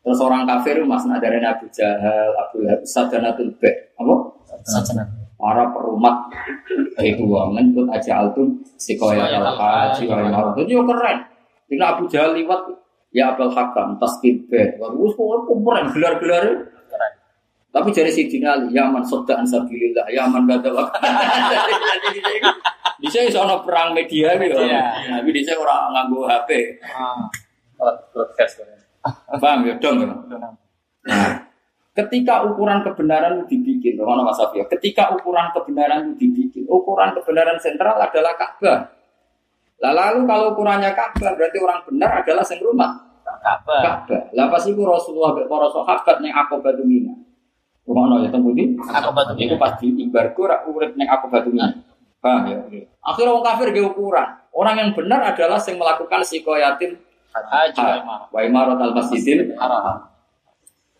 Terus 0.03 0.19
orang 0.19 0.43
kafir 0.43 0.83
mas 0.83 1.07
nadarin 1.07 1.47
Abu 1.47 1.71
Jahal, 1.71 2.35
Abu 2.35 2.67
Lahab, 2.67 2.83
Sadanatul 2.83 3.55
Bek. 3.63 3.95
Apa? 3.95 4.15
Sajana. 4.67 5.07
Para 5.39 5.71
perumat 5.71 6.35
itu 6.99 7.23
menyebut 7.23 7.87
aja 7.95 8.27
altum 8.27 8.59
sikoya 8.75 9.39
al 9.39 9.55
haji 9.55 10.11
wa 10.11 10.27
marut. 10.27 10.59
Itu 10.59 10.83
yo 10.83 10.83
keren. 10.83 11.23
Ini 11.71 11.85
Abu 11.85 12.11
Jahal 12.11 12.35
liwat 12.35 12.67
ya 13.15 13.31
Abdul 13.37 13.55
Hakam, 13.55 14.03
Taskib 14.03 14.51
Bek. 14.51 14.83
Wah, 14.83 14.91
keren 15.47 15.95
gelar-gelar. 15.95 16.75
Tapi 17.69 17.93
dari 17.93 18.09
Sidin 18.09 18.49
Ali, 18.49 18.73
Yaman 18.73 19.05
Soda 19.05 19.37
Ansabilillah, 19.45 20.09
Yaman 20.09 20.49
gak 20.49 20.65
ada 20.65 20.89
Di 22.99 23.07
sini 23.07 23.29
soal 23.31 23.61
perang 23.63 23.93
media 23.93 24.35
gitu. 24.41 24.59
Iya. 24.59 25.21
Tapi 25.21 25.31
di 25.31 25.45
sini 25.45 25.55
orang 25.55 25.93
nganggu 25.95 26.25
HP. 26.27 26.51
Oh, 27.79 27.95
broadcast. 28.11 28.65
Paham 29.39 29.69
ya 29.69 29.75
dong. 29.79 30.03
ya? 30.03 30.11
Nah, 30.11 30.49
ketika 31.95 32.43
ukuran 32.43 32.83
kebenaran 32.83 33.45
itu 33.45 33.55
dibikin, 33.55 34.03
mana 34.03 34.27
Mas 34.27 34.41
Afia? 34.43 34.67
Ketika 34.67 35.15
ukuran 35.15 35.55
kebenaran 35.55 36.11
itu 36.11 36.27
dibikin, 36.27 36.65
ukuran 36.67 37.15
kebenaran 37.15 37.55
sentral 37.63 38.01
adalah 38.01 38.35
Ka'bah. 38.35 38.99
Lah 39.79 39.93
lalu 39.95 40.27
kalau 40.27 40.59
ukurannya 40.59 40.91
Ka'bah 40.91 41.39
berarti 41.39 41.59
orang 41.63 41.87
benar 41.87 42.11
adalah 42.27 42.43
sing 42.43 42.59
rumah 42.59 42.99
Ka'bah. 43.23 43.83
Ka'bah. 44.03 44.23
Lah 44.35 44.47
pas 44.51 44.65
iku 44.67 44.83
Rasulullah 44.83 45.39
para 45.39 45.69
sahabat 45.71 46.17
ning 46.19 46.35
Aqabah 46.35 46.75
Mina. 46.83 47.28
Rumono 47.89 48.21
ya 48.21 48.29
teng 48.29 48.45
pundi? 48.45 48.77
Aqabah 48.77 49.33
Mina. 49.33 49.49
Iku 49.49 49.57
pas 49.57 49.81
diimbarku 49.81 50.45
ra 50.45 50.61
urip 50.69 50.93
ning 50.93 51.09
Aqabah 51.09 51.41
Mina. 51.49 51.73
Paham 52.21 52.53
ya? 52.53 52.61
Akhirnya 53.01 53.33
orang 53.33 53.47
kafir 53.49 53.69
dia 53.73 53.89
ukuran. 53.89 54.29
Orang 54.53 54.77
yang 54.77 54.91
benar 54.93 55.25
adalah 55.33 55.57
yang 55.57 55.77
melakukan 55.81 56.21
sikoyatin 56.21 57.01
Haji 57.33 58.03
wa 58.35 58.41
imarat 58.45 58.77
al 58.83 58.93
masjidil 58.93 59.57
Haram. 59.57 60.05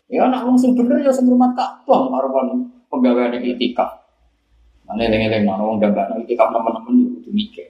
Ya 0.09 0.25
anak 0.25 0.41
wong 0.41 0.57
sing 0.57 0.73
bener 0.73 0.97
ya 1.05 1.13
sing 1.13 1.29
rumah 1.29 1.53
Ka'bah 1.53 2.09
marwan 2.09 2.65
pegawai 2.89 3.37
ning 3.37 3.53
itikaf. 3.53 4.01
Mane 4.89 5.05
eling-eling 5.05 5.45
ana 5.45 5.61
wong 5.61 5.77
gambakno 5.77 6.17
itikaf 6.25 6.49
nemen-nemen 6.49 6.93
yo 7.05 7.07
kudu 7.21 7.29
mikir. 7.29 7.67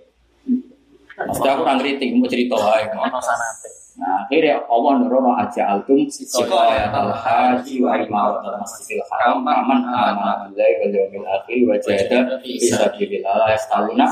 Mesti 1.19 1.47
aku 1.51 1.67
ngritik 1.67 2.15
mau 2.15 2.31
cerita 2.31 2.55
wae. 2.55 2.87
Ono 2.95 3.19
sanate. 3.19 3.78
Nah, 3.99 4.23
akhirnya 4.23 4.63
Allah 4.71 5.03
nurono 5.03 5.35
aja 5.35 5.75
altum 5.75 6.07
sikoyat 6.07 6.87
al 6.95 7.11
haji 7.11 7.83
wa 7.83 7.99
imarat 7.99 8.39
al 8.47 8.55
masjidil 8.63 9.03
haram 9.11 9.43
aman 9.43 9.83
amana 9.83 10.47
billahi 10.47 10.73
wal 10.79 10.93
yawmil 11.03 11.27
akhir 11.27 11.57
wa 11.67 11.75
jahada 11.83 12.39
fi 12.39 12.55
sabilillah 12.63 13.35
la 13.35 13.47
yastaluna 13.51 14.07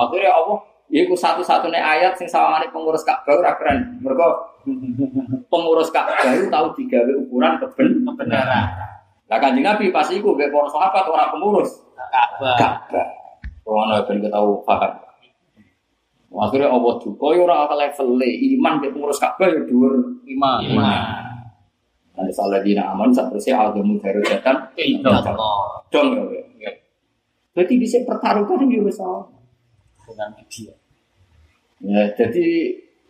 Akhirnya 0.00 0.32
Allah 0.32 0.64
Iku 0.90 1.14
satu-satunya 1.14 1.78
ayat 1.78 2.18
sing 2.18 2.26
sawangane 2.26 2.66
pengurus 2.74 3.06
Ka'bah 3.06 3.38
ora 3.38 3.54
keren. 3.54 4.02
Mergo 4.02 4.58
pengurus 5.46 5.86
Ka'bah 5.94 6.18
itu 6.34 6.50
tahu 6.50 6.66
digawe 6.74 7.12
ukuran 7.14 7.62
keben 7.62 8.02
Kebenaran. 8.02 8.66
Lah 9.30 9.38
Kanjeng 9.38 9.62
Nabi 9.62 9.94
pas 9.94 10.10
iku 10.10 10.34
mek 10.34 10.50
para 10.50 10.66
sahabat 10.66 11.06
ora 11.06 11.30
pengurus 11.30 11.78
Ka'bah. 11.94 12.58
Ka'bah. 12.58 13.06
Ono 13.62 14.02
ben 14.02 14.18
ketahu 14.18 14.66
paham. 14.66 15.09
Akhirnya 16.30 16.70
Allah 16.70 16.94
duka 17.02 17.34
ya 17.34 17.42
ora 17.42 17.66
level 17.74 18.22
iman 18.22 18.74
ke 18.78 18.94
pengurus 18.94 19.18
Ka'bah 19.18 19.50
ya 19.50 19.66
dhuwur 19.66 19.98
Imam. 20.30 20.62
iman. 20.62 21.02
Nanti 22.14 22.30
salah 22.30 22.62
dina 22.62 22.94
aman 22.94 23.10
satrusnya 23.10 23.58
agamu 23.58 23.98
darajatan 23.98 24.56
Allah. 25.26 25.82
dong 25.90 26.14
ya. 26.30 26.42
ya. 26.62 26.70
Berarti 27.50 27.74
bisa 27.82 27.98
pertaruhkan 28.06 28.70
ya 28.70 28.78
wis. 28.78 29.02
Dengan 30.06 30.30
media. 30.38 30.74
Ya, 31.80 32.02
jadi 32.14 32.46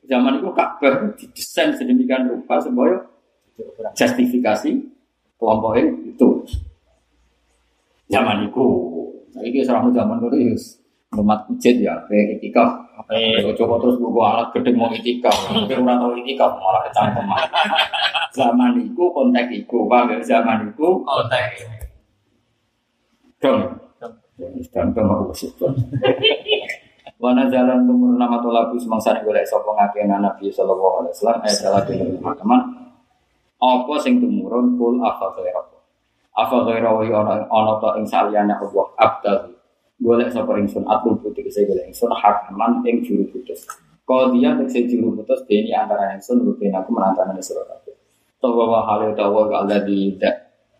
zaman 0.08 0.40
itu 0.40 0.48
Ka'bah 0.56 1.12
didesain 1.18 1.76
sedemikian 1.76 2.24
rupa 2.24 2.56
supaya 2.56 3.04
justifikasi 3.92 4.70
kelompoknya 5.36 5.92
itu. 6.08 6.28
Zaman 8.10 8.48
itu, 8.48 8.66
saya 9.30 9.46
ini 9.46 9.62
serang 9.62 9.92
zaman 9.94 10.18
itu 10.18 10.38
ya, 10.50 10.54
rumah 11.14 11.38
masjid 11.46 11.74
ya, 11.78 11.94
kayak 12.10 12.42
Oke. 13.00 13.56
Coba 13.56 13.74
terus 13.80 13.96
buku 13.96 14.20
alat 14.20 14.48
gede 14.52 14.70
mau 14.76 14.92
etika, 14.92 15.32
tapi 15.32 15.72
orang 15.72 15.96
tahu 15.96 16.12
etika 16.20 16.46
malah 16.60 16.82
kecangkeman. 16.88 17.40
Zaman 18.36 18.72
itu 18.78 19.04
konteks 19.10 19.50
itu, 19.50 19.76
bang, 19.90 20.06
zaman 20.22 20.70
itu 20.70 20.88
Konteks. 21.02 21.58
dong. 23.40 23.62
Dan 24.70 24.92
aku 24.94 25.32
bersyukur. 25.32 25.72
Wana 27.20 27.44
jalan 27.52 27.84
tumur 27.84 28.16
nama 28.16 28.40
tolabu 28.40 28.80
semangsa 28.80 29.12
nih 29.12 29.20
golek 29.28 29.44
sapa 29.44 29.68
ngakena 29.76 30.24
Nabi 30.24 30.48
sallallahu 30.48 31.04
alaihi 31.04 31.12
wasallam 31.12 31.38
ayat 31.44 31.56
salah 31.60 31.82
dene 31.84 32.16
teman. 32.16 32.60
Apa 33.60 33.94
sing 34.00 34.24
tumurun 34.24 34.80
kul 34.80 35.04
afa 35.04 35.28
ghaira. 35.36 35.60
Afa 36.32 36.64
ghaira 36.64 36.88
wa 36.96 37.04
ana 37.04 37.44
ana 37.44 37.72
ta 37.76 38.00
ing 38.00 38.08
saliyane 38.08 38.56
Allah 38.56 38.86
abdal. 38.96 39.38
Golek 40.00 40.32
sapa 40.32 40.56
ingsun 40.56 40.88
atul 40.88 41.20
putih 41.20 41.44
saya 41.52 41.68
golek 41.68 41.92
ingsun 41.92 42.08
hakaman 42.08 42.80
ing 42.88 43.04
juru 43.04 43.28
putus. 43.28 43.68
Qadiyan 44.08 44.56
tegese 44.64 44.88
juru 44.88 45.12
putus 45.12 45.44
dene 45.44 45.76
antara 45.76 46.16
ingsun 46.16 46.40
rutin 46.40 46.72
aku 46.72 46.88
menantang 46.88 47.36
sira 47.44 47.60
kabeh. 47.68 47.92
Tawa 48.40 48.64
wa 48.64 48.80
hale 48.88 49.12
tawa 49.12 49.52
Allah 49.52 49.84
di 49.84 50.16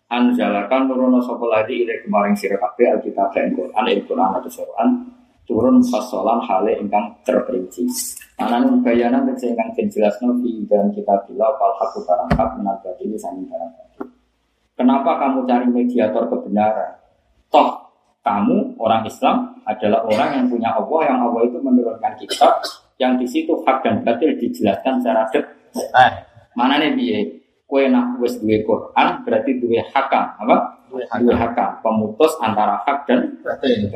anjalakan 0.09 0.89
nurono 0.89 1.21
sapa 1.21 1.45
lagi 1.45 1.85
ile 1.85 2.01
kemaring 2.01 2.33
sira 2.33 2.57
kabeh 2.57 2.97
alkitab 2.97 3.29
dan 3.29 3.53
Quran 3.53 3.85
il 3.93 4.01
Quran 4.09 4.29
atau 4.41 4.49
Quran 4.49 4.89
turun 5.45 5.77
fasolan 5.85 6.41
hale 6.41 6.81
ingkang 6.81 7.21
terperinci. 7.21 7.85
Anan 8.41 8.81
bayanan 8.81 9.29
tegese 9.29 9.53
ingkang 9.53 9.69
den 9.77 9.85
jelasno 9.93 10.33
fi 10.41 10.65
dan 10.65 10.89
kita 10.89 11.29
bila 11.29 11.53
fal 11.61 11.77
haqqu 11.77 12.01
barang 12.09 12.29
hak 12.41 12.57
ini 13.05 13.21
sami 13.21 13.45
barang. 13.45 13.73
Kenapa 14.73 15.21
kamu 15.21 15.45
cari 15.45 15.69
mediator 15.69 16.25
kebenaran? 16.25 16.97
Toh 17.53 17.80
kamu 18.21 18.77
orang 18.77 19.01
Islam 19.09 19.57
adalah 19.65 20.05
orang 20.05 20.29
yang 20.37 20.45
punya 20.45 20.69
Allah 20.77 21.01
yang 21.09 21.19
Allah 21.25 21.41
itu 21.49 21.57
menurunkan 21.57 22.13
kitab 22.21 22.61
yang 23.01 23.17
di 23.17 23.25
situ 23.25 23.49
hak 23.65 23.81
dan 23.81 24.05
batil 24.05 24.37
dijelaskan 24.37 25.01
secara 25.01 25.25
detail. 25.33 26.13
Mana 26.53 26.77
nih 26.77 26.93
biye? 26.93 27.19
Kue 27.65 27.87
nak 27.87 28.19
wes 28.21 28.37
duwe 28.37 28.61
Quran 28.61 29.23
berarti 29.25 29.57
duwe 29.57 29.81
hakam 29.89 30.37
apa? 30.37 30.85
Duwe 30.91 31.33
hakam 31.33 31.81
pemutus 31.81 32.37
antara 32.43 32.77
hak 32.85 33.09
dan 33.09 33.41
batil. 33.41 33.89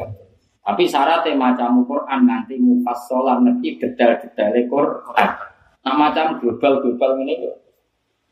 Tapi 0.66 0.84
syaratnya 0.90 1.38
macam 1.38 1.86
Quran 1.86 2.26
nanti 2.26 2.58
mufassalah 2.58 3.38
ngerti 3.46 3.78
detail-detail 3.78 4.66
Quran. 4.66 5.30
Nah 5.86 5.94
macam 5.94 6.42
global-global 6.42 7.22
ini 7.22 7.46
yo. 7.46 7.54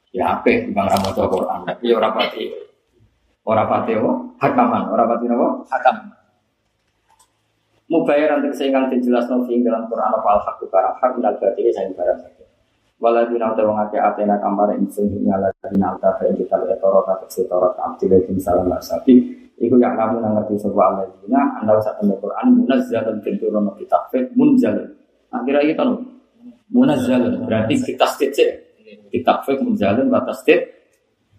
Ya 0.09 0.41
apa? 0.41 0.49
Bang 0.73 0.89
Ramo 0.89 1.13
Quran. 1.13 1.59
Tapi 1.69 1.85
ya 1.85 2.01
orang 2.01 2.17
pati. 2.17 2.72
Orang 3.43 3.67
pati 3.67 3.91
apa? 3.95 4.11
Hakaman. 4.39 4.83
Orang 4.87 5.07
pati 5.11 5.25
apa? 5.27 5.47
Hakam. 5.67 5.97
Mubayaran 7.91 8.41
tegese 8.41 8.71
ingkang 8.71 8.89
dijelasno 8.89 9.43
ing 9.51 9.61
dalam 9.61 9.85
Quran 9.91 10.17
apa 10.17 10.27
al-haq 10.39 10.65
barang 10.65 10.95
hak 10.97 11.11
minal 11.19 11.35
batili 11.37 11.69
sing 11.69 11.91
barang 11.93 12.15
sakit. 12.25 12.47
Waladina 12.97 13.51
uta 13.51 13.67
wong 13.67 13.77
akeh 13.85 13.99
atena 13.99 14.39
kampare 14.39 14.79
ingsun 14.79 15.11
nyala 15.21 15.51
dina 15.69 15.91
alta 15.91 16.15
fa 16.15 16.23
kita 16.25 16.57
etoro 16.71 17.03
ta 17.03 17.19
setoro 17.27 17.75
ta 17.75 17.91
abdile 17.91 18.23
ing 18.31 18.39
salam 18.39 18.71
sapi 18.79 19.13
iku 19.59 19.75
yang 19.77 19.93
kamu 19.99 20.23
ngerti 20.23 20.55
sapa 20.57 20.81
aladina 20.81 21.59
anda 21.59 21.75
usah 21.77 21.93
temu 21.99 22.15
Quran 22.17 22.63
munazzalun 22.63 23.19
tenturono 23.21 23.75
kitab 23.75 24.09
munzal. 24.33 24.79
Akhirnya 25.29 25.67
kita 25.75 25.83
no 25.83 25.99
munazzalun 26.71 27.45
berarti 27.45 27.75
kita 27.77 28.07
stece 28.09 28.45
kitab 29.11 29.45
fik 29.45 29.59
munzalun 29.61 30.09
batas 30.09 30.41
stece 30.41 30.71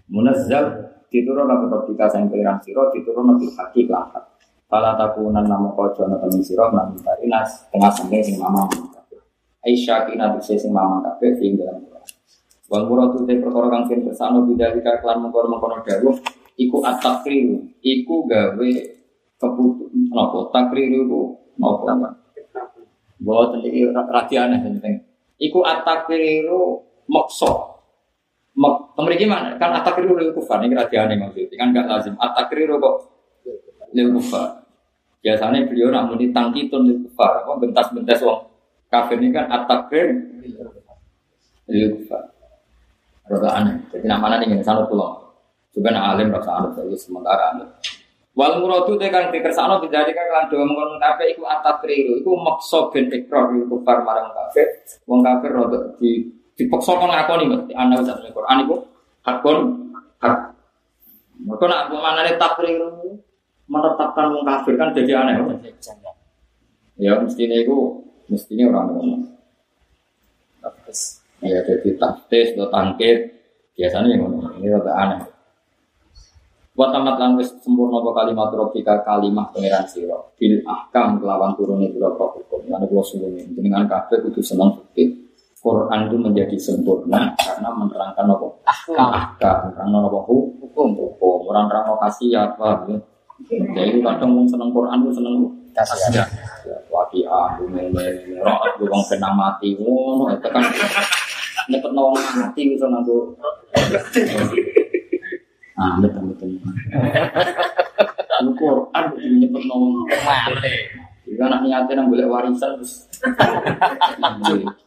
munazzal 0.06 0.93
diturun 1.14 1.46
aku 1.46 1.70
ketika 1.70 2.10
saya 2.10 2.26
keliran 2.26 2.58
siro 2.58 2.90
diturun 2.90 3.38
bil 3.38 3.54
haki 3.54 3.86
kelahak 3.86 4.34
Fala 4.66 4.98
takunan 4.98 5.46
namu 5.46 5.70
kojo 5.78 6.10
na 6.10 6.18
temen 6.18 6.42
siro 6.42 6.66
nabi 6.74 6.98
barinas 6.98 7.70
tengah 7.70 7.94
sampai 7.94 8.18
sing 8.18 8.42
mama 8.42 8.66
Aisyah 9.62 10.10
kina 10.10 10.34
tukse 10.34 10.58
sing 10.58 10.74
mama 10.74 10.98
kafe 10.98 11.30
sing 11.38 11.54
dalam 11.54 11.78
Quran. 11.86 12.04
Wal 12.68 12.84
muradu 12.90 13.22
te 13.22 13.38
perkara 13.38 13.70
kang 13.70 13.84
sing 13.86 14.02
bersano 14.02 14.42
bidalika 14.44 14.98
klan 14.98 15.22
mengkono-mengkono 15.22 15.80
dawuh 15.86 16.16
iku 16.58 16.84
at-takriru 16.84 17.80
iku 17.80 18.26
gawe 18.26 18.70
keputu 19.38 19.84
napa 20.10 20.38
takriru 20.50 21.06
iku 21.06 21.20
napa 21.56 22.18
Boten 23.24 23.62
iki 23.62 23.88
radiane 23.88 24.58
penting. 24.58 25.00
Iku 25.38 25.64
at-takriru 25.64 26.82
maksa 27.08 27.73
Memiliki 28.54 29.26
mana? 29.26 29.58
Kan 29.58 29.74
atakriru 29.74 30.14
lil 30.14 30.30
kufar 30.30 30.62
ini 30.62 30.78
radiane 30.78 31.18
maksudnya 31.18 31.58
kan 31.58 31.68
nggak 31.74 31.86
lazim 31.90 32.14
atakriru 32.14 32.78
kok 32.78 32.96
lil 33.90 34.14
kufar. 34.14 34.62
Biasanya 35.24 35.66
beliau 35.66 35.90
namun 35.90 36.20
ditangkitun 36.20 36.82
lil 36.86 36.98
kufar, 37.08 37.42
apa 37.42 37.52
bentas-bentas 37.58 38.22
wong 38.22 38.46
kafir 38.86 39.18
ini 39.18 39.34
kan 39.34 39.50
atakrir 39.50 40.14
lil 41.66 41.88
kufar. 41.98 42.30
Rada 43.26 43.48
aneh. 43.58 43.74
Jadi 43.90 44.06
namanya 44.06 44.38
nih 44.44 44.62
sana 44.62 44.86
pulang. 44.86 45.24
Coba 45.74 45.90
nak 45.90 46.14
alim 46.14 46.30
rasa 46.30 46.50
anut 46.54 46.78
jadi 46.78 46.94
sementara 46.94 47.56
anut. 47.56 47.66
Wal 48.34 48.62
muradu 48.62 48.94
te 48.98 49.10
kang 49.10 49.30
dikersakno 49.30 49.82
bidalika 49.82 50.26
kan 50.26 50.46
doa 50.50 50.66
mengkon 50.66 50.98
kabeh 51.02 51.34
iku 51.34 51.42
atakriru 51.46 52.18
iku 52.22 52.34
maksa 52.38 52.90
ben 52.94 53.10
ikrar 53.10 53.50
lil 53.50 53.66
kufar 53.66 54.06
marang 54.06 54.30
kafir. 54.30 54.66
Wong 55.10 55.22
kafir 55.26 55.50
rada 55.50 55.94
di 55.98 56.33
dipaksa 56.54 56.94
kon 56.94 57.10
ngakoni 57.10 57.44
mesti 57.50 57.72
ana 57.74 57.98
wis 57.98 58.10
asal 58.10 58.30
Quran 58.30 58.62
iku 58.66 58.76
hakun 59.26 59.58
hak. 60.22 60.54
Mereka 61.34 61.64
nak 61.66 61.90
mengenai 61.90 62.38
takrir 62.38 62.78
menetapkan 63.66 64.30
wong 64.30 64.46
kafir 64.46 64.74
kan 64.78 64.94
jadi 64.94 65.12
aneh. 65.18 65.34
Ya 66.94 67.18
mestinya 67.18 67.58
itu 67.58 68.06
mestinya 68.30 68.70
orang 68.70 68.86
ngomong. 68.94 69.22
Ya 71.42 71.58
jadi 71.66 71.88
taktis 71.98 72.54
atau 72.54 72.70
tangkit 72.70 73.34
biasanya 73.74 74.14
yang 74.14 74.30
ngomong 74.30 74.62
ini 74.62 74.70
rada 74.70 74.92
aneh. 74.94 75.20
Wa 76.78 76.94
tamat 76.94 77.18
lan 77.18 77.34
wis 77.38 77.50
sempurna 77.62 77.98
apa 77.98 78.10
kalimat 78.22 78.50
robika 78.54 79.02
kalimah 79.02 79.50
pangeran 79.50 79.86
sira 79.90 80.18
bil 80.38 80.62
ahkam 80.66 81.18
kelawan 81.18 81.58
turune 81.58 81.90
pira 81.90 82.14
hukum. 82.14 82.62
Lan 82.70 82.86
kula 82.86 83.02
suwune 83.02 83.42
jenengan 83.58 83.90
kabeh 83.90 84.22
kudu 84.22 84.38
seneng 84.38 84.78
fikih 84.78 85.23
Quran 85.64 86.12
itu 86.12 86.16
menjadi 86.20 86.56
sempurna 86.60 87.32
karena 87.40 87.72
menerangkan 87.72 88.28
apa? 88.28 88.46
Ahkam. 88.68 89.08
Ahkam. 89.16 89.56
Menerangkan 89.72 90.04
apa? 90.12 90.18
Hukum. 90.28 90.88
Hukum. 90.92 91.48
Menerangkan 91.48 91.96
kasih 92.04 92.36
apa? 92.36 92.84
Ya. 92.92 93.00
Jadi 93.48 93.98
kadang 94.04 94.36
orang 94.36 94.44
seneng 94.44 94.70
Quran 94.76 95.00
itu 95.00 95.12
seneng 95.16 95.34
kasih 95.72 96.20
ya. 96.20 96.24
Wakiah, 96.92 97.58
bumi, 97.58 97.90
roh, 98.38 98.60
bang 98.78 99.04
kena 99.10 99.34
mati, 99.34 99.74
oh, 99.82 100.30
itu 100.30 100.48
kan 100.48 100.62
nyepet 101.66 101.90
nawang 101.90 102.14
mati 102.14 102.60
gitu 102.70 102.86
nanggu. 102.86 103.34
Ah, 105.74 105.98
betul 105.98 106.30
betul. 106.30 106.54
Quran 108.54 109.04
itu 109.18 109.34
nyepet 109.42 109.62
nawang 109.66 110.06
mati. 110.06 110.72
Jika 111.26 111.42
anak 111.50 111.60
niatnya 111.66 111.92
nang 111.98 112.06
boleh 112.12 112.26
warisan 112.30 112.78
terus. 112.78 113.10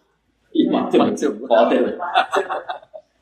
Macam 0.67 1.11
hotel. 1.13 1.83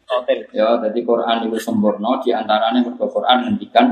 Hotel. 0.06 0.38
Ya, 0.54 0.68
jadi 0.80 1.00
Quran 1.02 1.38
itu 1.50 1.58
sempurna 1.60 2.22
di 2.22 2.30
antaranya 2.32 2.80
mergo 2.86 3.10
Quran 3.10 3.38
ngendikan 3.50 3.92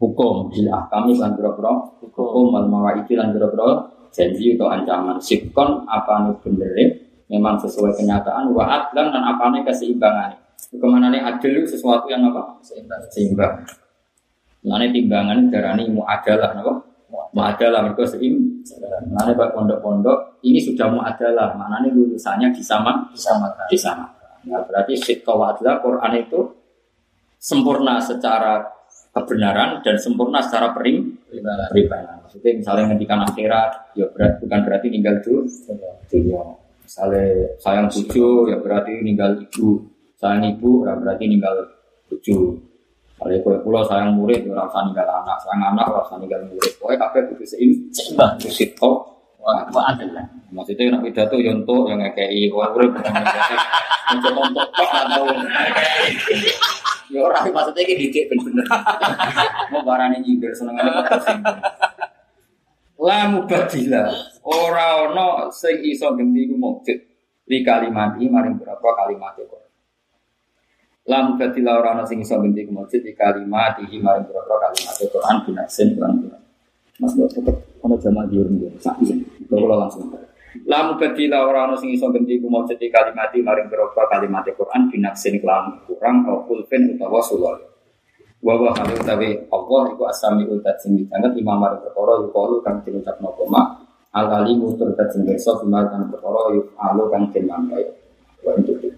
hukum. 0.00 0.48
Bil 0.50 0.68
kami 0.88 1.18
lan 1.20 1.36
boro 1.36 1.98
hukum. 2.00 2.54
wal 2.56 2.66
mawaidi 2.66 3.14
lan 3.14 3.36
boro 3.36 3.88
janji 4.10 4.56
atau 4.56 4.72
ancaman. 4.72 5.20
Sikon 5.20 5.84
apa 5.86 6.26
nih 6.26 6.34
bener 6.42 6.74
memang 7.28 7.60
sesuai 7.60 7.92
kenyataan 7.92 8.50
wa 8.56 8.64
adlan 8.64 9.12
dan 9.12 9.22
apa 9.22 9.52
nih 9.52 9.62
keseimbangan 9.68 10.32
ke 10.68 10.84
mana 10.84 11.08
nih 11.08 11.22
adil 11.22 11.64
itu 11.64 11.78
sesuatu 11.78 12.10
yang 12.10 12.28
apa? 12.28 12.60
Seimbang. 12.60 13.00
Seimbang. 13.08 13.54
Mana 14.66 14.90
timbangan 14.90 15.48
darani 15.48 15.86
mu 15.88 16.02
adalah 16.02 16.52
apa 16.52 16.87
mu 17.08 17.40
adalah 17.40 17.84
mereka 17.84 18.04
seim 18.04 18.60
Mana 19.08 19.32
bak 19.32 19.56
pondok-pondok 19.56 20.44
ini 20.44 20.60
sudah 20.60 20.92
mu 20.92 21.00
adalah 21.00 21.56
mana 21.56 21.80
nih 21.80 21.92
lulusannya 21.92 22.52
disama 22.52 23.08
Disamakan. 23.12 23.66
disama 23.72 24.06
Nah, 24.48 24.64
berarti 24.64 24.96
sikko 24.96 25.44
adalah 25.44 25.82
Quran 25.82 26.12
itu 26.24 26.40
sempurna 27.36 28.00
secara 28.00 28.64
kebenaran 29.12 29.82
dan 29.82 29.96
sempurna 29.98 30.40
secara 30.40 30.72
perim 30.72 31.18
peribanan. 31.26 32.22
Maksudnya 32.24 32.52
misalnya 32.60 32.84
ngendikan 32.92 33.20
akhirat, 33.24 33.70
ya 33.96 34.06
berat, 34.12 34.40
bukan 34.40 34.60
berarti 34.64 34.86
tinggal 34.92 35.16
dulu 35.20 35.48
dunia. 36.08 36.42
Misalnya 36.84 37.24
sayang 37.60 37.88
cucu, 37.92 38.48
ya 38.48 38.56
berarti 38.60 39.04
ninggal 39.04 39.36
ibu. 39.36 39.84
Sayang 40.16 40.56
ibu, 40.56 40.88
ya 40.88 40.96
berarti 40.96 41.24
ninggal 41.28 41.56
cucu. 42.08 42.56
Misalnya 43.18 43.42
kue 43.42 43.58
pulau 43.66 43.82
sayang 43.82 44.14
murid, 44.14 44.46
ya 44.46 44.54
rasa 44.54 44.86
ninggal 44.86 45.10
anak. 45.10 45.42
Sayang 45.42 45.74
anak, 45.74 45.90
rasa 45.90 46.22
ninggal 46.22 46.38
murid. 46.46 46.70
Pokoknya 46.78 47.02
kabeh 47.02 47.20
kudu 47.34 47.42
seim, 47.42 47.74
Seimbang. 47.90 48.38
sitok. 48.38 49.18
Wah, 49.42 49.66
adalah. 49.66 50.22
Maksudnya 50.54 50.94
nak 50.94 51.02
pidato 51.02 51.34
yonto 51.34 51.90
yang 51.90 51.98
ngekei, 51.98 52.46
wah 52.54 52.70
urip 52.70 52.94
bukan 52.94 53.10
ngekei. 53.10 53.58
Untuk 54.14 54.34
untuk 54.38 54.66
tok 54.70 54.90
atau 54.94 55.24
Ya 57.08 57.20
ora 57.24 57.40
maksudnya 57.42 57.82
iki 57.88 57.94
didik 57.96 58.24
bener-bener. 58.28 58.68
Mau 59.72 59.80
barane 59.80 60.20
nyindir 60.20 60.52
senengane 60.52 60.92
kok 60.92 61.16
tersinggung. 61.16 61.58
La 63.00 63.18
mubadila. 63.32 64.04
Ora 64.44 65.08
ono 65.08 65.48
sing 65.48 65.80
iso 65.84 66.12
ganti 66.12 66.44
ku 66.44 66.54
mukjid. 66.60 66.98
Li 67.48 67.64
kalimati 67.64 68.28
maring 68.28 68.60
berapa 68.60 68.88
kalimat 68.92 69.32
itu. 69.40 69.56
La 71.08 71.24
mubadila 71.24 71.80
ora 71.80 71.96
ono 71.96 72.04
sing 72.04 72.20
iso 72.20 72.36
ganti 72.36 72.68
ku 72.68 72.72
mukjid 72.76 73.00
li 73.00 73.16
kalimati 73.16 73.88
maring 73.88 74.28
berapa 74.28 74.54
kalimat 74.60 74.96
Quran 75.00 75.36
binasin 75.48 75.96
Quran 75.96 76.14
Quran. 76.20 76.42
Mas 77.00 77.12
kok 77.16 77.28
tetep 77.32 77.56
ono 77.80 77.94
jamaah 77.96 78.28
diurung 78.28 78.60
dia. 78.60 78.68
Sak 78.76 79.00
iki. 79.00 79.24
Kalau 79.48 79.72
langsung. 79.72 80.12
La 80.68 80.84
mubadila 80.84 81.48
ora 81.48 81.64
ono 81.64 81.80
sing 81.80 81.96
iso 81.96 82.12
ganti 82.12 82.36
ku 82.36 82.52
mukjid 82.52 82.76
li 82.76 82.92
kalimati 82.92 83.40
maring 83.40 83.72
berapa 83.72 84.04
kalimat 84.12 84.44
Quran 84.52 84.92
binasin 84.92 85.40
kelam 85.40 85.80
kurang 85.88 86.28
au 86.28 86.44
kulfin 86.44 86.92
utawa 86.92 87.24
sulol. 87.24 87.56
wa 88.38 88.54
wa 88.54 88.70
kali 88.70 88.94
utawi 88.94 89.30
Allah 89.50 89.82
iku 89.90 90.02
asami 90.06 90.46
utat 90.46 90.78
sing 90.78 90.94
dijanget 90.94 91.34
imam 91.34 91.58
mari 91.58 91.74
perkara 91.82 92.22
yukalu 92.22 92.62
kang 92.62 92.78
diucapno 92.86 93.34
koma 93.34 93.82
al 94.14 94.26
alimu 94.30 94.78
tur 94.78 94.94
dat 94.94 95.10
sing 95.10 95.26
bersa 95.26 95.58
bima 95.58 95.82
kang 95.90 96.06
perkara 96.06 96.54
yukalu 96.54 97.02
kang 97.10 97.22
den 97.34 97.50
wa 97.50 98.52
itu 98.54 98.94